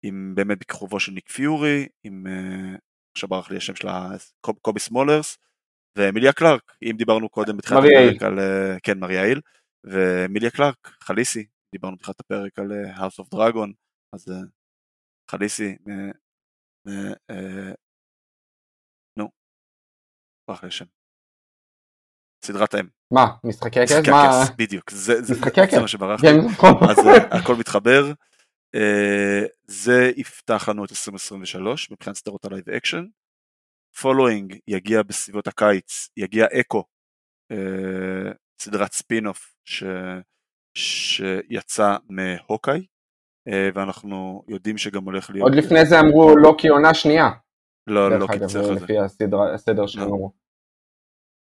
עם 0.04 0.36
באמת 0.36 0.60
בכיכובו 0.60 1.00
של 1.00 1.12
ניק 1.12 1.30
פיורי, 1.30 1.88
עם, 2.04 2.28
אה, 2.28 2.78
עכשיו 3.16 3.30
ברח 3.30 3.52
לי 3.52 3.58
השם 3.58 3.76
שלה, 3.76 4.10
קוב, 4.42 4.58
קובי 4.62 4.80
סמולרס, 4.80 5.38
ואמיליה 5.98 6.34
קלארק, 6.34 6.78
אם 6.84 6.96
דיברנו 6.98 7.30
קודם 7.30 7.58
בתחילת 7.58 7.84
הפרק 7.84 8.24
על, 8.24 8.40
אה, 8.40 8.80
כן, 8.84 9.00
מריה 9.00 9.26
איל, 9.26 9.42
ואמיליה 9.84 10.52
קלארק, 10.52 10.88
חליסי, 10.88 11.48
דיברנו 11.72 11.96
בתחילת 11.96 12.20
הפרק 12.20 12.60
על 12.60 12.72
אה, 12.72 12.98
House 12.98 13.24
of 13.24 13.36
Dragon, 13.36 13.72
אז 14.16 14.34
חליסי, 15.32 15.76
נו, 19.18 19.30
ברח 20.50 20.64
לי 20.64 20.68
השם. 20.68 20.86
סדרת 22.46 22.74
האם. 22.74 22.88
מה, 23.14 23.26
משחקי 23.44 23.80
הכס? 23.80 23.92
משחקי? 23.92 24.12
הכס, 24.12 24.56
בדיוק, 24.58 24.92
זה. 24.92 25.14
מה 25.82 25.88
שברח 25.88 26.24
לי. 26.24 26.30
אז 26.90 26.98
הכל 27.32 27.56
מתחבר. 27.56 28.14
אה, 28.76 29.42
זה 29.68 30.12
יפתח 30.18 30.70
לנו 30.70 30.86
את 30.86 30.92
2023 30.92 31.92
מבחינת 31.92 32.16
סדרות 32.16 32.46
ה 32.46 32.51
live 32.51 32.70
action. 32.70 33.06
following 34.02 34.58
יגיע 34.68 35.04
בסביבות 35.04 35.48
הקיץ, 35.48 36.10
יגיע 36.18 36.46
אקו, 36.60 36.84
אה, 37.52 38.32
סדרת 38.62 38.92
ספין-אוף 38.92 39.56
ש... 39.66 39.84
שיצא 40.78 41.98
מ 42.10 42.18
Hawkeye, 42.18 42.86
אה, 43.48 43.70
ואנחנו 43.74 44.44
יודעים 44.48 44.78
שגם 44.78 45.04
הולך 45.04 45.30
להיות... 45.30 45.50
עוד 45.50 45.58
לפני 45.58 45.86
זה 45.86 46.00
אמרו 46.00 46.36
לוקי 46.38 46.68
עונה 46.68 46.94
שנייה. 46.94 47.30
לא, 47.88 48.20
לא, 48.20 48.28
כי 48.28 48.40
צריך 48.40 48.44
את 48.44 48.50
זה. 48.50 48.84
לפי 48.84 49.00
הסדר- 49.00 49.54
הסדר 49.54 49.88
שהם 49.88 50.02
לא. 50.02 50.08
אמרו. 50.08 50.32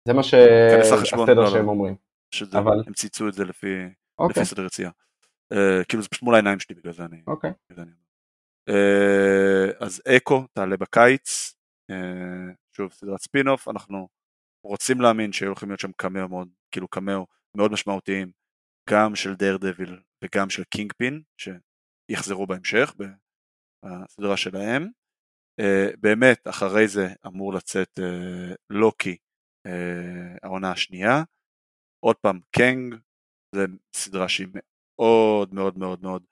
זה 0.09 0.15
מה 0.15 0.23
שהסדר 0.23 1.35
לא, 1.35 1.43
לא. 1.45 1.51
שהם 1.51 1.69
אומרים. 1.69 1.97
שזה, 2.35 2.59
אבל- 2.59 2.83
הם 2.87 2.93
צייצו 2.93 3.29
את 3.29 3.33
זה 3.33 3.45
לפי, 3.45 3.67
אוקיי, 4.19 4.43
לפי 4.43 4.51
סדר 4.55 4.67
יציאה. 4.67 4.91
אה, 5.53 5.85
כאילו 5.89 6.03
זה 6.03 6.09
פשוט 6.09 6.23
מול 6.23 6.35
העיניים 6.35 6.61
שלי 6.61 6.75
בגלל 6.75 6.93
זה 6.93 7.05
אני... 7.05 7.23
אוקיי. 7.27 7.51
אה, 8.69 9.71
אז 9.81 10.03
אקו 10.17 10.47
תעלה 10.53 10.77
בקיץ, 10.77 11.55
אה, 11.91 12.55
שוב 12.77 12.93
סדרת 12.93 13.21
ספין-אוף, 13.21 13.69
אנחנו 13.69 14.09
רוצים 14.67 15.01
להאמין 15.01 15.33
שהולכים 15.33 15.69
להיות 15.69 15.81
שם 15.81 15.93
קמאו 15.93 16.29
מאוד, 16.29 16.49
כאילו 16.71 16.89
קמאו 16.89 17.27
מאוד 17.57 17.73
משמעותיים, 17.73 18.33
גם 18.91 19.15
של 19.15 19.35
Daredevil 19.35 20.01
וגם 20.25 20.51
של 20.51 20.65
Kingpin, 20.65 21.23
שיחזרו 21.41 22.47
בהמשך 22.47 22.95
בסדרה 23.85 24.37
שלהם. 24.37 24.89
באמת, 26.01 26.49
אחרי 26.49 26.89
זה 26.89 27.07
אמור 27.27 27.55
לצאת 27.55 27.99
לוקי, 28.71 29.17
העונה 30.43 30.73
השנייה. 30.73 31.23
עוד 32.05 32.17
פעם, 32.17 32.41
קנג, 32.57 32.95
זה 33.55 33.65
סדרה 33.97 34.29
שהיא 34.29 34.49
מאוד 35.01 35.55
מאוד 35.55 35.79
מאוד 35.79 36.03
מאוד 36.03 36.23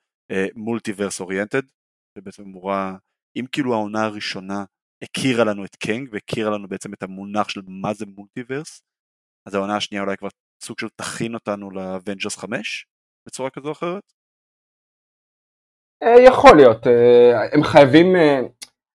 multiverse 0.55 1.20
oriented, 1.20 1.62
שבעצם 2.18 2.42
אמורה, 2.42 2.96
אם 3.36 3.44
כאילו 3.52 3.74
העונה 3.74 4.04
הראשונה 4.04 4.64
הכירה 5.02 5.44
לנו 5.44 5.64
את 5.64 5.76
קנג 5.76 6.08
והכירה 6.12 6.50
לנו 6.50 6.68
בעצם 6.68 6.92
את 6.92 7.02
המונח 7.02 7.48
של 7.48 7.60
מה 7.66 7.94
זה 7.94 8.06
multiverse, 8.06 8.82
אז 9.48 9.54
העונה 9.54 9.76
השנייה 9.76 10.02
אולי 10.02 10.16
כבר 10.16 10.28
סוג 10.62 10.78
של 10.80 10.88
תכין 10.96 11.34
אותנו 11.34 11.70
ל 11.70 11.78
Avengers 11.78 12.36
5 12.36 12.86
בצורה 13.28 13.50
כזו 13.50 13.68
או 13.68 13.72
אחרת. 13.72 14.12
אה, 16.02 16.22
יכול 16.26 16.56
להיות, 16.56 16.86
אה, 16.86 17.44
הם 17.52 17.62
חייבים, 17.62 18.16
אה, 18.16 18.40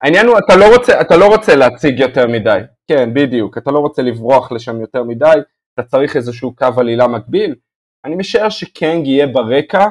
העניין 0.03 0.27
הוא 0.27 0.37
אתה 0.45 0.55
לא 0.55 0.75
רוצה, 0.75 1.01
אתה 1.01 1.17
לא 1.17 1.25
רוצה 1.25 1.55
להציג 1.55 1.99
יותר 1.99 2.27
מדי, 2.27 2.59
כן 2.87 3.13
בדיוק, 3.13 3.57
אתה 3.57 3.71
לא 3.71 3.79
רוצה 3.79 4.01
לברוח 4.01 4.51
לשם 4.51 4.81
יותר 4.81 5.03
מדי, 5.03 5.37
אתה 5.73 5.83
צריך 5.83 6.15
איזשהו 6.15 6.55
קו 6.55 6.67
עלילה 6.77 7.07
מקביל, 7.07 7.55
אני 8.05 8.15
משער 8.15 8.49
שקנג 8.49 9.07
יהיה 9.07 9.27
ברקע, 9.27 9.87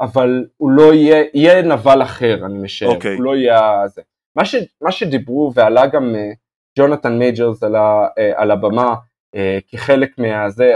אבל 0.00 0.46
הוא 0.56 0.70
לא 0.70 0.94
יהיה, 0.94 1.24
יהיה 1.34 1.62
נבל 1.62 2.02
אחר 2.02 2.46
אני 2.46 2.58
משער, 2.58 2.88
אוקיי. 2.88 3.14
הוא 3.14 3.24
לא 3.24 3.36
יהיה 3.36 3.82
זה. 3.86 4.02
מה, 4.36 4.44
ש, 4.44 4.54
מה 4.80 4.92
שדיברו 4.92 5.52
ועלה 5.54 5.86
גם 5.86 6.14
אה, 6.14 6.30
ג'ונתן 6.78 7.18
מייג'ורס 7.18 7.62
על, 7.62 7.76
ה- 7.76 8.06
אה, 8.18 8.32
על 8.36 8.50
הבמה 8.50 8.94
אה, 9.34 9.58
כחלק 9.68 10.18
מהזה, 10.18 10.72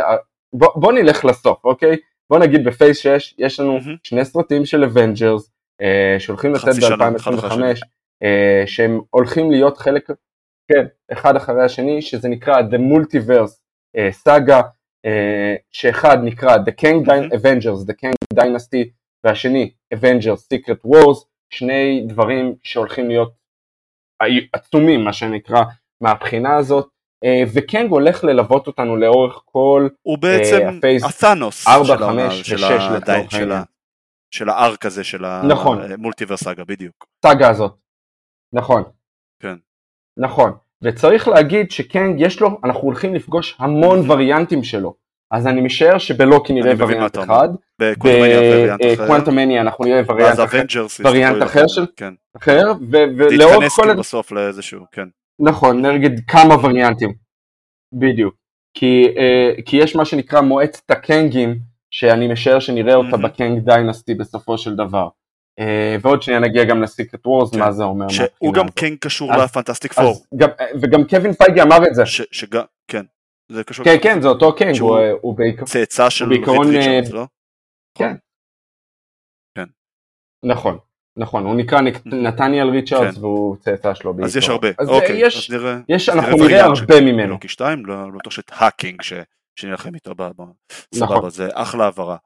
בוא, 0.52 0.68
בוא 0.76 0.92
נלך 0.92 1.24
לסוף, 1.24 1.64
אוקיי? 1.64 1.96
בוא 2.30 2.38
נגיד 2.38 2.64
ב 2.64 2.70
phase 2.70 2.98
6 2.98 3.34
יש 3.38 3.60
לנו 3.60 3.72
מהמם. 3.78 3.96
שני 4.02 4.24
סרטים 4.24 4.64
של 4.66 4.84
Avengers 4.84 5.50
שהולכים 6.18 6.52
לצאת 6.52 6.68
חצי 6.68 6.80
שנה, 6.80 6.94
אחד 7.16 7.34
אחרי 7.34 7.36
ב-2025, 7.36 7.46
השני. 7.46 7.88
אה, 8.22 8.62
שהם 8.66 9.00
הולכים 9.10 9.50
להיות 9.50 9.78
חלק, 9.78 10.10
כן, 10.72 10.86
אחד 11.12 11.36
אחרי 11.36 11.64
השני, 11.64 12.02
שזה 12.02 12.28
נקרא 12.28 12.54
The 12.60 12.76
Multiverse 12.92 13.58
Saga, 14.28 14.62
שאחד 15.70 16.18
נקרא 16.24 16.56
The 16.56 16.80
Kang 16.80 17.06
מהמם. 17.06 17.28
Avengers, 17.32 17.90
The 17.90 17.94
Kang 17.94 18.38
Dynasty, 18.40 18.88
והשני 19.24 19.70
Avengers 19.94 20.40
Secret 20.54 20.86
Wars, 20.90 21.24
שני 21.50 22.04
דברים 22.08 22.54
שהולכים 22.62 23.08
להיות 23.08 23.32
עצומים, 24.52 25.04
מה 25.04 25.12
שנקרא, 25.12 25.62
מהבחינה 26.00 26.56
הזאת, 26.56 26.88
אה, 27.24 27.42
וקנג 27.54 27.90
הולך 27.90 28.24
ללוות 28.24 28.66
אותנו 28.66 28.96
לאורך 28.96 29.42
כל 29.44 29.88
הוא 30.02 30.18
בעצם 30.18 30.76
הפייס 30.78 31.04
התאנוס 31.04 31.66
ארבע, 31.68 31.84
של 31.96 32.02
העונה- 32.02 32.30
חמש 32.30 32.40
של 32.48 32.54
ושש 32.54 32.62
ה- 32.64 32.74
לצורך 32.76 33.02
עדיין, 33.02 33.30
של 33.30 33.36
העניין. 33.42 33.62
של 34.30 34.48
הארק 34.48 34.86
הזה 34.86 35.04
של 35.04 35.24
נכון. 35.48 35.92
המולטיברס 35.92 36.44
סאגה 36.44 36.64
בדיוק. 36.64 37.06
הסאגה 37.24 37.50
הזאת. 37.50 37.74
נכון. 38.52 38.82
כן. 39.42 39.54
נכון. 40.18 40.52
וצריך 40.82 41.28
להגיד 41.28 41.70
שקנג 41.70 42.20
יש 42.20 42.40
לו, 42.40 42.60
אנחנו 42.64 42.80
הולכים 42.82 43.14
לפגוש 43.14 43.56
המון 43.58 44.10
וריאנטים 44.10 44.64
שלו. 44.64 44.94
אז 45.30 45.46
אני 45.46 45.60
משער 45.60 45.98
שבלוקי 45.98 46.52
נראה 46.52 46.72
וריאנט 46.78 47.18
אחד, 47.18 47.48
אחר, 47.80 48.94
בקוונטמניה 48.94 49.60
אנחנו 49.60 49.84
נראה 49.84 50.00
וריאנט 50.06 50.38
אחר, 50.40 50.62
וריאנט 51.04 51.42
אחר 51.42 51.66
של- 51.66 51.86
כן, 51.96 52.14
אחר 52.36 52.62
ו- 52.80 52.90
זה 52.92 53.14
ולאורך 53.18 53.54
יתכנס 53.56 53.76
כל... 53.76 53.82
כאילו 53.82 53.92
הד- 53.92 53.98
בסוף 53.98 54.32
לאיזשהו, 54.32 54.80
כן, 54.92 55.08
נכון, 55.40 55.86
נגד 55.86 56.10
כמה 56.28 56.54
וריאנטים. 56.66 57.12
בדיוק. 57.94 58.34
כי, 58.74 59.06
אה, 59.16 59.62
כי 59.66 59.76
יש 59.76 59.96
מה 59.96 60.04
שנקרא 60.04 60.40
מועצת 60.40 60.90
הקנגים, 60.90 61.58
שאני 61.90 62.32
משער 62.32 62.58
שנראה 62.58 62.94
אותה. 62.94 63.16
ב 63.16 63.26
Kang 63.26 63.64
Dynasty 63.64 64.14
בסופו 64.14 64.58
של 64.58 64.76
דבר. 64.76 65.08
אה, 65.58 65.96
ועוד 66.02 66.22
שנייה 66.22 66.40
נגיע 66.40 66.64
גם 66.64 66.82
ל 66.82 66.89
Secret 66.89 67.26
Wars, 67.26 67.50
כן. 67.52 67.58
מה 67.58 67.72
זה 67.72 67.84
אומר 67.84 68.08
שהוא 68.08 68.54
גם. 68.54 68.68
קנג 68.68 68.98
קשור 68.98 69.32
ל 69.32 69.38
Fantastic 69.38 69.92
Four, 69.92 70.24
גם, 70.36 70.48
וגם 70.80 71.04
קווין 71.04 71.32
פייגי 71.32 71.62
אמר 71.62 71.76
את 71.88 71.94
זה. 71.94 72.06
ש- 72.06 72.22
שגם, 72.30 72.62
כן, 72.88 73.02
זה 73.52 73.64
קשור, 73.64 73.84
כן, 73.84 73.96
כן, 74.02 74.22
זה 74.22 74.28
אותו 74.28 74.56
קנג, 74.56 74.72
שהוא- 74.74 74.98
הוא, 74.98 75.18
הוא 75.20 75.36
בעיקר... 75.36 75.64
צאצא 75.64 76.10
של 76.10 76.28
בעיקרון, 76.28 76.74
אה, 76.76 77.00
לא? 77.12 77.26
כן. 77.98 78.14
כן. 79.58 79.64
נכון, 80.44 80.78
נכון, 81.16 81.44
הוא 81.44 81.54
נקרא 81.54 81.80
נק- 81.80 82.06
נתניאל 82.06 82.68
ריצ'רדס 82.70 83.14
כן. 83.14 83.20
והוא 83.20 83.56
צאצא 83.56 83.94
שלו 83.94 84.14
בעיקר. 84.14 84.26
אז 84.26 84.36
יש 84.36 84.48
הרבה, 84.48 84.68
אז 84.78 84.88
אוקיי, 84.88 85.16
יש, 85.26 85.50
אז 85.50 85.56
נראה, 85.56 85.76
יש, 85.88 86.08
אנחנו 86.08 86.36
נראה 86.36 86.48
נראה 86.48 86.64
הרבה 86.64 87.00
ממנו. 87.00 87.28
לוקי 87.30 87.48
2, 87.48 87.86
לא 87.86 88.12
לא 88.12 88.18
בטוח 88.18 88.32
שאת 88.32 88.50
הקנג 88.54 89.02
ש- 89.02 89.12
שנלחם 89.56 89.94
איתו, 89.94 90.10
סבבה, 90.10 90.44
נכון. 91.00 91.30
זה 91.30 91.48
אחלה 91.54 91.84
העברה. 91.84 92.16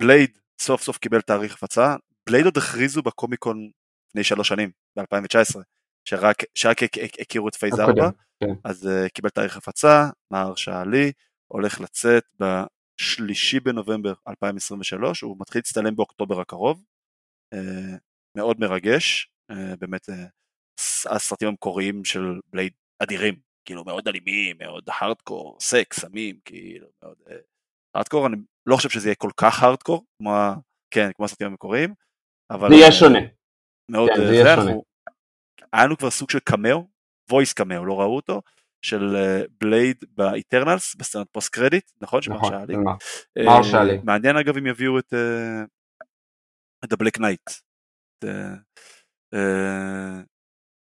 בלייד 0.00 0.30
סוף 0.60 0.82
סוף 0.82 0.98
קיבל 0.98 1.20
תאריך 1.20 1.54
הפצה, 1.54 1.96
בלייד 2.26 2.44
עוד 2.44 2.56
הכריזו 2.56 3.02
בקומיקון 3.02 3.70
לפני 4.08 4.24
שלוש 4.24 4.48
שנים, 4.48 4.70
ב-2019, 4.96 5.60
שרק, 6.08 6.36
שרק 6.54 6.78
הכירו 7.20 7.48
את 7.48 7.54
phase 7.54 7.80
4, 7.80 8.10
כן. 8.40 8.46
אז 8.64 8.86
uh, 8.86 9.08
קיבל 9.08 9.28
תאריך 9.28 9.56
הפצה, 9.56 10.08
מהרשאלה 10.30 10.84
עלי, 10.84 11.12
הולך 11.52 11.80
לצאת 11.80 12.24
בשלישי 12.40 13.60
בנובמבר 13.60 14.12
2023, 14.28 15.20
הוא 15.20 15.36
מתחיל 15.40 15.58
להצטלם 15.58 15.96
באוקטובר 15.96 16.40
הקרוב, 16.40 16.84
uh, 17.54 17.58
מאוד 18.36 18.60
מרגש, 18.60 19.30
uh, 19.52 19.54
באמת 19.78 20.08
uh, 20.08 20.12
הסרטים 21.10 21.48
המקוריים 21.48 22.04
של 22.04 22.40
בלייד 22.52 22.72
אדירים, 23.02 23.34
כאילו 23.64 23.84
מאוד 23.84 24.08
אלימים, 24.08 24.56
מאוד 24.58 24.84
הארדקור, 24.88 25.56
סקס, 25.60 26.00
סמים, 26.00 26.38
כאילו 26.44 26.88
מאוד 27.02 27.16
הארדקור, 27.96 28.26
אני 28.26 28.36
לא 28.66 28.76
חושב 28.76 28.88
שזה 28.88 29.08
יהיה 29.08 29.14
כל 29.14 29.30
כך 29.36 29.62
הארדקור, 29.62 30.04
כמו, 30.18 30.30
כן, 30.94 31.10
כמו 31.16 31.24
הסרטים 31.24 31.46
המקוריים, 31.46 31.94
אבל... 32.50 32.68
זה 32.68 32.74
יהיה 32.74 32.92
שונה. 32.92 33.18
מאוד, 33.90 34.08
כן, 34.08 34.26
זה 34.26 34.34
יהיה 34.34 34.56
שונה. 34.56 34.72
היה 35.72 35.84
לנו 35.84 35.96
כבר 35.96 36.10
סוג 36.10 36.30
של 36.30 36.38
קמאו, 36.38 36.88
voice 37.30 37.52
cameo, 37.52 37.84
לא 37.84 38.00
ראו 38.00 38.16
אותו, 38.16 38.42
של 38.84 39.16
בלייד 39.60 40.04
ב 40.10 40.18
Eternals, 40.18 40.94
בסצנת 40.94 41.26
post 41.32 41.54
credit, 41.54 41.90
נכון? 42.00 42.20
נכון, 42.28 42.52
מרשה 43.38 43.84
לי. 43.84 43.98
מעניין 44.04 44.36
אגב 44.36 44.56
אם 44.56 44.66
יביאו 44.66 44.98
את 44.98 45.14
את 46.84 46.92
ה 46.92 46.96
Black 46.96 47.18
Knight, 47.18 47.50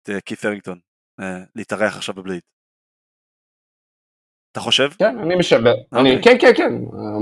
את 0.02 0.10
קית' 0.24 0.44
הרינגטון, 0.44 0.80
להתארח 1.54 1.96
עכשיו 1.96 2.14
בבלייד. 2.14 2.42
אתה 4.56 4.64
חושב? 4.64 4.90
כן, 4.98 5.18
אני 5.18 5.34
משווה. 5.34 5.72
אוקיי. 5.92 6.22
כן, 6.22 6.36
כן, 6.40 6.52
כן, 6.56 6.72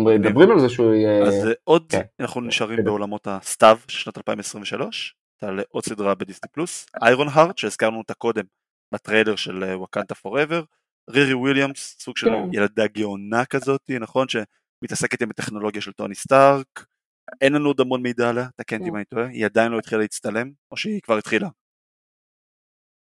מדברים 0.04 0.50
על 0.50 0.58
זה 0.58 0.68
שהוא 0.68 0.94
יהיה... 0.94 1.22
אז 1.22 1.48
עוד 1.64 1.86
כן. 1.88 2.00
אנחנו 2.20 2.40
נשארים 2.40 2.84
בעולמות 2.84 3.26
הסתיו 3.30 3.78
של 3.88 3.98
שנת 3.98 4.18
2023, 4.18 5.16
תעלה 5.40 5.62
עוד 5.68 5.84
סדרה 5.84 6.14
בדיסני 6.14 6.48
פלוס, 6.52 6.86
Ironheart 7.02 7.58
שהזכרנו 7.58 7.98
אותה 7.98 8.14
קודם 8.14 8.44
בטריילר 8.92 9.36
של 9.36 9.64
Wakanda 9.74 10.14
Forever, 10.14 10.62
רירי 11.10 11.34
וויליאמס, 11.34 11.96
סוג 12.00 12.16
של 12.16 12.28
כן. 12.28 12.48
ילדה 12.52 12.86
גאונה 12.86 13.44
כזאת, 13.44 13.90
נכון? 14.00 14.26
שמתעסקת 14.28 15.22
עם 15.22 15.30
הטכנולוגיה 15.30 15.82
של 15.82 15.92
טוני 15.92 16.14
סטארק, 16.14 16.86
אין 17.40 17.52
לנו 17.52 17.68
עוד 17.68 17.80
המון 17.80 18.02
מידע 18.02 18.28
עליה, 18.28 18.46
תקן 18.56 18.76
אותי 18.76 18.90
אם 18.90 18.96
אני 18.96 19.04
טועה, 19.04 19.26
היא 19.26 19.44
עדיין 19.44 19.72
לא 19.72 19.78
התחילה 19.78 20.00
להצטלם, 20.00 20.50
או 20.70 20.76
שהיא 20.76 21.00
כבר 21.02 21.18
התחילה? 21.18 21.48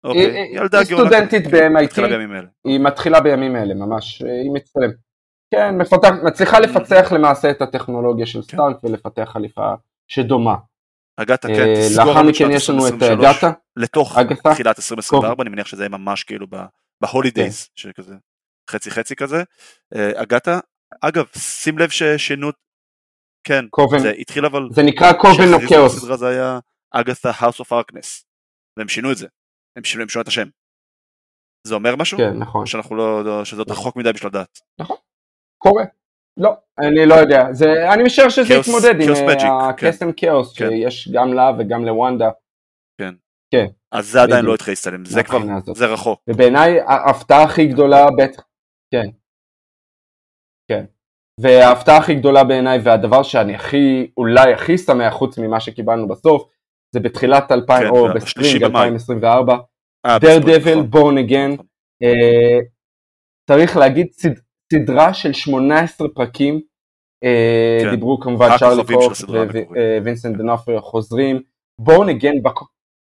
אוקיי, 0.03 0.51
ילדה 0.51 0.83
גאונה. 0.83 1.03
היא 1.03 1.27
סטודנטית 1.27 1.47
ב-MIT, 1.47 2.01
היא 2.65 2.79
מתחילה 2.79 3.21
בימים 3.21 3.55
אלה 3.55 3.73
ממש, 3.73 4.21
היא 4.21 4.51
מצטלמת. 4.53 4.95
כן, 5.53 5.75
מצליחה 6.23 6.59
לפצח 6.59 7.11
למעשה 7.11 7.51
את 7.51 7.61
הטכנולוגיה 7.61 8.25
של 8.25 8.41
כן. 8.41 8.47
סטארק 8.47 8.83
ולפתח 8.83 9.29
חליפה 9.33 9.73
שדומה. 10.07 10.55
אגתה, 11.17 11.47
כן, 11.47 11.53
אה, 11.53 11.87
לאחר 11.97 12.23
מכן 12.23 12.51
יש 12.51 12.69
לנו 12.69 12.87
את 12.87 12.93
אגתה. 12.93 13.51
לתוך 13.75 14.17
תחילת 14.53 14.79
2024, 14.79 15.43
אני 15.43 15.49
מניח 15.49 15.67
שזה 15.67 15.83
יהיה 15.83 15.89
ממש 15.89 16.23
כאילו 16.23 16.47
ב 17.01 17.07
holidays, 17.07 17.63
כן. 17.63 17.71
שכזה 17.75 18.15
חצי 18.69 18.91
חצי 18.91 19.15
כזה. 19.15 19.43
אגתה, 20.15 20.53
אה, 20.53 20.59
אגב, 21.01 21.25
שים 21.37 21.77
לב 21.77 21.89
ששינו, 21.89 22.49
כן, 23.43 23.65
זה 23.97 24.09
התחיל 24.09 24.45
אבל, 24.45 24.67
זה 24.71 24.83
נקרא 24.83 25.13
Coven 25.13 25.53
of 25.53 25.59
Chaos. 25.69 26.05
זה 26.19 26.27
היה 26.27 26.59
אגתה 26.91 27.31
House 27.31 27.63
of 27.63 27.71
Harkness, 27.71 28.23
והם 28.77 28.87
שינו 28.87 29.11
את 29.11 29.17
זה, 29.17 29.27
הם 29.75 29.83
שינו, 29.83 30.01
הם 30.01 30.09
שינו 30.09 30.21
את 30.21 30.27
השם. 30.27 30.47
זה 31.67 31.75
אומר 31.75 31.95
משהו? 31.95 32.17
כן, 32.17 32.37
נכון. 32.37 32.65
שאנחנו 32.65 32.95
לא, 32.95 33.25
לא 33.25 33.45
שזה 33.45 33.61
עוד 33.61 33.71
רחוק 33.71 33.95
מדי 33.95 34.13
בשביל 34.13 34.29
לדעת. 34.29 34.59
נכון, 34.79 34.97
קורה. 35.57 35.83
לא, 36.37 36.53
אני 36.79 37.05
לא 37.05 37.13
יודע, 37.13 37.53
זה, 37.53 37.93
אני 37.93 38.03
משער 38.03 38.29
שזה 38.29 38.53
יתמודד 38.53 39.01
עם 39.01 39.29
אה, 39.29 39.69
הקסם 39.69 40.11
כן. 40.11 40.27
כאוס 40.27 40.57
כן. 40.57 40.69
שיש 40.69 41.09
גם 41.13 41.33
לה 41.33 41.51
וגם 41.59 41.85
לוונדה. 41.85 42.29
כן. 43.01 43.13
כן. 43.53 43.65
אז 43.91 44.07
זה 44.07 44.21
עדיין 44.21 44.45
לא 44.45 44.53
התחיל 44.53 44.71
להצטלם, 44.71 45.05
זה 45.05 45.23
כבר, 45.23 45.39
זה 45.75 45.85
רחוק. 45.85 46.21
ובעיניי 46.29 46.79
ההפתעה 46.79 47.43
הכי 47.43 47.67
גדולה, 47.67 48.05
בטח, 48.17 48.43
כן. 48.93 49.09
כן. 50.71 50.85
וההפתעה 51.39 51.97
הכי 51.97 52.15
גדולה 52.15 52.43
בעיניי 52.43 52.79
והדבר 52.83 53.23
שאני 53.23 53.55
הכי, 53.55 54.11
אולי 54.17 54.53
הכי 54.53 54.77
שמח 54.77 55.13
חוץ 55.13 55.37
ממה 55.37 55.59
שקיבלנו 55.59 56.07
בסוף, 56.07 56.49
זה 56.93 56.99
בתחילת 56.99 57.51
2000 57.51 57.83
כן, 57.83 57.89
או 57.89 58.07
בספרינג 58.15 58.63
2024, 58.63 59.57
דר 60.21 60.39
דבל 60.39 60.81
בורן 60.81 61.17
אגן, 61.17 61.51
צריך 63.49 63.77
להגיד 63.77 64.07
סדרה 64.73 65.13
של 65.13 65.33
18 65.33 66.07
פרקים, 66.15 66.61
אה, 67.23 67.79
כן. 67.81 67.89
דיברו 67.89 68.19
כמובן 68.19 68.47
צ'ארלי 68.59 68.83
קוקס 68.83 69.13
ווינסנט 70.01 70.37
ד'אונופריו 70.37 70.81
חוזרים, 70.81 71.41
Born 71.79 72.09
Again, 72.09 72.33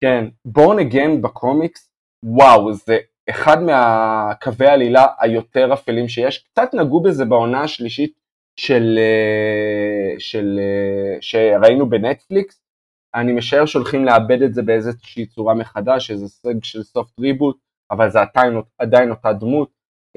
כן, 0.03 0.25
Born 0.45 0.79
Again 0.79 1.21
בקומיקס, 1.21 1.89
וואו, 2.25 2.73
זה 2.73 2.97
אחד 3.29 3.63
מהקווי 3.63 4.67
העלילה 4.67 5.05
היותר 5.19 5.73
אפלים 5.73 6.07
שיש, 6.07 6.37
קצת 6.37 6.73
נגעו 6.73 7.01
בזה 7.01 7.25
בעונה 7.25 7.61
השלישית 7.61 8.13
של, 8.59 8.99
אה, 8.99 10.19
של, 10.19 10.59
אה, 10.59 11.21
שראינו 11.21 11.89
בנטפליקס, 11.89 12.62
אני 13.15 13.31
משער 13.31 13.65
שהולכים 13.65 14.05
לאבד 14.05 14.41
את 14.41 14.53
זה 14.53 14.61
באיזושהי 14.61 15.25
צורה 15.25 15.53
מחדש, 15.53 16.11
איזה 16.11 16.27
סוג 16.27 16.63
של 16.63 16.83
soft 16.83 17.19
reboot, 17.19 17.57
אבל 17.91 18.09
זה 18.09 18.19
עדיין, 18.21 18.61
עדיין 18.77 19.09
אותה 19.09 19.33
דמות, 19.33 19.69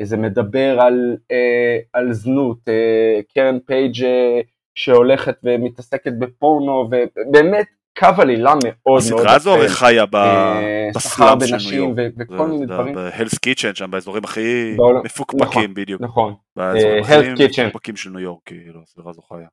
זה 0.03 0.17
מדבר 0.17 0.81
על, 0.81 1.17
אה, 1.33 1.79
על 1.93 2.13
זנות, 2.13 2.59
אה, 2.69 3.21
קרן 3.35 3.59
פייג' 3.67 4.05
אה, 4.05 4.41
שהולכת 4.75 5.37
ומתעסקת 5.45 6.13
בפורנו, 6.19 6.89
ובאמת 6.91 7.67
קו 7.99 8.23
עלילה 8.23 8.55
מאוד 8.65 8.75
מאוד... 8.85 8.99
הסדרה 8.99 9.35
הזו 9.35 9.55
הרי 9.55 9.69
חיה 9.69 10.05
אה, 10.15 10.89
בסלאם 10.95 11.41
של 11.47 11.57
ניו 11.71 11.75
יורק. 11.75 12.13
וכל 12.19 12.49
מיני 12.49 12.67
דברים. 12.67 12.95
בהלס 12.95 13.39
קיצ'ן 13.39 13.75
שם, 13.75 13.91
באזורים 13.91 14.25
הכי. 14.25 14.77
מפוקפקים 15.05 15.47
נכון, 15.47 15.75
בדיוק. 15.75 16.01
נכון. 16.01 16.35
באזורים 16.57 17.05
הכי 17.05 17.63
מפוקפקים 17.63 17.97
של 17.97 18.11
ניו 18.11 18.21
יורק, 18.21 18.41
כאילו, 18.45 18.83
הסדרה 18.83 19.11
הזו 19.11 19.23
חיה. 19.23 19.49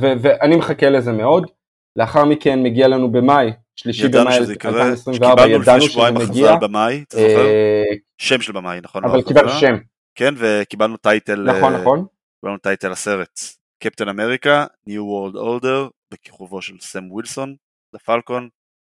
ואני 0.00 0.56
מחכה 0.56 0.90
לזה 0.90 1.12
מאוד. 1.12 1.50
לאחר 1.96 2.24
מכן 2.24 2.62
מגיע 2.62 2.88
לנו 2.88 3.12
במאי, 3.12 3.52
שלישי 3.76 4.08
במאי 4.08 4.38
2024, 4.38 5.46
ידענו 5.46 5.80
שזה 5.80 6.10
מגיע. 6.10 6.56
במאי, 6.56 7.04
אתה 7.08 7.16
זוכר? 7.16 7.46
אה, 7.46 7.84
שם 8.18 8.40
של 8.40 8.52
במאי, 8.52 8.80
נכון? 8.82 9.04
אבל 9.04 9.22
קיבלנו 9.22 9.48
שם. 9.48 9.74
כן, 10.14 10.34
וקיבלנו 10.36 10.96
טייטל, 10.96 11.42
נכון, 11.42 11.72
נכון. 11.72 12.06
קיבלנו 12.40 12.58
טייטל 12.58 12.92
הסרט, 12.92 13.40
קפטן 13.82 14.08
אמריקה, 14.08 14.66
New 14.88 14.92
World 14.92 15.36
Order, 15.36 15.90
בכיכובו 16.12 16.62
של 16.62 16.74
סם 16.80 17.10
ווילסון, 17.10 17.54
לפלקון. 17.94 18.48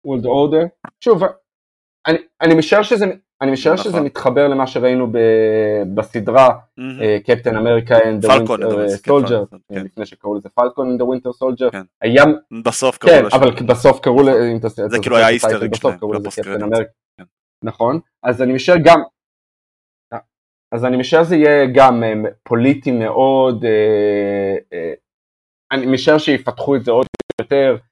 World 0.07 0.25
Order, 0.25 0.67
שוב, 0.99 1.23
אני, 2.07 2.17
אני 2.41 2.53
משער 2.55 2.83
שזה 2.83 3.05
אני 3.41 3.51
משער 3.51 3.73
נכון. 3.73 3.85
שזה 3.85 4.01
מתחבר 4.01 4.47
למה 4.47 4.67
שראינו 4.67 5.11
ב, 5.11 5.17
בסדרה 5.95 6.49
קפטן 7.25 7.55
אמריקה 7.57 7.97
and 7.97 8.25
the 8.25 8.27
Winter 8.27 9.07
Soldier, 9.07 9.55
לפני 9.69 10.05
שקראו 10.05 10.35
לזה 10.35 10.49
פלקון 10.49 10.97
and 10.97 11.01
the 11.01 11.05
Winter 11.05 11.31
Soldier, 11.41 11.71
כן. 11.71 11.81
היה, 12.01 12.23
בסוף 12.63 12.97
קראו 12.97 13.11
כן, 13.11 13.25
אבל 13.33 13.51
בסוף 13.67 13.99
קראו 13.99 14.23
לזה, 14.23 14.87
זה 14.87 14.97
כאילו 15.01 15.17
היה 15.17 15.29
איסטריק 15.29 15.75
שלהם, 15.75 15.97
לזה 16.13 16.29
קפטן 16.29 16.63
אמריקה. 16.63 16.91
נכון, 17.63 17.99
אז 18.23 18.41
אני 18.41 18.53
משער 18.53 18.77
גם, 18.83 19.01
אז 20.71 20.85
אני 20.85 20.97
משער 20.97 21.23
זה 21.23 21.35
יהיה 21.35 21.65
גם 21.73 22.03
אה, 22.03 22.13
פוליטי 22.43 22.91
מאוד, 22.91 23.65
אה, 23.65 24.55
אה, 24.73 24.93
אני 25.71 25.85
משער 25.85 26.17
שיפתחו 26.17 26.75
את 26.75 26.85
זה 26.85 26.91
עוד 26.91 27.05
יותר, 27.41 27.77
אה, 27.77 27.90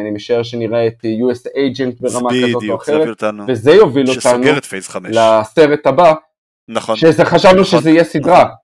אני 0.00 0.10
משער 0.10 0.42
שנראה 0.42 0.86
את 0.86 0.94
US 1.04 1.46
agent 1.48 1.96
ברמה 2.00 2.30
כזאת 2.30 2.62
או 2.68 2.76
אחרת, 2.76 3.22
וזה 3.48 3.70
יוביל 3.70 4.06
אותנו 4.10 4.44
לסרט 5.10 5.86
הבא, 5.86 6.14
נכון, 6.68 6.96
שחשבנו 6.96 7.60
נכון. 7.60 7.80
שזה 7.80 7.90
יהיה 7.90 8.04
סדרה, 8.04 8.54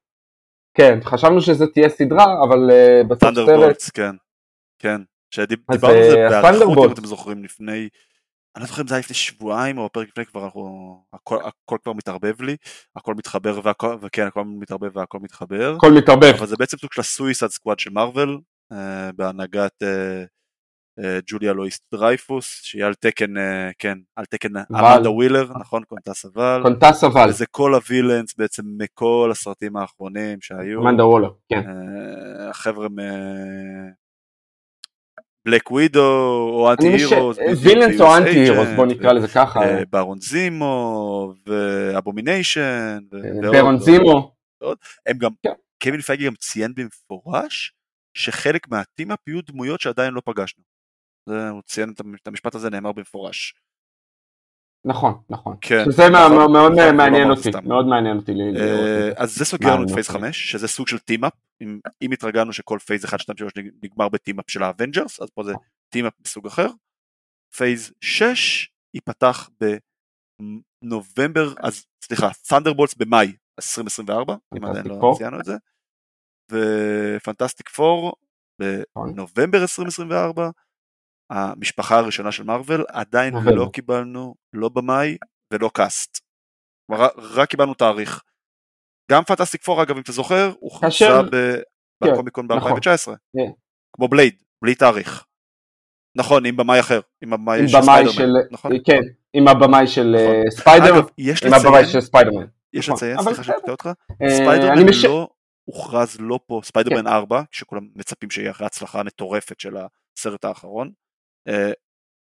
כן, 0.74 0.98
חשבנו 1.04 1.40
שזה 1.40 1.66
תהיה 1.66 1.88
סדרה, 1.88 2.44
אבל 2.44 2.70
uh, 2.70 3.06
בסוף 3.06 3.34
סרט, 3.46 3.82
כן, 3.94 4.14
כן, 4.78 5.00
שדיברנו 5.30 5.86
על 5.86 6.10
זה 6.10 6.28
אה, 6.28 6.42
באריכות 6.42 6.86
אם 6.86 6.92
אתם 6.92 7.04
זוכרים 7.04 7.44
לפני, 7.44 7.88
אני 8.56 8.62
לא 8.62 8.66
זוכר 8.66 8.82
אם 8.82 8.86
זה 8.86 8.94
היה 8.94 9.00
לפני 9.00 9.16
שבועיים 9.16 9.78
או 9.78 9.88
פרק 9.92 10.08
לפני 10.08 10.26
כבר 10.26 10.44
אנחנו, 10.44 10.96
הכל, 11.12 11.36
הכל 11.36 11.76
כבר 11.82 11.92
מתערבב 11.92 12.42
לי, 12.42 12.56
הכל 12.96 13.14
מתחבר 13.14 13.60
והכל, 13.64 13.96
וכן 14.02 14.26
הכל 14.26 14.44
מתערבב 14.44 14.96
והכל 14.96 15.18
מתחבר, 15.18 15.74
הכל 15.76 15.92
מתערבב, 15.92 16.34
אבל 16.38 16.46
זה 16.46 16.56
בעצם 16.58 16.76
סוג 16.76 16.92
של 16.92 17.00
הסוויסד 17.00 17.46
סקוואד 17.48 17.78
של 17.78 17.90
מארוול, 17.90 18.40
בהנהגת 19.16 19.82
אה, 19.82 20.24
ג'וליה 21.26 21.52
לואיס 21.52 21.80
דרייפוס, 21.92 22.60
שהיא 22.62 22.84
על 22.84 22.94
תקן, 22.94 23.36
אה, 23.38 23.70
כן, 23.78 23.98
על 24.16 24.24
תקן 24.24 24.48
אמנדה 24.56 25.10
וולר, 25.10 25.52
נכון? 25.60 25.82
קונטסה 25.84 26.24
ול. 26.24 26.60
קונטסה 26.62 27.04
ול. 27.04 27.28
וזה 27.28 27.46
כל 27.46 27.74
ה 27.74 27.81
villains 27.81 28.34
בעצם 28.38 28.62
מכל 28.78 29.28
הסרטים 29.32 29.76
האחרונים 29.76 30.38
שהיו. 30.40 30.82
אמנדה 30.82 31.04
וולר, 31.04 31.30
כן. 31.48 31.62
אה, 31.68 32.50
החבר'ה 32.50 32.88
Black 35.44 35.70
Widow 35.70 36.00
או 36.52 36.70
anti 36.70 36.88
heroes, 36.88 37.38
villains 37.62 38.00
או 38.00 38.16
anti 38.16 38.38
heroes 38.38 38.68
בוא 38.76 38.86
נקרא 38.86 39.12
לזה 39.12 39.28
ככה, 39.28 39.60
ברון 39.90 40.20
זימו 40.20 41.34
ואבומיניישן, 41.46 42.98
ברון 43.52 43.78
זימו, 43.78 44.34
הם 45.06 45.18
גם, 45.18 45.30
קווין 45.82 46.00
פייגי 46.00 46.26
גם 46.26 46.34
ציין 46.34 46.74
במפורש 46.74 47.72
שחלק 48.14 48.68
מה 48.68 48.82
team-up 48.82 49.28
יהיו 49.28 49.40
דמויות 49.42 49.80
שעדיין 49.80 50.14
לא 50.14 50.22
פגשנו. 50.24 50.64
הוא 51.28 51.62
ציין 51.62 51.94
את 52.22 52.26
המשפט 52.26 52.54
הזה 52.54 52.70
נאמר 52.70 52.92
במפורש. 52.92 53.54
נכון, 54.86 55.22
נכון. 55.30 55.56
כן. 55.60 55.84
שזה 55.84 56.08
נכון, 56.08 56.52
מאוד 56.52 56.72
נכון, 56.72 56.96
מעניין 56.96 57.30
אותי, 57.30 57.50
מאוד 57.64 57.86
מעניין 57.86 58.16
אותי. 58.16 58.32
אז 59.16 59.36
זה 59.36 59.44
סוגר 59.44 59.74
לנו 59.74 59.84
את 59.84 59.90
Phase 59.94 60.08
5, 60.08 60.50
שזה 60.50 60.68
סוג 60.68 60.88
של 60.88 60.98
team-up, 60.98 61.32
אם, 61.62 61.80
אם 62.02 62.12
התרגלנו 62.12 62.52
שכל 62.52 62.78
Phase 62.78 63.04
1, 63.04 63.20
2, 63.20 63.36
3 63.38 63.52
נגמר 63.82 64.08
ב 64.08 64.13
team-up 64.14 64.50
של 64.50 64.62
ה 64.62 64.68
Avengers, 64.68 65.20
אז 65.20 65.30
פה 65.30 65.42
זה 65.44 65.52
team-up 65.88 66.12
מסוג 66.20 66.46
אחר. 66.46 66.68
Phase 67.56 67.92
6 68.00 68.68
ייפתח 68.94 69.50
בנובמבר, 70.82 71.54
אז 71.62 71.86
סליחה, 72.04 72.28
Thunderbolts 72.48 72.94
במאי 72.94 73.32
2024, 73.58 74.34
אם 74.56 74.64
עדיין 74.64 74.86
לא 74.86 75.14
ציינו 75.18 75.40
את 75.40 75.44
זה, 75.44 75.56
ו 76.52 76.64
Fantastic 76.64 77.68
Four 77.68 78.12
בנובמבר 78.60 79.62
2024, 79.62 80.50
המשפחה 81.30 81.98
הראשונה 81.98 82.32
של 82.32 82.42
מארוול, 82.42 82.84
עדיין 82.88 83.34
לא 83.34 83.70
קיבלנו 83.72 84.34
לא 84.52 84.68
במאי 84.68 85.16
ולא 85.52 85.70
cast. 85.74 86.18
רק 87.16 87.50
קיבלנו 87.50 87.74
תאריך. 87.74 88.22
גם 89.10 89.22
Fantastic 89.24 89.62
Four 89.62 89.82
אגב 89.82 89.96
אם 89.96 90.02
אתה 90.02 90.12
זוכר, 90.12 90.52
הוכרז 90.60 91.20
בקומיקון 92.02 92.48
ב-2019. 92.48 92.56
נכון. 92.56 93.14
כן. 93.36 93.50
כמו 93.92 94.08
בלייד, 94.08 94.42
בלי 94.62 94.74
תאריך. 94.74 95.24
נכון, 96.16 96.46
עם 96.46 96.56
במאי 96.56 96.80
אחר, 96.80 97.00
עם 97.22 97.32
הבמאי 97.32 97.68
של 97.68 97.82
ספיידרמן. 97.82 98.40
נכון? 98.50 98.72
כן, 98.84 99.00
עם 99.32 99.48
הבמאי 99.48 99.86
של 99.86 100.16
אה, 100.18 100.50
ספיידרמן. 100.50 101.00
עם 101.46 101.54
הבמאי 101.54 101.84
של 101.86 102.00
ספיידרמן. 102.00 102.46
יש 102.72 102.88
נכון. 102.88 102.96
לציין, 102.96 103.22
סליחה 103.22 103.44
שאני 103.44 103.56
אותך, 103.68 103.90
אה, 104.22 104.30
ספיידרמן 104.30 104.86
לא 105.04 105.28
הוכרז 105.64 106.16
לא 106.20 106.40
פה, 106.46 106.60
ספיידרמן 106.64 107.06
4, 107.06 107.40
כן. 107.40 107.44
כשכולם 107.50 107.88
מצפים 107.96 108.30
שיהיה 108.30 108.50
אחרי 108.50 108.66
הצלחה 108.66 109.02
מטורפת 109.02 109.60
של 109.60 109.76
הסרט 110.16 110.44
האחרון, 110.44 110.92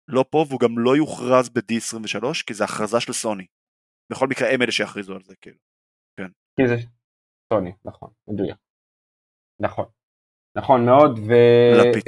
לא 0.08 0.24
פה 0.30 0.44
והוא 0.48 0.60
גם 0.60 0.78
לא 0.78 0.96
יוכרז 0.96 1.48
ב-D23 1.48 2.24
כי 2.46 2.54
זה 2.54 2.64
הכרזה 2.64 3.00
של 3.00 3.12
סוני. 3.12 3.46
בכל 4.12 4.26
מקרה 4.28 4.50
הם 4.50 4.62
אלה 4.62 4.72
שיכריזו 4.72 5.14
על 5.14 5.22
זה 5.22 5.34
כאילו. 5.40 5.56
כן. 6.16 6.28
כי 6.60 6.68
זה 6.68 6.76
סוני, 7.52 7.72
נכון, 7.84 8.10
מדויק. 8.28 8.56
נכון. 9.60 9.84
נכון 10.56 10.86
מאוד, 10.86 11.18
ומפה 11.18 12.00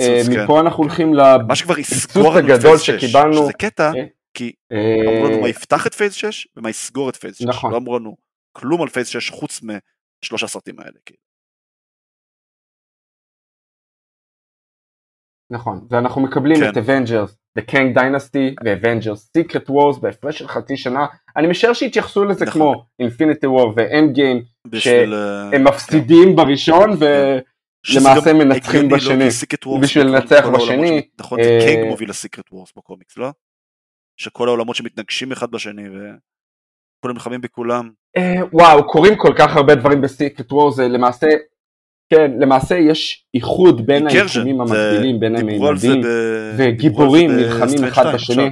כן. 0.46 0.66
אנחנו 0.66 0.84
הולכים 0.84 1.14
לפיצוץ 1.14 2.16
הגדול 2.36 2.78
שקיבלנו. 2.78 3.32
שזה 3.32 3.52
קטע, 3.52 3.90
אה, 3.96 4.06
כי 4.34 4.52
אמרו 4.72 5.26
לנו 5.28 5.40
מה 5.40 5.48
יפתח 5.48 5.86
את 5.86 5.94
Phase 5.94 6.14
6 6.14 6.48
ומה 6.56 6.70
יסגור 6.70 7.08
את 7.10 7.16
Phase 7.16 7.36
6. 7.36 7.44
נכון. 7.44 7.72
לא 7.72 7.76
אמרו 7.76 7.98
לנו 7.98 8.16
כלום 8.52 8.82
על 8.82 8.88
Phase 8.88 9.08
6 9.08 9.30
חוץ 9.30 9.60
משלוש 9.62 10.42
הסרטים 10.42 10.80
האלה. 10.80 10.98
נכון, 15.52 15.86
ואנחנו 15.90 16.20
מקבלים 16.20 16.56
כן. 16.56 16.68
את 16.68 16.76
Avengers, 16.76 17.38
The 17.58 17.62
Kang 17.70 17.96
Dynasty 17.96 18.64
ו-Avengers 18.64 19.38
Secret 19.38 19.70
Wars 19.70 20.00
בהפרש 20.00 20.38
של 20.38 20.48
חצי 20.48 20.76
שנה, 20.76 21.06
אני 21.36 21.46
משער 21.46 21.72
שהתייחסו 21.72 22.24
לזה 22.24 22.44
נכון. 22.44 22.60
כמו 22.62 22.84
Infinity 23.02 23.46
War 23.46 23.72
ו- 23.76 24.16
Endgame, 24.16 24.76
שהם 24.78 25.12
uh, 25.66 25.70
מפסידים 25.70 26.28
כן. 26.28 26.36
בראשון 26.36 26.90
ולמעשה 26.90 28.32
מנצחים 28.32 28.88
בשני, 28.88 29.28
בשביל 29.80 30.06
לנצח 30.06 30.46
בשני. 30.54 31.08
נכון, 31.20 31.42
זה 31.42 31.58
קנג 31.66 31.88
מוביל 31.88 32.10
לסיקרט 32.10 32.52
וורס 32.52 32.72
בקומיקס, 32.76 33.18
לא? 33.18 33.30
שכל 34.16 34.48
העולמות 34.48 34.76
שמתנגשים 34.76 35.32
אחד 35.32 35.50
בשני 35.50 35.88
וכולם 35.88 37.14
נלחמים 37.14 37.40
בכולם. 37.40 37.90
אה, 38.16 38.40
וואו, 38.52 38.86
קורים 38.86 39.16
כל 39.16 39.32
כך 39.38 39.56
הרבה 39.56 39.74
דברים 39.74 40.00
בסיקרט 40.00 40.52
וורס, 40.52 40.78
למעשה 40.78 41.26
כן, 42.12 42.30
למעשה 42.38 42.74
יש 42.78 43.26
איחוד 43.34 43.86
בין 43.86 44.06
היקומים 44.06 44.60
המקבילים, 44.60 45.20
בין 45.20 45.36
המימדים, 45.36 46.00
וגיבורים 46.56 47.30
נלחמים 47.30 47.84
אחד 47.84 48.14
בשני. 48.14 48.50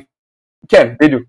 כן, 0.68 0.94
בדיוק. 1.02 1.22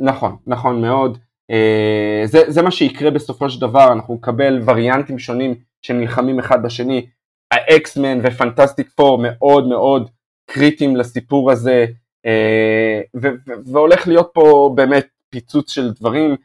נכון, 0.00 0.36
נכון 0.46 0.80
מאוד. 0.80 1.18
אה, 1.50 2.22
זה, 2.24 2.38
זה 2.48 2.62
מה 2.62 2.70
שיקרה 2.70 3.10
בסופו 3.10 3.50
של 3.50 3.60
דבר, 3.60 3.92
אנחנו 3.92 4.14
נקבל 4.14 4.62
וריאנטים 4.66 5.18
שונים 5.18 5.54
שנלחמים 5.82 6.38
אחד 6.38 6.62
בשני. 6.62 7.06
האקסמן 7.50 8.18
ופנטסטיק 8.22 8.90
פור 8.96 9.18
מאוד 9.22 9.68
מאוד 9.68 10.10
קריטיים 10.50 10.96
לסיפור 10.96 11.50
הזה, 11.50 11.86
אה, 12.26 13.00
והולך 13.66 14.08
להיות 14.08 14.30
פה 14.34 14.72
באמת 14.76 15.06
פיצוץ 15.30 15.70
של 15.70 15.92
דברים. 15.92 16.36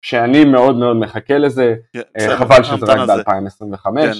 אה, 0.00 0.08
שאני 0.08 0.44
מאוד 0.44 0.76
מאוד 0.76 0.96
מחכה 0.96 1.38
לזה, 1.38 1.74
כן, 1.92 2.00
אה, 2.18 2.36
חבל 2.36 2.62
שזה 2.62 2.86
רק 2.86 3.08
ב-2025. 3.08 3.84
כן. 3.84 4.12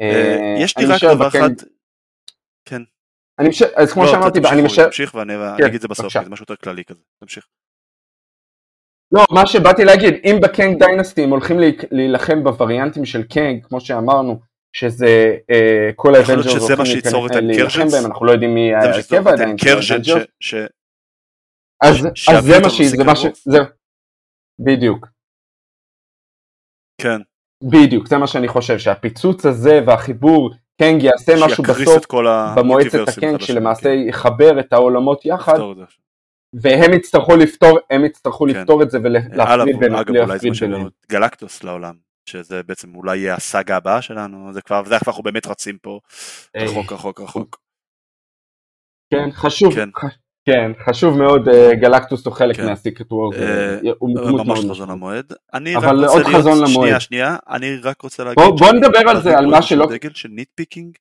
אה, 0.00 0.56
יש 0.58 0.78
לי 0.78 0.84
רק 0.86 1.04
דבר 1.04 1.28
אחד, 1.28 1.50
כן. 2.64 2.82
אני 3.38 3.48
משער, 3.48 3.68
אז 3.76 3.92
כמו 3.92 4.02
לא, 4.02 4.10
שאמרתי, 4.10 4.40
אני 4.52 4.62
משער... 4.62 4.84
תמשיך 4.84 5.14
ואני 5.14 5.32
כן, 5.58 5.64
אגיד 5.64 5.74
את 5.74 5.80
זה 5.80 5.88
בסוף, 5.88 6.12
זה 6.12 6.30
משהו 6.30 6.42
יותר 6.42 6.56
כללי 6.56 6.84
כזה, 6.84 7.02
תמשיך. 7.20 7.46
לא, 9.12 9.24
מה 9.30 9.46
שבאתי 9.46 9.84
להגיד, 9.84 10.14
אם 10.24 10.36
ב 10.42 10.49
Kang 10.49 10.78
Dynasty 10.78 11.24
הם 11.24 11.30
הולכים 11.30 11.56
להילחם 11.90 12.44
בווריאנטים 12.44 13.04
של 13.04 13.22
קנג, 13.22 13.66
כמו 13.66 13.80
שאמרנו, 13.80 14.40
שזה 14.72 15.36
אה, 15.50 15.90
כל 15.96 16.14
ה 16.14 16.20
Avengers 16.20 16.70
הולכים 16.70 17.46
להילחם 17.46 17.88
בהם, 17.88 18.06
אנחנו 18.06 18.26
לא 18.26 18.32
יודעים 18.32 18.54
מי 18.54 18.74
ההרכב 18.74 19.28
עדיין 19.28 19.56
אז 21.82 22.44
זה 22.44 22.60
מה 22.62 22.70
שהיא, 22.70 22.88
זה 22.88 23.04
מה 23.04 23.16
ש... 23.16 23.26
בדיוק. 24.58 25.06
כן. 27.00 27.20
בדיוק, 27.62 28.08
זה 28.08 28.18
מה 28.18 28.26
שאני 28.26 28.48
חושב, 28.48 28.78
שהפיצוץ 28.78 29.46
הזה 29.46 29.80
והחיבור 29.86 30.50
קנג 30.82 31.02
יעשה 31.02 31.32
משהו 31.46 31.64
בסוף 31.64 32.06
במועצת 32.56 33.08
הקנג, 33.08 33.40
שלמעשה 33.40 33.82
כן. 33.82 34.08
יחבר 34.08 34.60
את 34.60 34.72
העולמות 34.72 35.26
יחד, 35.26 35.58
והם 36.62 36.92
יצטרכו 36.92 37.36
לפתור, 37.36 37.78
הם 37.90 38.04
יצטרכו 38.04 38.44
כן. 38.44 38.50
לפתור 38.50 38.82
את 38.82 38.90
זה 38.90 38.98
ולהפריד 39.02 39.76
ביניהם. 39.78 39.94
אגב, 39.94 40.16
אולי 40.16 40.38
זה 40.38 40.50
משהו 40.50 40.68
גלקטוס 41.10 41.64
לעולם, 41.64 41.94
שזה 42.28 42.62
בעצם 42.62 42.94
אולי 42.94 43.18
יהיה 43.18 43.34
הסאגה 43.34 43.76
הבאה 43.76 44.02
שלנו, 44.02 44.52
זה 44.52 44.62
כבר, 44.62 44.84
זה 44.84 44.98
כבר 44.98 45.12
אנחנו 45.12 45.22
באמת 45.22 45.46
רצים 45.46 45.78
פה 45.78 46.00
רחוק 46.56 46.92
רחוק 46.92 47.20
רחוק. 47.20 47.60
כן, 49.10 49.30
חשוב, 49.32 49.74
כן. 49.74 49.88
כן, 50.46 50.72
חשוב 50.84 51.18
מאוד, 51.18 51.48
אה, 51.48 51.74
גלקטוס 51.74 52.26
הוא 52.26 52.34
חלק 52.34 52.56
כן. 52.56 52.66
מהסיקרט 52.66 53.12
וורד, 53.12 53.34
אה, 53.34 53.78
הוא 53.98 54.10
דמות 54.16 54.46
ממש 54.46 54.58
חזון 54.70 54.90
למועד. 54.90 55.32
אבל 55.76 56.04
עוד 56.04 56.22
חזון 56.22 56.54
למועד. 56.56 56.68
שנייה, 56.68 57.00
שנייה, 57.00 57.36
אני 57.48 57.76
רק 57.76 58.02
רוצה 58.02 58.24
להגיד... 58.24 58.44
בוא 58.58 58.72
נדבר 58.72 59.10
על 59.10 59.22
זה, 59.22 59.38
על 59.38 59.46
מה 59.46 59.62
שלא... 59.62 59.86
דגל 59.86 60.12
של 60.14 60.28
nitpicking, 60.28 60.96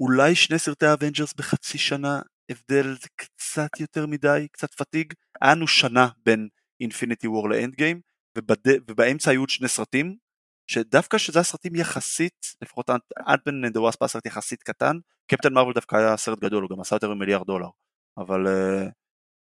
אולי 0.00 0.34
שני 0.34 0.58
סרטי 0.58 0.86
ה 0.86 0.91
Avengers 0.91 1.34
בחצי 1.34 1.78
שנה, 1.78 2.20
הבדל 2.50 2.94
זה 3.02 3.08
קצת 3.16 3.80
יותר 3.80 4.06
מדי, 4.06 4.46
קצת 4.52 4.74
fatigue. 4.74 5.12
היה 5.40 5.54
לנו 5.54 5.66
שנה 5.66 6.08
בין 6.26 6.48
Infinity 6.80 7.28
War 7.28 7.48
ל 7.48 7.74
Endgame, 7.74 8.00
ובאמצע 8.88 9.30
היו 9.30 9.40
עוד 9.40 9.48
שני 9.48 9.68
סרטים, 9.68 10.16
שדווקא 10.70 11.18
שזה 11.18 11.40
הסרטים 11.40 11.74
יחסית, 11.74 12.46
לפחות 12.62 12.90
Ant-Man 13.28 13.64
and 13.64 13.76
the 13.76 13.87
Wasp 13.87 14.02
הסרט 14.02 14.26
יחסית 14.26 14.62
קטן, 14.62 14.96
Captain 15.30 15.52
Marvel 15.52 15.74
דווקא 15.74 15.96
היה 15.96 16.16
סרט 16.16 16.38
גדול, 16.38 16.62
הוא 16.62 16.70
גם 16.70 16.80
עשה 16.80 16.96
יותר 16.96 17.14
ממיליארד 17.14 17.46
דולר. 17.46 17.68
אבל 18.18 18.46
uh, 18.46 18.90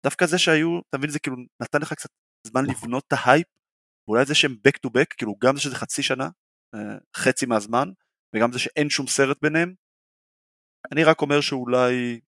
דווקא 0.03 0.25
זה 0.25 0.37
שהיו, 0.37 0.79
אתה 0.89 0.97
מבין, 0.97 1.09
זה 1.09 1.19
כאילו 1.19 1.37
נתן 1.61 1.81
לך 1.81 1.93
קצת 1.93 2.09
זמן 2.47 2.65
לבנות 2.65 3.03
את 3.07 3.13
ההייפ, 3.13 3.47
ואולי 4.07 4.25
זה 4.25 4.35
שהם 4.35 4.55
back 4.67 4.77
to 4.87 4.89
back, 4.89 5.15
כאילו 5.17 5.35
גם 5.43 5.55
זה 5.55 5.61
שזה 5.61 5.75
חצי 5.75 6.03
שנה, 6.03 6.29
uh, 6.75 6.79
חצי 7.15 7.45
מהזמן, 7.45 7.89
וגם 8.35 8.51
זה 8.51 8.59
שאין 8.59 8.89
שום 8.89 9.07
סרט 9.07 9.37
ביניהם, 9.41 9.73
אני 10.91 11.03
רק 11.03 11.21
אומר 11.21 11.41
שאולי, 11.41 12.19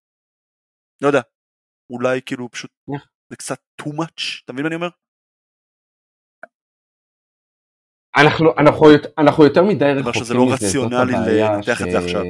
לא 1.01 1.07
יודע, 1.07 1.21
אולי 1.89 2.21
כאילו 2.25 2.51
פשוט 2.51 2.71
זה 3.29 3.35
קצת 3.35 3.59
too 3.81 3.89
much, 3.89 4.43
אתה 4.45 4.53
מבין 4.53 4.63
מה 4.63 4.67
אני 4.67 4.75
אומר? 4.75 4.89
אנחנו, 8.17 8.57
אנחנו, 8.57 8.85
אנחנו 9.17 9.43
יותר 9.43 9.63
מדי 9.63 9.85
רחוקים 9.85 10.21
מזה, 10.21 10.33
לא 10.33 10.53
רציונלי 10.53 11.13
לנתח 11.41 11.81
את 11.81 11.91
זה 11.91 11.97
עכשיו. 11.97 12.23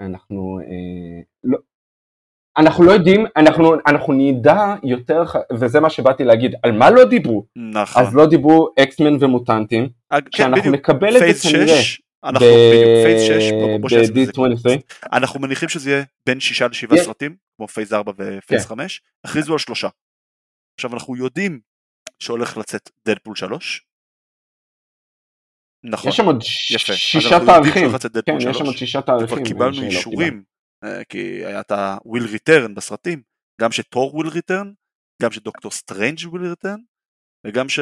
אנחנו 0.00 0.60
אה, 0.60 1.22
לא, 1.44 1.58
אנחנו 2.56 2.84
לא 2.84 2.92
יודעים, 2.92 3.26
אנחנו, 3.36 3.74
אנחנו 3.86 4.12
נדע 4.12 4.74
יותר, 4.82 5.22
וזה 5.52 5.80
מה 5.80 5.90
שבאתי 5.90 6.24
להגיד, 6.24 6.54
על 6.62 6.72
מה 6.72 6.90
לא 6.90 7.04
דיברו? 7.04 7.46
נכון. 7.56 8.02
אז 8.02 8.14
לא 8.14 8.26
דיברו 8.26 8.68
X-Men 8.78 9.16
ומוטנטים, 9.20 9.88
אג, 10.10 10.28
שאנחנו 10.34 10.62
כן, 10.62 10.70
נקבל 10.70 11.16
את 11.16 11.36
זה 11.36 11.50
כנראה. 11.50 11.80
אנחנו 12.24 12.46
בדיוק, 12.46 13.04
Phase 13.04 13.22
6, 13.22 13.52
ב- 14.66 14.78
אנחנו 15.12 15.40
מניחים 15.40 15.68
שזה 15.68 15.90
יהיה 15.90 16.04
בין 16.26 16.40
6 16.40 16.62
ל-7 16.62 16.92
yeah. 16.92 16.96
סרטים, 16.96 17.36
כמו 17.56 17.68
Phase 17.68 17.92
4 17.92 18.12
ו 18.18 18.26
Phase 18.26 18.64
yeah. 18.64 18.68
5, 18.68 19.02
הכריזו 19.24 19.52
על 19.52 19.58
שלושה. 19.58 19.88
עכשיו 20.78 20.94
אנחנו 20.94 21.16
יודעים 21.16 21.60
שהולך 22.18 22.56
לצאת 22.56 22.90
Deadpool 23.06 23.36
3, 23.36 23.86
נכון, 25.84 26.08
יש 26.08 26.16
שם 26.16 26.24
עוד. 26.24 26.42
שישה 26.42 27.46
תאריכים, 27.46 27.90
כן, 28.26 28.36
יש 28.36 28.42
שם 28.42 28.64
עוד 28.64 28.74
3. 28.74 28.78
שישה 28.78 29.02
תאריכים. 29.02 29.38
וכבר 29.38 29.44
קיבלנו 29.44 29.82
אישורים, 29.82 30.42
כי 31.08 31.46
היה 31.46 31.60
את 31.60 31.70
ה-will 31.70 32.36
return 32.36 32.74
בסרטים, 32.76 33.22
גם 33.60 33.72
שת'ור 33.72 34.22
will 34.22 34.30
return, 34.30 34.68
גם 35.22 35.30
שדוקטור 35.32 35.70
סטרנג' 35.70 36.18
will 36.18 36.54
return, 36.56 36.80
וגם 37.46 37.68
ש... 37.68 37.80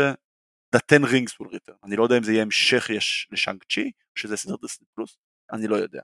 The 0.76 0.80
Ten 0.92 0.96
Rings 1.04 1.32
will 1.40 1.50
return. 1.54 1.76
אני 1.84 1.96
לא 1.96 2.02
יודע 2.02 2.18
אם 2.18 2.22
זה 2.22 2.32
יהיה 2.32 2.42
המשך 2.42 2.90
יש 2.96 3.28
לשאנג-צ'י, 3.30 3.92
שזה 4.14 4.36
סדרת 4.36 4.60
דיסני 4.60 4.86
פלוס, 4.94 5.18
אני 5.52 5.66
לא 5.68 5.76
יודע. 5.76 6.00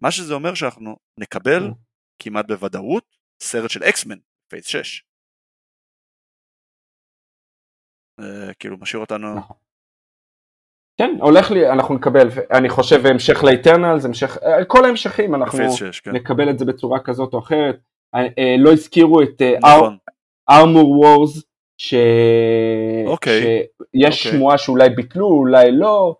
מה 0.00 0.10
שזה 0.10 0.34
אומר 0.34 0.54
שאנחנו 0.54 0.96
נקבל 1.18 1.62
Mm. 1.70 1.74
כמעט 2.18 2.44
בוודאות 2.48 3.16
סרט 3.42 3.70
של 3.70 3.82
אקסמן, 3.82 4.18
phase 4.48 4.66
6. 4.66 5.04
אה, 8.20 8.54
כאילו 8.54 8.78
משאיר 8.78 9.00
אותנו, 9.00 9.38
נכון. 9.38 9.56
כן, 10.98 11.16
הולך 11.20 11.50
לי, 11.50 11.70
אנחנו 11.70 11.94
נקבל, 11.94 12.28
אני 12.50 12.68
חושב 12.68 13.06
המשך 13.06 13.44
לאטרנלס, 13.44 14.04
המשך, 14.04 14.38
אה, 14.42 14.64
כל 14.64 14.84
ההמשכים, 14.84 15.34
אנחנו 15.34 15.58
phase 15.58 15.74
6, 15.74 16.00
כן. 16.00 16.10
נקבל 16.10 16.50
את 16.50 16.58
זה 16.58 16.64
בצורה 16.64 16.98
כזאת 17.00 17.34
או 17.34 17.38
אחרת. 17.38 17.76
אה, 18.14 18.20
אה, 18.38 18.56
לא 18.58 18.72
הזכירו 18.72 19.22
את 19.22 19.42
נכון, 19.62 19.96
ארמור 20.50 20.90
וורס, 20.90 21.42
ש... 21.78 21.94
אוקיי, 23.06 23.40
שיש 23.40 23.56
אוקיי. 23.94 24.10
שמועה 24.12 24.58
שאולי 24.58 24.88
ביטלו, 24.88 25.26
אולי 25.26 25.72
לא, 25.72 26.16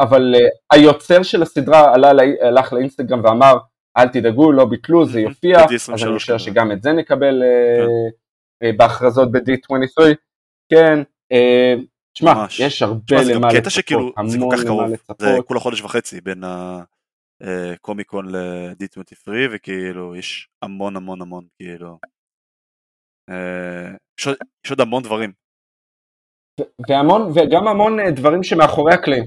אבל 0.00 0.34
היוצר 0.72 1.22
של 1.22 1.42
הסדרה 1.42 1.94
עלה, 1.94 2.10
הלך 2.40 2.72
לאינסטגרם 2.72 3.24
ואמר, 3.24 3.56
אל 3.96 4.08
תדאגו, 4.08 4.52
לא 4.52 4.64
ביטלו, 4.64 5.06
זה. 5.06 5.20
יופיע, 5.20 5.66
ב-D23 5.66 5.94
אז 5.94 6.04
אני 6.04 6.14
חושב. 6.14 6.38
שגם 6.38 6.72
את 6.72 6.82
זה 6.82 6.92
נקבל 6.92 7.42
כן. 8.60 8.76
בהכרזות 8.76 9.32
ב-D23. 9.32 10.14
כן, 10.72 11.02
אה, 12.10 12.46
תשמע. 12.46 12.66
יש 12.66 12.82
הרבה 12.82 13.16
למה 13.34 13.48
קטע 13.48 13.58
לצפות, 13.58 13.72
שכאילו, 13.72 14.12
זה 14.26 14.38
כל 14.38 14.44
המון 14.44 14.56
כך 14.56 14.64
למה 14.64 14.68
קרוב, 14.68 14.94
זה. 15.18 15.36
כולה 15.46 15.60
חודש 15.60 15.80
וחצי 15.82 16.20
בין 16.20 16.42
הקומיקון 17.40 18.28
ל-D23 18.36 19.28
וכאילו 19.50 20.16
יש 20.16 20.48
המון 20.62 20.96
המון 20.96 21.22
המון 21.22 21.44
כאילו, 21.56 21.98
אה, 23.30 23.90
יש 24.64 24.70
עוד- 24.70 24.80
המון 24.80 25.02
דברים, 25.02 25.32
והמון, 26.88 27.22
וגם 27.34 27.68
המון 27.68 28.00
אה, 28.00 28.10
דברים 28.10 28.42
שמאחורי 28.42 28.94
הקלעים. 28.94 29.24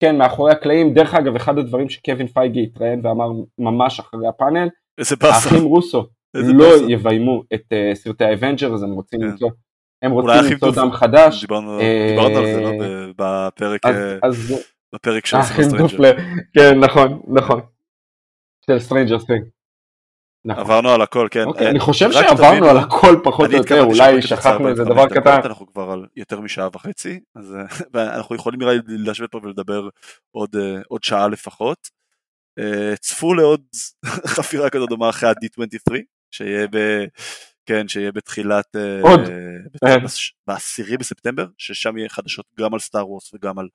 כן, 0.00 0.18
מאחורי 0.18 0.52
הקלעים, 0.52 0.94
דרך 0.94 1.14
אגב, 1.14 1.34
אחד 1.36 1.58
הדברים 1.58 1.88
שקווין 1.88 2.26
פייגי 2.26 2.62
התראיין 2.64 3.06
ואמר 3.06 3.26
ממש 3.58 4.00
אחרי 4.00 4.28
הפאנל, 4.28 4.68
איזה 4.98 5.16
באסה, 5.16 5.48
האחים 5.48 5.64
רוסו 5.64 6.06
לא. 6.34 6.64
יביימו 6.88 7.42
את 7.54 7.62
סרטי 7.94 8.24
האוונג'רס, 8.24 8.82
הם 8.82 8.90
רוצים 8.92 9.20
כן. 9.20 9.26
למצוא, 9.26 9.50
הם 10.02 10.10
רוצים 10.10 10.52
למצוא. 10.52 10.70
דם 10.70 10.92
חדש, 10.92 11.40
דיברנו 11.40 11.80
אה, 11.80 12.06
דיברנו 12.10 12.38
על 12.38 12.46
זה 12.46 12.60
לא 12.60 12.70
ב- 12.80 13.10
בפרק 13.16 13.86
אז, 13.86 13.96
אה, 13.96 14.18
אז 14.22 14.64
בפרק 14.94 15.26
של 15.26 15.36
סטרנג'ר, 15.42 15.78
ספוילר, 15.78 16.16
כן, 16.54 16.78
נכון, 16.80 17.22
נכון, 17.28 17.60
של 18.66 18.78
סטרנג'ר. 18.78 19.16
נכון. 20.46 20.60
עברנו 20.60 20.90
על 20.90 21.02
הכל 21.02 21.28
כן, 21.30 21.44
אוקיי, 21.44 21.66
אה, 21.66 21.70
אני 21.70 21.80
חושב 21.80 22.12
שעברנו 22.12 22.66
על 22.66 22.76
הכל 22.76 23.20
פחות 23.24 23.50
או 23.50 23.56
יותר, 23.56 23.82
אולי 23.82 24.22
שכחנו 24.22 24.68
איזה 24.68 24.82
45 24.82 25.12
דבר 25.12 25.20
קטן. 25.20 25.48
אנחנו 25.48 25.66
כבר 25.66 25.90
על 25.90 26.06
יותר 26.16 26.40
משעה 26.40 26.68
וחצי, 26.72 27.20
אז 27.34 27.54
אה, 27.54 27.62
ואנחנו 27.92 28.36
יכולים 28.36 28.60
נראה 28.60 28.72
לי 28.72 28.80
לשבת 28.86 29.30
פה 29.30 29.40
ולדבר 29.42 29.88
עוד, 30.30 30.56
אה, 30.56 30.80
עוד 30.88 31.04
שעה 31.04 31.28
לפחות. 31.28 31.88
אה, 32.58 32.96
צפו 32.96 33.34
לעוד 33.34 33.62
חפירה 34.36 34.70
כזאת 34.70 34.88
דומה 34.88 35.08
אחרי 35.08 35.28
ה-D23, 35.28 35.94
שיהיה 36.30 36.66
ב... 36.70 37.04
כן, 37.66 37.88
שיהיה 37.88 38.12
בתחילת... 38.12 38.76
אה, 38.76 39.00
עוד. 39.02 39.20
כן. 39.80 39.98
בעשירי 40.46 40.96
בספטמבר, 40.96 41.46
ששם 41.58 41.98
יהיה 41.98 42.08
חדשות 42.08 42.46
גם 42.60 42.74
על 42.74 42.80
סטאר 42.80 43.08
וורס 43.10 43.34
וגם 43.34 43.58
על 43.58 43.68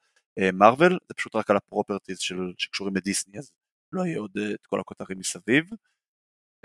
מארוול, 0.53 0.99
זה 1.07 1.13
פשוט 1.13 1.35
רק 1.35 1.49
על 1.49 1.57
ה 1.57 1.63
properties 1.63 2.19
של, 2.19 2.35
שקשורים 2.57 2.95
לדיסני, 2.95 3.39
אז 3.39 3.51
לא 3.93 4.05
יהיה 4.05 4.19
עוד 4.19 4.31
אה, 4.37 4.53
את 4.53 4.65
כל 4.65 4.79
הכותרים 4.79 5.19
מסביב. 5.19 5.65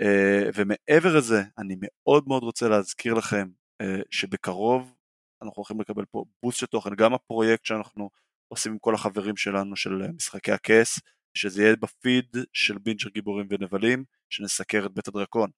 אה, 0.01 0.49
ומעבר 0.55 1.17
לזה, 1.17 1.43
אני 1.57 1.75
מאוד 1.81 2.27
מאוד 2.27 2.43
רוצה 2.43 2.69
להזכיר 2.69 3.13
לכם 3.13 3.47
אה, 3.81 4.01
שבקרוב 4.11 4.93
אנחנו 5.41 5.55
הולכים 5.55 5.81
לקבל 5.81 6.05
פה 6.05 6.25
בוסט 6.43 6.59
של 6.59 6.65
תוכן, 6.65 6.95
גם 6.95 7.13
הפרויקט 7.13 7.65
שאנחנו 7.65 8.09
עושים 8.47 8.71
עם 8.71 8.77
כל 8.79 8.95
החברים 8.95 9.37
שלנו 9.37 9.75
של 9.75 10.01
אה, 10.03 10.11
משחקי 10.11 10.51
הכס, 10.51 10.99
שזה 11.33 11.63
יהיה 11.63 11.75
בפיד 11.75 12.37
של 12.53 12.77
בינג'ר 12.77 13.09
גיבורים 13.09 13.47
ונבלים, 13.49 14.03
שנסקר 14.29 14.85
את 14.85 14.91
בית 14.91 15.07
הדרקון. 15.07 15.49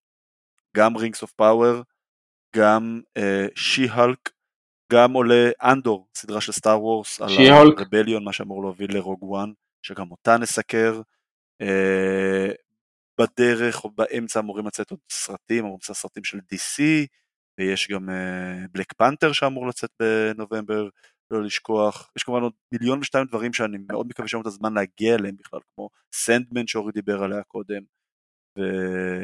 גם 0.78 0.98
Rings 0.98 1.22
of 1.22 1.32
Power, 1.32 1.82
גם 2.56 3.02
שי-האלק, 3.56 4.30
גם 4.94 5.14
עולה 5.14 5.50
אנדור, 5.64 6.08
סדרה 6.16 6.41
של 6.41 6.52
סטאר 6.52 6.84
וורס, 6.84 7.22
על. 7.22 7.30
ה 7.80 7.84
rebellion, 7.84 8.24
מה 8.24 8.34
שאמור 8.34 8.62
להוביל 8.62 8.96
ל 8.95 9.00
Rogue 9.00 9.24
One, 9.24 9.52
שגם 9.82 10.12
אותה 10.12 10.38
נסקר. 10.38 11.02
אה, 11.62 12.52
בדרך 13.20 13.84
או 13.84 13.90
באמצע 13.90 14.40
אמורים 14.40 14.68
לצאת 14.68 14.91
עוד 14.91 15.00
סרטים, 15.12 15.60
אמורים 15.60 15.80
לצאת 15.84 15.96
סרטים 15.96 16.24
של 16.24 16.38
DC, 16.38 16.82
ויש 17.58 17.88
גם 17.91 18.10
בלק 18.72 18.94
פנתר 18.94 19.32
שאמור 19.32 19.68
לצאת 19.68 19.90
בנובמבר, 20.00 20.90
לא 21.32 21.44
לשכוח. 21.44 22.12
יש 22.16 22.24
כמובן 22.24 22.41
עוד 22.41 22.54
מיליון 22.72 23.00
ושתיים 23.00 23.26
דברים 23.26 23.54
שאני 23.54 23.78
מאוד 23.90 24.08
מקווה 24.08 24.28
לנו 24.34 24.41
את 24.41 24.48
הזמן 24.48 24.74
להגיע 24.74 25.16
אליהם 25.16 25.36
בכלל, 25.40 25.60
כמו 25.76 25.90
סנדמן 26.14 26.68
שאורי 26.68 26.91
דיבר 26.91 27.24
עליה 27.24 27.44
קודם, 27.44 27.82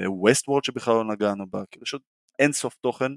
וווסטוורלד 0.06 0.64
שבכלל 0.64 0.94
לא 0.94 1.14
נגענו 1.14 1.48
בה, 1.48 1.64
כאילו 1.72 1.84
יש 1.84 1.94
עוד 1.94 2.02
אין 2.40 2.53
סוף 2.53 2.76
תוכן, 2.76 3.12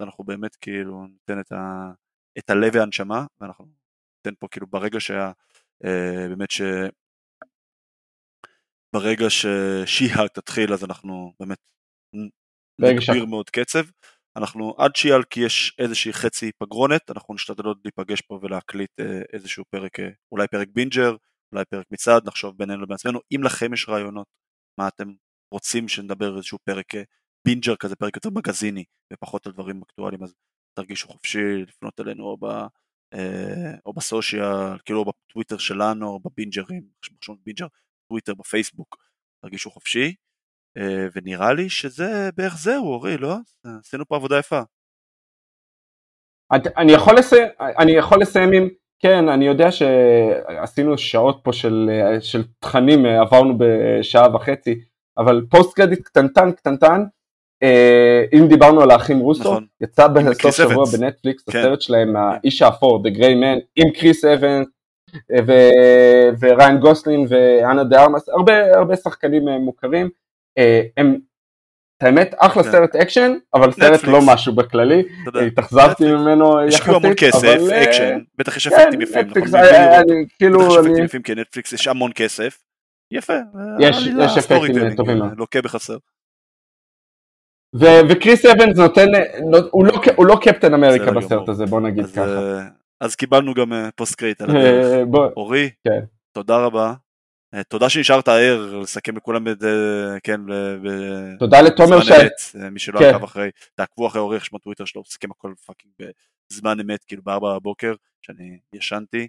ואנחנו 0.00 0.24
באמת 0.24 0.56
כאילו 0.56 1.06
ניתן 1.06 1.40
את, 1.40 1.52
ה, 1.52 1.90
את 2.38 2.50
הלב 2.50 2.72
והנשמה, 2.74 3.26
ואנחנו 3.40 3.64
ניתן 3.64 4.36
פה 4.38 4.48
כאילו 4.50 4.66
ברגע 4.66 5.00
שה... 5.00 5.32
אה, 5.84 6.28
באמת 6.28 6.50
ש... 6.50 6.62
ברגע 8.92 9.26
ששי-האלק 9.30 10.32
תתחיל 10.32 10.72
אז 10.72 10.84
אנחנו 10.84 11.32
באמת 11.40 11.58
נגביר 12.80 13.26
מאוד 13.26 13.50
קצב. 13.50 13.84
אנחנו 14.36 14.74
עד 14.78 14.96
שי-האלק 14.96 15.36
יש 15.36 15.76
איזושהי 15.78 16.12
חצי 16.12 16.50
פגרונת, 16.58 17.10
אנחנו 17.10 17.34
נשתדל 17.34 17.64
עוד 17.64 17.78
להיפגש 17.84 18.20
פה 18.20 18.38
ולהקליט 18.42 19.00
אה, 19.00 19.20
איזשהו 19.32 19.64
פרק, 19.70 20.00
אה, 20.00 20.08
אולי 20.32 20.48
פרק 20.48 20.68
בינג'ר, 20.72 21.16
אולי 21.52 21.64
פרק 21.64 21.86
מצעד, 21.90 22.26
נחשוב 22.26 22.58
בינינו 22.58 22.86
בעצמנו. 22.86 23.20
אם 23.34 23.40
לכם 23.44 23.74
יש 23.74 23.88
רעיונות, 23.88 24.26
מה 24.80 24.88
אתם 24.88 25.12
רוצים 25.50 25.88
שנדבר 25.88 26.36
איזשהו 26.36 26.58
פרק 26.64 26.94
אה, 26.94 27.02
בינג'ר 27.44 27.76
כזה, 27.76 27.96
פרק 27.96 28.16
יותר 28.16 28.30
מגזיני 28.30 28.84
ופחות 29.12 29.46
על 29.46 29.52
דברים 29.52 29.82
אקטואליים, 29.82 30.22
אז 30.22 30.34
תרגישו 30.74 31.08
חופשי 31.08 31.64
לפנות 31.68 32.00
אלינו 32.00 32.24
או, 32.24 32.36
ב, 32.36 32.44
אה, 33.14 33.74
או 33.86 33.92
ב 33.92 34.03
social, 34.03 34.78
כאילו 34.84 35.04
בטוויטר 35.04 35.58
שלנו, 35.58 36.08
או 36.08 36.20
בבינג'רים, 36.20 36.82
מחפשים 36.98 37.36
בינג'ר, 37.44 37.66
טוויטר, 38.08 38.34
בפייסבוק, 38.34 38.96
תרגישו 39.42 39.70
חופשי. 39.70 40.14
אה, 40.78 41.06
ונראה 41.14 41.52
לי 41.52 41.68
שזה 41.68 42.30
בערך 42.36 42.56
זהו, 42.58 42.86
אורי, 42.86 43.16
לא? 43.16 43.36
עשינו 43.80 44.06
פה 44.08 44.16
עבודה 44.16 44.38
יפה. 44.38 44.60
אני 46.52 46.92
יכול 46.92 47.18
לסיים, 47.18 47.48
אני 47.60 47.92
יכול 47.92 48.20
לסיים 48.20 48.52
עם, 48.52 48.68
כן, 48.98 49.28
אני 49.28 49.46
יודע 49.46 49.70
שעשינו 49.70 50.98
שעות 50.98 51.40
פה 51.44 51.52
של, 51.52 51.90
של 52.20 52.42
תכנים, 52.58 53.06
עברנו 53.06 53.58
בשעה 53.58 54.34
וחצי, 54.34 54.80
אבל 55.18 55.42
post 55.50 55.74
credit 55.74 56.02
קטנטן 56.04 56.52
קטנטן, 56.52 57.04
אה, 57.62 58.24
אם 58.32 58.48
דיברנו 58.48 58.82
על 58.82 58.90
האחים 58.90 59.18
רוסו, 59.18 59.40
נכון. 59.40 59.66
יצא 59.80 60.06
בסוף 60.06 60.56
שבוע. 60.56 60.84
בנטפליקס, 60.84 61.44
כן. 61.50 61.58
הסרט 61.58 61.80
שלהם, 61.80 62.16
האיש 62.16 62.62
האפור, 62.62 63.02
The 63.06 63.16
Gray 63.16 63.20
Man, 63.42 63.60
עם 63.76 63.90
קריס 63.90 64.24
אבנס, 64.24 64.66
אה, 65.32 65.40
ו- 65.46 66.38
וריאן 66.40 66.78
גוסלינג 66.78 67.26
ואנה 67.28 67.84
דה 67.84 68.02
ארמאס, 68.02 68.28
הרבה, 68.28 68.76
הרבה 68.76 68.96
שחקנים 68.96 69.48
אה, 69.48 69.58
מוכרים, 69.58 70.08
אה, 70.58 70.82
הם, 70.96 71.18
את 71.96 72.02
האמת, 72.02 72.34
אחלה 72.38 72.62
כן. 72.62 72.70
סרט 72.70 72.96
אקשן, 72.96 73.32
אבל 73.54 73.72
סרט 73.72 73.92
נטפליקס. 73.92 74.04
לא 74.04 74.20
משהו 74.26 74.54
בכללי, 74.54 75.02
התאכזבתי 75.46 76.12
ממנו 76.12 76.60
יחסית, 76.60 76.80
השקיעו 76.80 76.96
המון 76.96 77.12
כסף, 77.16 77.58
אה, 77.72 77.84
אקשן, 77.84 78.18
בטח 78.38 78.56
יש 78.56 78.68
כן, 78.68 78.74
אפקטים 78.74 79.00
יפים, 79.00 79.26
נכון? 79.26 79.60
לראות. 79.60 80.10
אני 80.10 80.24
כאילו, 80.38 80.66
יש 80.66 80.76
אפקטים 80.76 81.04
יפים 81.04 81.22
כי 81.22 81.34
נטפליקס 81.34 81.72
יש 81.72 81.88
המון 81.88 82.10
כסף. 82.14 82.58
יפה. 83.10 83.32
יש- 83.80 83.96
יש 84.24 84.38
אפקטים 84.38 84.94
טובים 84.96 85.18
מאוד. 85.18 85.38
לוקה 85.38 85.62
בחסר. 85.62 85.96
ו- 87.80 88.00
וקריס 88.10 88.44
אבנס 88.46 88.78
נותן, 88.78 89.06
נו- 89.50 89.58
הוא 89.70 89.86
לא- 89.86 90.00
הוא 90.16 90.26
לא 90.26 90.36
קפטן 90.42 90.74
אמריקה 90.74 91.10
בסרט. 91.12 91.48
הזה, 91.48 91.64
בוא 91.66 91.80
נגיד 91.80 92.04
אז, 92.04 92.12
ככה. 92.12 92.58
אה, 92.58 92.68
אז 93.00 93.16
קיבלנו 93.16 93.54
גם 93.54 93.72
אה, 93.72 93.88
post 93.96 94.14
credit 94.14 94.40
על 94.40 94.50
הדרך. 94.50 94.86
אה, 94.98 95.04
בוא- 95.04 95.30
אורי, 95.36 95.70
כן. 95.88 96.04
תודה 96.32 96.56
רבה. 96.64 96.94
אה, 97.54 97.64
תודה 97.64 97.88
שנשארת 97.88 98.28
ער, 98.28 98.78
לסכם 98.82 99.16
לכולם 99.16 99.48
את 99.48 99.60
זה, 99.60 99.68
כן, 100.22 100.40
תודה 101.38 101.60
לתומר 101.60 102.02
ש... 102.02 102.10
אמת, 102.10 102.62
אה, 102.64 102.70
מי 102.70 102.78
שלא 102.78 102.98
כן. 102.98 103.14
עקב 103.14 103.24
אחרי, 103.24 103.50
תעקבו 103.74 104.06
אחרי 104.06 104.20
אורי, 104.20 104.36
יש 104.36 104.52
בטוויטר 104.54 104.84
שלו, 104.84 105.00
הוא 105.00 105.06
סיכם 105.10 105.30
הכל 105.30 105.52
fucking 105.66 105.92
בזמן 106.52 106.80
אמת, 106.80 107.04
כאילו 107.04 107.22
בארבע 107.22 107.58
בבוקר, 107.58 107.94
שאני 108.22 108.58
ישנתי. 108.72 109.28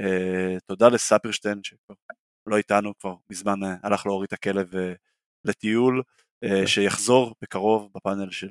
אה, 0.00 0.56
תודה 0.66 0.88
לספירשטיין, 0.88 1.60
שכבר 1.62 1.94
לא 2.46 2.56
איתנו, 2.56 2.98
כבר 2.98 3.14
מזמן 3.30 3.64
אה, 3.64 3.74
הלך 3.82 4.06
להוריד 4.06 4.26
את 4.26 4.32
הכלב 4.32 4.76
אה, 4.76 4.92
לטיול, 5.44 6.02
אה, 6.44 6.48
כן. 6.48 6.66
שיחזור 6.66 7.34
בקרוב 7.42 7.90
בפאנל 7.94 8.30
של, 8.30 8.50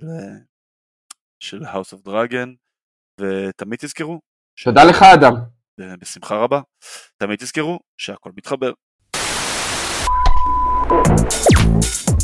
של 1.40 1.64
House 1.64 1.94
of 1.94 2.08
Dragon, 2.08 2.50
ותמיד 3.22 3.80
תזכרו. 3.80 4.20
תודה 4.64 4.84
לך 4.84 5.02
אדם. 5.02 5.34
בשמחה 6.00 6.36
רבה. 6.36 6.62
תמיד 7.18 7.40
תזכרו 7.40 7.80
שהכל 7.98 8.32
מתחבר. 8.36 8.72
thank 10.88 12.10
you 12.10 12.15